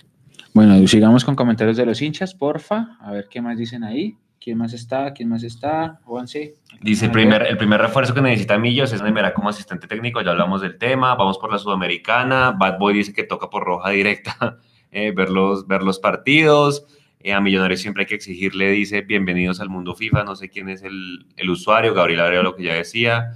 [0.52, 2.97] Bueno, sigamos con comentarios de los hinchas, porfa.
[3.01, 4.16] A ver qué más dicen ahí.
[4.45, 5.15] ¿Quién más está?
[5.15, 6.01] ¿Quién más está?
[6.05, 6.57] Juanse.
[6.83, 10.33] Dice el primer, el primer refuerzo que necesita Millos es Nemera como asistente técnico, ya
[10.33, 14.59] hablamos del tema, vamos por la Sudamericana, Bad Boy dice que toca por roja directa
[14.93, 16.85] eh, ver, los, ver los partidos,
[17.21, 20.69] Eh, a Millonarios siempre hay que exigirle, dice, bienvenidos al mundo FIFA, no sé quién
[20.69, 23.33] es el, el usuario, Gabriel Abreu lo que ya decía,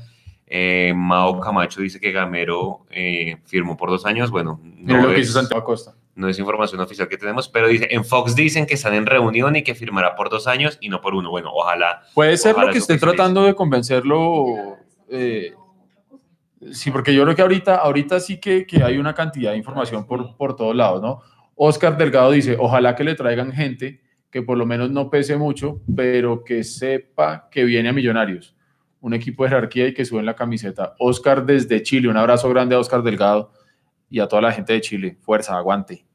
[0.47, 4.31] Eh, Mao Camacho dice que Gamero eh, firmó por dos años.
[4.31, 5.95] Bueno, no lo que es, hizo Santiago Acosta.
[6.19, 9.55] No es información oficial que tenemos, pero dice, en Fox dicen que están en reunión
[9.55, 11.31] y que firmará por dos años y no por uno.
[11.31, 12.03] Bueno, ojalá.
[12.13, 14.77] Puede ser Ojalá lo que esté tratando de convencerlo.
[15.09, 15.55] eh,
[16.73, 20.07] sí, porque yo creo que ahorita, ahorita sí que, que hay una cantidad de información
[20.07, 21.21] por, por todos lados, ¿no?
[21.55, 24.01] Oscar Delgado dice, ojalá que le traigan gente
[24.31, 28.55] que por lo menos no pese mucho, pero que sepa que viene a Millonarios,
[29.01, 30.95] un equipo de jerarquía y que suben la camiseta.
[30.99, 33.53] Oscar desde Chile, un abrazo grande a Oscar Delgado
[34.11, 35.17] y a toda la gente de Chile.
[35.21, 36.08] Fuerza, aguante.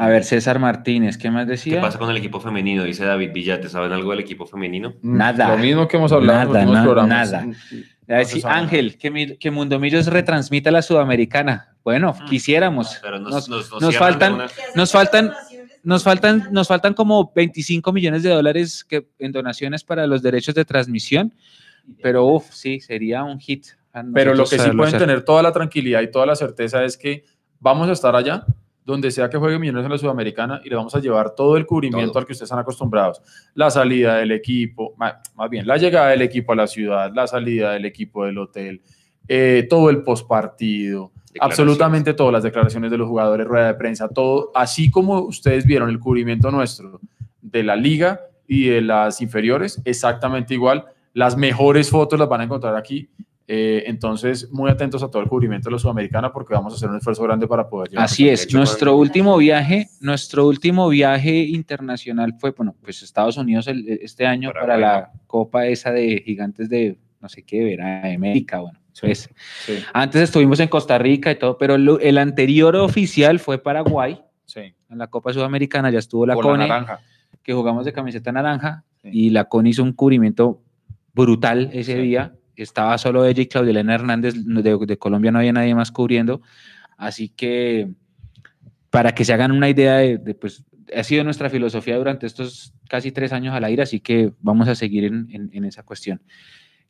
[0.00, 1.80] A ver, César Martínez, ¿qué más ¿Qué decía?
[1.80, 2.84] pasa con el equipo femenino?
[2.84, 3.68] Dice David Villate.
[3.68, 4.94] ¿Saben algo del equipo femenino?
[5.02, 5.48] Nada.
[5.50, 7.30] Lo mismo que hemos hablado en los Nada, na- programas.
[7.32, 7.44] nada.
[7.46, 8.56] No A ver, sí, nada.
[8.56, 11.74] Ángel, que, mi- que Mundo Millos retransmita la Sudamericana.
[11.82, 12.98] Bueno, quisiéramos.
[13.02, 14.38] Pero nos, Nos- nos, nos faltan-
[14.76, 15.32] Nos faltan,
[15.82, 20.54] nos faltan, nos faltan como 25 millones de dólares que, en donaciones para los derechos
[20.54, 21.34] de transmisión,
[22.02, 23.66] pero uff, sí, sería un hit.
[24.14, 25.00] Pero lo que sí pueden hacer.
[25.00, 27.24] tener toda la tranquilidad y toda la certeza es que
[27.58, 28.44] vamos a estar allá,
[28.88, 31.66] donde sea que juegue Millones en la Sudamericana, y le vamos a llevar todo el
[31.66, 32.20] cubrimiento Todo.
[32.20, 33.20] al que ustedes están acostumbrados.
[33.52, 37.72] La salida del equipo, más bien, la llegada del equipo a la ciudad, la salida
[37.72, 38.80] del equipo del hotel,
[39.28, 44.52] eh, todo el postpartido, absolutamente todas las declaraciones de los jugadores, rueda de prensa, todo,
[44.54, 46.98] así como ustedes vieron el cubrimiento nuestro
[47.42, 50.86] de la liga y de las inferiores, exactamente igual.
[51.12, 53.10] Las mejores fotos las van a encontrar aquí.
[53.50, 56.90] Eh, entonces, muy atentos a todo el cubrimiento de la Sudamericana porque vamos a hacer
[56.90, 58.04] un esfuerzo grande para poder llegar.
[58.04, 63.88] Así es, nuestro último viaje, nuestro último viaje internacional fue, bueno, pues Estados Unidos el-
[64.02, 68.78] este año para la Copa esa de gigantes de, no sé qué, verá, América, bueno,
[69.00, 69.30] pues,
[69.64, 74.60] Sí, antes estuvimos en Costa Rica y todo, pero el anterior oficial fue Paraguay, sí.
[74.90, 77.00] en la Copa Sudamericana ya estuvo la Por CONE, naranja.
[77.42, 79.08] que jugamos de camiseta naranja, Sí.
[79.10, 80.60] y la CONE hizo un cubrimiento
[81.14, 82.02] brutal ese Sí.
[82.02, 86.42] día, estaba solo ella y Claudia Elena Hernández, de, Colombia no había nadie más cubriendo,
[86.96, 87.88] así que
[88.90, 90.64] para que se hagan una idea de, pues,
[90.96, 94.74] ha sido nuestra filosofía durante estos casi tres años al aire, así que vamos a
[94.74, 96.22] seguir en- en esa cuestión.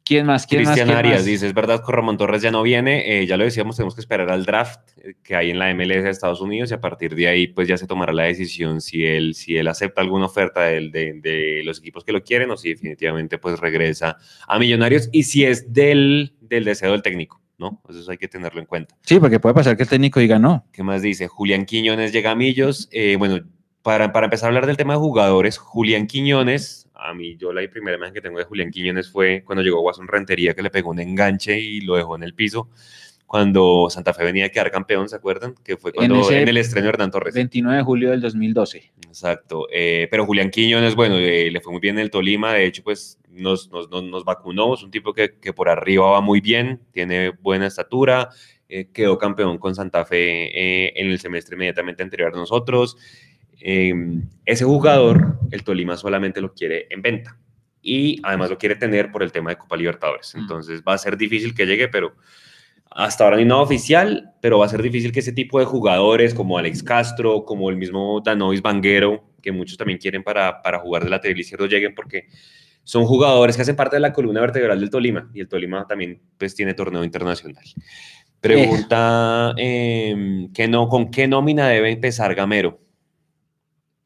[0.09, 0.47] ¿Quién más?
[0.47, 0.69] ¿Quién más?
[0.71, 1.25] Cristian ¿Quién Arias más?
[1.27, 4.01] dice, es verdad que Ramón Torres ya no viene, eh, ya lo decíamos, tenemos que
[4.01, 7.15] esperar al draft eh, que hay en la MLS de Estados Unidos y a partir
[7.15, 10.63] de ahí pues ya se tomará la decisión si él, si él acepta alguna oferta
[10.63, 14.17] de los equipos que lo quieren o si definitivamente pues regresa
[14.47, 17.79] a Millonarios y si es del, del deseo del técnico, ¿no?
[17.85, 18.97] Pues Eso hay que tenerlo en cuenta.
[19.03, 20.65] Sí, porque puede pasar que el técnico diga no.
[20.73, 21.29] ¿Qué más dice?
[21.29, 22.89] Julián Quiñones llega a Millos.
[22.93, 23.41] Eh, bueno,
[23.83, 27.67] para, para empezar a hablar del tema de jugadores, Julián Quiñones, a mí yo la
[27.71, 30.91] primera imagen que tengo de Julián Quiñones fue cuando llegó Guasón Rentería que le pegó
[30.91, 32.69] un enganche y lo dejó en el piso.
[33.27, 35.55] Cuando Santa Fe venía a quedar campeón, ¿se acuerdan?
[35.63, 37.35] Que fue cuando en, ese el estreno de Hernán Torres.
[37.35, 38.91] 29 de julio del 2012.
[39.07, 39.67] Exacto.
[39.71, 42.55] Eh, pero Julián Quiñones, bueno, eh, le fue muy bien en el Tolima.
[42.55, 44.73] De hecho, pues nos, nos, nos, nos vacunó.
[44.73, 48.31] Es un tipo que, que por arriba va muy bien, tiene buena estatura.
[48.69, 52.97] eh, quedó campeón con Santa Fe eh, en el semestre inmediatamente anterior a nosotros.
[53.61, 53.93] Eh,
[54.45, 57.39] ese jugador, el Tolima solamente lo quiere en venta.
[57.81, 60.35] Y además lo quiere tener por el tema de Copa Libertadores.
[60.35, 60.39] Mm.
[60.41, 62.15] Entonces va a ser difícil que llegue, pero
[62.91, 65.65] hasta ahora no hay nada oficial, pero va a ser difícil que ese tipo de
[65.65, 70.79] jugadores como Alex Castro, como el mismo Danovis Banguero, que muchos también quieren para, para
[70.79, 72.27] jugar de lateral izquierdo, lleguen porque
[72.83, 76.21] son jugadores que hacen parte de la columna vertebral del Tolima y el Tolima también
[76.39, 77.65] pues tiene torneo internacional.
[78.41, 82.81] Pregunta eh, que no, ¿con qué nómina debe empezar Gamero?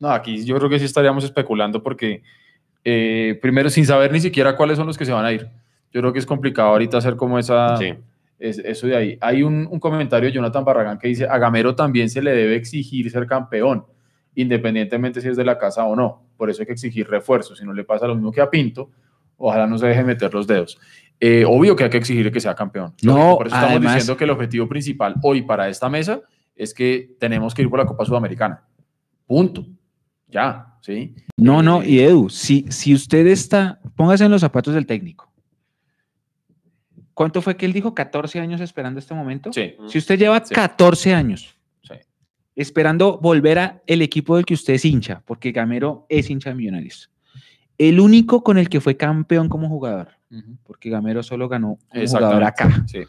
[0.03, 2.23] No, aquí yo creo que sí estaríamos especulando porque,
[2.85, 5.49] eh, primero, sin saber ni siquiera cuáles son los que se van a ir.
[5.93, 7.95] Yo creo que es complicado ahorita hacer como esa, Sí.
[8.41, 9.19] es- eso de ahí.
[9.21, 12.57] Hay un, un comentario de Jonathan Barragán que dice, a Gamero también se le debe
[12.57, 13.85] exigir ser campeón,
[14.35, 16.25] independientemente si es de la casa o no.
[16.37, 17.59] Por eso hay que exigir refuerzos.
[17.59, 18.91] Si no le pasa lo mismo que a Pinto,
[19.37, 20.81] ojalá no se deje meter los dedos.
[21.21, 22.93] Eh, obvio que hay que exigir que sea campeón.
[23.05, 26.23] No, por eso estamos además- diciendo que el objetivo principal hoy para esta mesa
[26.57, 28.65] es que tenemos que ir por la Copa Sudamericana.
[29.27, 29.65] Punto.
[30.33, 31.15] Ya, ¿sí?
[31.37, 35.31] No, no, y Edu, si, si usted está, póngase en los zapatos del técnico.
[37.15, 37.95] ¿Cuánto fue que él dijo?
[37.95, 39.53] ¿14 años esperando este momento?
[39.53, 39.75] Sí.
[39.89, 40.55] Si usted lleva Sí.
[40.55, 41.95] 14 años Sí.
[42.57, 46.57] esperando volver a el equipo del que usted es hincha, porque Gamero es hincha de
[46.57, 47.11] Millonarios.
[47.77, 50.09] El único con el que fue campeón como jugador,
[50.65, 52.85] porque Gamero solo ganó como jugador acá.
[52.87, 53.01] Sí.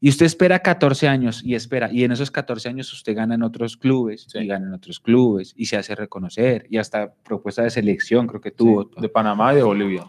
[0.00, 3.42] Y usted espera 14 años y espera, y en esos 14 años usted gana en
[3.42, 4.38] otros clubes, Sí.
[4.40, 8.40] y gana en otros clubes, y se hace reconocer, y hasta propuesta de selección creo
[8.40, 8.84] que tuvo.
[8.94, 10.04] Sí, de Panamá y de Bolivia.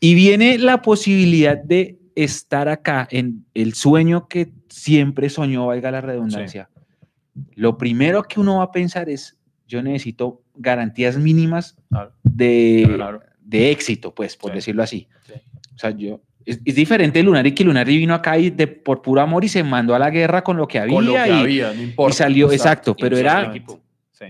[0.00, 6.00] Y viene la posibilidad de estar acá en el sueño que siempre soñó, valga la
[6.00, 6.68] redundancia.
[7.54, 9.36] Lo primero que uno va a pensar es,
[9.66, 12.12] yo necesito garantías mínimas Claro.
[12.22, 13.20] de, Claro.
[13.40, 15.08] de éxito, pues, por decirlo así.
[15.26, 15.34] Sí.
[15.74, 19.02] O sea, yo Es, es diferente de Lunari, que Lunari vino acá y de, por
[19.02, 20.94] puro amor y se mandó a la guerra con lo que había.
[20.94, 22.14] Con lo que y, había, no importa.
[22.14, 23.52] y salió, exacto, pero era.
[24.12, 24.24] Sí.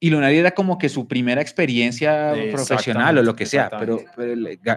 [0.00, 4.00] y Lunari era como que su primera experiencia profesional o lo que sea, pero,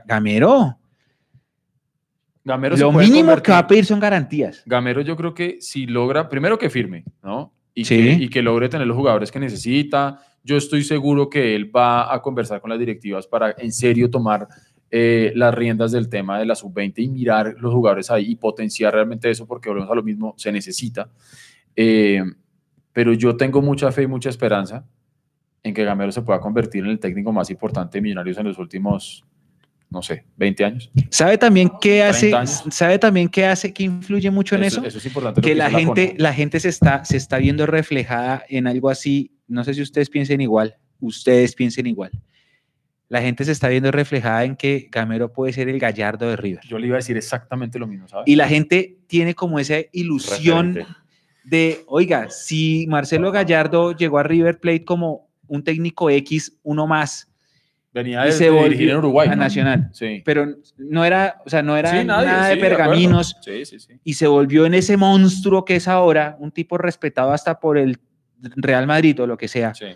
[0.06, 0.78] Gamero,
[2.44, 4.64] Gamero lo mínimo convertir- que va a pedir son garantías.
[4.66, 7.54] Gamero yo creo que si logra, primero que firme, ¿no?
[7.74, 7.98] Y, Sí.
[7.98, 10.20] que, y que logre tener los jugadores que necesita.
[10.44, 14.48] Yo estoy seguro que él va a conversar con las directivas para en serio tomar
[14.94, 18.94] eh, las riendas del tema de la sub-20 y mirar los jugadores ahí y potenciar
[18.94, 21.10] realmente eso porque volvemos a lo mismo, se necesita.
[21.78, 22.22] Eh,
[22.92, 24.86] pero yo tengo mucha fe y mucha esperanza
[25.64, 28.58] en que Gamero se pueda convertir en el técnico más importante de Millonarios en los
[28.58, 29.24] últimos,
[29.90, 30.92] no sé, 20 años.
[31.10, 32.32] ¿Sabe también qué hace?
[32.32, 32.64] 30 años.
[32.72, 34.84] ¿Sabe también qué hace que influye mucho en eso?
[34.84, 35.40] Eso es importante.
[35.40, 39.32] lo que la gente, la gente se está, se está viendo reflejada en algo así.
[39.48, 42.12] No sé si ustedes piensen igual, ustedes piensen igual.
[43.12, 46.64] La gente se está viendo reflejada en que Gamero puede ser el gallardo de River.
[46.66, 48.24] Yo le iba a decir exactamente lo mismo, ¿sabes?
[48.26, 51.02] Y la gente tiene como esa ilusión Referente.
[51.44, 57.28] de, oiga, si Marcelo Gallardo llegó a River Plate como un técnico X, uno más,
[57.94, 59.28] Venía y de, se de volvió dirigir en Uruguay.
[59.28, 59.42] a ¿no?
[59.44, 59.90] Nacional.
[59.92, 60.22] Sí.
[60.24, 60.48] pero
[60.78, 63.36] no era, o sea, no era Sí, nadie, nada de pergaminos.
[63.42, 64.00] Sí, sí, sí.
[64.06, 67.98] y se volvió en ese monstruo que es ahora, un tipo respetado hasta por el
[68.40, 69.88] Real Madrid o lo que sea, sí.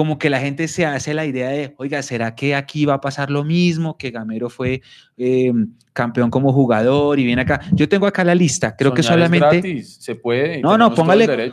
[0.00, 3.00] Como que la gente se hace la idea de, oiga, ¿será que aquí va a
[3.02, 3.98] pasar lo mismo?
[3.98, 4.80] Que Gamero fue
[5.18, 5.52] eh,
[5.92, 7.60] campeón como jugador y viene acá.
[7.72, 9.60] Yo tengo acá la lista, creo que Soñar es solamente...
[9.68, 10.62] gratis, se puede.
[10.62, 11.52] No, no, póngale-.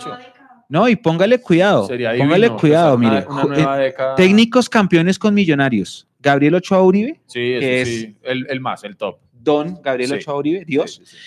[0.69, 3.09] No, y póngale cuidado, Sería póngale divino, cuidado, pues,
[3.49, 3.85] mire.
[3.87, 6.07] Eh, técnicos campeones con millonarios.
[6.21, 8.17] Gabriel Ochoa Uribe, Sí, que es- sí.
[8.23, 9.17] El, el más, el top.
[9.33, 10.15] Don Gabriel Sí.
[10.15, 11.17] Ochoa Uribe, Dios, Sí,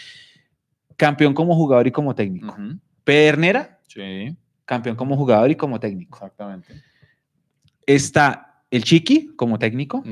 [0.97, 2.49] campeón como jugador y como técnico.
[2.49, 2.79] Ujú.
[3.05, 4.35] Pedernera, Sí,
[4.65, 6.17] campeón como jugador y como técnico.
[6.17, 6.73] exactamente.
[7.95, 10.03] Está el Chiqui como técnico.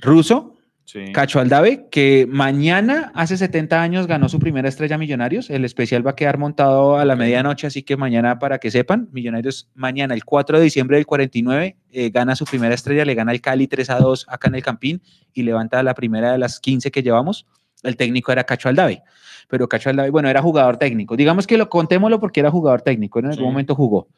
[0.00, 1.12] Ruso, Sí.
[1.12, 5.50] Cacho Aldave, que mañana, hace 70 años, ganó su primera estrella Millonarios.
[5.50, 9.06] El especial va a quedar montado a la medianoche, así que mañana, para que sepan,
[9.12, 13.32] Millonarios mañana, el 4 de diciembre del 49, eh, gana su primera estrella, le gana
[13.32, 15.02] el Cali 3 a 2 acá en el Campín
[15.34, 17.44] y levanta la primera de las 15 que llevamos.
[17.82, 19.02] El técnico era Cacho Aldave,
[19.46, 21.16] pero Cacho Aldave, bueno, era jugador técnico.
[21.18, 23.44] Digamos que lo contémoslo porque era jugador técnico, en algún Sí.
[23.44, 24.08] momento jugó.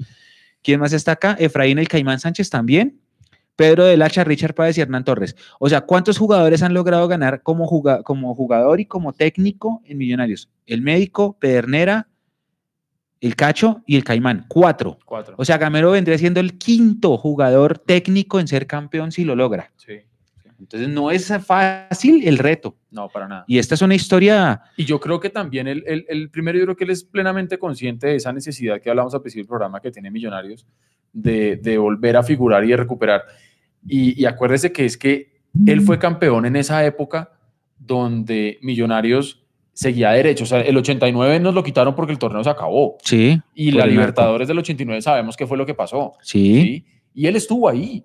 [0.63, 1.37] ¿Quién más está acá?
[1.39, 3.01] Efraín el Caimán Sánchez también.
[3.57, 5.37] Pedro del Hacha, Richard Páez y Hernán Torres.
[5.59, 9.99] O sea, ¿cuántos jugadores han logrado ganar como, juga- como jugador y como técnico en
[9.99, 10.49] Millonarios?
[10.67, 12.09] El médico, Pedernera,
[13.21, 14.47] el Cacho y el Caimán.
[14.49, 14.99] Cuatro.
[15.05, 15.35] Cuatro.
[15.37, 19.73] O sea, Gamero vendría siendo el quinto jugador técnico en ser campeón si lo logra.
[19.77, 20.01] Sí.
[20.61, 22.77] Entonces, no es fácil el reto.
[22.91, 23.45] No, para nada.
[23.49, 24.63] Y esta es una historia.
[24.77, 27.59] Y yo creo que también el, el, el primero, yo creo que él es plenamente
[27.59, 30.67] consciente de esa necesidad que hablamos al principio del programa que tiene Millonarios
[31.13, 33.23] de, de volver a figurar y de recuperar.
[33.87, 37.33] Y, y acuérdese que es que él fue campeón en esa época
[37.79, 40.45] donde Millonarios seguía derecho.
[40.45, 42.99] O sea, el 89 nos lo quitaron porque el torneo se acabó.
[43.03, 43.41] Sí.
[43.55, 43.87] Y la.
[43.87, 46.13] Libertadores del 89 sabemos qué fue lo que pasó.
[46.23, 46.63] Sí.
[46.63, 46.87] ¿sí?
[47.15, 48.05] Y él estuvo ahí.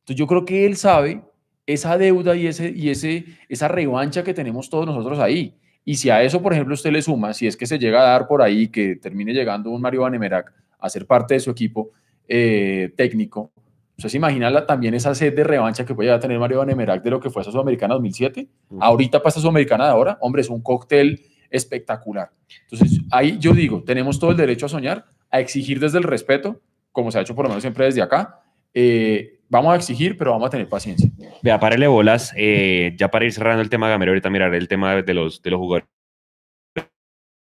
[0.00, 1.22] Entonces yo creo que él sabe
[1.66, 5.54] esa deuda y, ese, y ese, esa revancha que tenemos todos nosotros ahí.
[5.84, 8.04] Y si a eso, por ejemplo, usted le suma, si es que se llega a
[8.04, 11.90] dar por ahí que termine llegando un Mario Banemerac a ser parte de su equipo
[12.26, 13.52] eh, técnico,
[13.96, 16.58] ¿usted se imagina la- también esa sed de revancha que puede llegar a tener Mario
[16.58, 18.48] Banemerac de lo que fue esa Sudamericana 2007?
[18.80, 21.20] Ahorita pasa Sudamericana de ahora, hombre, es un cóctel
[21.50, 22.30] espectacular.
[22.62, 26.60] Entonces, ahí yo digo, tenemos todo el derecho a soñar, a exigir desde el respeto,
[26.92, 28.40] como se ha hecho por lo menos siempre desde acá.
[28.72, 31.08] Eh, vamos a exigir, pero vamos a tener paciencia.
[31.42, 32.32] Vea, párele bolas.
[32.36, 35.50] eh, ya para ir cerrando el tema Gamero, ahorita miraré el tema de los, de
[35.50, 35.88] los jugadores.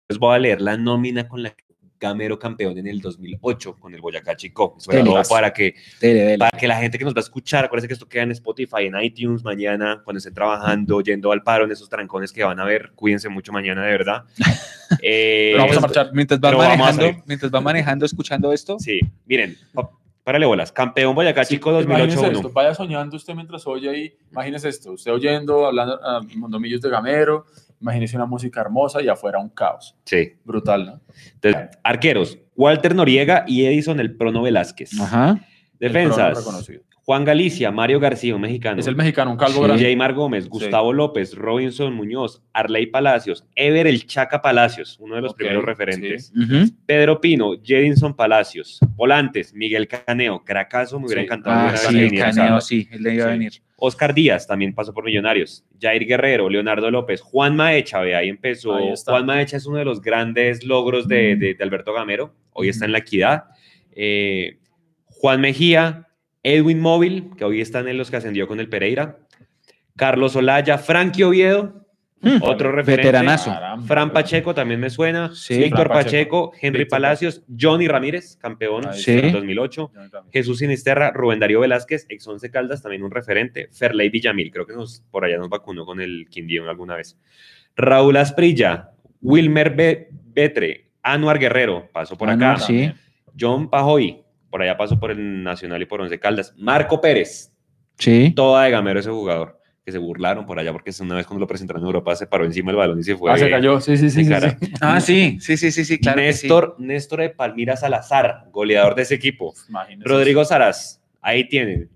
[0.08, 1.64] Les voy a leer la nómina con la que
[2.02, 4.74] Gamero campeón en el 2008 con el Boyacá Chico.
[4.78, 6.38] Sobre todo para que, Dele, dele.
[6.38, 8.86] para que la gente que nos va a escuchar, acuérdense que esto queda en Spotify,
[8.86, 12.64] en iTunes mañana, cuando estén trabajando, yendo al paro en esos trancones que van a
[12.64, 12.92] ver.
[12.94, 14.24] Cuídense mucho mañana, de verdad.
[15.02, 16.10] Eh, Pero vamos a marchar.
[16.12, 19.56] Mientras va, manejando, mientras va manejando, escuchando esto, Sí, miren,
[20.30, 20.70] párale bolas.
[20.70, 22.32] Campeón Boyacá Chico Imagínese 2008-1.
[22.36, 26.88] esto, vaya soñando usted mientras oye ahí, imagínese esto, usted oyendo, hablando a mondomillos de
[26.88, 27.46] Gamero,
[27.80, 29.96] imagínese una música hermosa y afuera un caos.
[30.04, 30.34] Sí.
[30.44, 31.00] Brutal, ¿no?
[31.34, 35.00] Entonces, arqueros, Walter Noriega y Edison El Prono Velázquez.
[35.00, 35.40] ajá.
[35.80, 36.82] Defensas, reconocido.
[37.10, 38.78] Juan Galicia, Mario García, un mexicano.
[38.78, 39.64] Es el mexicano, un calvo Sí.
[39.64, 39.82] grande.
[39.82, 45.34] Jaymar Gómez, Gustavo López, Robinson Muñoz, Arley Palacios, Ever El Chaca Palacios, uno de los
[45.34, 46.32] primeros referentes.
[46.86, 51.24] Pedro Pino, Jedinson Palacios, Volantes, Miguel Caneo, Cracaso, me hubiera Sí.
[51.26, 51.68] encantado.
[51.70, 53.54] Ah, sí, Caneo, sí, él le iba a venir.
[53.74, 55.64] Oscar Díaz también pasó por Millonarios.
[55.80, 58.76] Jair Guerrero, Leonardo López, Juan Maecha, ve, ahí empezó.
[58.76, 58.92] Ahí.
[59.04, 62.36] Juan Maecha es uno de los grandes logros de, de- de Alberto Gamero.
[62.52, 63.46] Hoy está en la equidad.
[63.96, 64.58] Eh,
[65.06, 66.06] Juan Mejía,
[66.42, 69.18] Edwin Móvil, que hoy están en los que ascendió con el Pereira.
[69.96, 71.76] Carlos Olaya, Frankie Oviedo,
[72.22, 72.36] Hmm.
[72.42, 73.06] otro referente.
[73.08, 73.54] Veteranazo.
[73.86, 75.30] Fran Pacheco también me suena.
[75.34, 75.56] Sí.
[75.56, 79.12] Víctor Pacheco, Henry Víctor Palacios, Johnny Ramírez, campeón Ahí Sí.
[79.12, 79.90] en 2008.
[79.94, 80.30] Yo también.
[80.30, 83.68] Jesús Sinisterra, Rubén Darío Velázquez, ex Once Caldas, también un referente.
[83.72, 87.18] Ferley Villamil, creo que nos, por allá nos vacunó con el Quindío alguna vez.
[87.74, 88.90] Raúl Asprilla,
[89.22, 92.66] Wilmer Be- Betre, Anuar Guerrero, pasó por Anuar, acá.
[92.66, 92.92] sí.
[93.38, 94.20] John Pajoy,
[94.50, 96.52] por allá pasó por el Nacional y por Once Caldas.
[96.58, 97.52] Marco Pérez,
[97.98, 98.32] Sí.
[98.34, 101.46] toda de gamero ese jugador, que se burlaron por allá porque una vez cuando lo
[101.46, 103.30] presentaron en Europa se paró encima del balón y se fue.
[103.30, 103.80] Ah, se cayó.
[103.80, 104.24] Sí, sí, sí.
[104.24, 104.32] sí.
[104.80, 106.18] Ah, sí, sí, sí, sí, sí, claro.
[106.18, 106.46] que sí.
[106.46, 109.54] Néstor, Néstor de Palmira Salazar, goleador de ese equipo.
[109.68, 110.08] Imagínese.
[110.08, 111.90] Rodrigo Saraz, ahí tienen.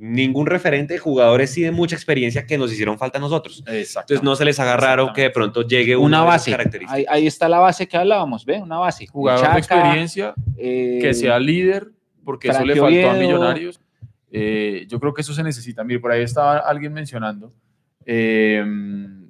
[0.00, 3.64] Ningún referente de jugadores sí de mucha experiencia que nos hicieron falta a nosotros.
[3.66, 6.56] Entonces no se les haga raro que de pronto llegue Una de base.
[6.86, 8.62] Ahí, ahí está la base que hablábamos, ¿ve?
[8.62, 9.06] Una base.
[9.08, 11.88] Jugador de Chaca, experiencia, eh, que sea líder,
[12.24, 13.12] porque eso le faltó a Oviedo.
[13.14, 13.80] Millonarios.
[14.30, 15.82] Eh, yo creo que eso se necesita.
[15.82, 17.52] Mire, por ahí estaba alguien mencionando,
[18.06, 18.64] eh,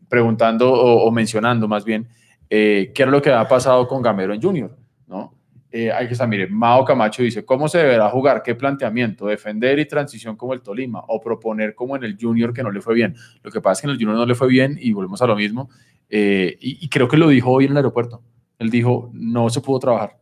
[0.08, 2.08] preguntando o, o mencionando más bien,
[2.50, 4.76] eh, qué era lo que había pasado con Gamero en Junior,
[5.06, 5.34] ¿no?
[5.70, 8.42] Eh, hay que estar, mire, Mao Camacho dice, ¿cómo se deberá jugar?
[8.42, 9.26] ¿Qué planteamiento?
[9.26, 11.04] ¿Defender y transición como el Tolima?
[11.08, 13.14] ¿O proponer como en el Junior que no le fue bien?
[13.42, 15.26] Lo que pasa es que en el Junior no le fue bien y volvemos a
[15.26, 15.68] lo mismo.
[16.08, 18.22] eh, y, y creo que lo dijo hoy en el aeropuerto.
[18.58, 20.18] Él dijo, no se pudo trabajar,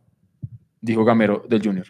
[0.81, 1.87] dijo Gamero del Junior.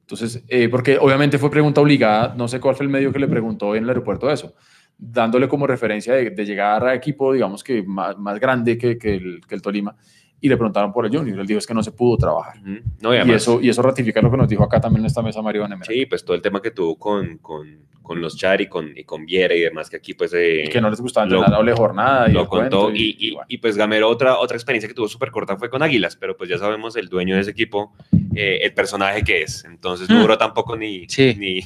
[0.00, 3.28] Entonces, eh, porque obviamente fue pregunta obligada, no sé cuál fue el medio que le
[3.28, 4.54] preguntó en el aeropuerto eso,
[4.96, 9.16] dándole como referencia de, de llegar a equipo, digamos que más, más grande que, que
[9.16, 9.94] el, que el Tolima,
[10.40, 11.38] y le preguntaron por el Junior.
[11.40, 12.60] Él dijo es que no se pudo trabajar.
[13.00, 15.06] No, y Y, además- eso, y eso ratifica lo que nos dijo acá también en
[15.06, 18.36] esta mesa Mario Van Sí, pues todo el tema que tuvo con, con, con los
[18.36, 20.88] Char y con, y con Viera y demás, que aquí pues eh, y que no
[20.90, 22.28] les gustaba lo- entrenar doble jornada.
[22.28, 22.90] Y lo contó.
[22.92, 23.46] Y, y, bueno.
[23.48, 26.48] y, pues Gamero, otra, otra experiencia que tuvo súper corta fue con Águilas, pero pues
[26.48, 27.92] ya sabemos el dueño de ese equipo,
[28.34, 29.64] eh, el personaje que es.
[29.64, 30.20] Entonces no Mm.
[30.22, 31.34] duró tampoco ni, Sí.
[31.36, 31.60] ni,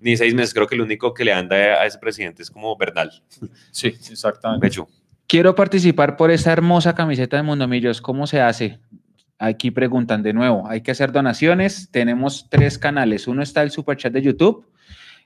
[0.00, 0.52] ni seis meses.
[0.52, 3.10] Creo que el único que le anda a ese presidente es como Bernal.
[3.70, 4.66] Sí, exactamente.
[4.66, 4.88] Pecho.
[5.28, 8.00] Quiero participar por esa hermosa camiseta de Mundomillos.
[8.00, 8.78] ¿Cómo se hace?
[9.38, 10.68] Aquí preguntan de nuevo.
[10.68, 11.90] Hay que hacer donaciones.
[11.90, 13.26] Tenemos tres canales.
[13.26, 14.66] Uno está el super chat de YouTube,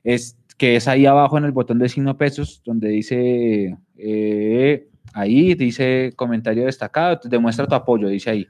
[0.02, 5.55] es, que es ahí abajo en el botón de signo pesos, donde dice eh, ahí,
[5.55, 8.48] dice comentario destacado, demuestra tu apoyo, dice ahí.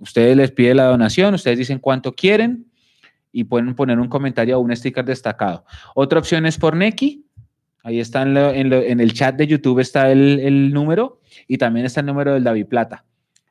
[0.00, 2.66] Ustedes les pide la donación, ustedes dicen cuánto quieren
[3.30, 5.64] y pueden poner un comentario o un sticker destacado.
[5.94, 7.24] Otra opción es por Neki.
[7.84, 12.00] Ahí está en, lo- en el chat de YouTube está el, número y también está
[12.00, 13.04] el número del David Plata.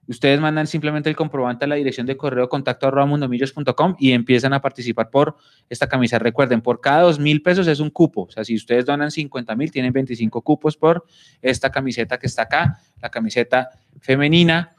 [0.07, 4.60] Ustedes mandan simplemente el comprobante a la dirección de correo contacto mundomillos.com y empiezan a
[4.60, 5.38] participar por
[5.69, 6.18] esta camisa.
[6.18, 8.23] Recuerden, por cada dos mil pesos es un cupo.
[8.23, 11.05] O sea, si ustedes donan 50 mil, tienen 25 cupos por
[11.41, 13.69] esta camiseta que está acá, la camiseta
[14.01, 14.76] femenina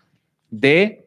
[0.50, 1.06] de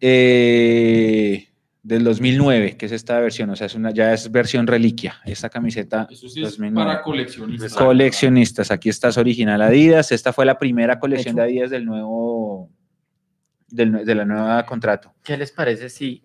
[0.00, 1.48] eh,
[1.82, 3.50] del 2009, que es esta versión.
[3.50, 5.16] O sea, es una, ya es versión reliquia.
[5.24, 6.74] Esta camiseta Eso sí es es 2009.
[6.90, 7.74] para coleccionistas.
[7.74, 8.70] coleccionistas.
[8.70, 10.12] Aquí está es original Adidas.
[10.12, 11.42] Esta fue la primera colección hecho.
[11.42, 12.70] de Adidas del nuevo,
[13.68, 15.12] del, de la nueva contrato.
[15.24, 16.22] ¿Qué les parece si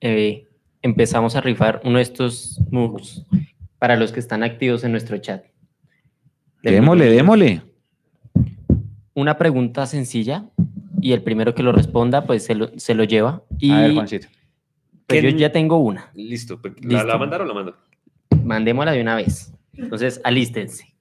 [0.00, 0.46] eh,
[0.80, 3.24] empezamos a rifar uno de estos mugs
[3.78, 5.44] para los que están activos en nuestro chat?
[6.62, 7.62] De Démosle, démosle.
[9.14, 10.46] Una pregunta sencilla
[11.00, 13.42] y el primero que lo responda, pues se lo, se lo lleva.
[13.58, 14.28] Y A ver, Juancito.
[15.08, 16.10] Pues, yo ¿Quién- ya tengo una.
[16.14, 16.60] Listo.
[16.62, 17.06] ¿La, Listo.
[17.06, 17.76] la mandaron o la mando?
[18.44, 19.52] Mandémosla de una vez.
[19.72, 20.94] Entonces, alístense.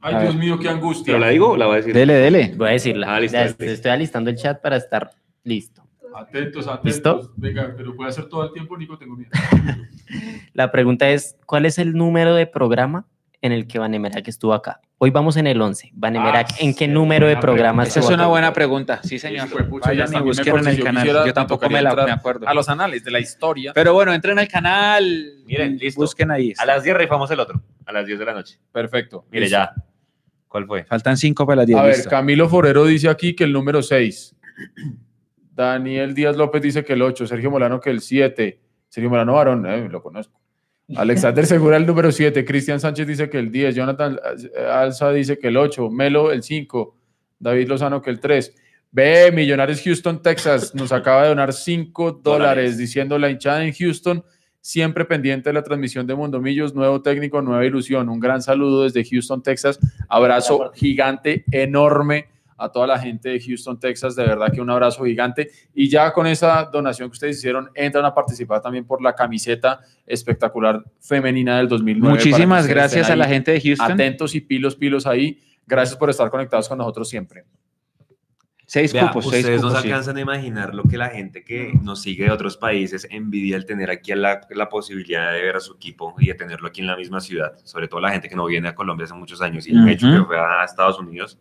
[0.00, 0.44] Ay, A Dios ver.
[0.44, 1.04] mío, qué angustia.
[1.06, 1.94] ¿Pero la digo o la voy a decir?
[1.94, 2.52] Dele, dele.
[2.56, 3.14] Voy a decirla.
[3.14, 3.64] Ah, listo, Ya listo.
[3.64, 5.10] estoy alistando el chat para estar
[5.44, 5.82] listo.
[6.14, 6.84] Atentos, atentos.
[6.84, 7.32] ¿Listo?
[7.36, 9.30] Venga, pero puede hacer todo el tiempo, Nico, tengo miedo.
[10.52, 13.06] La pregunta es, ¿cuál es el número de programa
[13.44, 14.80] en el que Vanemerac estuvo acá?
[14.96, 15.90] Hoy vamos en el 11.
[15.92, 18.26] Vanemerac, Ah, ¿en qué sí, número de buena programa Esa es una acá?
[18.26, 19.00] buena pregunta.
[19.04, 19.48] Sí, señor.
[19.84, 21.02] Vayan y busquen en el yo canal.
[21.02, 22.48] quisiera, Yo tampoco me, la, me acuerdo.
[22.48, 23.72] A los anales de la historia.
[23.74, 25.32] Pero bueno, entren al canal.
[25.44, 26.00] Miren, listo.
[26.00, 26.54] Busquen ahí.
[26.56, 27.62] A las 10 rifamos el otro.
[27.84, 28.58] A las 10 de la noche.
[28.72, 29.26] Perfecto.
[29.30, 29.58] Mire, listo.
[29.58, 29.74] ya.
[30.48, 30.84] ¿Cuál fue?
[30.84, 31.78] Faltan cinco para las 10.
[31.78, 32.08] A ver, listo.
[32.10, 34.36] Camilo Forero dice aquí que el número 6.
[35.52, 37.26] Daniel Díaz López dice que el 8.
[37.26, 38.60] Sergio Molano que el 7.
[38.88, 40.40] Sergio Molano Varón, eh, lo conozco.
[40.96, 42.44] Alexander Segura el número 7.
[42.44, 43.74] Cristian Sánchez dice que el 10.
[43.74, 44.18] Jonathan
[44.70, 45.90] Alza dice que el 8.
[45.90, 46.96] Melo el 5.
[47.38, 48.54] David Lozano que el 3.
[48.90, 52.78] Ve, Millonarios Houston, Texas, nos acaba de donar 5 dólares Dólares.
[52.78, 54.24] diciendo la hinchada en Houston,
[54.60, 58.08] siempre pendiente de la transmisión de Mundo Millos, nuevo técnico, nueva ilusión.
[58.08, 59.80] Un gran saludo desde Houston, Texas.
[60.08, 62.28] Abrazo gigante, enorme
[62.64, 64.16] a toda la gente de Houston, Texas.
[64.16, 65.50] De verdad que un abrazo gigante.
[65.74, 69.80] Y ya con esa donación que ustedes hicieron, entran a participar también por la camiseta
[70.06, 72.10] espectacular femenina del 2009.
[72.12, 73.92] para que Muchísimas gracias a la gente de Houston.
[73.92, 75.38] Atentos y pilos, pilos ahí.
[75.66, 77.44] Gracias por estar conectados con nosotros siempre.
[78.66, 79.82] Seis Vea, cupos, seis ustedes no cupos.
[79.82, 79.92] se sí.
[79.92, 83.66] alcanzan a imaginar lo que la gente que nos sigue de otros países envidia el
[83.66, 86.86] tener aquí la, la posibilidad de ver a su equipo y de tenerlo aquí en
[86.86, 87.52] la misma ciudad.
[87.62, 89.88] Sobre todo la gente que no viene a Colombia hace muchos años y el Ujú.
[89.88, 91.38] hecho que fue a Estados Unidos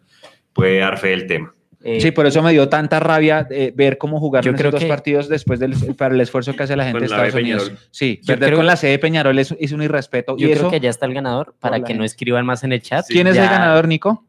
[0.53, 1.53] puede dar fe del tema.
[1.85, 4.87] Eh, Sí, por eso me dio tanta rabia eh, ver cómo jugaron esos dos que-
[4.87, 7.63] partidos después del para el esfuerzo que hace la gente de Estados Unidos.
[7.63, 7.87] Peñarol.
[7.91, 10.37] Sí, Yo perder creo- con la sede de Peñarol es, es un irrespeto.
[10.37, 12.71] yo y creo eso, que ya está el ganador para que no escriban más en
[12.71, 13.05] el chat.
[13.07, 14.25] ¿Quién es Ya- el ganador, Nico?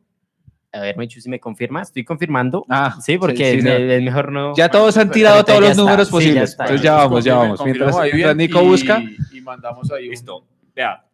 [0.73, 1.83] A ver, Mechu, si me confirma.
[1.83, 2.67] Estoy confirmando.
[2.69, 4.57] Ah, Sí, porque sí, sí, me- es mejor no.
[4.57, 6.51] Ya todos han tirado todos ya los está, números sí, ya posibles.
[6.51, 6.65] está.
[6.65, 7.65] Entonces ya vamos, ya vamos.
[7.65, 9.01] Mientras, Nico y- busca.
[9.33, 10.07] Y mandamos ahí.
[10.07, 10.45] un- Listo.
[10.75, 11.05] Vea,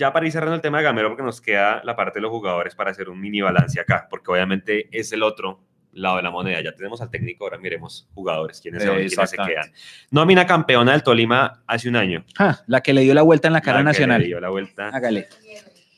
[0.00, 2.30] ya para ir cerrando el tema de Gamero, porque nos queda la parte de los
[2.30, 5.60] jugadores para hacer un mini balance acá, porque obviamente es el otro
[5.92, 6.60] lado de la moneda.
[6.62, 9.70] Ya tenemos al técnico, ahora miremos jugadores, quiénes se quiénes quedan.
[10.10, 12.24] Nómina campeona del Tolima hace un año.
[12.38, 14.24] Ah, la que le dio la vuelta en la cara La que le nacional.
[14.24, 14.88] dio la vuelta.
[14.88, 15.28] Hágale.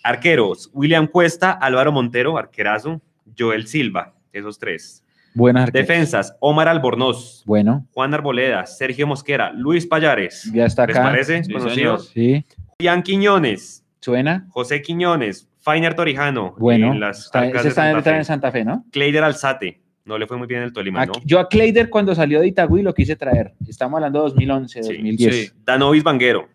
[0.03, 3.01] Arqueros, William Cuesta, Álvaro Montero, arquerazo,
[3.39, 5.05] Joel Silva, esos tres.
[5.35, 5.89] Buenas arqueros.
[5.89, 10.51] Defensas, Omar Albornoz, Bueno, Juan Arboleda, Sergio Mosquera, Luis Payares.
[10.53, 11.05] ya está ¿Les acá.
[11.09, 11.45] parece?
[11.45, 11.99] Sí, Conocido.
[11.99, 12.01] señor.
[12.01, 12.45] Sí,
[12.81, 14.47] Ian Quiñones, suena.
[14.51, 18.85] José Quiñones, Fainer Torijano, Bueno, en las está, de Santa en Santa Fe, ¿no?
[18.91, 21.13] Cleider Alzate, no le fue muy bien en el Tolima, ¿no?
[21.25, 23.55] Yo a Kleider cuando salió de Itagüí lo quise traer.
[23.69, 25.35] Estamos hablando de 2011, Sí, 2010.
[25.37, 25.51] sí.
[25.65, 26.49] Danovis Vanguero,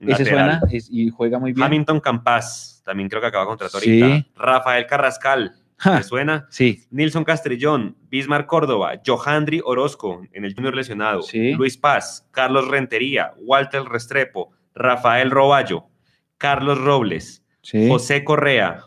[0.00, 1.64] Ese suena es- y juega muy bien.
[1.64, 4.02] Hamilton Campas, también creo que acaba de contratar Sí.
[4.02, 4.26] ahorita.
[4.34, 6.46] Rafael Carrascal, Ja, ¿me suena?
[6.50, 11.52] sí, Nilson Castrillón, Bismar Córdoba, Johandri Orozco en el Junior lesionado, Sí.
[11.52, 15.84] Luis Paz, Carlos Rentería, Walter Restrepo, Rafael Roballo,
[16.40, 17.86] Carlos Robles, sí.
[17.86, 18.80] José Correa,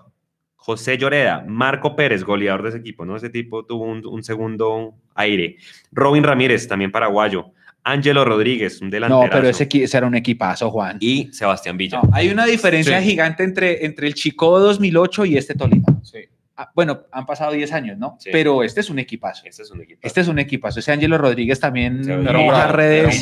[0.56, 3.16] José Lloreda, Marco Pérez, goleador de ese equipo, ¿no?
[3.16, 5.58] Ese tipo tuvo un, un segundo aire.
[5.92, 7.52] Robin Ramírez, también paraguayo.
[7.84, 9.24] Ángelo Rodríguez, un delantero.
[9.24, 10.98] No, pero ese, ese era un equipazo, Juan.
[11.00, 12.02] Y Sebastián Villa.
[12.02, 13.10] No, hay una diferencia Sí.
[13.10, 16.00] gigante entre, entre el Chico 2008 y este Tolima.
[16.02, 16.20] Sí.
[16.56, 18.16] Ah, bueno, han pasado 10 años, ¿no?
[18.20, 18.30] Sí.
[18.32, 19.44] Pero este es un equipazo.
[19.46, 20.00] Ese es un equipo.
[20.02, 20.80] Este es un equipazo.
[20.80, 23.22] Ese Ángelo Rodríguez también un bravo, redes.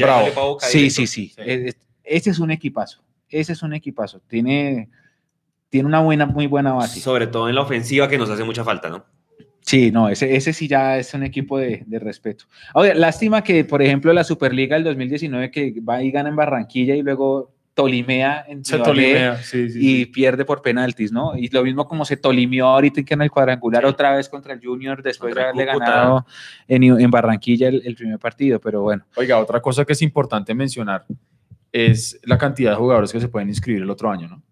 [0.59, 1.33] Sí, sí, sí.
[1.35, 1.41] Sí.
[2.03, 3.01] Ese es un equipazo.
[3.31, 4.21] Ese es un equipazo.
[4.27, 4.89] Tiene,
[5.69, 6.99] tiene una buena, muy buena base.
[6.99, 9.05] Sobre todo en la ofensiva que nos hace mucha falta, ¿no?
[9.61, 12.45] Sí, no, ese, ese sí ya es un equipo de, de respeto.
[12.73, 16.95] Oye, lástima que, por ejemplo, la Superliga del 2019 que va y gana en Barranquilla
[16.95, 20.05] y luego tolimea en Se tolimea, sí, sí, y sí.
[20.07, 21.37] pierde por penaltis, ¿no?
[21.37, 23.87] Y lo mismo como se tolimió ahorita que en el cuadrangular Sí.
[23.89, 25.91] otra vez contra el Junior después Contra de haberle Cúcuta.
[25.91, 26.25] ganado
[26.67, 29.05] en, en Barranquilla el, el primer partido, pero bueno.
[29.15, 31.05] Oiga, otra cosa que es importante mencionar
[31.72, 34.43] es la cantidad de jugadores que se pueden inscribir el otro año, ¿no?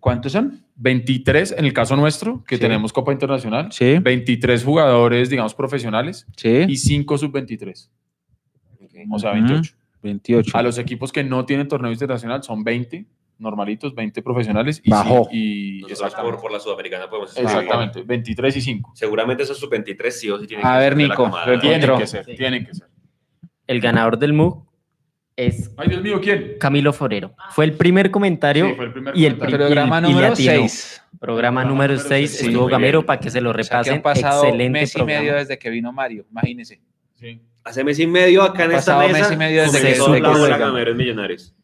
[0.00, 0.60] ¿Cuántos son?
[0.76, 2.60] 23 en el caso nuestro, que Sí.
[2.60, 6.64] tenemos Copa Internacional, Sí, 23 jugadores, digamos, profesionales sí.
[6.68, 7.88] y 5 sub-23,
[9.10, 9.38] o sea, Ujú.
[9.40, 9.74] 28.
[10.02, 10.58] 28.
[10.58, 13.06] A los equipos que no tienen torneo internacional son 20
[13.38, 15.28] normalitos, 20 profesionales y, Bajó.
[15.32, 18.92] y Nosotros exactamente, por, por la Sudamericana podemos exactamente, 23 y 5.
[18.94, 21.30] Seguramente esos sub-23 sí o sí tienen A que ver, ser Nico,
[21.60, 22.34] Tienen que ser, Sí.
[22.36, 22.88] tienen que ser.
[23.66, 24.66] El ganador del MOOC
[25.46, 26.54] es Ay, Dios mío, ¿quién?
[26.58, 27.34] Camilo Forero.
[27.50, 28.66] Fue el primer comentario.
[28.68, 29.66] Sí, fue el primer y el comentario.
[29.66, 30.52] Programa y- número atinó.
[30.52, 31.02] 6.
[31.20, 33.06] Programa Programa número número 6 seis, sí, estuvo Gamero bien.
[33.06, 33.94] para que se lo O sea, repasen.
[33.94, 35.20] han pasado Excelente mes y programa.
[35.20, 36.80] medio desde que vino Mario, imagínense.
[37.14, 37.40] Sí.
[37.64, 39.18] Hace mes y medio acá en esta pasado mesa.
[39.28, 40.58] mes y medio desde que- la que.
[40.58, 41.54] Gamero en Millonarios.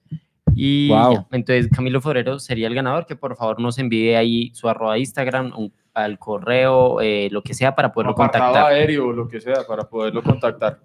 [0.54, 1.12] Y Wow.
[1.14, 4.98] ya, entonces Camilo Forero sería el ganador, que por favor nos envíe ahí su arroba
[4.98, 5.72] Instagram, un-
[6.04, 8.72] al correo, eh, lo que sea para poderlo Apartado contactar.
[8.72, 10.78] aéreo lo que sea para poderlo contactar.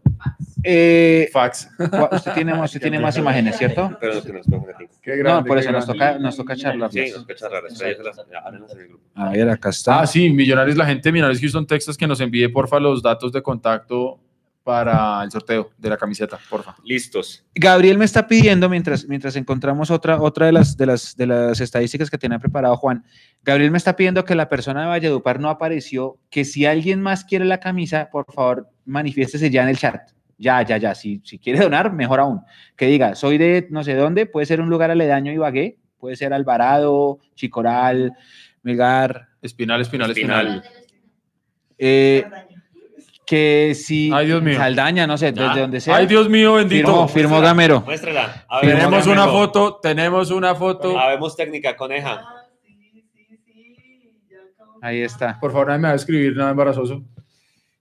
[0.64, 1.70] Eh, Fax.
[2.12, 3.96] usted tiene, usted tiene más imágenes, ¿cierto?
[4.00, 4.66] Pero no.
[5.02, 6.92] Qué No, grande, por qué eso nos toca, nos toca charlar.
[6.92, 7.68] Sí, nos pecha rara.
[7.68, 9.04] Espera, yo se las- háblenos en el grupo.
[9.16, 10.00] A ver, acá está.
[10.02, 13.32] Ah, sí, Millonarios, la gente de Millonarios Houston, Texas, que nos envíe, porfa, los datos
[13.32, 14.20] de contacto
[14.64, 16.76] para el sorteo de la camiseta, porfa.
[16.84, 17.46] Listos.
[17.54, 21.60] Gabriel me está pidiendo, mientras, mientras encontramos otra, otra de, las, de, las, de las
[21.60, 23.04] estadísticas que tenía preparado Juan,
[23.44, 27.26] Gabriel me está pidiendo que la persona de Valledupar no apareció, que si alguien más
[27.26, 30.12] quiere la camisa, por favor, manifiéstese ya en el chat.
[30.38, 30.96] Ya, ya, ya.
[30.96, 32.42] Si, si quiere donar, mejor aún.
[32.76, 36.16] Que diga, soy de no sé dónde, puede ser un lugar aledaño a Ibagué, puede
[36.16, 38.14] ser Alvarado, Chicoral,
[38.62, 40.48] Melgar, Espinal, espinal, Espinal.
[40.48, 40.64] espinal.
[41.78, 42.26] eh,
[43.34, 44.58] que si Ay, Dios mío.
[44.58, 45.48] Saldaña, no sé, Ya.
[45.48, 45.96] desde donde sea.
[45.96, 46.88] Ay, Dios mío, bendito.
[46.88, 47.82] firmó, firmó Gamero.
[47.82, 48.46] Muéstrala.
[48.48, 49.24] A ver, Tenemos Gamero.
[49.24, 51.00] una foto, tenemos una foto.
[51.00, 52.24] Habemos técnica, coneja.
[54.82, 55.40] Ahí está.
[55.40, 57.04] Por favor, nadie me va a escribir nada embarazoso.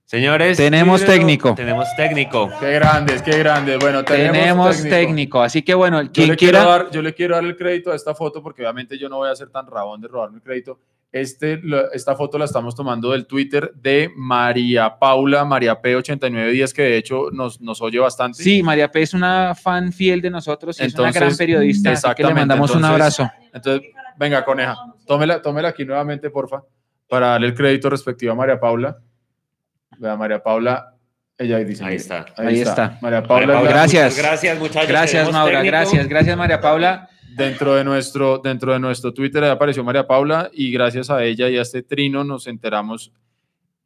[0.05, 1.55] Señores, Tenemos técnico.
[1.55, 2.49] tenemos técnico.
[2.59, 3.79] Qué grandes, qué grandes.
[3.79, 4.95] Bueno, tenemos, Tenemos técnico.
[4.95, 5.41] técnico.
[5.41, 6.69] Así que bueno, Yo quien le, quiero quiera.
[6.77, 9.29] dar, yo le quiero dar el crédito a esta foto porque obviamente yo no voy
[9.29, 10.79] a ser tan rabón de robarme el crédito.
[11.13, 16.73] Este, lo- esta foto la estamos tomando del Twitter de María Paula, María P89 días,
[16.73, 18.41] que de hecho nos, nos oye bastante.
[18.41, 21.91] Sí, María P es una fan fiel de nosotros y es una gran periodista.
[21.91, 23.29] Así que le exactamente, mandamos un abrazo.
[23.53, 24.75] Entonces, venga, coneja,
[25.05, 26.63] tómela, tómela aquí nuevamente, porfa,
[27.07, 28.97] para darle el crédito respectivo a María Paula.
[29.99, 30.95] Vea, María Paula,
[31.37, 31.85] ella dice.
[31.85, 32.25] Ahí está.
[32.37, 32.97] Ahí está.
[33.03, 34.13] María Paula, María Paula, gracias.
[34.13, 34.89] muchas Gracias, muchachos.
[34.89, 35.51] Gracias, Maura.
[35.59, 35.71] técnico.
[35.77, 37.07] Gracias, gracias, María Paula.
[37.35, 41.57] Dentro de nuestro dentro de nuestro Twitter apareció María Paula y gracias a ella y
[41.57, 43.11] a este trino nos enteramos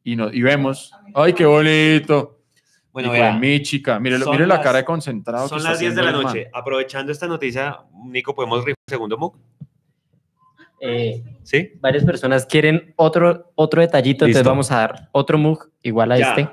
[0.04, 0.92] y, no, y vemos.
[1.14, 2.34] ¡Ay, qué bonito!
[2.92, 4.00] Bueno, vea, mi chica.
[4.00, 5.44] Mire, mire la las- cara de concentrado.
[5.44, 6.24] que son las 10 de la el man.
[6.24, 6.48] noche.
[6.52, 9.36] Aprovechando esta noticia, Nico, ¿podemos rifar el segundo MOOC?
[10.80, 11.72] Eh, ¿Sí?
[11.80, 14.50] varias personas quieren otro, otro detallito, entonces Listo.
[14.50, 16.48] vamos a dar otro MOOC igual a Ya, este.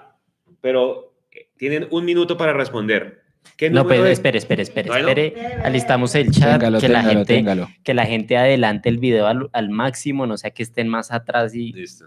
[0.61, 1.13] Pero
[1.57, 3.23] tienen un minuto para responder.
[3.57, 5.33] ¿Qué No, pero espere, espere, espere, espere.
[5.63, 7.69] Alistamos el chat, Téngalo, que la gente, téngalo.
[7.83, 11.55] que la gente adelante el video al, al máximo, no sea que estén más atrás
[11.55, 12.05] y Listo.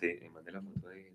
[0.00, 1.08] Te mandé la foto de-.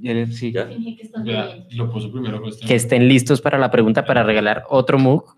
[0.00, 2.66] Ya lo puso primero este.
[2.66, 5.36] que estén listos para la pregunta para regalar otro MOOC.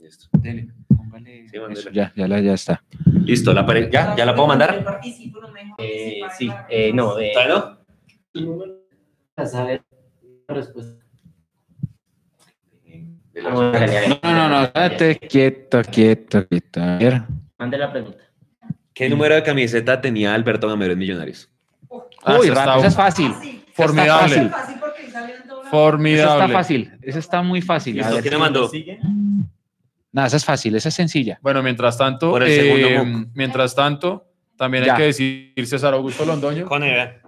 [0.00, 0.26] Listo.
[0.32, 1.80] Dele, póngale Sí, mándela.
[1.80, 2.82] eso, ya, ya, la- ya está.
[3.24, 3.88] Listo, la pared.
[3.90, 4.14] ¿Ya?
[4.16, 5.00] ¿Ya la puedo mandar?
[5.78, 7.54] Eh, sí, eh, no, eh, ¿Todavía
[8.34, 8.66] no?
[9.36, 9.82] a saber
[10.48, 11.04] la respuesta.
[13.36, 14.18] De la- Vamos a regalar.
[14.22, 16.80] No, no, no, estate quieto, quieto, quieto.
[17.58, 18.24] Mande la pregunta.
[18.94, 21.50] ¿Qué número de camiseta tenía Alberto Gamero en Millonarios?
[22.24, 23.34] Ah, Uy, está eso es fácil.
[23.74, 24.36] Formidable.
[24.36, 24.50] Eso
[25.70, 26.44] Formidable.
[26.44, 26.92] está fácil.
[27.02, 28.02] Eso está muy fácil.
[28.02, 28.22] A ver.
[28.22, 28.70] ¿quién le mandó?
[30.12, 31.38] Nada, esa es fácil, esa es sencilla.
[31.42, 33.28] Bueno, mientras tanto, Por el segundo eh, MOOC.
[33.34, 34.92] mientras tanto, también Ya.
[34.94, 36.64] hay que decir César Augusto Londoño.
[36.64, 37.20] Con ella.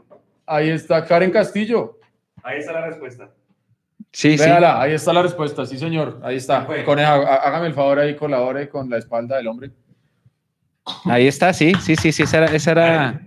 [0.47, 1.99] Ahí está Karen Castillo.
[2.43, 3.29] Ahí está la respuesta.
[4.19, 4.45] Sí, sí.
[4.45, 6.67] Véala, ahí está la respuesta, sí señor, ahí está.
[6.85, 9.71] Coneja, hágame el favor ahí, colabore con la espalda del hombre.
[11.05, 13.23] Ahí está, sí, sí, sí, sí, esa era, esa era,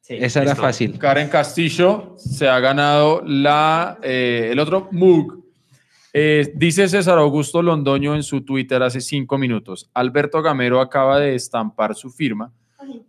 [0.00, 0.14] Sí.
[0.20, 0.96] esa era fácil.
[0.96, 5.42] Karen Castillo se ha ganado la, eh, el otro MUG.
[6.12, 9.90] Eh, dice César Augusto Londoño en su Twitter hace cinco minutos.
[9.92, 12.52] Alberto Gamero acaba de estampar su firma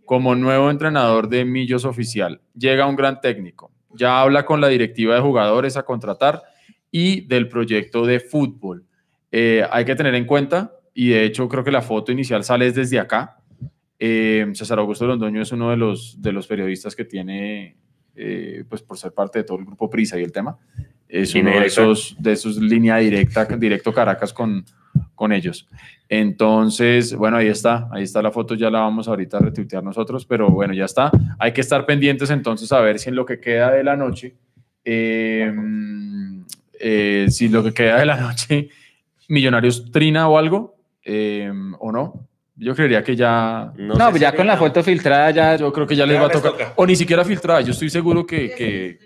[0.04, 2.40] como nuevo entrenador de Millos Oficial.
[2.58, 3.70] Llega un gran técnico.
[3.94, 6.42] Ya habla con la directiva de jugadores a contratar
[6.92, 8.84] y del proyecto de fútbol.
[9.32, 12.70] Eh, hay que tener en cuenta, y de hecho creo que la foto inicial sale
[12.70, 13.38] desde acá.
[13.98, 17.76] Eh, César Augusto Londoño es uno de los, de los periodistas que tiene,
[18.14, 20.58] eh, pues por ser parte de todo el grupo Prisa y el tema,
[21.08, 24.64] es uno de esos, de esos línea directa, directo Caracas con,
[25.14, 25.68] con ellos.
[26.08, 30.26] Entonces, bueno, ahí está, ahí está la foto, ya la vamos ahorita a retuitear nosotros,
[30.26, 31.10] pero bueno, ya está.
[31.38, 34.36] Hay que estar pendientes entonces a ver si en lo que queda de la noche,
[34.84, 35.52] eh,
[36.82, 38.68] eh, si lo que queda de la noche,
[39.28, 42.28] Millonarios trina o algo, eh, o no.
[42.56, 45.56] Yo creería que ya, No, No, sé ya si- con la foto filtrada ya.
[45.56, 46.72] yo creo que ya les Ya va a les tocar, toca.
[46.76, 48.98] o ni siquiera filtrada, yo estoy seguro que, que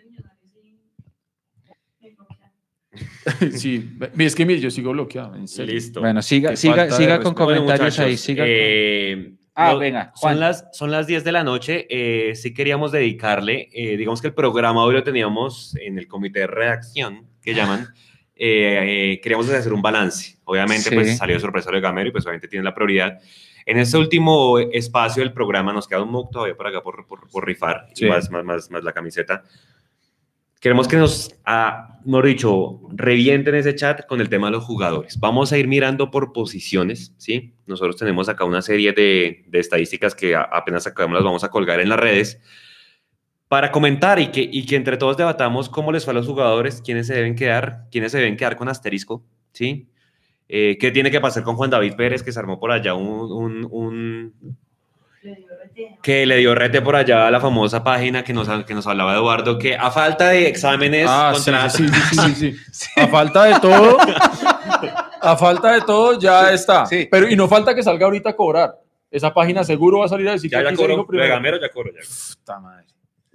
[3.52, 5.74] sí, es que mire, yo sigo bloqueado, en serio.
[5.74, 6.00] Listo.
[6.00, 7.44] Bueno, siga, siga, siga con respeto.
[7.44, 8.16] Bueno, comentarios ahí.
[8.16, 10.34] Siga con- eh, Ah, lo- venga, Juan.
[10.34, 11.86] Son las, son las 10 de la noche.
[11.88, 16.40] eh, sí queríamos dedicarle, eh, digamos que el programa hoy lo teníamos en el comité
[16.40, 17.88] de redacción, que llaman.
[18.38, 20.36] eh, eh, queríamos hacer un balance.
[20.44, 20.94] Obviamente, Sí.
[20.94, 23.18] pues salió sorpresa de Gamero y pues obviamente tiene la prioridad.
[23.64, 27.26] En este último espacio del programa nos queda un MOOC todavía por acá por, por,
[27.30, 28.04] por rifar, y Sí.
[28.06, 29.42] más, más, más, más la camiseta.
[30.60, 35.18] Queremos que nos, ah, mejor dicho, revienten ese chat con el tema de los jugadores.
[35.20, 37.54] Vamos a ir mirando por posiciones, ¿sí?
[37.66, 41.48] Nosotros tenemos acá una serie de, de estadísticas que a- apenas acabamos las vamos a
[41.50, 42.40] colgar en las redes
[43.48, 46.82] para comentar y que, y que entre todos debatamos cómo les fue a los jugadores,
[46.82, 49.88] quiénes se deben quedar, quiénes se deben quedar con asterisco, ¿sí?
[50.48, 53.30] Eh, ¿Qué tiene que pasar con Juan David Pérez, que se armó por allá un,
[53.32, 54.56] un- un-
[56.02, 59.14] que le dio rete por allá a la famosa página que nos, que nos hablaba
[59.14, 62.90] Eduardo, que a falta de exámenes Ah, sí, contra- sí, sí, sí, sí, sí.
[63.00, 63.98] A falta de todo,
[65.20, 66.86] a falta de todo ya está.
[66.86, 67.08] Sí.
[67.10, 68.74] Pero y no falta que salga ahorita a cobrar.
[69.10, 71.58] Esa página seguro va a salir a decir Ya, que ya dijo primero.
[71.60, 72.00] ya coro, ya.
[72.38, 72.84] Puta madre.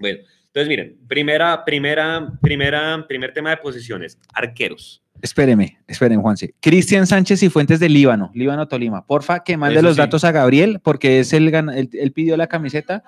[0.02, 5.02] Bueno, entonces miren, primera, primera, primera, primer tema de posiciones, arqueros.
[5.22, 6.56] Espéreme, espéreme, Juanse.
[6.60, 9.06] Cristian Sánchez y Fuentes de Líbano, Líbano Tolima.
[9.06, 10.02] Porfa, que mande Eso los sí.
[10.02, 13.03] datos a Gabriel, porque es el, gan- él, pidió la camiseta,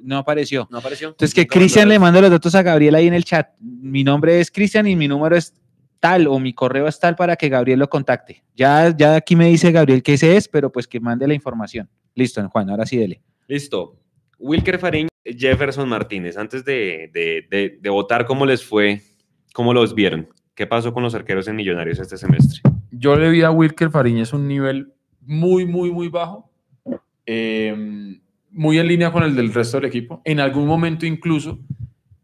[0.00, 0.66] no apareció.
[0.70, 1.08] ¿No apareció?
[1.10, 3.50] Entonces, que Cristian le mande los datos a Gabriel ahí en el chat.
[3.60, 5.52] Mi nombre es Cristian y mi número es
[6.00, 8.42] tal, o mi correo es tal para que Gabriel lo contacte.
[8.56, 11.90] Ya, ya aquí me dice Gabriel que ese es, pero pues que mande la información.
[12.14, 13.20] Listo, Juan, ahora sí dele.
[13.46, 13.98] Listo.
[14.38, 16.36] Wilker Fariñ, Jefferson Martínez.
[16.36, 19.02] Antes de, de, de, votar, ¿cómo les fue?
[19.52, 20.28] ¿Cómo los vieron?
[20.54, 22.60] ¿Qué pasó con los arqueros en Millonarios este semestre?
[22.90, 26.50] Yo le vi a Wilker Fariñez un nivel muy, muy, muy bajo.
[27.26, 28.18] eh,
[28.50, 30.22] muy en línea con el del resto del equipo.
[30.24, 31.60] En algún momento incluso,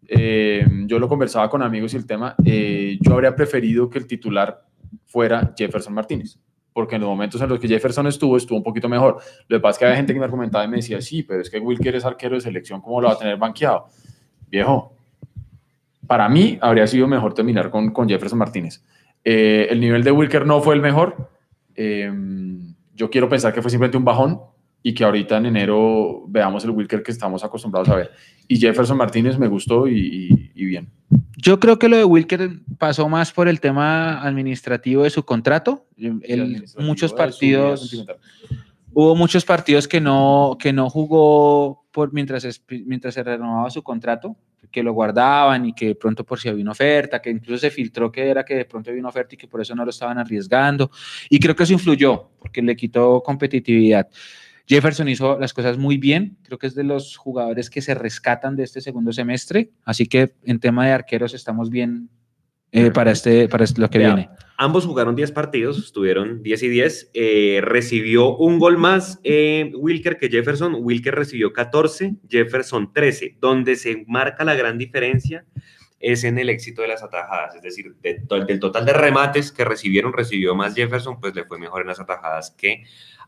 [0.08, 4.06] eh, yo lo conversaba con amigos y el tema, eh, yo habría preferido que el
[4.06, 4.66] titular
[5.04, 6.38] fuera Jefferson Martínez,
[6.74, 9.18] porque en los momentos en los que Jefferson estuvo, estuvo un poquito mejor.
[9.48, 11.40] Lo que pasa es que había gente que me argumentaba y me decía, sí, pero
[11.40, 13.86] es que Wilker es arquero de selección, ¿cómo lo va a tener banqueado?
[14.50, 14.92] Viejo,
[16.06, 18.84] para mí habría sido mejor terminar con, con Jefferson Martínez.
[19.24, 21.30] Eh, el nivel de Wilker no fue el mejor.
[21.76, 22.12] Eh,
[22.94, 24.40] yo quiero pensar que fue simplemente un bajón
[24.86, 28.10] y que ahorita en enero veamos el Wilker que estamos acostumbrados a ver.
[28.46, 30.90] Y Jefferson Martínez me gustó y, y- y bien.
[31.38, 35.86] Yo creo que lo de Wilker pasó más por el tema administrativo de su contrato.
[35.96, 38.04] Él- muchos partidos,
[38.92, 44.36] hubo muchos partidos que no, que no jugó por, mientras, mientras se renovaba su contrato,
[44.70, 47.70] que lo guardaban y que de pronto por si había una oferta, que incluso se
[47.70, 49.90] filtró que era que de pronto había una oferta y que por eso no lo
[49.90, 50.90] estaban arriesgando.
[51.30, 54.08] Y creo que eso influyó, porque le quitó competitividad.
[54.66, 58.56] Jefferson hizo las cosas muy bien, creo que es de los jugadores que se rescatan
[58.56, 62.08] de este segundo semestre, así que en tema de arqueros estamos bien
[62.72, 64.30] eh, para, este, para lo que viene.
[64.56, 67.10] Ambos jugaron 10 partidos, estuvieron 10 y 10.
[67.14, 70.76] eh, recibió un gol más eh, Wilker que Jefferson.
[70.80, 73.36] Wilker recibió 14, Jefferson 13.
[73.40, 75.44] Donde se marca la gran diferencia
[76.00, 77.54] es en el éxito de las atajadas.
[77.56, 81.44] Es decir, de to- del total de remates que recibieron, recibió más Jefferson, pues le
[81.44, 82.84] fue mejor en las atajadas que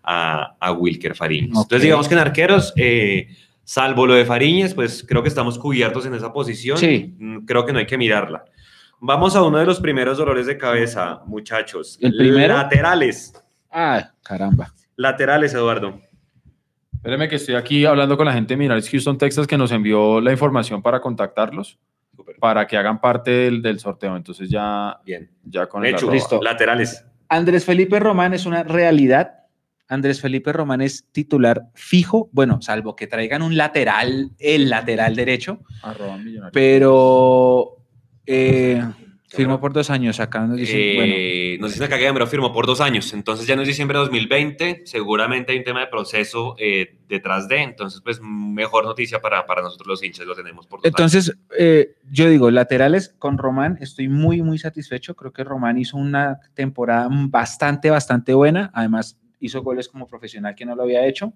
[0.07, 1.51] a, a Wilker Fariñez.
[1.51, 1.63] Ok.
[1.65, 3.29] Entonces, digamos que en arqueros, eh,
[3.65, 6.79] salvo lo de Fariñez, pues creo que estamos cubiertos en esa posición.
[6.79, 7.15] Sí.
[7.19, 8.45] Mm, Creo que no hay que mirarla.
[9.01, 11.99] Vamos a uno de los primeros dolores de cabeza, muchachos.
[12.01, 12.55] ¿El primero?
[12.55, 13.35] Laterales.
[13.71, 14.73] Ah, caramba.
[14.97, 16.01] Laterales, Eduardo.
[16.95, 20.21] Espéreme que estoy aquí hablando con la gente de Minerals Houston, Texas, que nos envió
[20.21, 21.79] la información para contactarlos,
[22.41, 24.17] para que hagan parte del, del sorteo.
[24.17, 25.31] Entonces ya, Bien.
[25.45, 26.41] ya con el Hecho, listo.
[26.43, 27.05] Laterales.
[27.29, 29.35] Andrés Felipe Román es una realidad.
[29.89, 35.61] Andrés Felipe Román es titular fijo, bueno, salvo que traigan un lateral, el lateral derecho,
[35.83, 36.19] Arroba
[36.53, 37.77] pero
[38.27, 38.83] eh,
[39.29, 40.41] firmó por dos años acá.
[40.41, 43.55] Nos dicen, bueno, Eh, Nos dicen acá que Gamero firmó por dos años, entonces ya
[43.55, 48.01] no es diciembre de 2020, seguramente hay un tema de proceso eh, detrás de, entonces
[48.03, 50.95] pues mejor noticia para, para nosotros los hinchas, lo tenemos por dos años.
[50.99, 55.15] Entonces, eh, yo digo, laterales con Román, estoy muy, muy satisfecho.
[55.15, 58.71] Creo que Román hizo una temporada bastante, bastante buena.
[58.75, 61.33] Además, hizo goles como profesional que no lo había hecho.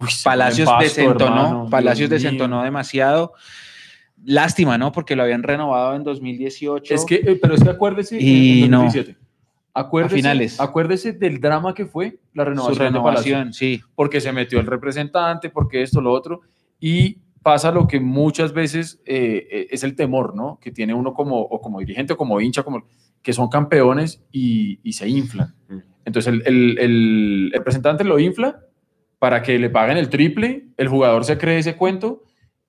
[0.00, 2.30] Uy, Palacios pasto, desentonó, hermano, Palacios Dios mío.
[2.30, 3.32] desentonó demasiado.
[4.24, 4.92] Lástima, ¿no?
[4.92, 6.94] Porque lo habían renovado en 2018.
[6.94, 8.18] Es que, eh, pero es que acuérdese.
[8.20, 8.82] Y en no.
[8.84, 9.24] 2017,
[9.76, 10.60] Acuérdese, A finales.
[10.60, 12.78] acuérdese del drama que fue la su renovación.
[12.78, 13.80] de renovación, sí.
[13.96, 16.42] porque se metió el representante, porque esto, lo otro,
[16.78, 20.60] y pasa lo que muchas veces eh, eh, es el temor, ¿no?
[20.60, 22.86] Que tiene uno como, o como dirigente, o como hincha, como,
[23.20, 25.54] que son campeones y, y se inflan.
[25.68, 25.78] Mm.
[26.04, 28.60] Entonces el, el- el representante lo infla
[29.18, 32.22] para que le paguen el triple, el jugador se cree ese cuento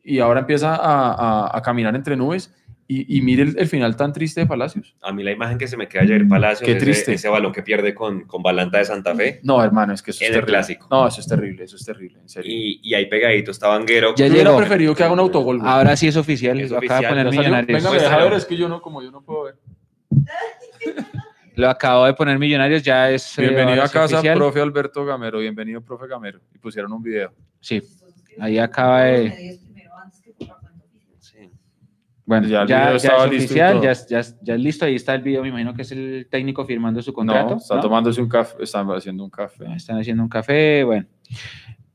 [0.04, 2.54] y ahora empieza a, a- a caminar entre nubes
[2.88, 4.96] y, y mire el, el final tan triste de Palacios.
[5.02, 7.14] A mí la imagen que se me queda ayer Palacios, Qué ese- triste.
[7.14, 10.20] Ese, balón que pierde con, con Balanta de Santa Fe No, hermano, es que eso
[10.24, 10.52] es el terrible.
[10.54, 10.88] clásico.
[10.92, 12.52] No, eso es terrible, eso es terrible, en serio.
[12.54, 14.14] Y, y ahí pegadito está Vanguero.
[14.16, 15.58] Ya Yo hubiera preferido que haga un autogol.
[15.60, 15.70] güey.
[15.70, 16.60] Ahora sí es oficial.
[16.62, 17.30] Es acaba de poner.
[17.32, 19.56] Venga, Pues deja ver, es que yo no, como yo no puedo ver.
[21.56, 23.38] Lo acabo de poner Millonarios, ya es.
[23.38, 24.38] eh, Bienvenido ahora a casa, oficial.
[24.38, 25.40] profe Alberto Gamero.
[25.40, 26.40] Bienvenido, profe Gamero.
[26.54, 27.32] Y pusieron un video.
[27.62, 27.82] Sí,
[28.40, 29.60] ahí acaba de.
[31.20, 31.50] Sí.
[32.26, 34.60] Bueno, Ya ya, el video ya estaba es oficial, ya, es- ya, es- ya es
[34.60, 34.86] listo.
[34.86, 35.42] Ahí está el video.
[35.44, 37.52] Me imagino que es el técnico firmando su contrato.
[37.52, 37.82] no, está ¿no?
[37.82, 39.66] tomándose un café, están haciendo un café.
[39.76, 40.84] Están haciendo un café.
[40.84, 41.06] Bueno.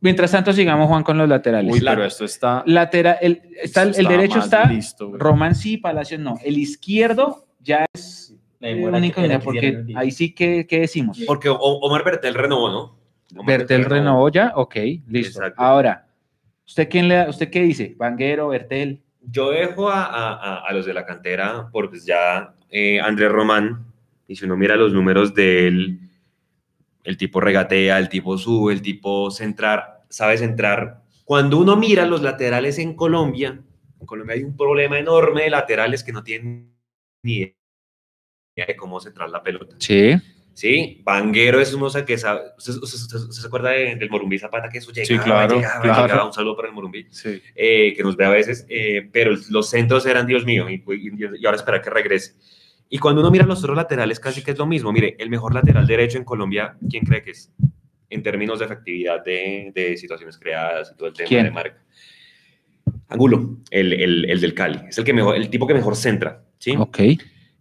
[0.02, 1.70] Mientras tanto, sigamos, Juan, con los laterales.
[1.70, 2.62] Uy, pero esto está.
[2.64, 4.64] Lateral, el, está, el derecho está.
[4.64, 5.12] listo.
[5.18, 6.38] Román sí, Palacios no.
[6.42, 8.19] El izquierdo ya es
[8.60, 11.18] La eh, demora una que- incógnita, era que porque ahí sí que ¿qué decimos.
[11.26, 12.98] Porque Omar Bertel renovó, ¿no?
[13.36, 14.74] Omar Bertel renovó ya, ok,
[15.08, 15.38] listo.
[15.40, 15.60] Exacto.
[15.62, 16.06] Ahora,
[16.66, 17.94] ¿usted quién le da- usted qué dice?
[17.96, 19.02] Vanguero, Bertel.
[19.22, 23.84] Yo dejo a, a- a- los de la cantera, porque pues ya eh, Andrés Román,
[24.28, 25.98] y si uno mira los números de él,
[27.04, 31.00] el tipo regatea, el tipo sube, el tipo centrar, sabe centrar.
[31.24, 33.58] Cuando uno mira los laterales en Colombia,
[34.00, 36.72] en Colombia hay un problema enorme de laterales que no tienen
[37.22, 37.54] ni idea
[38.56, 39.76] de cómo centrar la pelota.
[39.78, 40.14] Sí.
[40.52, 42.40] Sí, Vanguero es uno que sabe.
[42.58, 45.56] ¿Usted, usted- usted- usted se acuerda de- del Morumbí Zapata que eso llegaba, Sí, claro,
[45.56, 46.02] llegaba, claro.
[46.06, 46.26] llegaba?
[46.26, 47.40] Un saludo para el Morumbí Sí.
[47.54, 51.40] eh, que nos ve a veces, eh, pero los centros eran, Dios mío, y, y-
[51.40, 52.34] y ahora espera que regrese.
[52.90, 54.92] Y cuando uno mira los otros laterales, casi que es lo mismo.
[54.92, 57.52] Mire, el mejor lateral derecho en Colombia, ¿quién cree que es?
[58.10, 61.44] En términos de efectividad de, de situaciones creadas y todo el tema ¿Quién?
[61.44, 61.82] de marca.
[63.08, 64.80] Angulo, el, el, el del Cali.
[64.88, 66.74] Es el, que mejor, el tipo que mejor centra, ¿sí?
[66.76, 66.98] Ok.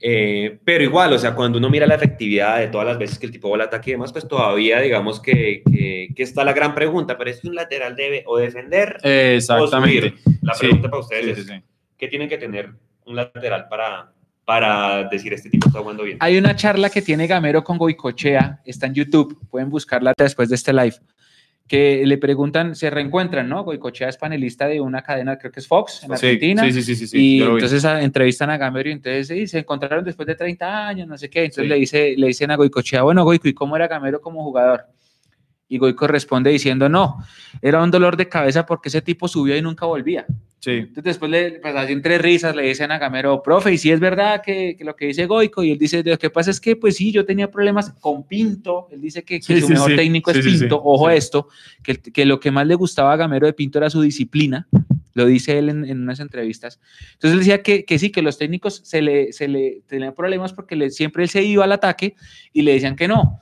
[0.01, 3.25] Eh, pero igual, o sea, cuando uno mira la efectividad de todas las veces que
[3.25, 6.73] el tipo al ataque y demás, pues todavía digamos que, que, que está la gran
[6.73, 9.75] pregunta, pero es que un lateral debe o defender Exactamente.
[9.75, 10.37] o subir.
[10.41, 11.63] La Sí, pregunta para ustedes sí, es, sí, sí.
[11.97, 12.69] ¿qué tiene que tener
[13.05, 14.13] un lateral para,
[14.45, 16.17] para decir este tipo está jugando bien?
[16.21, 20.55] Hay una charla que tiene Gamero con Goicochea, está en YouTube, pueden buscarla después de
[20.55, 20.95] este live,
[21.69, 23.63] que le preguntan, se reencuentran, ¿no?
[23.63, 26.63] Goicochea es panelista de una cadena, creo que es Fox, en Sí, Argentina.
[26.69, 30.03] sí, sí, sí, sí, y entonces a- entrevistan a Gamero y entonces sí, se encontraron
[30.03, 31.45] después de 30 años, no sé qué.
[31.45, 31.69] Entonces Sí.
[31.69, 34.85] le, dice, le dicen a Goicochea, bueno, Goico, ¿y cómo era Gamero como jugador?
[35.71, 37.23] Y Goico responde diciendo, no,
[37.61, 40.25] era un dolor de cabeza porque ese tipo subió y nunca volvía.
[40.59, 40.71] Sí.
[40.71, 43.99] Entonces después, le, pues así entre risas, le dicen a Gamero, profe, y si es
[44.01, 46.75] verdad que, que lo que dice Goico, y él dice, lo que pasa es que,
[46.75, 49.91] pues sí, yo tenía problemas con Pinto, él dice que, que Sí, su sí, mejor
[49.91, 49.95] sí.
[49.95, 50.39] técnico es.
[50.43, 51.47] Pinto, ojo a esto,
[51.83, 54.67] que, que lo que más le gustaba a Gamero de Pinto era su disciplina,
[55.13, 56.79] lo dice él en, en unas entrevistas.
[57.13, 60.51] Entonces él decía que, que sí, que los técnicos se le, se le tenían problemas
[60.51, 62.15] porque le- siempre él se iba al ataque
[62.51, 63.39] y le decían que no.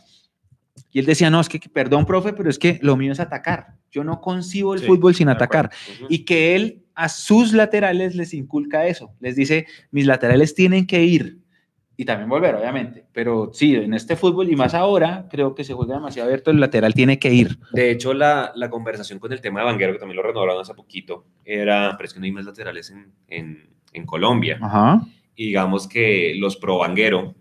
[0.97, 3.75] Y él decía, no, es que, perdón, profe, pero es que lo mío es atacar.
[3.91, 5.69] Yo no concibo el Sí, fútbol sin atacar
[6.09, 9.11] y que él a sus laterales les inculca eso.
[9.19, 11.37] Les dice, mis laterales tienen que ir
[11.97, 13.05] y también volver, obviamente.
[13.13, 16.59] Pero sí, en este fútbol y más ahora, creo que se juega demasiado abierto, el
[16.59, 17.59] lateral tiene que ir.
[17.73, 20.73] De hecho, la, la conversación con el tema de Vanguero, que también lo renovaron hace
[20.73, 24.57] poquito, era, pero es que no hay más laterales en, en, en Colombia.
[24.59, 25.05] Ajá.
[25.35, 27.35] Y digamos que los pro Vanguero,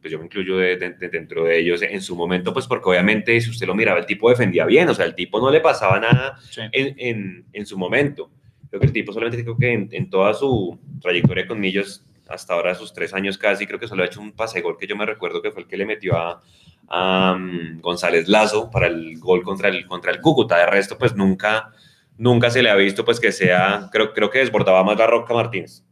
[0.00, 2.88] pues yo me incluyo de- de- de- dentro de ellos en su momento, pues porque
[2.90, 5.60] obviamente si usted lo miraba, el tipo defendía bien, o sea, el tipo no le
[5.60, 6.60] pasaba nada Sí.
[6.72, 8.30] en, en, en su momento.
[8.68, 12.54] Creo que el tipo solamente creo que en, en toda su trayectoria con Millos, hasta
[12.54, 14.94] ahora sus tres años casi, creo que solo ha hecho un pase gol que yo
[14.96, 16.40] me recuerdo que fue el que le metió a,
[16.86, 20.56] a, um, González Lazo para el gol contra el, contra el Cúcuta.
[20.58, 21.72] De resto, pues nunca,
[22.16, 25.34] nunca se le ha visto pues que sea, creo, creo que desbordaba más la Roca
[25.34, 25.82] Martínez.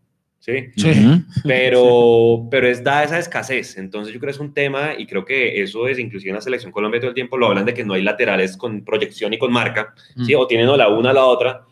[0.41, 0.71] ¿Sí?
[0.79, 1.23] Ujú.
[1.47, 3.77] pero, pero es da esa escasez.
[3.77, 6.41] Entonces yo creo que es un tema y creo que eso es, inclusive en la
[6.41, 9.39] selección Colombia todo el tiempo lo hablan de que no hay laterales con proyección y
[9.39, 9.95] con marca,
[10.25, 10.35] ¿sí?
[10.35, 11.63] o tienen o la una o la otra.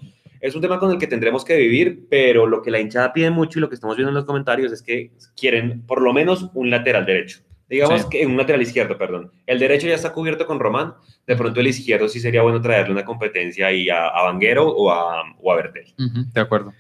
[0.41, 3.31] Es un tema con el que tendremos que vivir, pero lo que la hinchada pide
[3.31, 6.51] mucho y lo que estamos viendo en los comentarios es que quieren por lo menos
[6.55, 7.41] un lateral derecho.
[7.69, 8.09] Digamos Sí.
[8.11, 9.33] que un lateral izquierdo, perdón.
[9.47, 10.95] El derecho ya está cubierto con Román,
[11.27, 14.91] de pronto el izquierdo sí sería bueno traerle una competencia ahí a, a Vanguero o
[14.93, 15.87] a, o a Bertel.
[15.99, 16.73] Ujú, De acuerdo.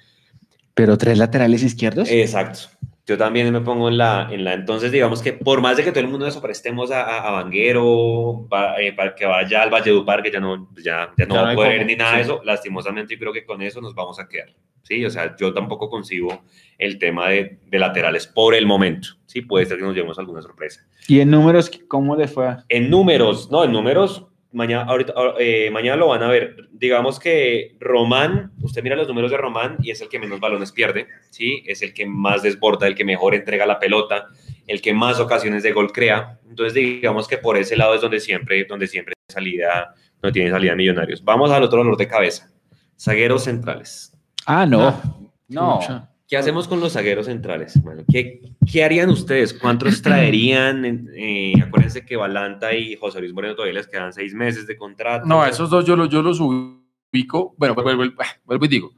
[0.76, 2.08] Pero tres laterales izquierdos.
[2.08, 2.60] Exacto.
[3.08, 5.90] Yo también me pongo en la, en la, entonces digamos que por más de que
[5.92, 9.70] todo el mundo nos prestemos a, a, a Vanguero, va- eh, para que vaya al
[9.70, 12.16] Valledupar, que ya no, ya, ya no no va a poder cómo, ni nada sí.
[12.16, 14.48] de eso, lastimosamente yo creo que con eso nos vamos a quedar.
[14.82, 16.42] Sí, o sea, yo tampoco concibo
[16.78, 19.08] el tema de, de laterales por el momento.
[19.26, 20.84] Sí, puede ser que nos llevemos alguna sorpresa.
[21.08, 22.56] Y en números, ¿cómo le fue?
[22.68, 24.26] En números, no, en números,
[24.56, 26.68] mañana, ahorita, eh, mañana lo van a ver.
[26.72, 30.72] Digamos que Román, usted mira los números de Román y es el que menos balones
[30.72, 31.62] pierde, ¿sí?
[31.66, 34.26] Es el que más desborda, el que mejor entrega la pelota,
[34.66, 36.40] el que más ocasiones de gol crea.
[36.48, 40.74] Entonces, digamos que por ese lado es donde siempre, donde siempre salida, no tiene salida
[40.74, 41.22] Millonarios.
[41.22, 42.50] Vamos al otro dolor de cabeza.
[42.98, 44.16] Zagueros centrales.
[44.46, 45.30] Ah, no.
[45.48, 45.80] No.
[46.28, 47.80] ¿Qué hacemos con los zagueros centrales?
[47.82, 48.40] Bueno, ¿qué,
[48.70, 49.54] qué harían ustedes?
[49.54, 51.08] ¿Cuántos traerían?
[51.16, 55.24] Eh, acuérdense que Balanta y José Luis Moreno todavía les quedan seis meses de contrato.
[55.26, 57.54] No, esos dos yo, los- yo los ubico.
[57.56, 58.90] Bueno, vuelvo, vuelvo- vuelvo y digo.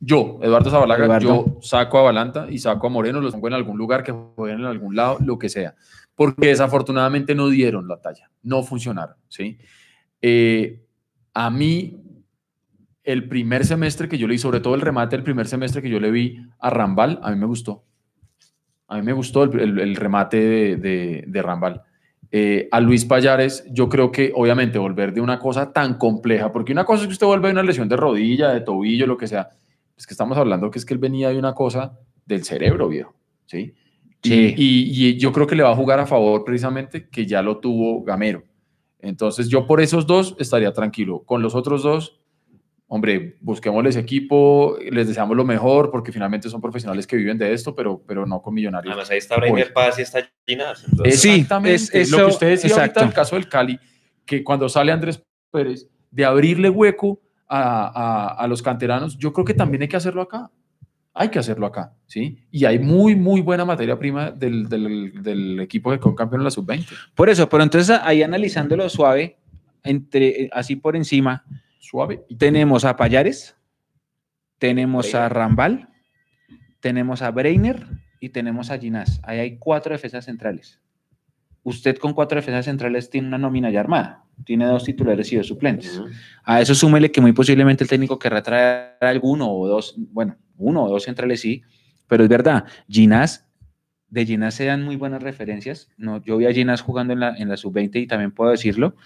[0.00, 1.28] Yo, Eduardo Zabalaga, Eduardo.
[1.46, 4.60] yo saco a Balanta y saco a Moreno, los pongo en algún lugar, que jueguen
[4.60, 5.74] en algún lado, lo que sea.
[6.14, 9.58] Porque desafortunadamente no dieron la talla, no funcionaron, ¿sí?
[10.22, 10.80] Eh,
[11.32, 12.03] a mí,
[13.04, 15.90] el primer semestre que yo le vi, sobre todo el remate del primer semestre que
[15.90, 17.84] yo le vi a Rambal, a mí me gustó.
[18.88, 21.82] A mí me gustó el, el- el remate de, de, de Rambal.
[22.30, 26.72] Eh, a Luis Payares, yo creo que obviamente volver de una cosa tan compleja, porque
[26.72, 29.28] una cosa es que usted vuelve de una lesión de rodilla, de tobillo, lo que
[29.28, 29.50] sea,
[29.96, 33.14] es que estamos hablando que es que él venía de una cosa del cerebro, viejo,
[33.46, 33.58] ¿sí?
[34.22, 34.54] Y- Sí.
[34.56, 37.58] Y, y yo creo que le va a jugar a favor precisamente que ya lo
[37.58, 38.42] tuvo Gamero.
[38.98, 41.22] Entonces yo por esos dos estaría tranquilo.
[41.26, 42.18] Con los otros dos,
[42.94, 47.74] hombre, busquémosles equipo, les deseamos lo mejor, porque finalmente son profesionales que viven de esto,
[47.74, 48.92] pero, pero no con millonarios.
[48.92, 50.84] Además, ahí está Brainer Paz y está Ginás.
[50.88, 51.74] entonces- Sí, Exactamente.
[51.74, 53.80] es- lo eso- que usted decía ahorita del caso del Cali,
[54.24, 57.58] que cuando sale Andrés Pérez, de abrirle hueco a,
[57.88, 60.50] a- a los canteranos, yo creo que también hay que hacerlo acá.
[61.16, 62.38] Hay que hacerlo acá, ¿sí?
[62.52, 66.44] Y hay muy, muy buena materia prima del, del- del equipo que quedó campeón en
[66.44, 66.86] la sub-20.
[67.14, 69.36] Por eso, pero entonces ahí analizándolo suave,
[69.82, 71.44] entre, así por encima,
[71.84, 72.24] Suave.
[72.28, 73.56] y- tenemos a Payares,
[74.58, 75.28] tenemos a.
[75.28, 75.88] Rambal,
[76.80, 77.86] tenemos a Breiner
[78.20, 79.20] y tenemos a Ginás.
[79.22, 80.80] Ahí hay cuatro defensas centrales.
[81.62, 84.24] Usted con cuatro defensas centrales tiene una nómina ya armada.
[84.44, 85.98] Tiene dos titulares y dos suplentes.
[85.98, 86.08] Ujú.
[86.44, 90.84] A eso súmele que muy posiblemente el técnico querrá traer alguno o dos, bueno, uno
[90.84, 91.62] o dos centrales sí,
[92.08, 93.48] pero es verdad, Ginás,
[94.08, 95.88] de Ginás se dan muy buenas referencias.
[95.96, 98.96] No, yo vi a Ginás jugando en la, en la sub-20 y también puedo decirlo.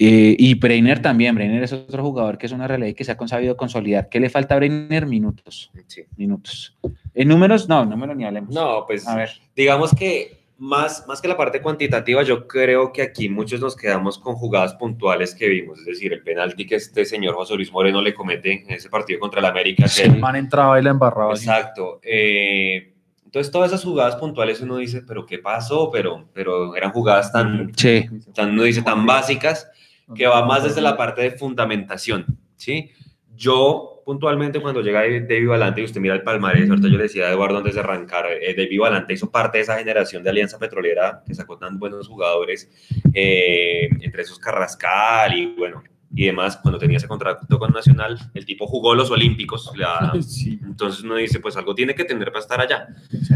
[0.00, 3.10] Eh, y Breiner también, Breiner es otro jugador que es una realidad y que se
[3.12, 4.08] ha sabido consolidar.
[4.08, 5.06] ¿Qué le falta a Breiner?
[5.06, 6.02] Minutos, Sí.
[6.16, 6.76] minutos.
[7.14, 8.54] En números, no, números ni hablemos.
[8.54, 13.02] No, pues A ver, digamos que más, más que la parte cuantitativa, yo creo que
[13.02, 17.04] aquí muchos nos quedamos con jugadas puntuales que vimos, es decir, el penalti que este
[17.04, 19.86] señor José Luis Moreno le comete en ese partido contra el América.
[19.94, 21.32] que El man entraba y la embarraba.
[21.32, 21.98] Exacto.
[22.04, 22.92] eh,
[23.24, 25.90] entonces, todas esas jugadas puntuales uno dice, pero ¿qué pasó?
[25.92, 28.06] Pero, pero eran jugadas tan, Sí.
[28.34, 29.70] tan, uno dice, tan básicas
[30.14, 32.90] que va más desde la parte de fundamentación, ¿sí?
[33.36, 37.26] Yo, puntualmente, cuando llega David Valante y usted mira el palmarés, ahorita yo le decía
[37.26, 40.58] a Eduardo antes de arrancar, eh, David Valante hizo parte de esa generación de Alianza
[40.58, 42.68] Petrolera que sacó tan buenos jugadores,
[43.14, 48.44] eh, entre esos Carrascal y bueno, y demás, cuando tenía ese contrato con Nacional, el
[48.46, 52.40] tipo jugó los Olímpicos, la- Sí, entonces uno dice, pues algo tiene que tener para
[52.40, 52.88] estar allá.
[53.10, 53.34] sí.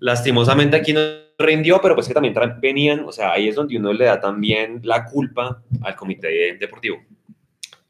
[0.00, 1.00] Lastimosamente aquí no
[1.38, 4.80] rindió, pero pues que también venían, o sea, ahí es donde uno le da también
[4.82, 6.98] la culpa al comité deportivo.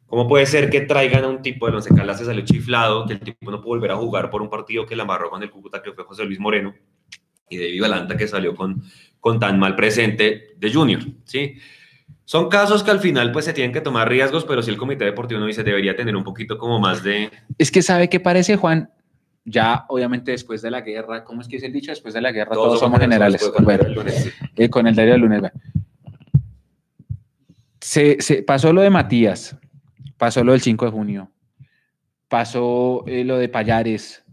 [0.06, 3.12] ¿Cómo puede ser que traigan a un tipo de Once Caldas se salió chiflado, que
[3.12, 5.51] el tipo no pudo volver a jugar por un partido que la amarró con el
[5.51, 6.74] Cúcuta, que fue José Luis Moreno,
[7.48, 8.82] y David Valanta que salió con,
[9.20, 11.56] con tan mal presente de Junior, ¿sí?
[12.24, 15.05] Son casos que al final pues se tienen que tomar riesgos, pero si el comité
[15.05, 17.30] deportivo no dice debería tener un poquito como más de...
[17.56, 18.90] Es que sabe qué parece, Juan.
[19.51, 21.91] Ya, obviamente, después de la guerra, ¿cómo es que es el dicho?
[21.91, 23.41] Después de la guerra todos, somos generales.
[23.43, 25.43] cuando Bueno, el lunes, eh, con el diario del lunes.
[27.81, 29.57] Se, se- pasó lo de Matías,
[30.16, 31.31] pasó lo del 5 de junio,
[32.29, 34.25] pasó eh, lo de Payares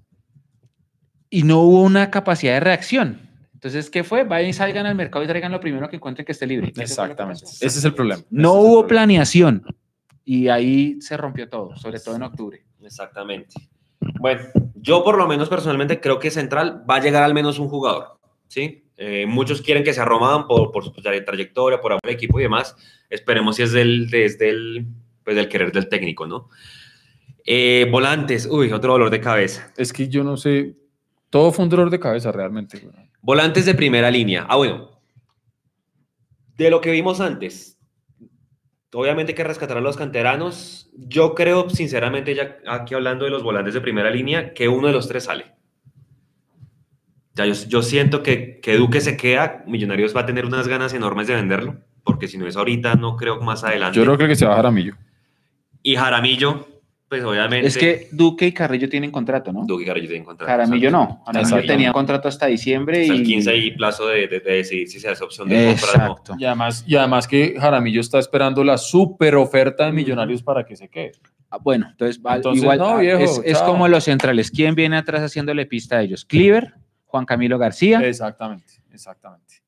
[1.29, 3.21] y no hubo una capacidad de reacción.
[3.53, 4.23] Entonces, ¿qué fue?
[4.25, 6.73] Vayan y salgan al mercado y traigan lo primero que encuentren que esté libre.
[6.75, 7.45] Exactamente.
[7.45, 8.21] Ese es el problema.
[8.29, 8.87] No Ese hubo problema.
[8.87, 9.63] planeación
[10.23, 12.65] y ahí se rompió todo, sobre todo en octubre.
[12.83, 13.55] Exactamente.
[14.19, 14.41] Bueno,
[14.75, 18.19] yo por lo menos personalmente creo que Central va a llegar al menos un jugador,
[18.47, 18.83] ¿sí?
[18.97, 22.43] Eh, muchos quieren que sea Román por, por su trayectoria, por amor al equipo y
[22.43, 22.75] demás.
[23.09, 24.87] Esperemos si es del, desde el,
[25.23, 26.49] pues del querer del técnico, ¿no?
[27.45, 29.71] Eh, volantes, uy, otro dolor de cabeza.
[29.77, 30.75] Es que yo no sé.
[31.29, 32.87] Todo fue un dolor de cabeza realmente.
[33.21, 34.45] Volantes de primera línea.
[34.47, 34.91] Ah, bueno.
[36.55, 37.74] De lo que vimos antes,
[38.95, 40.89] obviamente hay que rescatar a los canteranos.
[40.97, 44.93] Yo creo, sinceramente, ya aquí hablando de los volantes de primera línea, que uno de
[44.93, 45.53] los tres sale.
[47.33, 50.93] Ya yo, yo siento que, que Duque se queda, Millonarios va a tener unas ganas
[50.93, 53.97] enormes de venderlo, porque si no es ahorita, no creo que más adelante.
[53.97, 54.95] Yo creo que se va a Jaramillo.
[55.83, 56.65] Y Jaramillo,
[57.07, 57.67] pues obviamente.
[57.67, 59.63] Es que Duque y Carrillo tienen contrato, ¿no?
[59.65, 60.51] Duque y Jaramillo tienen contrato.
[60.51, 61.21] Jaramillo no.
[61.25, 61.67] Jaramillo Exacto.
[61.67, 63.17] tenía contrato hasta diciembre Hasta y...
[63.17, 65.97] el 15 y plazo de, de- de decidir si se hace opción de compra o
[65.97, 66.03] no.
[66.13, 66.35] Exacto.
[66.39, 70.75] Y además, y además que Jaramillo está esperando la super oferta de Millonarios para que
[70.75, 71.11] se quede.
[71.49, 74.49] Ah, Bueno, entonces, va- Entonces, igual no, ah, viejo, es, es como los centrales.
[74.51, 76.25] ¿Quién viene atrás haciéndole pista a ellos?
[76.25, 76.73] Cleaver,
[77.05, 79.61] Juan Camilo García, Exactamente, exactamente.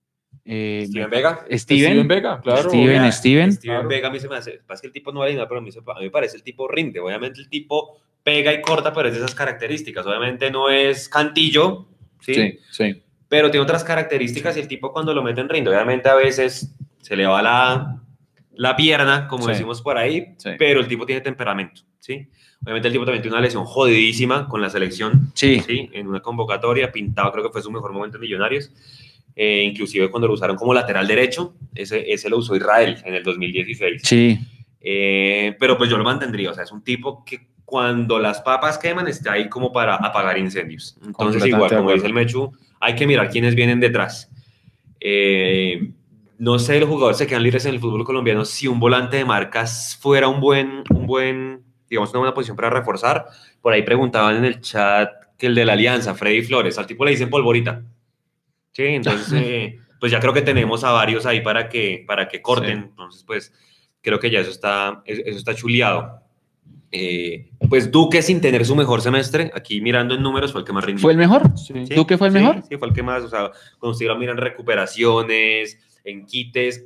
[0.48, 1.46] Eh, Steven Vega.
[1.52, 2.70] Steven, Vega, claro.
[2.70, 3.52] Steven, Vea, Steven.
[3.54, 3.90] Steven Claro.
[3.90, 5.64] Vega a mí se me hace, pasa que el tipo no vale nada, pero a
[5.64, 7.00] mí, se- a mí me parece el tipo rinde.
[7.00, 10.06] Obviamente el tipo pega y corta, pero es de esas características.
[10.06, 11.88] Obviamente no es cantillo,
[12.22, 12.34] ¿sí?
[12.34, 13.04] Sí, sí.
[13.30, 15.70] Pero tiene otras características y el tipo cuando lo meten rinde.
[15.70, 18.02] Obviamente a veces se le va la,
[18.54, 19.52] la pierna, como Sí.
[19.52, 20.52] decimos por ahí, Sí.
[20.58, 22.30] pero el tipo tiene temperamento, ¿sí?
[22.64, 25.90] Obviamente el tipo también tiene una lesión jodidísima con la selección, Sí, ¿sí?
[25.94, 28.72] En una convocatoria, pintado, creo que fue su mejor momento en Millonarios.
[29.40, 33.24] Eh, inclusive cuando lo usaron como lateral derecho, ese, ese lo usó Israel en el
[33.24, 34.02] 2016.
[34.04, 34.40] sí.
[34.90, 38.78] Eh, pero pues yo lo mantendría, o sea, es un tipo que cuando las papas
[38.78, 40.98] queman está ahí como para apagar incendios.
[41.06, 44.32] Entonces igual, como dice el Mechu, hay que mirar quiénes vienen detrás.
[45.02, 45.92] Eh,
[46.38, 49.26] no sé, los jugadores se quedan libres en el fútbol colombiano si un volante de
[49.26, 53.26] marcas fuera un buen, un buen, digamos, una buena posición para reforzar.
[53.62, 57.04] Por ahí preguntaban en el chat que el de la Alianza, Freddy Flores, al tipo
[57.04, 57.84] le dicen polvorita.
[58.78, 62.44] Sí, entonces, eh, pues ya creo que tenemos a varios ahí para que, para que
[62.44, 62.78] corten.
[62.78, 62.86] Sí.
[62.90, 63.52] Entonces, pues
[64.04, 66.22] creo que ya eso está, eso está chuleado.
[66.92, 70.74] Eh, pues Duque sin tener su mejor semestre, aquí mirando en números fue el que
[70.74, 71.02] más rindió.
[71.02, 71.58] ¿Fue el mejor?
[71.58, 71.88] Sí.
[71.88, 72.62] Sí, ¿Duque fue el mejor?
[72.70, 73.50] Sí, fue el que más, o sea,
[73.80, 76.86] cuando usted lo mira en recuperaciones, en quites,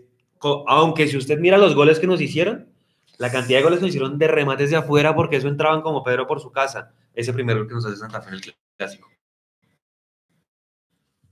[0.67, 2.69] aunque si usted mira los goles que nos hicieron,
[3.17, 6.05] la cantidad de goles que nos hicieron de remates de afuera, porque eso entraban como
[6.05, 9.10] Pedro por su casa, ese primer gol que nos hace Santa Fe en el clásico.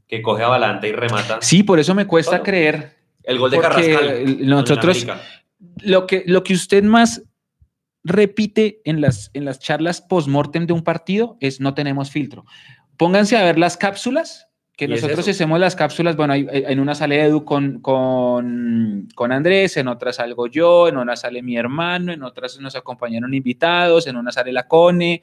[0.09, 1.37] Que coge a Balanta y remata.
[1.39, 2.97] Sí, por eso me cuesta creer.
[3.23, 4.37] El gol de Carrascal.
[4.47, 5.07] nosotros-.
[5.83, 7.21] Lo que, lo que usted más
[8.03, 12.45] repite en las, en las charlas post-mortem de un partido es no tenemos filtro.
[12.97, 15.31] Pónganse a ver las cápsulas, que es nosotros eso.
[15.31, 20.13] hacemos las cápsulas, bueno, hay- en una sale Edu con, con, con Andrés, en otra
[20.13, 24.53] salgo yo, en una sale mi hermano, en otras nos acompañaron invitados, en una sale
[24.53, 25.21] la Cone,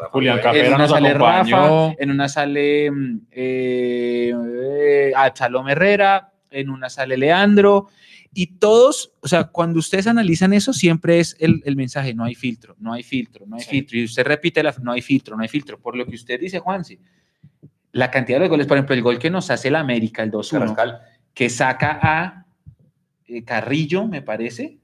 [0.00, 0.38] Rafa Julián.
[0.42, 1.56] Capera en una nos sale acompañó.
[1.56, 7.88] Rafa, en una sale mm, eh, Absalom Herrera, en una sale Leandro,
[8.32, 12.34] y todos, o sea, cuando ustedes analizan eso, siempre es el, el mensaje, no hay
[12.34, 13.70] filtro, no hay filtro, no hay Sí.
[13.70, 16.38] filtro, y usted repite, la, no hay filtro, no hay filtro, por lo que usted
[16.38, 16.98] dice, Juansi,
[17.92, 20.30] la cantidad de los goles, por ejemplo, el gol que nos hace el América, el
[20.30, 21.00] 2-1, Carrascal.
[21.34, 22.46] que saca a
[23.26, 24.78] eh, Carrillo, me parece,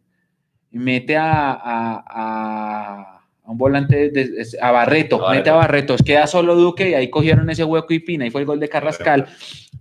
[0.72, 3.15] y mete a, a- a-
[3.47, 5.93] a un volante, de- de- a Barreto, A mete a Barreto.
[5.94, 8.59] Barreto, queda solo Duque y ahí cogieron ese hueco y Pina, y fue el gol
[8.60, 9.27] de Carrascal.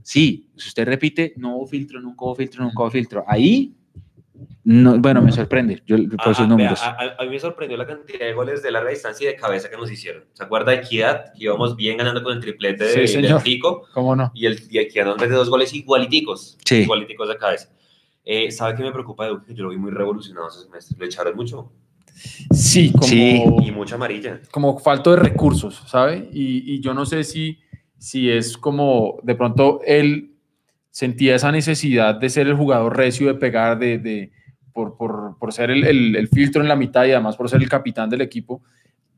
[0.03, 3.23] Sí, si usted repite, no hubo filtro, nunca hubo filtro, nunca hubo filtro.
[3.27, 3.73] Ahí,
[4.63, 6.79] no, bueno, me sorprende yo, por esos ah, números.
[6.81, 9.35] vea, a, a- mí me sorprendió la cantidad de goles de larga distancia y de
[9.37, 10.25] cabeza que nos hicieron.
[10.33, 11.33] ¿Se acuerda de Equidad?
[11.33, 13.41] Que íbamos bien ganando con el triplete de, Sí, del.
[13.43, 13.83] Tico.
[13.93, 14.31] ¿Cómo no?
[14.35, 16.57] Y, el, y Equidad nos mete dos goles igualiticos.
[16.65, 16.77] Sí.
[16.77, 17.69] Igualiticos de cabeza.
[18.23, 19.53] Eh, ¿Sabe qué me preocupa de Duque?
[19.53, 20.97] Yo lo vi muy revolucionado ese semestre.
[20.99, 21.71] Lo echaron mucho.
[22.51, 23.43] Sí, como, Sí.
[23.63, 24.39] Y mucha amarilla.
[24.51, 26.29] como falto de recursos, ¿sabe?
[26.31, 27.59] Y, y yo no sé si,
[27.97, 30.31] si es como de pronto él
[30.91, 34.31] sentía esa necesidad de ser el jugador recio, de pegar, de, de-
[34.71, 37.61] por, por- por ser el, el- el filtro en la mitad y además por ser
[37.61, 38.61] el capitán del equipo,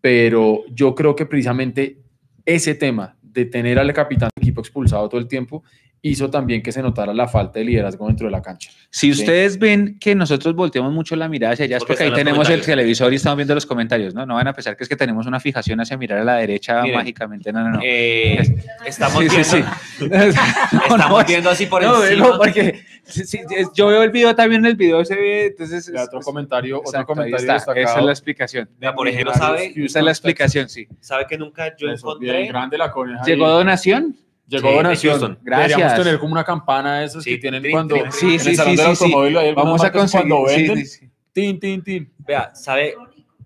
[0.02, 1.99] pero yo creo que precisamente
[2.45, 5.64] ese tema de tener al capitán del equipo expulsado todo el tiempo
[6.02, 8.69] hizo también que se notara la falta de liderazgo dentro de la cancha.
[8.90, 9.19] Si Sí.
[9.22, 12.49] ustedes ven que nosotros volteamos mucho la mirada hacia allá, es Porque porque ahí tenemos
[12.49, 14.26] el televisor y estamos viendo los comentarios, ¿no?
[14.26, 16.82] No van a pensar que es que tenemos una fijación hacia mirar a la derecha
[16.84, 17.80] Miren, mágicamente, no, no, no.
[17.84, 18.38] Eh,
[18.86, 20.06] estamos Sí, sí, viendo, sí.
[20.30, 22.28] estamos no, viendo así por no, encima.
[22.28, 25.91] no, porque sí, sí, es- yo veo el video también, el video se ve, entonces...
[25.94, 28.69] Ya, es- otro es- comentario, otro exacto, ahí comentario está, esa es la explicación.
[28.80, 29.74] Vea, por ejemplo, ¿sabe?
[29.76, 30.88] Esa es la explicación, sí.
[31.02, 32.48] ¿Sabe que nunca yo encontré?
[32.48, 33.24] grande la coneja.
[33.26, 33.52] ¿Llegó ahí.
[33.53, 34.15] donación?
[34.48, 35.11] Llegó Sí, de donación.
[35.11, 35.40] Houston.
[35.44, 36.03] Deberíamos Gracias.
[36.06, 38.49] tener como una campana de esas Sí, que tienen trin, cuando trin, Sí, en sí,
[38.52, 39.03] el salón sí, del sí, sí.
[39.03, 40.28] automóvil hay Vamos a conseguir.
[40.30, 41.10] cuando sí, venden, sí, sí.
[41.34, 42.14] tin, tin, tin.
[42.19, 42.95] Vea, ¿sabe,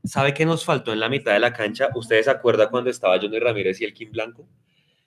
[0.03, 1.89] ¿sabe qué nos faltó en la mitad de la cancha?
[1.95, 4.47] ¿Ustedes se acuerdan cuando estaba Johnny Ramírez y el Kim Blanco?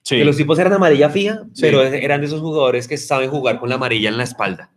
[0.01, 0.17] Sí.
[0.17, 1.61] Que los tipos eran amarilla fija, Sí.
[1.61, 4.69] pero eran de esos jugadores que saben jugar con la amarilla en la espalda.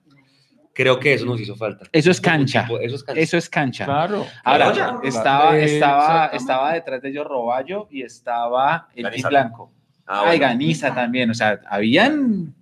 [0.72, 1.86] Creo que eso nos hizo falta.
[1.90, 2.62] Eso es cancha.
[2.62, 3.20] tipo- eso es cancha.
[3.20, 3.84] Eso es cancha.
[3.84, 4.24] Claro.
[4.44, 5.00] Ahora, Claro.
[5.02, 9.10] estaba, estaba, estaba detrás de ellos Roballo y estaba el.
[9.10, 9.72] Team Blanco.
[10.08, 10.52] Ah, Ay, bueno.
[10.52, 11.30] Ganiza también.
[11.30, 12.54] O sea, habían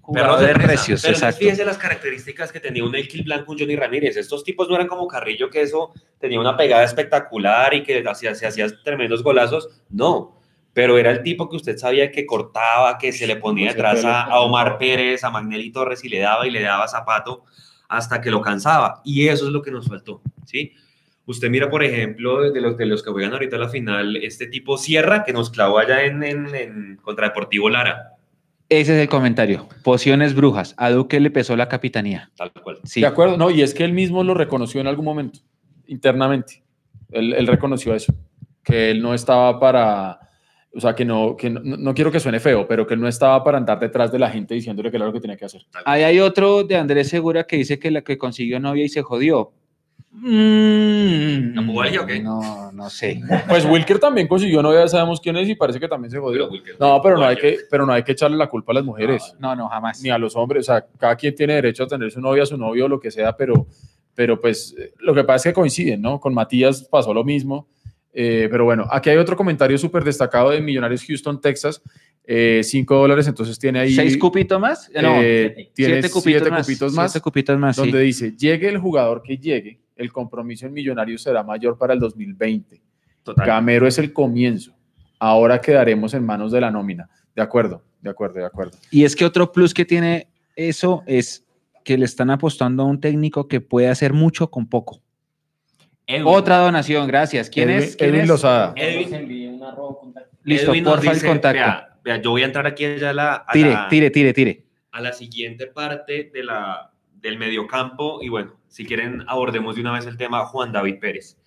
[0.00, 0.68] jugadores de presa.
[0.68, 1.38] recios, Pero exacto.
[1.38, 4.16] fíjense las características que tenía un Elkil Blanco, un Johnny Ramírez.
[4.16, 8.34] Estos tipos no eran como Carrillo, que eso tenía una pegada espectacular y que hacía,
[8.34, 9.68] se hacía tremendos golazos.
[9.90, 10.40] No,
[10.72, 14.40] pero era el tipo que usted sabía que cortaba, que se le ponía detrás a
[14.40, 17.44] Omar Pérez, a Magnelli Torres y le daba y le daba zapato
[17.88, 19.00] hasta que lo cansaba.
[19.04, 20.72] Y eso es lo que nos faltó, ¿sí?
[21.26, 24.46] Usted mira, por ejemplo, de los, de los que juegan ahorita a la final, este
[24.46, 28.10] tipo Sierra, que nos clavó allá en, en, en contra Deportivo Lara,
[28.68, 29.66] Ese es el comentario.
[29.82, 30.74] Pociones brujas.
[30.76, 32.30] A Duque le pesó la capitanía.
[32.36, 32.78] tal cual.
[32.84, 33.00] Sí.
[33.00, 35.40] De acuerdo, no, y es que él mismo lo reconoció en algún momento,
[35.86, 36.62] internamente.
[37.10, 38.12] Él, él reconoció eso,
[38.62, 40.18] que él no estaba para,
[40.74, 43.08] o sea, que no, que no, no quiero que suene feo, pero que él no
[43.08, 45.62] estaba para andar detrás de la gente diciéndole que era lo que tenía que hacer.
[45.84, 49.02] Ahí hay otro de Andrés Segura que dice que la que consiguió novia y se
[49.02, 49.52] jodió.
[50.16, 52.20] Mm, ¿La Pugalia o qué?
[52.20, 53.20] No, no sé.
[53.48, 56.48] Pues Wilker también consiguió novia, ya sabemos quién es y parece que también se jodió.
[56.50, 58.84] Wilker- No, pero no hay que, pero no hay que echarle la culpa a las
[58.84, 59.34] mujeres.
[59.38, 60.00] No, no, jamás.
[60.02, 62.56] ni a los hombres, o sea, cada quien tiene derecho a tener su novia, su
[62.56, 63.66] novio, lo que sea, pero,
[64.14, 66.20] pero pues eh, lo que pasa es que coinciden, ¿no?
[66.20, 67.68] Con Matías pasó lo mismo,
[68.12, 71.82] eh, pero bueno, aquí hay otro comentario súper destacado de Millonarios Houston, Texas,
[72.26, 73.92] 5 dólares, entonces tiene ahí...
[73.94, 74.90] ¿Seis cupitos más?
[74.94, 76.66] No, eh, tiene siete cupitos siete más.
[76.66, 77.82] cupitos más, Siete cupitos más, sí.
[77.82, 82.00] donde dice, llegue el jugador que llegue, el compromiso en Millonarios será mayor para el
[82.00, 82.82] 2020.
[83.22, 83.46] Total.
[83.46, 84.72] Gamero es el comienzo,
[85.18, 87.08] ahora quedaremos en manos de la nómina.
[87.34, 88.76] De acuerdo, de acuerdo, de acuerdo.
[88.90, 91.44] Y es que otro plus que tiene eso es
[91.84, 95.00] que le están apostando a un técnico que puede hacer mucho con poco.
[96.06, 96.24] Edwin.
[96.26, 97.48] Otra donación, gracias.
[97.48, 97.96] ¿Quién Edwin- es?
[97.96, 98.28] ¿Quién Edwin es?
[98.28, 98.74] Lozada.
[98.76, 100.36] Edwin- Nos envíe un arroba contacto.
[100.44, 101.58] Listo, Edwin porfa el dice, contacto.
[101.58, 104.32] Vea, vea, yo voy a entrar aquí ya a la, a Tire, la- tire, tire,
[104.34, 104.64] tire.
[104.92, 106.90] a la siguiente parte de la,
[107.20, 111.38] del mediocampo y bueno, si quieren abordemos de una vez el tema Juan David Pérez.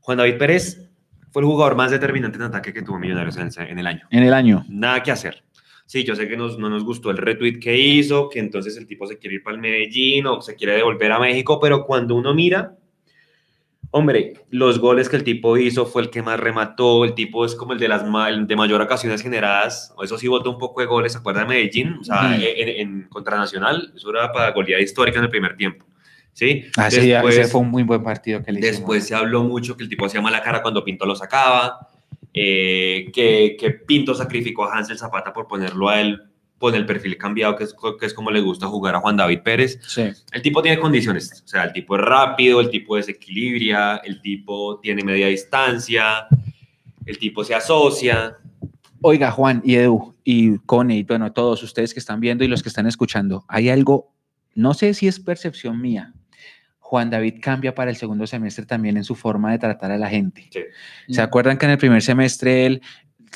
[0.00, 0.90] Juan David Pérez
[1.30, 4.06] fue el jugador más determinante en ataque que tuvo Millonarios en el, año.
[4.10, 4.64] En el año.
[4.70, 5.44] Nada que hacer.
[5.84, 8.86] Sí, yo sé que nos- no nos gustó el retweet que hizo, que entonces el
[8.86, 12.14] tipo se quiere ir para el Medellín o se quiere devolver a México, pero cuando
[12.14, 12.78] uno mira,
[13.90, 17.54] hombre, los goles que el tipo hizo fue el que más remató, el tipo es
[17.54, 20.80] como el de las el de mayor ocasiones generadas, o eso sí votó un poco
[20.80, 21.98] de goles, ¿se acuerda de Medellín?
[22.00, 22.42] O sea, Ujú.
[22.42, 25.84] en, en contra Nacional, eso era para goleada histórica en el primer tiempo.
[26.34, 26.64] ¿Sí?
[26.76, 28.76] Ah, sí, Después- ese fue un muy buen partido que le hicimos.
[28.78, 31.88] Después se habló mucho que el tipo hacía mala cara cuando Pinto lo sacaba,
[32.34, 36.20] eh, que, que Pinto sacrificó a Hansel Zapata por ponerlo a él
[36.58, 39.40] con el perfil cambiado, que es, que es como le gusta jugar a Juan David
[39.44, 39.78] Pérez.
[39.86, 40.10] Sí.
[40.32, 44.80] El tipo tiene condiciones, o sea, el tipo es rápido, el tipo desequilibra, el tipo
[44.80, 46.26] tiene media distancia,
[47.06, 48.38] el tipo se asocia.
[49.02, 52.62] Oiga, Juan y Edu y Cone y bueno, todos ustedes que están viendo y los
[52.62, 54.12] que están escuchando, hay algo,
[54.54, 56.14] no sé si es percepción mía.
[56.94, 60.08] Juan David cambia para el segundo semestre también en su forma de tratar a la
[60.08, 60.48] gente.
[60.52, 60.60] Sí.
[61.12, 62.82] ¿Se acuerdan que en el primer semestre él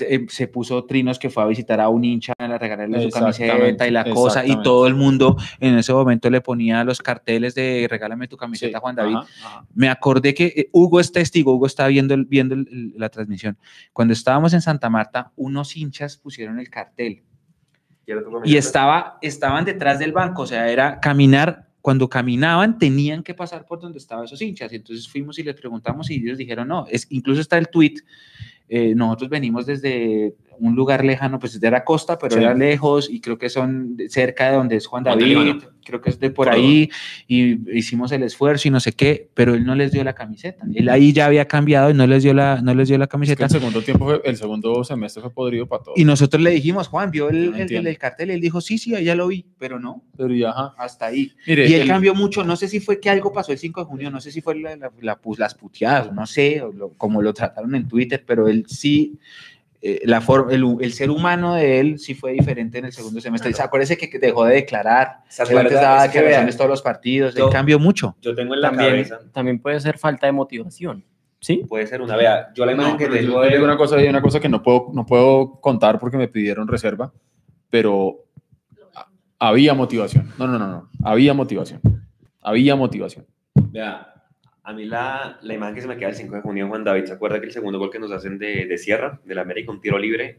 [0.00, 3.88] eh, se puso trinos que fue a visitar a un hincha a regalarle su camiseta
[3.88, 7.88] y la cosa, y todo el mundo en ese momento le ponía los carteles de
[7.90, 9.16] regálame tu camiseta, Sí, Juan David.
[9.16, 9.66] ajá, ajá.
[9.74, 13.08] Me acordé que eh, Hugo es testigo, Hugo está viendo, el- viendo el- el- la
[13.08, 13.58] transmisión.
[13.92, 17.24] Cuando estábamos en Santa Marta, unos hinchas pusieron el cartel
[18.44, 23.64] y estaba, estaban detrás del banco, o sea, era caminar, cuando caminaban tenían que pasar
[23.64, 26.86] por donde estaban esos hinchas, y entonces fuimos y les preguntamos y ellos dijeron, no,
[26.90, 27.94] es, incluso está el tweet,
[28.68, 32.40] eh, nosotros venimos desde un lugar lejano, pues la costa, pero Sí.
[32.42, 36.20] era lejos y creo que son cerca de donde es Juan David, creo que es
[36.20, 36.90] de por ahí,
[37.26, 40.66] y hicimos el esfuerzo y no sé qué, pero él no les dio la camiseta,
[40.74, 43.08] él ahí ya había cambiado y no les dio la, no les dio la Es
[43.08, 43.44] que camiseta.
[43.44, 45.98] el segundo tiempo, fue- el segundo semestre fue podrido para todos.
[45.98, 48.30] Y nosotros le dijimos, Juan, ¿vio el, no el- el- el cartel?
[48.30, 50.74] Él dijo, sí, sí, ahí ya lo vi, pero no, Pero ya, ajá.
[50.76, 51.32] hasta ahí.
[51.46, 53.86] Mire, Y él cambió mucho, no sé si fue que algo pasó el 5 de
[53.86, 56.92] junio, no sé si fue la- la- la pu- las puteadas, no sé, o lo-
[56.98, 59.18] como lo trataron en Twitter, pero él sí,
[59.80, 63.20] eh, la forma, el, el ser humano de él sí fue diferente en el segundo
[63.20, 63.52] semestre.
[63.52, 63.66] Claro.
[63.66, 67.34] Acuérdese que dejó de declarar, ¿Se él antes daba que declaraciones vea, todos los partidos,
[67.36, 68.16] él yo- cambió mucho.
[68.20, 71.04] Yo tengo en la También, cabeza, también puede ser falta de motivación.
[71.40, 71.62] ¿Sí?
[71.68, 73.64] puede ser una, vea, yo la No, imagen que pero yo- tengo yo de- digo
[73.64, 77.12] una cosa, hay una cosa que no puedo, no puedo contar porque me pidieron reserva,
[77.70, 78.24] pero
[78.96, 79.06] a-
[79.38, 80.32] había motivación.
[80.36, 80.90] No, no, no, no.
[81.04, 81.80] Había motivación.
[82.42, 83.24] Había motivación.
[83.54, 84.14] Vea,
[84.68, 87.04] a mí la, la imagen que se me queda el 5 de junio, Juan David,
[87.06, 89.80] ¿se acuerda que el segundo gol que nos hacen de, de Sierra, del América, un
[89.80, 90.38] tiro libre?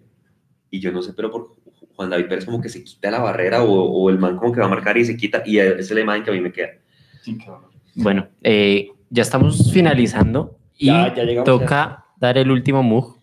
[0.69, 1.55] Y yo no sé, pero por
[1.95, 4.59] Juan David Pérez como que se quita la barrera o, o el man como que
[4.59, 6.51] va a marcar y se quita, y esa es la imagen que a mí me
[6.51, 6.69] queda.
[7.95, 13.17] Bueno, eh, ya estamos finalizando y Ya- ya llegamos toca dar el último move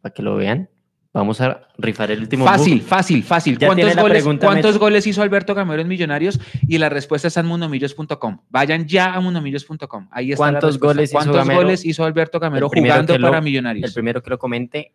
[0.00, 0.68] para que lo vean.
[1.14, 3.56] Vamos a rifar el último Fácil, fácil, fácil.
[3.56, 4.80] Ya ¿Cuántos, goles, pregunta, ¿cuántos Mecho.
[4.80, 6.40] goles hizo Alberto Gamero en Millonarios?
[6.66, 8.40] Y la respuesta está en mundomillos.com.
[8.50, 10.08] Vayan ya a mundomillos.com.
[10.10, 11.60] Ahí está ¿Cuántos goles hizo ¿Cuántos Gamero?
[11.62, 13.94] goles hizo Alberto Gamero El primero jugando que lo- para El Millonarios?
[13.94, 14.92] primero que lo comente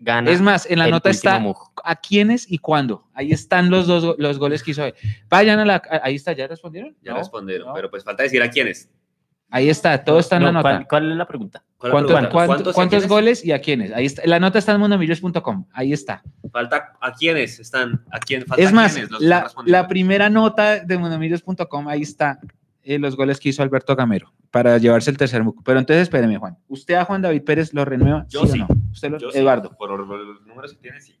[0.00, 0.28] gana.
[0.32, 1.40] Es más, en la el nota está
[1.84, 3.06] a quiénes y cuándo.
[3.14, 4.84] Ahí están los dos los goles que hizo.
[4.84, 4.94] él.
[5.28, 5.82] Vayan a la.
[6.02, 6.96] Ahí está, ¿ya respondieron?
[7.00, 7.74] Ya No, respondieron, no.
[7.74, 8.90] pero pues falta decir a quiénes.
[9.52, 10.70] Ahí está, todo está en la No, nota.
[10.76, 11.64] ¿cuál, cuál es la pregunta?
[11.76, 12.30] ¿Cuál es la ¿Cuántos, pregunta?
[12.32, 13.08] cuánto- ¿Cuántos y a cuántos quiénes?
[13.08, 13.92] goles y a quiénes?
[13.92, 14.22] Ahí está.
[14.26, 15.66] La nota está en mundomillos.com.
[15.72, 16.22] Ahí está.
[16.52, 19.44] Falta a quiénes están, a quién falta Es a más, quiénes los que están la,
[19.44, 19.82] respondiendo.
[19.82, 22.38] la primera nota de mundomillos.com, ahí está
[22.82, 25.62] eh, los goles que hizo Alberto Gamero para llevarse el tercer muco.
[25.64, 26.56] Pero entonces espéreme, Juan.
[26.68, 28.26] ¿Usted a Juan David Pérez lo renueva?
[28.28, 28.60] Yo ¿sí, sí.
[28.60, 28.80] o no?
[28.92, 29.76] ¿Usted lo, Yo sí, Eduardo.
[29.76, 31.16] por los los números que tiene, sí.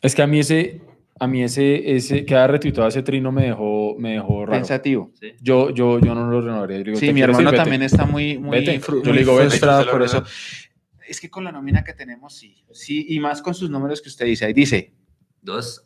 [0.00, 0.80] Es que a mí ese,
[1.18, 4.58] a mí ese, ese, que haya retuitado ese trino me dejó, me dejó raro.
[4.58, 5.12] Pensativo.
[5.20, 5.32] sí.
[5.40, 6.78] Yo, yo, yo no lo renovaría.
[6.78, 8.78] Digo, Sí, ¿te mi hermano también está muy, muy, Vete.
[8.78, 10.24] Yo muy le digo, frustrado por eso.
[11.06, 12.64] Es que con la nómina que tenemos, sí.
[12.72, 14.44] Sí, y más con sus números que usted dice.
[14.44, 14.92] Ahí dice,
[15.40, 15.84] Dos.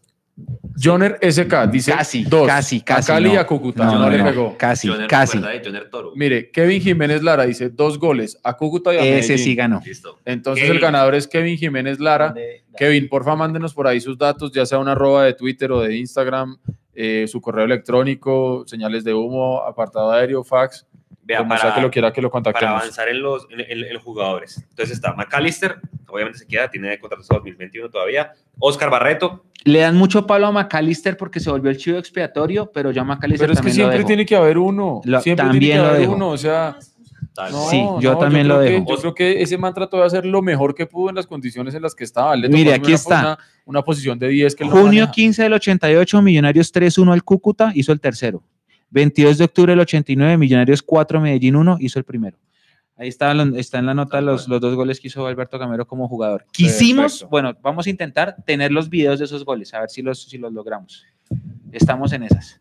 [0.83, 2.47] Joner SK dice casi, dos.
[2.47, 3.13] casi, casi.
[3.13, 3.85] A Cali y a Cúcuta.
[3.85, 4.57] No, No, no, le pegó.
[4.57, 5.39] Casi, Joner, casi.
[5.91, 6.13] Toro.
[6.17, 9.39] Mire, Kevin Jiménez Lara dice dos goles a Cúcuta y a Ese Medellín.
[9.39, 9.83] sí ganó.
[9.85, 10.19] Listo.
[10.25, 10.77] Entonces Kevin.
[10.77, 12.35] el ganador es Kevin Jiménez Lara.
[12.77, 15.97] Kevin, porfa, mándenos por ahí sus datos, ya sea una arroba de Twitter o de
[15.99, 16.57] Instagram,
[16.95, 20.87] eh, su correo electrónico, señales de humo, apartado aéreo, fax,
[21.25, 22.81] Vea, como para, sea que lo quiera que lo para contactemos.
[22.83, 24.59] avanzar en los, en, en- en los jugadores.
[24.71, 25.77] Entonces está McAllister,
[26.09, 28.33] obviamente se queda, tiene contrato hasta 2021 todavía.
[28.59, 32.91] Oscar Barreto, Le dan mucho palo a McAllister porque se volvió el chivo expiatorio, pero
[32.91, 35.01] ya McAllister Pero es que también lo siempre tiene que haber uno.
[35.05, 36.13] Lo- siempre también tiene que lo haber dejo.
[36.15, 36.29] uno.
[36.31, 36.77] O sea,
[37.51, 38.87] no, Sí, yo también creo lo que- dejo.
[38.89, 41.75] yo creo que ese man trató de hacer lo mejor que pudo en las condiciones
[41.75, 42.35] en las que estaba.
[42.37, 43.21] Le Mire, aquí una- está.
[43.21, 45.13] Una, una posición de 10 que no Junio maneja.
[45.13, 48.43] 15 del 88, Millonarios 3-1 al Cúcuta, hizo el tercero.
[48.93, 52.37] 22 de octubre del 89, Millonarios 4, Medellín 1, hizo el primero.
[52.97, 56.07] Ahí está, está en la nota los, los dos goles que hizo Alberto Gamero como
[56.09, 56.45] jugador.
[56.53, 57.29] Quisimos, Perfecto.
[57.31, 60.39] bueno, vamos a intentar tener los videos de esos goles, a ver si los, si
[60.39, 61.05] los logramos.
[61.73, 62.61] Estamos en esas.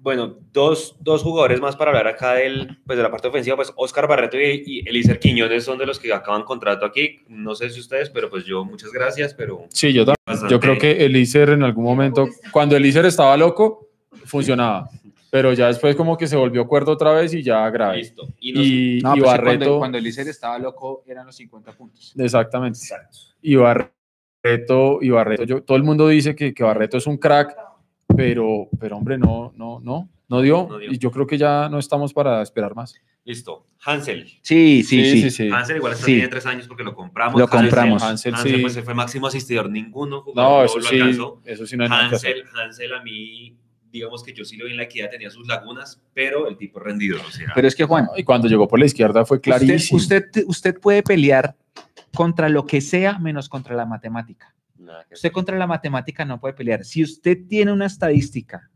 [0.00, 3.72] Bueno, dos, dos jugadores más para hablar acá del, pues de la parte ofensiva, pues
[3.76, 7.20] Oscar Barreto y, y Elícer Quiñones son de los que acaban contrato aquí.
[7.28, 10.16] No sé si ustedes, pero pues yo muchas gracias, pero Sí, yo también.
[10.24, 13.88] bastante- Yo creo que Elícer en algún momento, cuando Elícer estaba loco,
[14.24, 14.88] funcionaba.
[15.30, 17.98] Pero ya después como que se volvió cuerdo otra vez y ya grave.
[17.98, 18.28] listo.
[18.40, 21.36] Y nos- Y, No, y pues sí, Barreto, cuando, cuando Eliezer estaba loco eran los
[21.36, 22.14] 50 puntos.
[22.16, 22.78] exactamente.
[22.78, 23.18] Exacto.
[23.42, 27.56] Y Barreto, y Barreto, yo, todo el mundo dice que, que Barreto es un crack,
[28.16, 30.66] pero, pero hombre, no, no, no, no dio.
[30.70, 30.90] No dio.
[30.92, 32.94] Y yo creo que ya no estamos para esperar más.
[33.24, 33.66] Listo.
[33.84, 34.26] Hansel.
[34.42, 35.50] Sí, sí, sí.
[35.50, 36.12] Hansel igual está Sí.
[36.14, 37.38] tiene tres años porque lo compramos.
[37.40, 38.02] Lo Hansel- compramos.
[38.02, 38.60] Hansel, Hansel, sí.
[38.62, 39.68] pues se fue máximo asistidor.
[39.70, 41.40] Ninguno jugador No, eso lo sí, alcanzó.
[41.44, 41.90] eso sí no hay.
[41.90, 43.56] Hansel, Hansel a mí,
[43.96, 46.78] digamos que yo sí lo vi en la equidad, tenía sus lagunas, pero el tipo
[46.78, 49.96] rendido, o sea, Pero es que Juan, Y cuando llegó por la izquierda fue clarísimo.
[49.96, 51.54] usted, usted, usted puede pelear
[52.14, 54.54] contra lo que sea menos contra la matemática.
[54.78, 56.84] nada Usted contra la matemática no puede pelear.
[56.84, 58.70] Si usted tiene una estadística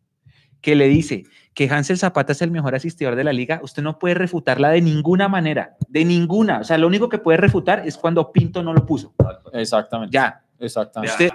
[0.60, 1.24] que le dice
[1.54, 4.82] que Hansel Zapata es el mejor asistidor de la liga, usted no puede refutarla de
[4.82, 6.60] ninguna manera, de ninguna.
[6.60, 9.14] O sea, lo único que puede refutar es cuando Pinto no lo puso.
[9.52, 10.12] Exactamente.
[10.12, 11.12] Ya, Exactamente.
[11.12, 11.30] usted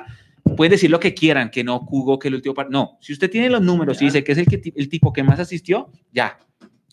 [0.56, 3.30] puede decir lo que quieran, que no jugó, que el último par- No, si usted
[3.30, 6.38] tiene los números y dice que es el, que, el tipo que más asistió, ya,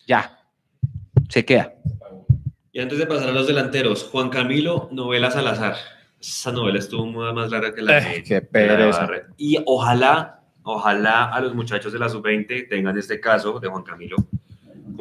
[0.06, 0.38] ya,
[1.28, 1.74] se queda.
[2.72, 5.76] Y antes de pasar a los delanteros, Juan Camilo, novela Salazar.
[6.20, 9.00] Esa novela estuvo muy más larga que la Eh, de, qué la de pereza.
[9.00, 9.26] Barret.
[9.36, 14.16] Y ojalá, ojalá a los muchachos de la sub-20 tengan este caso de Juan Camilo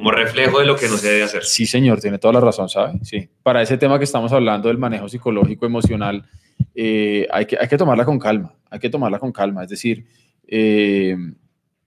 [0.02, 1.44] como reflejo de lo que no se debe hacer.
[1.44, 3.00] Sí, señor, tiene toda la razón, ¿sabe?
[3.04, 3.30] Sí.
[3.44, 6.26] Para ese tema que estamos hablando del manejo psicológico, emocional,
[6.74, 9.64] eh, hay, que, hay que tomarla con calma, hay que tomarla con calma.
[9.64, 10.08] Es decir,
[10.48, 11.16] eh,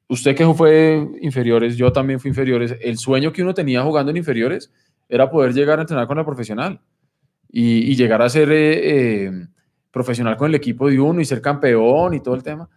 [0.06, 4.16] usted que fue inferiores, yo también fui inferiores, el sueño que uno tenía jugando en
[4.18, 4.72] inferiores
[5.08, 6.80] era poder llegar a entrenar con la profesional
[7.50, 9.48] y, llegar a ser eh,
[9.90, 12.70] profesional con el equipo de uno y ser campeón y todo el tema.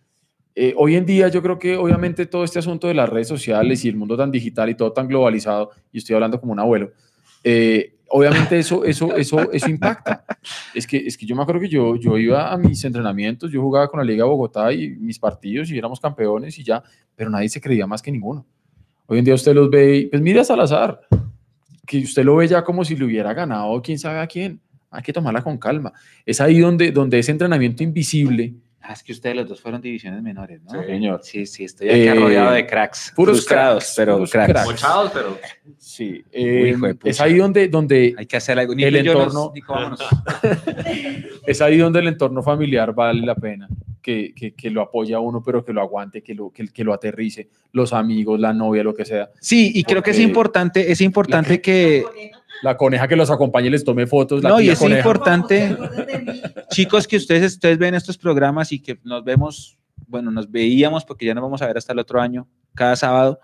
[0.60, 3.86] Eh, hoy en día yo creo que obviamente todo este asunto de las redes sociales
[3.86, 6.94] y el mundo tan digital y todo tan globalizado, y estoy hablando como un abuelo,
[7.44, 10.26] eh, obviamente eso, eso, eso, eso impacta.
[10.74, 13.62] Es que, es que yo me acuerdo que yo, yo iba a mis entrenamientos, yo
[13.62, 16.82] jugaba con la Liga Bogotá y mis partidos y éramos campeones y ya,
[17.16, 18.44] pero nadie se creía más que ninguno.
[19.06, 21.02] Hoy en día usted los ve y, pues mira Salazar,
[21.86, 24.60] que usted lo ve ya como si le hubiera ganado quién sabe a quién.
[24.90, 25.94] Hay que tomarla con calma.
[26.26, 28.56] Es ahí donde, donde ese entrenamiento invisible,
[28.90, 30.72] Ah, es que ustedes los dos fueron divisiones menores, ¿no?
[30.72, 31.20] Sí, señor.
[31.22, 33.12] Sí, sí, estoy aquí Eh, rodeado de cracks.
[33.14, 34.52] puros frustrados, cracks, pero puros cracks.
[34.54, 34.66] cracks.
[34.68, 35.38] Mochados, pero
[35.78, 37.10] sí, eh, pucha.
[37.10, 38.74] es ahí donde, donde Hay que hacer algo.
[38.74, 40.00] Ni El nos- entorno- vámonos.
[41.46, 43.68] es ahí donde el entorno familiar vale la pena,
[44.02, 46.84] que, que, que lo apoya a uno, pero que lo aguante, que lo, que, que
[46.86, 49.30] lo aterrice, los amigos, la novia, lo que sea.
[49.42, 52.06] Sí, y creo que es importante, es importante que,
[52.64, 54.42] La coneja que los acompañe y les tome fotos.
[54.44, 55.00] La no, y es coneja.
[55.00, 55.78] importante,
[56.70, 59.78] chicos, que ustedes, ustedes ven estos programas y que nos vemos,
[60.08, 63.40] bueno, nos veíamos porque ya nos vamos a ver hasta el otro año, cada sábado,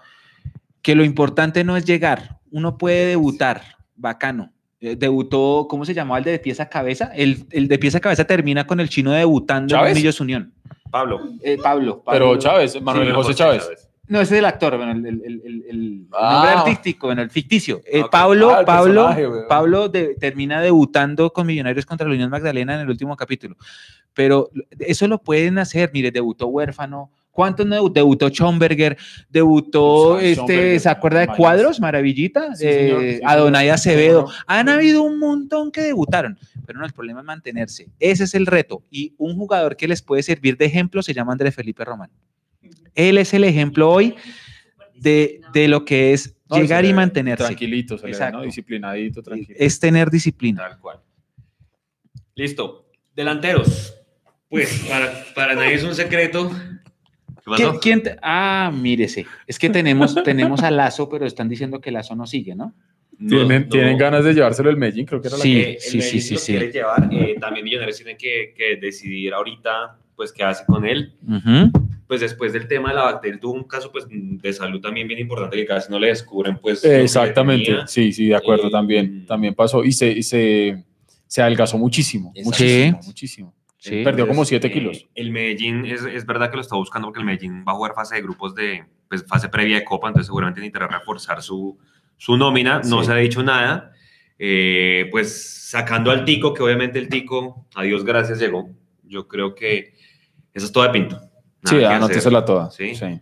[0.81, 3.61] que lo importante no es llegar, uno puede debutar,
[3.95, 4.51] bacano.
[4.81, 7.11] Eh, Debutó, ¿cómo se llamaba el de pieza a cabeza?
[7.15, 9.91] El, el de pieza a cabeza termina con el chino debutando ¿Chávez?
[9.91, 10.53] en Millos Unión.
[10.91, 11.21] Pablo.
[11.41, 13.89] Eh, Pablo, Pero Pablo- Chávez, Manuel Sí, José Chávez.
[14.07, 16.33] No, ese es el actor, bueno, el, el- el- el- el Ah.
[16.33, 17.81] nombre artístico, bueno, el ficticio.
[17.85, 18.03] Eh.
[18.11, 19.09] Pablo, Ah, Pablo.
[19.47, 23.55] Pablo de- termina debutando con Millonarios contra la Unión Magdalena en el último capítulo.
[24.13, 24.49] Pero
[24.79, 27.11] eso lo pueden hacer, mire, debutó Huérfano.
[27.31, 28.95] ¿Cuántos no debu- debutó Schomberger?
[29.29, 31.27] Debutó, Schomberger, este, ¿se acuerda de.
[31.27, 31.79] Cuadros?
[31.79, 32.53] Maravillita.
[32.55, 33.69] Sí, señor, Eh, sí, Adonai.
[33.69, 34.27] Acevedo.
[34.45, 37.87] Han habido un montón que debutaron, pero no, el problema es mantenerse.
[37.99, 38.83] Ese es el reto.
[38.91, 42.11] Y un jugador que les puede servir de ejemplo se llama Andrés Felipe Román.
[42.95, 44.15] Él es el ejemplo hoy
[44.95, 47.43] de, de lo que es No, llegar le y mantenerse.
[47.45, 48.37] Tranquilito, se le ve, Exacto.
[48.39, 48.43] ¿no?
[48.43, 49.57] disciplinadito, tranquilo.
[49.59, 50.67] Es tener disciplina.
[50.69, 50.99] Tal cual.
[52.35, 52.89] Listo.
[53.15, 53.95] Delanteros.
[54.49, 56.49] Pues para, para nadie es un secreto.
[56.49, 57.79] ¿Qué ¿Quién, pasó?
[57.79, 59.25] quién te- ah, mírese.
[59.47, 62.73] Es que tenemos, tenemos a Lazo, pero están diciendo que Lazo no sigue, ¿no?
[63.17, 63.69] No, ¿Tienen, no.
[63.69, 65.53] tienen ganas de llevárselo el Medellín, creo que era la Sí.
[65.53, 66.51] que- Eh, el sí, Medellín sí, lo sí.
[66.53, 67.09] quiere llevar.
[67.11, 71.13] eh, también Millonarios tiene que, que decidir ahorita, pues, qué hace con él.
[71.27, 71.82] Ujú.
[72.07, 75.19] Pues después del tema de la bacteria, tuvo un caso pues, de salud también bien
[75.19, 76.83] importante que casi no le descubren, pues.
[76.83, 80.83] Exactamente, sí, sí, de acuerdo, Eh, también, también pasó y se, y se,
[81.27, 83.55] se adelgazó muchísimo, muchísimo, muchísimo.
[83.77, 84.01] Sí.
[84.03, 85.09] Perdió como Entonces, 7 eh, kilos.
[85.13, 87.93] el Medellín es, es verdad que lo está buscando porque el Medellín va a jugar
[87.93, 91.77] fase de grupos de pues, fase previa de Copa, entonces seguramente necesitará reforzar su,
[92.17, 92.81] su nómina.
[92.85, 93.07] No Sí.
[93.07, 93.91] se ha dicho nada.
[94.39, 98.69] Eh, pues sacando al Tico, que obviamente el Tico, a Dios gracias, llegó.
[99.03, 99.93] Yo creo que
[100.53, 101.19] eso es todo de pinto.
[101.63, 102.45] Nada Sí, hacer.
[102.45, 102.71] toda.
[102.71, 102.95] Sí.
[102.95, 103.19] sí.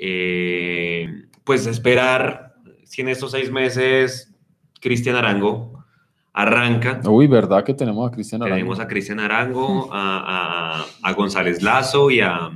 [0.00, 1.08] Eh,
[1.44, 2.54] pues esperar
[2.84, 4.34] si en estos seis meses
[4.80, 5.84] Cristian Arango
[6.32, 7.00] arranca.
[7.08, 8.56] Uy, ¿verdad que tenemos a Cristian Arango?
[8.56, 12.50] Tenemos a Cristian Arango, a, a- a González Lazo y, a,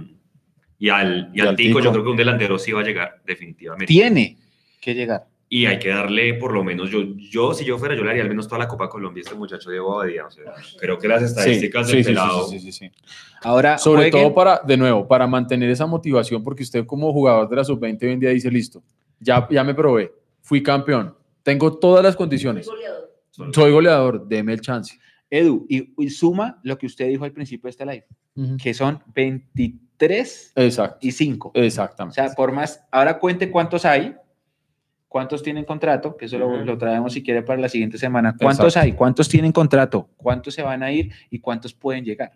[0.78, 1.78] y al, y Y al al Tico.
[1.78, 1.80] Tico.
[1.80, 3.86] Yo creo que un delantero sí va a llegar, definitivamente.
[3.86, 4.38] Tiene
[4.80, 5.26] que llegar.
[5.54, 8.22] Y hay que darle por lo menos, yo, yo si yo fuera, yo le haría
[8.22, 10.24] al menos toda la Copa Colombia a este muchacho Diego Abadía.
[10.24, 10.44] O sea,
[10.80, 12.48] creo que las estadísticas sí, del sí, sí, pelado...
[12.48, 12.90] sí, sí, sí.
[13.42, 17.56] Ahora, Sobre todo para, de nuevo, para mantener esa motivación, porque usted como jugador de
[17.56, 18.82] la sub-20 hoy en día dice, listo,
[19.20, 22.66] ya, ya me probé, fui campeón, tengo todas las condiciones,
[23.52, 24.98] soy goleador, deme el chance.
[25.28, 28.06] Edu, y, y suma lo que usted dijo al principio de este live,
[28.56, 31.52] que son 23 Exacto, y 5.
[31.54, 32.14] O exactamente.
[32.14, 34.16] sea, por más, ahora cuente cuántos hay,
[35.12, 38.34] cuántos tienen contrato, que eso lo, lo traemos si quiere para la siguiente semana.
[38.40, 38.86] ¿Cuántos Exacto.
[38.86, 38.92] hay?
[38.92, 40.08] ¿Cuántos tienen contrato?
[40.16, 41.12] ¿Cuántos se van a ir?
[41.30, 42.32] ¿Y cuántos pueden llegar?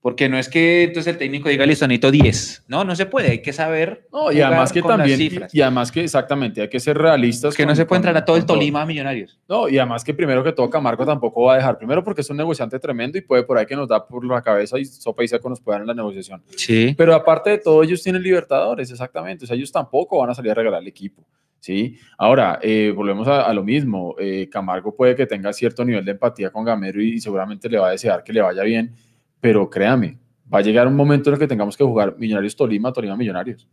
[0.00, 2.66] Porque no es que entonces el técnico diga, listo, necesito 10.
[2.68, 3.28] No, no se puede.
[3.32, 4.06] Hay que saber.
[4.12, 5.20] No, y además que también,
[5.52, 7.56] y además que exactamente, hay que ser realistas.
[7.56, 9.38] que no se puede con- entrar a todo el Tolima a Millonarios.
[9.48, 12.30] No, y además que primero que todo Camargo tampoco va a dejar, primero porque es
[12.30, 15.24] un negociante tremendo y puede por ahí que nos da por la cabeza y sopa
[15.24, 16.40] y seco nos puedan en la negociación.
[16.56, 16.94] Sí.
[16.96, 19.44] Pero aparte de todo, ellos tienen Libertadores, exactamente.
[19.44, 21.26] O sea, ellos tampoco van a salir a regalar el equipo.
[21.60, 21.98] ¿Sí?
[22.18, 24.14] Ahora, eh, volvemos a, a lo mismo.
[24.18, 27.88] eh, Camargo puede que tenga cierto nivel de empatía con Gamero y, seguramente le va
[27.88, 28.94] a desear que le vaya bien,
[29.40, 30.18] pero créame,
[30.52, 33.68] va a llegar un momento en el que tengamos que jugar Millonarios Tolima, Tolima Millonarios.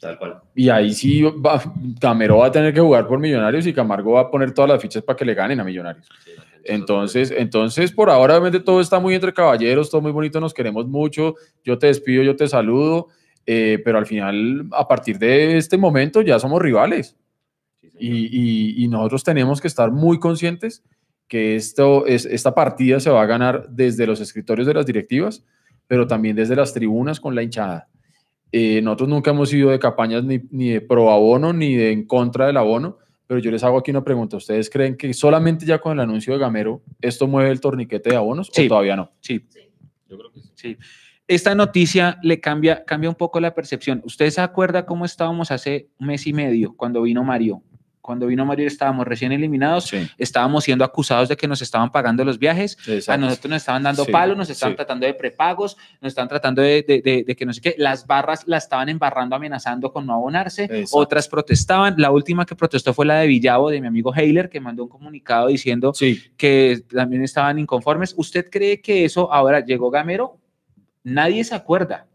[0.00, 0.40] Tal cual.
[0.54, 1.62] Y ahí sí, va,
[2.00, 4.80] Gamero va a tener que jugar por Millonarios y Camargo va a poner todas las
[4.80, 6.08] fichas para que le ganen a Millonarios.
[6.64, 10.86] Entonces, entonces, por ahora, obviamente, todo está muy entre caballeros, todo muy bonito, nos queremos
[10.86, 11.34] mucho.
[11.64, 13.08] Yo te despido, yo te saludo,
[13.46, 17.16] eh, pero al final, a partir de este momento, ya somos rivales.
[18.00, 18.26] Y,
[18.80, 20.82] y- y nosotros tenemos que estar muy conscientes
[21.28, 25.44] que esto es, esta partida se va a ganar desde los escritorios de las directivas,
[25.86, 27.88] pero también desde las tribunas con la hinchada.
[28.50, 32.04] Eh, nosotros nunca hemos sido de campañas ni, ni de pro abono ni de en
[32.06, 32.98] contra del abono,
[33.28, 34.36] pero yo les hago aquí una pregunta.
[34.36, 38.16] ¿Ustedes creen que solamente ya con el anuncio de Gamero esto mueve el torniquete de
[38.16, 38.66] abonos Sí.
[38.66, 39.12] o todavía no?
[39.20, 39.44] Sí.
[40.08, 40.50] Yo creo que sí.
[40.56, 40.76] Sí.
[41.28, 44.02] Esta noticia le cambia, cambia un poco la percepción.
[44.04, 47.62] ¿Usted se acuerda cómo estábamos hace un mes y medio cuando vino Mario?
[48.02, 52.24] Cuando vino Mario estábamos recién eliminados, Sí, estábamos siendo acusados de que nos estaban pagando
[52.24, 52.78] los viajes,
[53.08, 54.76] a nosotros nos estaban dando Sí, palos, nos estaban sí.
[54.76, 58.06] tratando de prepagos, nos estaban tratando de, de- de- de que no sé qué, las
[58.06, 60.96] barras la estaban embarrando, amenazando con no abonarse, Exacto.
[60.96, 64.60] otras protestaban, la última que protestó fue la de Villavo, de mi amigo Heiler, que
[64.60, 65.92] mandó un comunicado diciendo
[66.38, 68.14] que también estaban inconformes.
[68.16, 70.38] ¿Usted cree que eso ahora llegó Gamero?
[71.04, 72.06] Nadie se acuerda.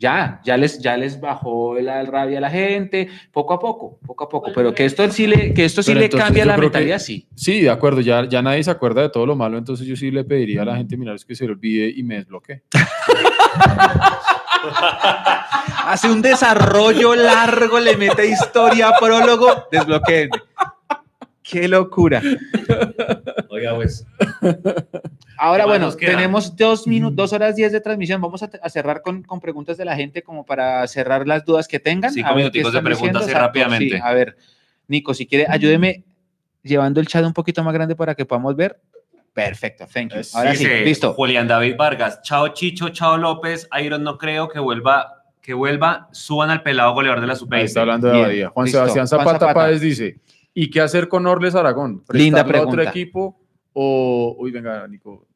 [0.00, 4.24] Ya, ya les, ya les bajó la rabia a la gente, poco a poco, poco
[4.24, 4.50] a poco.
[4.54, 7.28] Pero que esto sí le, que esto sí le cambia la que- mentalidad, sí.
[7.34, 10.10] sí, de acuerdo, ya, ya nadie se acuerda de todo lo malo, entonces yo sí
[10.10, 12.62] le pediría a la gente, mira, es que se le olvide y me desbloquee.
[15.84, 20.30] Hace un desarrollo largo, le mete historia, prólogo, desbloqueen.
[21.42, 22.22] Qué locura.
[23.50, 24.06] Oiga, pues.
[25.42, 28.20] Ahora, ¿Qué más bueno, tenemos dos minutos, dos horas diez de transmisión.
[28.20, 31.66] Vamos a, a cerrar con, con preguntas de la gente como para cerrar las dudas
[31.66, 32.12] que tengan.
[32.12, 33.96] Cinco minuticos de preguntas así rápidamente.
[33.96, 34.00] sí.
[34.02, 34.36] a ver,
[34.86, 36.04] Nico, si quiere, ayúdeme
[36.62, 38.78] llevando el chat un poquito más grande para que podamos ver.
[39.32, 40.20] Perfecto, thank you.
[40.34, 41.14] Ahora sí, listo.
[41.14, 42.20] Julián David Vargas.
[42.22, 43.66] Chao Chicho, chao López.
[43.82, 46.08] Iron no creo que vuelva, que vuelva.
[46.12, 48.48] Suban al pelado goleador de la sub Ahí está hablando de Bien, Abadía.
[48.50, 48.78] Juan listo.
[48.78, 49.54] Sebastián Zapata, Zapata.
[49.54, 50.20] Páez dice,
[50.52, 52.04] ¿y qué hacer con Orles Aragón?
[52.10, 52.90] Linda ¿Prestarlo a otro pregunta.
[52.90, 53.40] equipo
[53.72, 54.36] o...?
[54.38, 55.28] Uy, venga, Nico,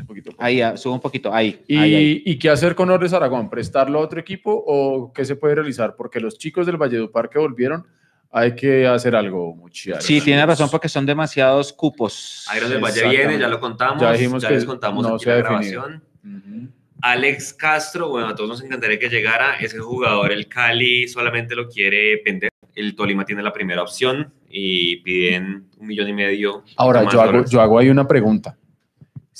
[0.00, 0.30] un poquito.
[0.38, 1.32] Ahí, ah, sube un poquito.
[1.32, 1.62] Ahí.
[1.66, 2.22] ¿Y, ahí, ahí.
[2.24, 3.50] ¿Y qué hacer con Orles Aragón?
[3.50, 5.96] ¿Prestarlo a otro equipo o qué se puede realizar?
[5.96, 7.86] Porque los chicos del Valledupar que volvieron,
[8.32, 10.04] hay que hacer algo, muchachos.
[10.04, 12.46] Sí, tiene razón porque son demasiados cupos.
[12.56, 14.00] Iron del Valle viene, ya lo contamos.
[14.00, 15.82] Ya dijimos que les contamos no aquí se ha la definido.
[15.82, 16.74] grabación.
[17.02, 19.56] Alex Castro, bueno, a todos nos encantaría que llegara.
[19.56, 22.50] Ese jugador, el Cali, solamente lo quiere vender.
[22.74, 26.62] El Tolima tiene la primera opción y piden un millón y medio.
[26.76, 28.56] Ahora, yo hago, yo hago ahí una pregunta.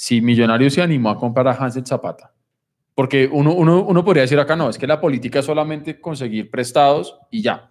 [0.03, 2.33] Si Millonarios se animó a comprar a Hansel Zapata,
[2.95, 6.51] porque uno, uno, uno podría decir acá, no, es que la política es solamente conseguir
[6.51, 7.71] prestados y ya,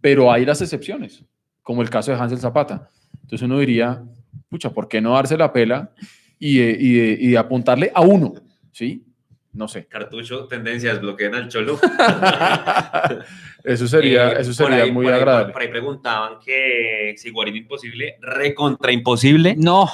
[0.00, 1.22] pero hay las excepciones,
[1.62, 2.88] como el caso de Hansel Zapata.
[3.20, 4.02] Entonces uno diría,
[4.48, 5.90] pucha, ¿por qué no darse la pela
[6.38, 8.32] y, de- y de- y de apuntarle a uno?
[8.70, 9.04] ¿Sí?
[9.52, 9.84] No sé.
[9.88, 11.78] Cartucho, tendencias, bloqueen al Cholo.
[13.64, 15.52] Eso sería, Eh, eso sería ahí- muy por ahí- agradable.
[15.52, 19.54] Por ahí preguntaban que si Guarín imposible, recontra imposible.
[19.56, 19.88] No,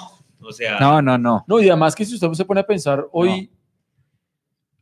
[0.49, 1.45] O sea, no, no, no.
[1.47, 3.51] No, y además que si usted se pone a pensar hoy,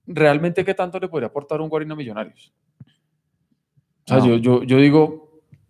[0.06, 2.52] ¿realmente qué tanto le podría aportar un Guarino a Millonarios?
[4.04, 4.26] O sea, No.
[4.26, 5.24] yo, yo, yo digo,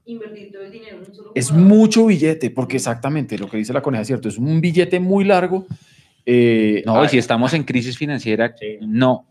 [0.04, 3.72] Invertir todo el dinero en un solo es mucho billete, porque exactamente lo que dice
[3.72, 5.66] la coneja es cierto, es un billete muy largo.
[6.24, 8.78] eh, No, y ay, si estamos en crisis financiera, Sí.
[8.82, 9.26] no.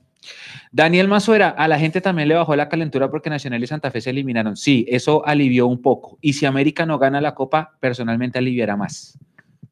[0.71, 4.01] Daniel Mazuera, a la gente también le bajó la calentura porque Nacional y Santa Fe
[4.01, 4.57] se eliminaron.
[4.57, 6.17] Sí, eso alivió un poco.
[6.19, 9.17] Y si América no gana la Copa, personalmente aliviará más.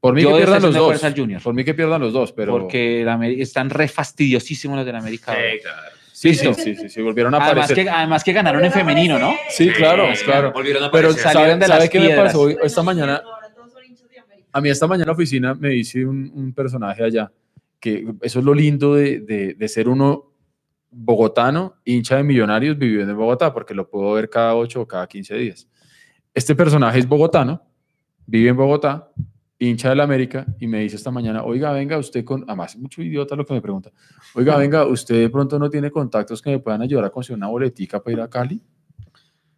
[0.03, 0.85] Por mí yo que pierdan los dos.
[0.85, 1.41] fuerza al Junior.
[1.41, 2.51] Por mí que pierdan los dos, pero.
[2.51, 5.33] Porque la están re fastidiosísimos los de la América.
[5.33, 5.81] sí, claro.
[6.11, 7.85] sí, sí, sí, sí, sí, volvieron a Además aparecer.
[7.85, 9.33] que, además que ganaron en femenino, ¿no?
[9.49, 10.51] Sí, claro, Sí, claro.
[10.51, 11.31] Volvieron a Pero aparecer.
[11.31, 13.21] salieron ¿sabe, de las sabe qué me pasó Esta mañana.
[14.51, 17.31] A mí esta mañana en la oficina me dice un, un personaje allá
[17.79, 20.31] que eso es lo lindo de, de- de ser uno
[20.91, 25.07] bogotano, hincha de millonarios viviendo en Bogotá, porque lo puedo ver cada 8 o cada
[25.07, 25.67] 15 días.
[26.33, 27.61] Este personaje es bogotano,
[28.27, 29.09] vive en Bogotá,
[29.67, 33.01] hincha del América, y me dice esta mañana, oiga, venga, usted con, además es mucho
[33.01, 33.91] idiota lo que me pregunta,
[34.35, 37.47] oiga, venga, usted de pronto no tiene contactos que me puedan ayudar a conseguir una
[37.47, 38.61] boletica para ir a Cali.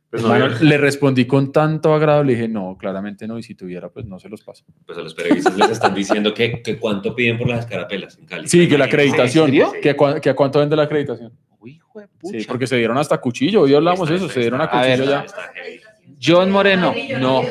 [0.10, 3.90] Pues, no, le respondí con tanto agrado, le dije, no, claramente no, y si tuviera,
[3.90, 4.64] pues no se los paso.
[4.86, 8.26] pues a los periodistas les están diciendo que, que cuánto piden por las escarapelas en
[8.26, 8.48] Cali.
[8.48, 9.52] Sí, que la acreditación.
[9.52, 9.60] Sí.
[9.82, 11.34] que, que a cuánto vende la acreditación.
[11.60, 12.40] Uy, hijo de pucha.
[12.40, 14.94] Sí, porque se dieron hasta cuchillo, hoy hablamos de eso, se dieron a Está- cuchillo
[14.94, 15.22] A ver, ya.
[15.26, 15.52] está.
[16.26, 17.42] John Moreno, no.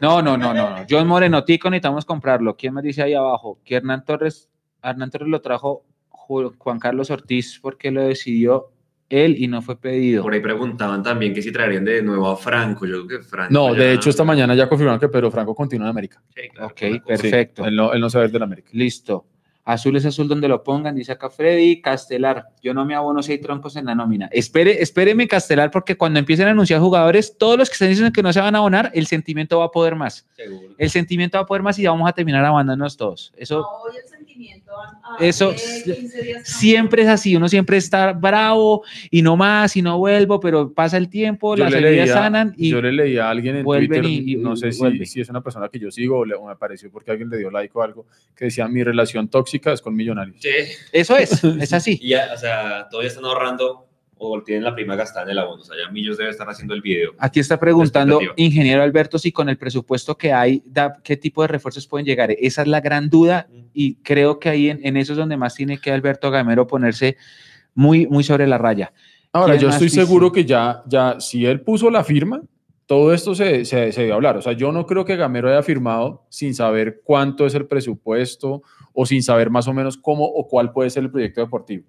[0.00, 0.76] No, no, no, no.
[0.88, 2.56] John Moreno, Tico, necesitamos comprarlo.
[2.56, 3.58] ¿Quién me dice ahí abajo?
[3.64, 4.50] Que Hernán Torres,
[4.82, 8.70] Hernán Torres lo trajo Ju- Juan Carlos Ortiz porque lo decidió
[9.08, 10.22] él y no fue pedido.
[10.22, 12.86] Por ahí preguntaban también que si traerían de nuevo a Franco.
[12.86, 13.52] Yo creo que Franco.
[13.52, 16.22] No, ya- de hecho, esta mañana ya confirmaron que Pedro Franco continúa en América.
[16.34, 17.06] Sí, claro, Ok, Franco.
[17.06, 17.62] perfecto.
[17.62, 18.68] Sí, él, no, él no se va a ir del América.
[18.72, 19.26] Listo.
[19.64, 21.80] Azul es azul donde lo pongan, dice acá Freddy.
[21.80, 24.28] Castelar, yo no me abono si hay troncos en la nómina.
[24.30, 28.22] Espere, espéreme, Castelar, porque cuando empiecen a anunciar jugadores, todos los que están diciendo que
[28.22, 30.26] no se van a abonar, el sentimiento va a poder más.
[30.36, 30.74] Seguro.
[30.76, 33.32] El sentimiento va a poder más y vamos a terminar abandonándonos todos.
[33.36, 34.72] Eso No, hoy el sentimiento.
[34.78, 36.44] a- a- Eso hace 15 días cambió.
[36.44, 40.96] siempre es así, uno siempre está bravo y no más y no vuelvo, pero pasa
[40.96, 43.64] el tiempo, Yo las le, heridas leía, sanan y yo le leí a alguien en
[43.64, 46.34] vuelven Twitter, y- y- no sé si, es una persona que yo sigo o, le,
[46.34, 48.06] o me apareció porque alguien le dio like o algo,
[48.36, 50.36] que decía, mi relación tóxica es con millonarios.
[50.40, 50.48] Sí.
[50.92, 51.98] eso es, es así.
[52.02, 53.86] Y ya, o sea, todavía están ahorrando
[54.30, 55.62] o tienen la prima gastada en el abono.
[55.62, 57.12] O sea, ya Millos debe estar haciendo el video.
[57.18, 61.48] Aquí está preguntando, ingeniero Alberto, si con el presupuesto que hay, da- ¿qué tipo de
[61.48, 62.30] refuerzos pueden llegar?
[62.32, 65.54] Esa es la gran duda y creo que ahí en, en eso es donde más
[65.54, 67.16] tiene que Alberto Gamero ponerse
[67.74, 68.92] muy, muy sobre la raya.
[69.32, 70.04] Ahora, ¿Quién yo estoy dice?
[70.04, 72.40] seguro que ya, ya, si él puso la firma,
[72.86, 74.36] todo esto se, se, a hablar.
[74.36, 78.62] O sea, yo no creo que Gamero haya firmado sin saber cuánto es el presupuesto
[78.92, 81.84] o sin saber más o menos cómo o cuál puede ser el proyecto deportivo.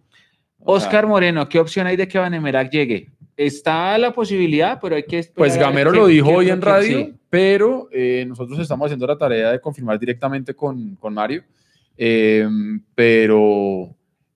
[0.60, 3.12] Oscar Moreno, ¿qué opción hay de que Vanemerac llegue?
[3.38, 7.14] Está la posibilidad, pero hay que esperar Pues Gamero lo dijo hoy en radio, sí.
[7.30, 11.44] pero eh, nosotros estamos haciendo la tarea de confirmar directamente con, con Mario,
[11.98, 12.48] eh,
[12.94, 13.96] pero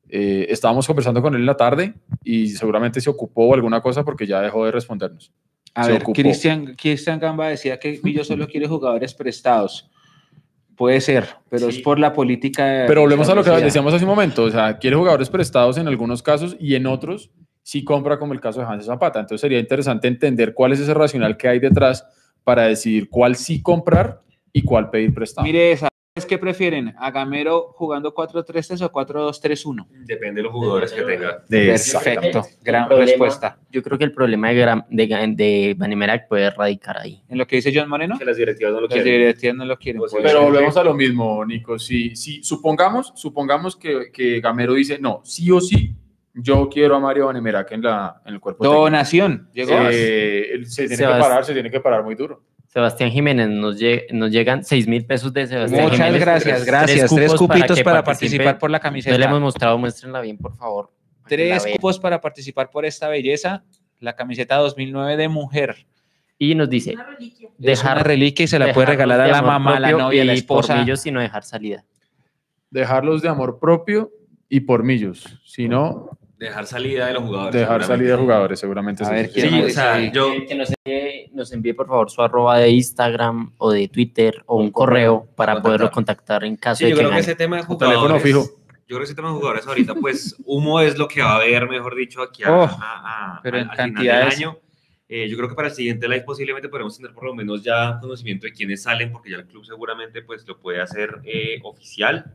[0.09, 1.93] eh, estábamos conversando con él en la tarde
[2.23, 5.31] y seguramente se ocupó alguna cosa porque ya dejó de respondernos.
[5.75, 9.89] A se ver, Cristian Gamba decía que Millo solo quiere jugadores prestados.
[10.79, 12.65] Puede ser, pero es por la política.
[12.65, 13.65] de- Pero volvemos a lo que decía.
[13.65, 17.31] decíamos hace un momento, o sea, quiere jugadores prestados en algunos casos y en otros
[17.61, 19.19] sí compra como el caso de Hans Zapata.
[19.19, 22.07] Entonces sería interesante entender cuál es ese racional que hay detrás
[22.45, 24.21] para decidir cuál sí comprar
[24.53, 25.45] y cuál pedir prestado.
[25.45, 25.89] Mire esa.
[26.15, 26.93] ¿Es que prefieren?
[26.97, 29.87] ¿A Gamero jugando 4-3-3 o 4-2-3-1?
[30.05, 31.43] Depende de los jugadores que tenga.
[31.47, 32.43] Perfecto.
[32.61, 33.59] Gran problema- respuesta.
[33.71, 37.23] Yo creo que el problema de, de, de puede radicar ahí.
[37.29, 39.13] En lo que dice John Moreno, Que las directivas no lo los quieren.
[39.13, 39.99] directivos no lo quieren.
[39.99, 41.77] Pues, Pero volvemos a lo mismo, Nico.
[41.79, 45.95] Si, si supongamos, supongamos que, que Gamero dice, no, sí o sí,
[46.33, 48.81] yo quiero a Mario Vanemerac en, la, en el cuerpo técnico".
[48.81, 49.49] Donación.
[49.53, 49.71] Llegó.
[49.91, 52.43] Eh, él se tiene que parar, se tiene que parar muy duro.
[52.69, 56.21] Sebastián Jiménez, nos, lle- nos llegan 6 mil pesos de Sebastián Muchas Jiménez.
[56.21, 57.09] gracias, gracias.
[57.13, 58.37] Tres, cupos cupitos para, participe.
[58.37, 59.17] participar por la No camiseta.
[59.17, 60.91] le hemos mostrado, muéstrenla bien, por favor.
[61.23, 63.63] para Tres cupos para participar por esta belleza.
[63.99, 65.87] La camiseta 2009 de mujer.
[66.37, 67.49] Y nos dice, Una reliquia.
[67.59, 70.25] es una reliquia y se la puede regalar a la mamá, a la novia, a
[70.25, 70.79] la y por esposa.
[70.79, 71.83] millos, sino dejar salida.
[72.69, 74.11] Dejarlos de amor propio
[74.47, 75.25] y por millos.
[75.43, 77.53] Si no, Dejar salida de los jugadores.
[77.61, 79.03] dejar salida de jugadores, seguramente.
[79.05, 79.33] A ver, eso.
[79.33, 80.11] ¿quién Sí, más o sea, ahí?
[80.13, 83.87] yo, Que, que nos, envíe, nos envíe, por favor, su arroba de Instagram o de
[83.89, 85.61] Twitter o un correo para Contactar.
[85.61, 87.99] poderlo contactar en caso Sí, de yo que creo que ese tema de Un teléfono
[88.17, 88.23] jugadores.
[88.23, 88.39] fijo.
[88.87, 91.35] Yo creo que ese tema de jugadores ahorita, pues, humo es lo que va a
[91.35, 94.39] haber, mejor dicho, aquí a, Oh, a- a- pero en al final cantidades.
[94.39, 94.57] del año.
[95.09, 97.97] Eh, yo creo que para el siguiente live posiblemente podremos tener por lo menos ya
[97.99, 102.33] conocimiento de quiénes salen, porque ya el club seguramente pues lo puede hacer eh, oficial.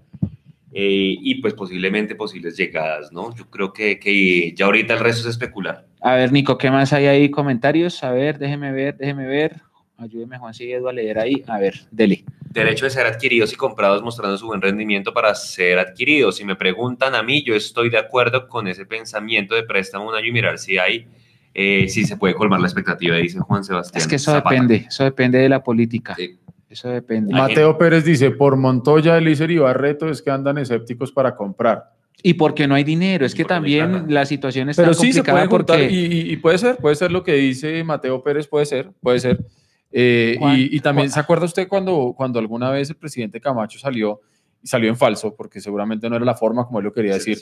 [0.77, 3.33] Eh, y pues posiblemente posibles llegadas, ¿no?
[3.37, 5.87] Yo creo que, que ya ahorita el resto es especular.
[6.01, 7.31] A ver, Nico, ¿qué más hay ahí?
[7.31, 8.03] Comentarios.
[8.03, 9.63] A ver, déjeme ver, déjeme ver.
[9.97, 11.45] Ayúdeme, Juan Edu, a leer ahí.
[11.47, 12.25] A ver, dele.
[12.51, 16.37] Derecho de ser adquiridos y comprados mostrando su buen rendimiento para ser adquiridos.
[16.37, 20.17] Si me preguntan a mí, yo estoy de acuerdo con ese pensamiento de préstamo un
[20.17, 21.07] año y mirar si hay,
[21.55, 24.01] eh, si se puede colmar la expectativa, dice Juan Sebastián.
[24.01, 24.55] Es que eso Zapata.
[24.55, 26.17] depende, eso depende de la política.
[26.17, 26.37] Sí.
[26.75, 27.33] Eso depende.
[27.33, 31.85] Ma- Mateo Pérez dice, por Montoya, Elícer y Barreto es que andan escépticos para comprar.
[32.21, 35.47] Y porque no hay dinero, es que también la situación está Pero sí se complicada
[35.47, 38.49] puede juntar porque y, y- y puede ser, puede ser lo que dice Mateo Pérez,
[38.49, 39.39] puede ser, puede ser.
[39.93, 44.21] Eh, y, y también, ¿se acuerda usted cuando, cuando alguna vez el presidente Camacho salió
[44.61, 47.39] y salió en falso, porque seguramente no era la forma como él lo quería decir,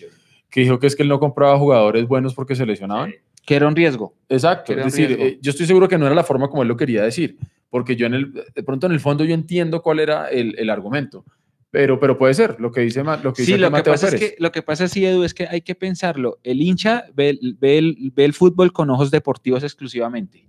[0.50, 3.14] que dijo que es que él no compraba jugadores buenos porque se lesionaban?
[3.44, 4.14] que era un riesgo.
[4.28, 5.24] Exacto, era es decir, riesgo.
[5.24, 7.38] eh, yo estoy seguro que no era la forma como él lo quería decir,
[7.72, 10.68] porque yo en el, de pronto en el fondo yo entiendo cuál era el, el
[10.68, 11.24] argumento,
[11.70, 14.08] pero, pero puede ser lo que dice, lo que dice Sí, lo que, Mateo pasa
[14.08, 16.38] es que, lo que pasa, sí, Edu, es que hay que pensarlo.
[16.44, 20.46] El hincha ve, ve el, ve el fútbol con ojos deportivos exclusivamente.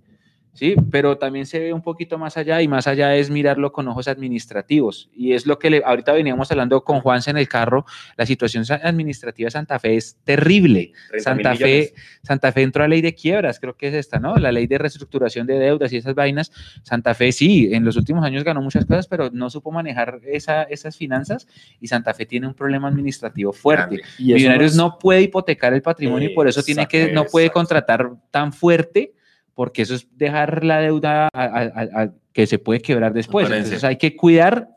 [0.54, 0.74] ¿Sí?
[0.90, 4.08] Pero también se ve un poquito más allá y más allá es mirarlo con ojos
[4.08, 5.10] administrativos.
[5.14, 7.84] Y es lo que le- ahorita veníamos hablando con Juanse en el carro,
[8.16, 10.92] la situación administrativa de Santa Fe es terrible.
[11.10, 11.94] 30.000 Santa Fe.
[12.22, 14.36] Santa Fe entró a ley de quiebras, creo que es esta, ¿no?
[14.36, 16.50] La ley de reestructuración de deudas y esas vainas.
[16.82, 20.62] Santa Fe sí, en los últimos años ganó muchas cosas, pero no supo manejar esa-
[20.64, 21.46] esas finanzas
[21.80, 23.96] y Santa Fe tiene un problema administrativo fuerte.
[24.18, 27.50] Y Millonarios es- no puede hipotecar el patrimonio y por eso tiene que, no puede
[27.50, 29.12] contratar tan fuerte,
[29.54, 33.46] porque eso es dejar la deuda a- a- a- a- que se puede quebrar después.
[33.46, 33.64] Aparece.
[33.66, 34.68] Entonces hay que cuidar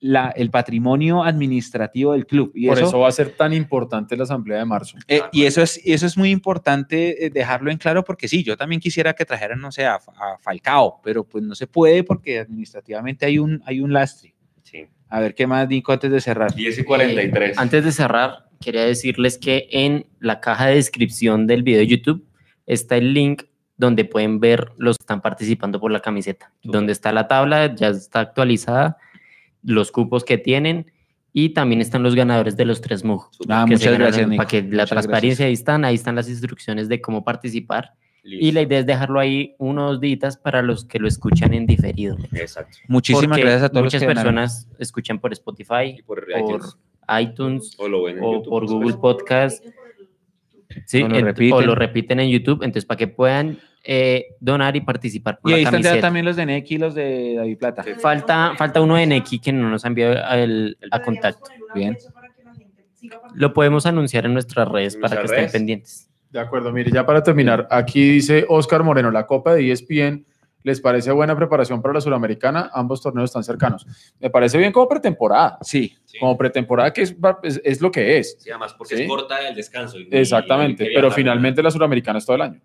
[0.00, 2.52] la- el patrimonio administrativo del club.
[2.54, 4.98] Y por eso, eso va a ser tan importante la asamblea de marzo.
[5.08, 8.42] eh, Ah, y eso es, eso es muy importante eh, dejarlo en claro porque sí,
[8.44, 12.04] yo también quisiera que trajeran, no sé, a, a Falcao, pero pues no se puede
[12.04, 14.34] porque administrativamente hay un, hay un lastre.
[14.62, 14.84] Sí.
[15.08, 16.54] A ver, ¿qué más, Nico, antes de cerrar?
[16.54, 17.56] 10 y 43.
[17.58, 22.26] Antes de cerrar, quería decirles que en la caja de descripción del video de YouTube
[22.66, 23.44] está el link
[23.76, 27.88] donde pueden ver los que están participando por la camiseta, donde está la tabla, ya
[27.88, 28.98] está actualizada,
[29.62, 30.92] los cupos que tienen
[31.32, 33.28] y también están los ganadores de los tres MUG.
[33.48, 34.38] Ah, muchas gracias, Nico.
[34.38, 38.52] Para que la Muchas transparencia ahí están, ahí están las instrucciones de cómo participar y
[38.52, 42.16] la idea es dejarlo ahí unos días para los que lo escuchan en diferido.
[42.32, 42.78] Exacto.
[42.88, 44.34] Muchísimas Porque gracias a todos muchas los que ganaron.
[44.34, 46.76] personas escuchan por Spotify, Y por, por iTunes.
[47.20, 48.96] iTunes O lo ven en o YouTube, por pues, Google pues.
[48.96, 49.64] Podcast.
[50.86, 51.66] Sí, O lo o repiten.
[51.66, 55.56] lo repiten en YouTube, entonces para que puedan eh, donar y participar por Y la
[55.58, 56.06] ahí están ya camiseta.
[56.06, 57.82] también los de Neki y los de David Plata.
[57.82, 57.90] Sí.
[58.00, 61.50] Falta, falta uno de Neki que no nos ha enviado el- a contacto.
[61.74, 61.96] Bien.
[63.34, 65.52] Lo podemos anunciar en nuestras redes En para que estén redes.
[65.52, 66.10] pendientes.
[66.30, 70.24] De acuerdo, mire, ya para terminar, aquí dice Oscar Moreno, la Copa de ESPN,
[70.64, 72.70] ¿les parece buena preparación para la Suramericana?
[72.72, 73.86] Ambos torneos están cercanos.
[74.18, 76.18] Me parece bien como pretemporada, Sí, Sí.
[76.18, 78.36] como pretemporada que es, es, es lo que es.
[78.40, 79.02] Sí, además porque Sí.
[79.02, 79.98] es corta el descanso.
[80.00, 82.60] y- Exactamente, y- pero finalmente la Suramericana es todo el año.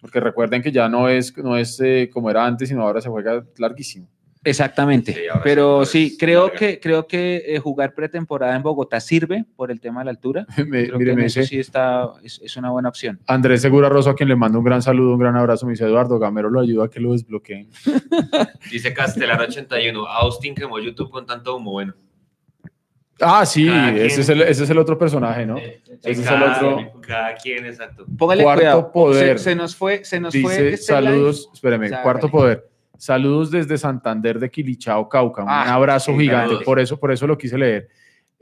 [0.00, 3.08] Porque recuerden que ya no es, no es eh, como era antes, sino ahora se
[3.08, 4.08] juega larguísimo.
[4.44, 5.12] Exactamente.
[5.12, 6.58] Sí, ahora sí, Pero sí, creo larga.
[6.58, 10.46] que, creo que eh, jugar pretemporada en Bogotá sirve por el tema de la altura.
[10.66, 13.20] Me- Creo mire, que me dice sí está, es, es una buena opción.
[13.26, 15.66] Andrés Segura Rosso, a quien le mando un gran saludo, un gran abrazo.
[15.66, 17.68] Me dice Eduardo Gamero lo ayuda a que lo desbloqueen.
[18.70, 20.06] Dice Castelar 81.
[20.06, 21.72] Austin quemó YouTube con tanto humo.
[21.72, 21.94] Bueno.
[23.20, 25.56] Ah, sí, Cada ese es, el, ese es el otro personaje, ¿no?
[25.56, 25.80] Ese
[26.10, 27.00] es el cada, otro.
[27.02, 28.04] cada quien, exacto.
[28.18, 28.92] Póngale Cuarto cuidado.
[28.92, 29.38] poder.
[29.38, 30.40] Se, se nos fue, se nos fue.
[30.40, 32.02] Dice este saludos, espéreme, Sácale.
[32.02, 32.68] cuarto poder.
[33.06, 35.42] Saludos desde Santander de Quilichao, Cauca.
[35.42, 36.44] Un Ah, abrazo gigante.
[36.46, 36.62] saludos.
[36.64, 37.88] Por eso, por eso lo quise leer.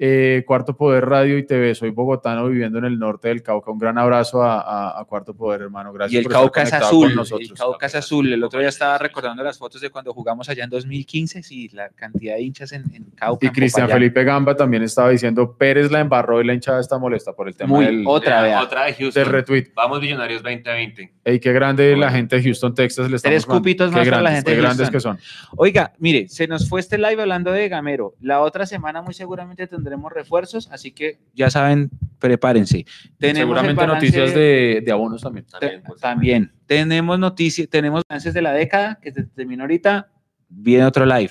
[0.03, 1.75] Eh, Cuarto Poder Radio y TV.
[1.75, 3.71] Soy bogotano viviendo en el norte del Cauca.
[3.71, 5.93] Un gran abrazo a, a- a Cuarto Poder, hermano.
[5.93, 7.15] Gracias Y el por estar Cauca es conectado azul.
[7.15, 7.51] nosotros.
[7.51, 8.33] El Cauca es azul.
[8.33, 11.43] El otro día estaba recordando las fotos de cuando jugamos allá en 2015.
[11.43, 13.45] Sí, la cantidad de hinchas en, en Cauca.
[13.45, 13.99] Y en Cristian Popayán.
[14.01, 17.55] Felipe Gamba también estaba diciendo Pérez la embarró y la hinchada está molesta por el
[17.55, 18.63] tema Muy del, otra vea.
[18.63, 19.23] Otra de Houston.
[19.23, 19.67] del retweet.
[19.77, 21.13] Vamos Millonarios 2020.
[21.25, 23.11] Ey, qué grande la gente de Houston, Texas.
[23.11, 25.17] Le Tres cupitos más para la gente qué de grandes Houston.
[25.17, 25.51] que son.
[25.59, 28.15] Oiga, mire, se nos fue este live hablando de Gamero.
[28.23, 32.85] La otra semana muy seguramente tendremos refuerzos, así que ya saben, prepárense.
[33.19, 35.47] Tenemos Seguramente balance- noticias de, de abonos también.
[35.47, 36.01] También, pues.
[36.01, 36.53] También.
[36.67, 40.09] Tenemos noticias, tenemos balances de la década que se terminó ahorita.
[40.49, 41.31] Viene otro live.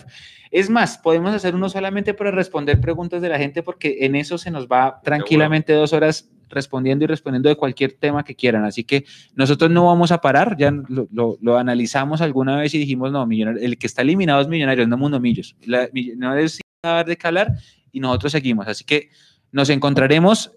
[0.51, 4.38] Es más, podemos hacer uno solamente para responder preguntas de la gente porque en eso
[4.38, 8.65] se nos va tranquilamente dos horas respondiendo y respondiendo de cualquier tema que quieran.
[8.65, 9.05] Así que
[9.35, 13.25] nosotros no vamos a parar, ya lo, lo- lo analizamos alguna vez y dijimos, no,
[13.27, 15.55] Millonarios- el que está eliminado es Millonarios, no Mundo Millos.
[15.65, 17.53] La, millonarios sí va a dar de calar
[17.91, 18.67] y nosotros seguimos.
[18.67, 19.09] Así que
[19.51, 20.51] nos encontraremos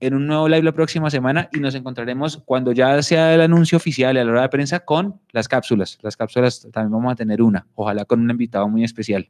[0.00, 3.76] en un nuevo live la próxima semana y nos encontraremos cuando ya sea el anuncio
[3.76, 5.98] oficial a la hora de prensa con las cápsulas.
[6.00, 9.28] Las cápsulas también vamos a tener una, ojalá con un invitado muy especial.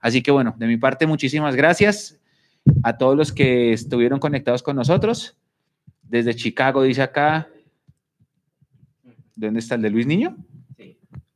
[0.00, 2.20] Así que bueno, de mi parte, muchísimas gracias
[2.84, 5.36] a todos los que estuvieron conectados con nosotros.
[6.02, 7.48] Desde Chicago, dice acá.
[9.34, 10.36] ¿Dónde está el de Luis Niño?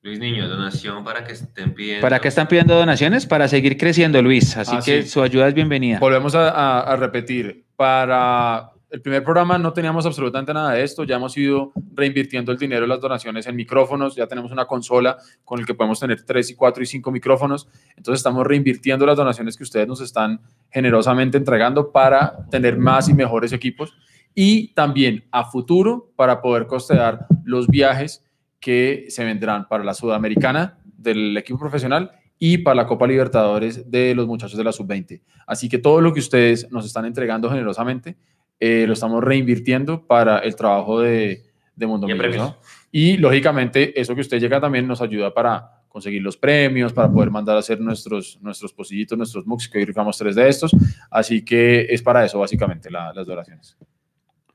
[0.03, 2.01] Luis Niño, donación para que estén pidiendo.
[2.01, 3.27] ¿Para qué están pidiendo donaciones?
[3.27, 4.57] Para seguir creciendo, Luis.
[4.57, 5.09] Así Ah, que sí.
[5.09, 5.99] su ayuda es bienvenida.
[5.99, 7.65] Volvemos a, a- a repetir.
[7.77, 11.05] Para el primer programa no teníamos absolutamente nada de esto.
[11.05, 14.17] Ya hemos ido reinvirtiendo el dinero de las donaciones en micrófonos.
[14.17, 17.69] Ya tenemos una consola con el que podemos tener tres y cuatro y cinco micrófonos.
[17.95, 23.13] Entonces estamos reinvirtiendo las donaciones que ustedes nos están generosamente entregando para tener más y
[23.13, 23.93] mejores equipos.
[24.35, 28.25] Y también a futuro para poder costear los viajes
[28.61, 34.15] que se vendrán para la Sudamericana del equipo profesional y para la Copa Libertadores de
[34.15, 35.21] los muchachos de la Sub-20.
[35.47, 38.17] Así que todo lo que ustedes nos están entregando generosamente,
[38.59, 41.43] eh, lo estamos reinvirtiendo para el trabajo de,
[41.75, 42.13] de Mundo Y.
[42.39, 42.57] ¿no?
[42.93, 47.31] Y lógicamente eso que usted llega también nos ayuda para conseguir los premios, para poder
[47.31, 50.71] mandar a hacer nuestros, nuestros pocillitos, nuestros MOOCs, que hoy rifamos tres de estos.
[51.11, 53.77] Así que es para eso básicamente la- las donaciones.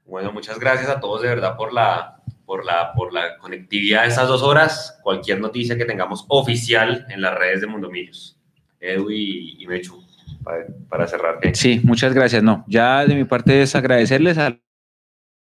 [0.06, 2.15] Bueno, muchas gracias a todos de verdad por la,
[2.45, 4.99] por la, por la conectividad de estas dos horas.
[5.03, 8.40] Cualquier noticia que tengamos oficial en las redes de Mundo Millos.
[8.80, 10.03] Edu y, y Mechu,
[10.43, 11.40] para, para cerrar.
[11.40, 11.56] ¿qué?
[11.56, 12.43] Sí, muchas gracias.
[12.43, 14.59] No, ya de mi parte es agradecerles a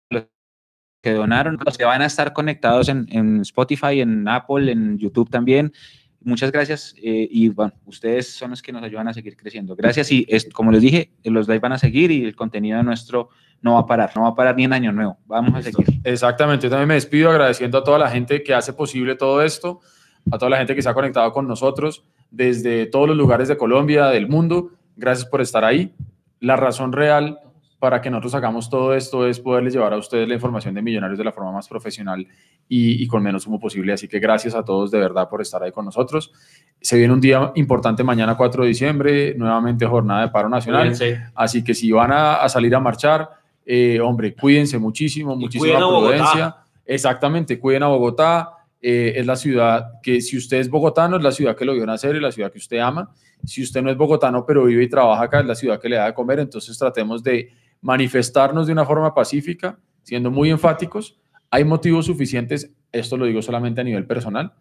[0.09, 0.25] los
[1.03, 5.29] que donaron, los que van a estar conectados en, en Spotify, en Apple, en YouTube
[5.29, 5.73] también.
[6.25, 9.75] Muchas gracias eh, y bueno, ustedes son los que nos ayudan a seguir creciendo.
[9.75, 13.29] Gracias y es, como les dije, los live van a seguir y el contenido nuestro
[13.61, 15.19] no va a parar, no va a parar ni en año nuevo.
[15.27, 15.85] Vamos a seguir.
[16.03, 19.81] Exactamente, yo también me despido agradeciendo a toda la gente que hace posible todo esto,
[20.31, 23.55] a toda la gente que se ha conectado con nosotros desde todos los lugares de
[23.55, 24.71] Colombia, del mundo.
[24.95, 25.93] Gracias por estar ahí.
[26.39, 27.39] La razón real
[27.85, 31.19] para que nosotros hagamos todo esto es poderles llevar a ustedes la información de Millonarios
[31.19, 32.25] de la forma más profesional
[32.67, 33.93] y, y con menos humo posible.
[33.93, 36.31] Así que gracias a todos de verdad por estar ahí con nosotros.
[36.81, 40.95] Se viene un día importante mañana 4 de diciembre, nuevamente jornada de paro nacional.
[41.35, 43.29] Así que si van a, a salir a marchar,
[43.63, 46.07] eh, hombre, cuídense muchísimo, Y muchísima Bogotá.
[46.17, 46.55] prudencia.
[46.87, 48.49] Exactamente, cuiden a Bogotá.
[48.81, 51.85] eh, es la ciudad que, si usted es bogotano, es la ciudad que lo vio
[51.85, 53.11] nacer y la ciudad que usted ama.
[53.43, 55.95] Si usted no es bogotano, pero vive y trabaja acá, es la ciudad que le
[55.97, 56.39] da de comer.
[56.39, 61.17] Entonces tratemos de manifestarnos de una forma pacífica, siendo muy enfáticos.
[61.49, 64.53] Hay motivos suficientes, esto lo digo solamente a nivel personal.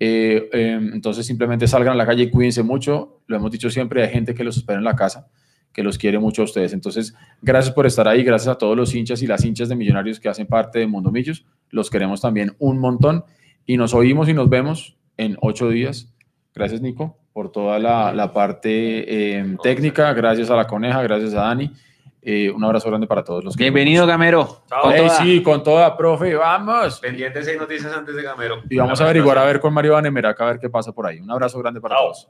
[0.00, 3.20] eh, eh, entonces simplemente salgan a la calle y cuídense mucho.
[3.26, 5.28] Lo hemos dicho siempre, hay gente que los espera en la casa
[5.72, 6.72] que los quiere mucho a ustedes.
[6.72, 10.18] Entonces, gracias por estar ahí, gracias a todos los hinchas y las hinchas de Millonarios
[10.18, 11.46] que hacen parte de Mundo Millos.
[11.70, 13.24] Los queremos también un montón
[13.66, 16.12] y nos oímos y nos vemos en ocho días.
[16.54, 20.12] Gracias, Nico, por toda la, parte eh, técnica.
[20.14, 21.72] Gracias a la coneja, gracias a Dani.
[22.20, 24.62] Eh, un abrazo grande para todos los que Bienvenido, Gamero.
[24.82, 26.98] Con sí, con toda, profe, vamos.
[27.00, 28.62] Pendientes seis noticias antes de Gamero.
[28.68, 31.20] Y vamos a averiguar a ver con Mario Vanemerac a ver qué pasa por ahí.
[31.20, 32.04] Un abrazo grande para Chao.
[32.06, 32.28] todos.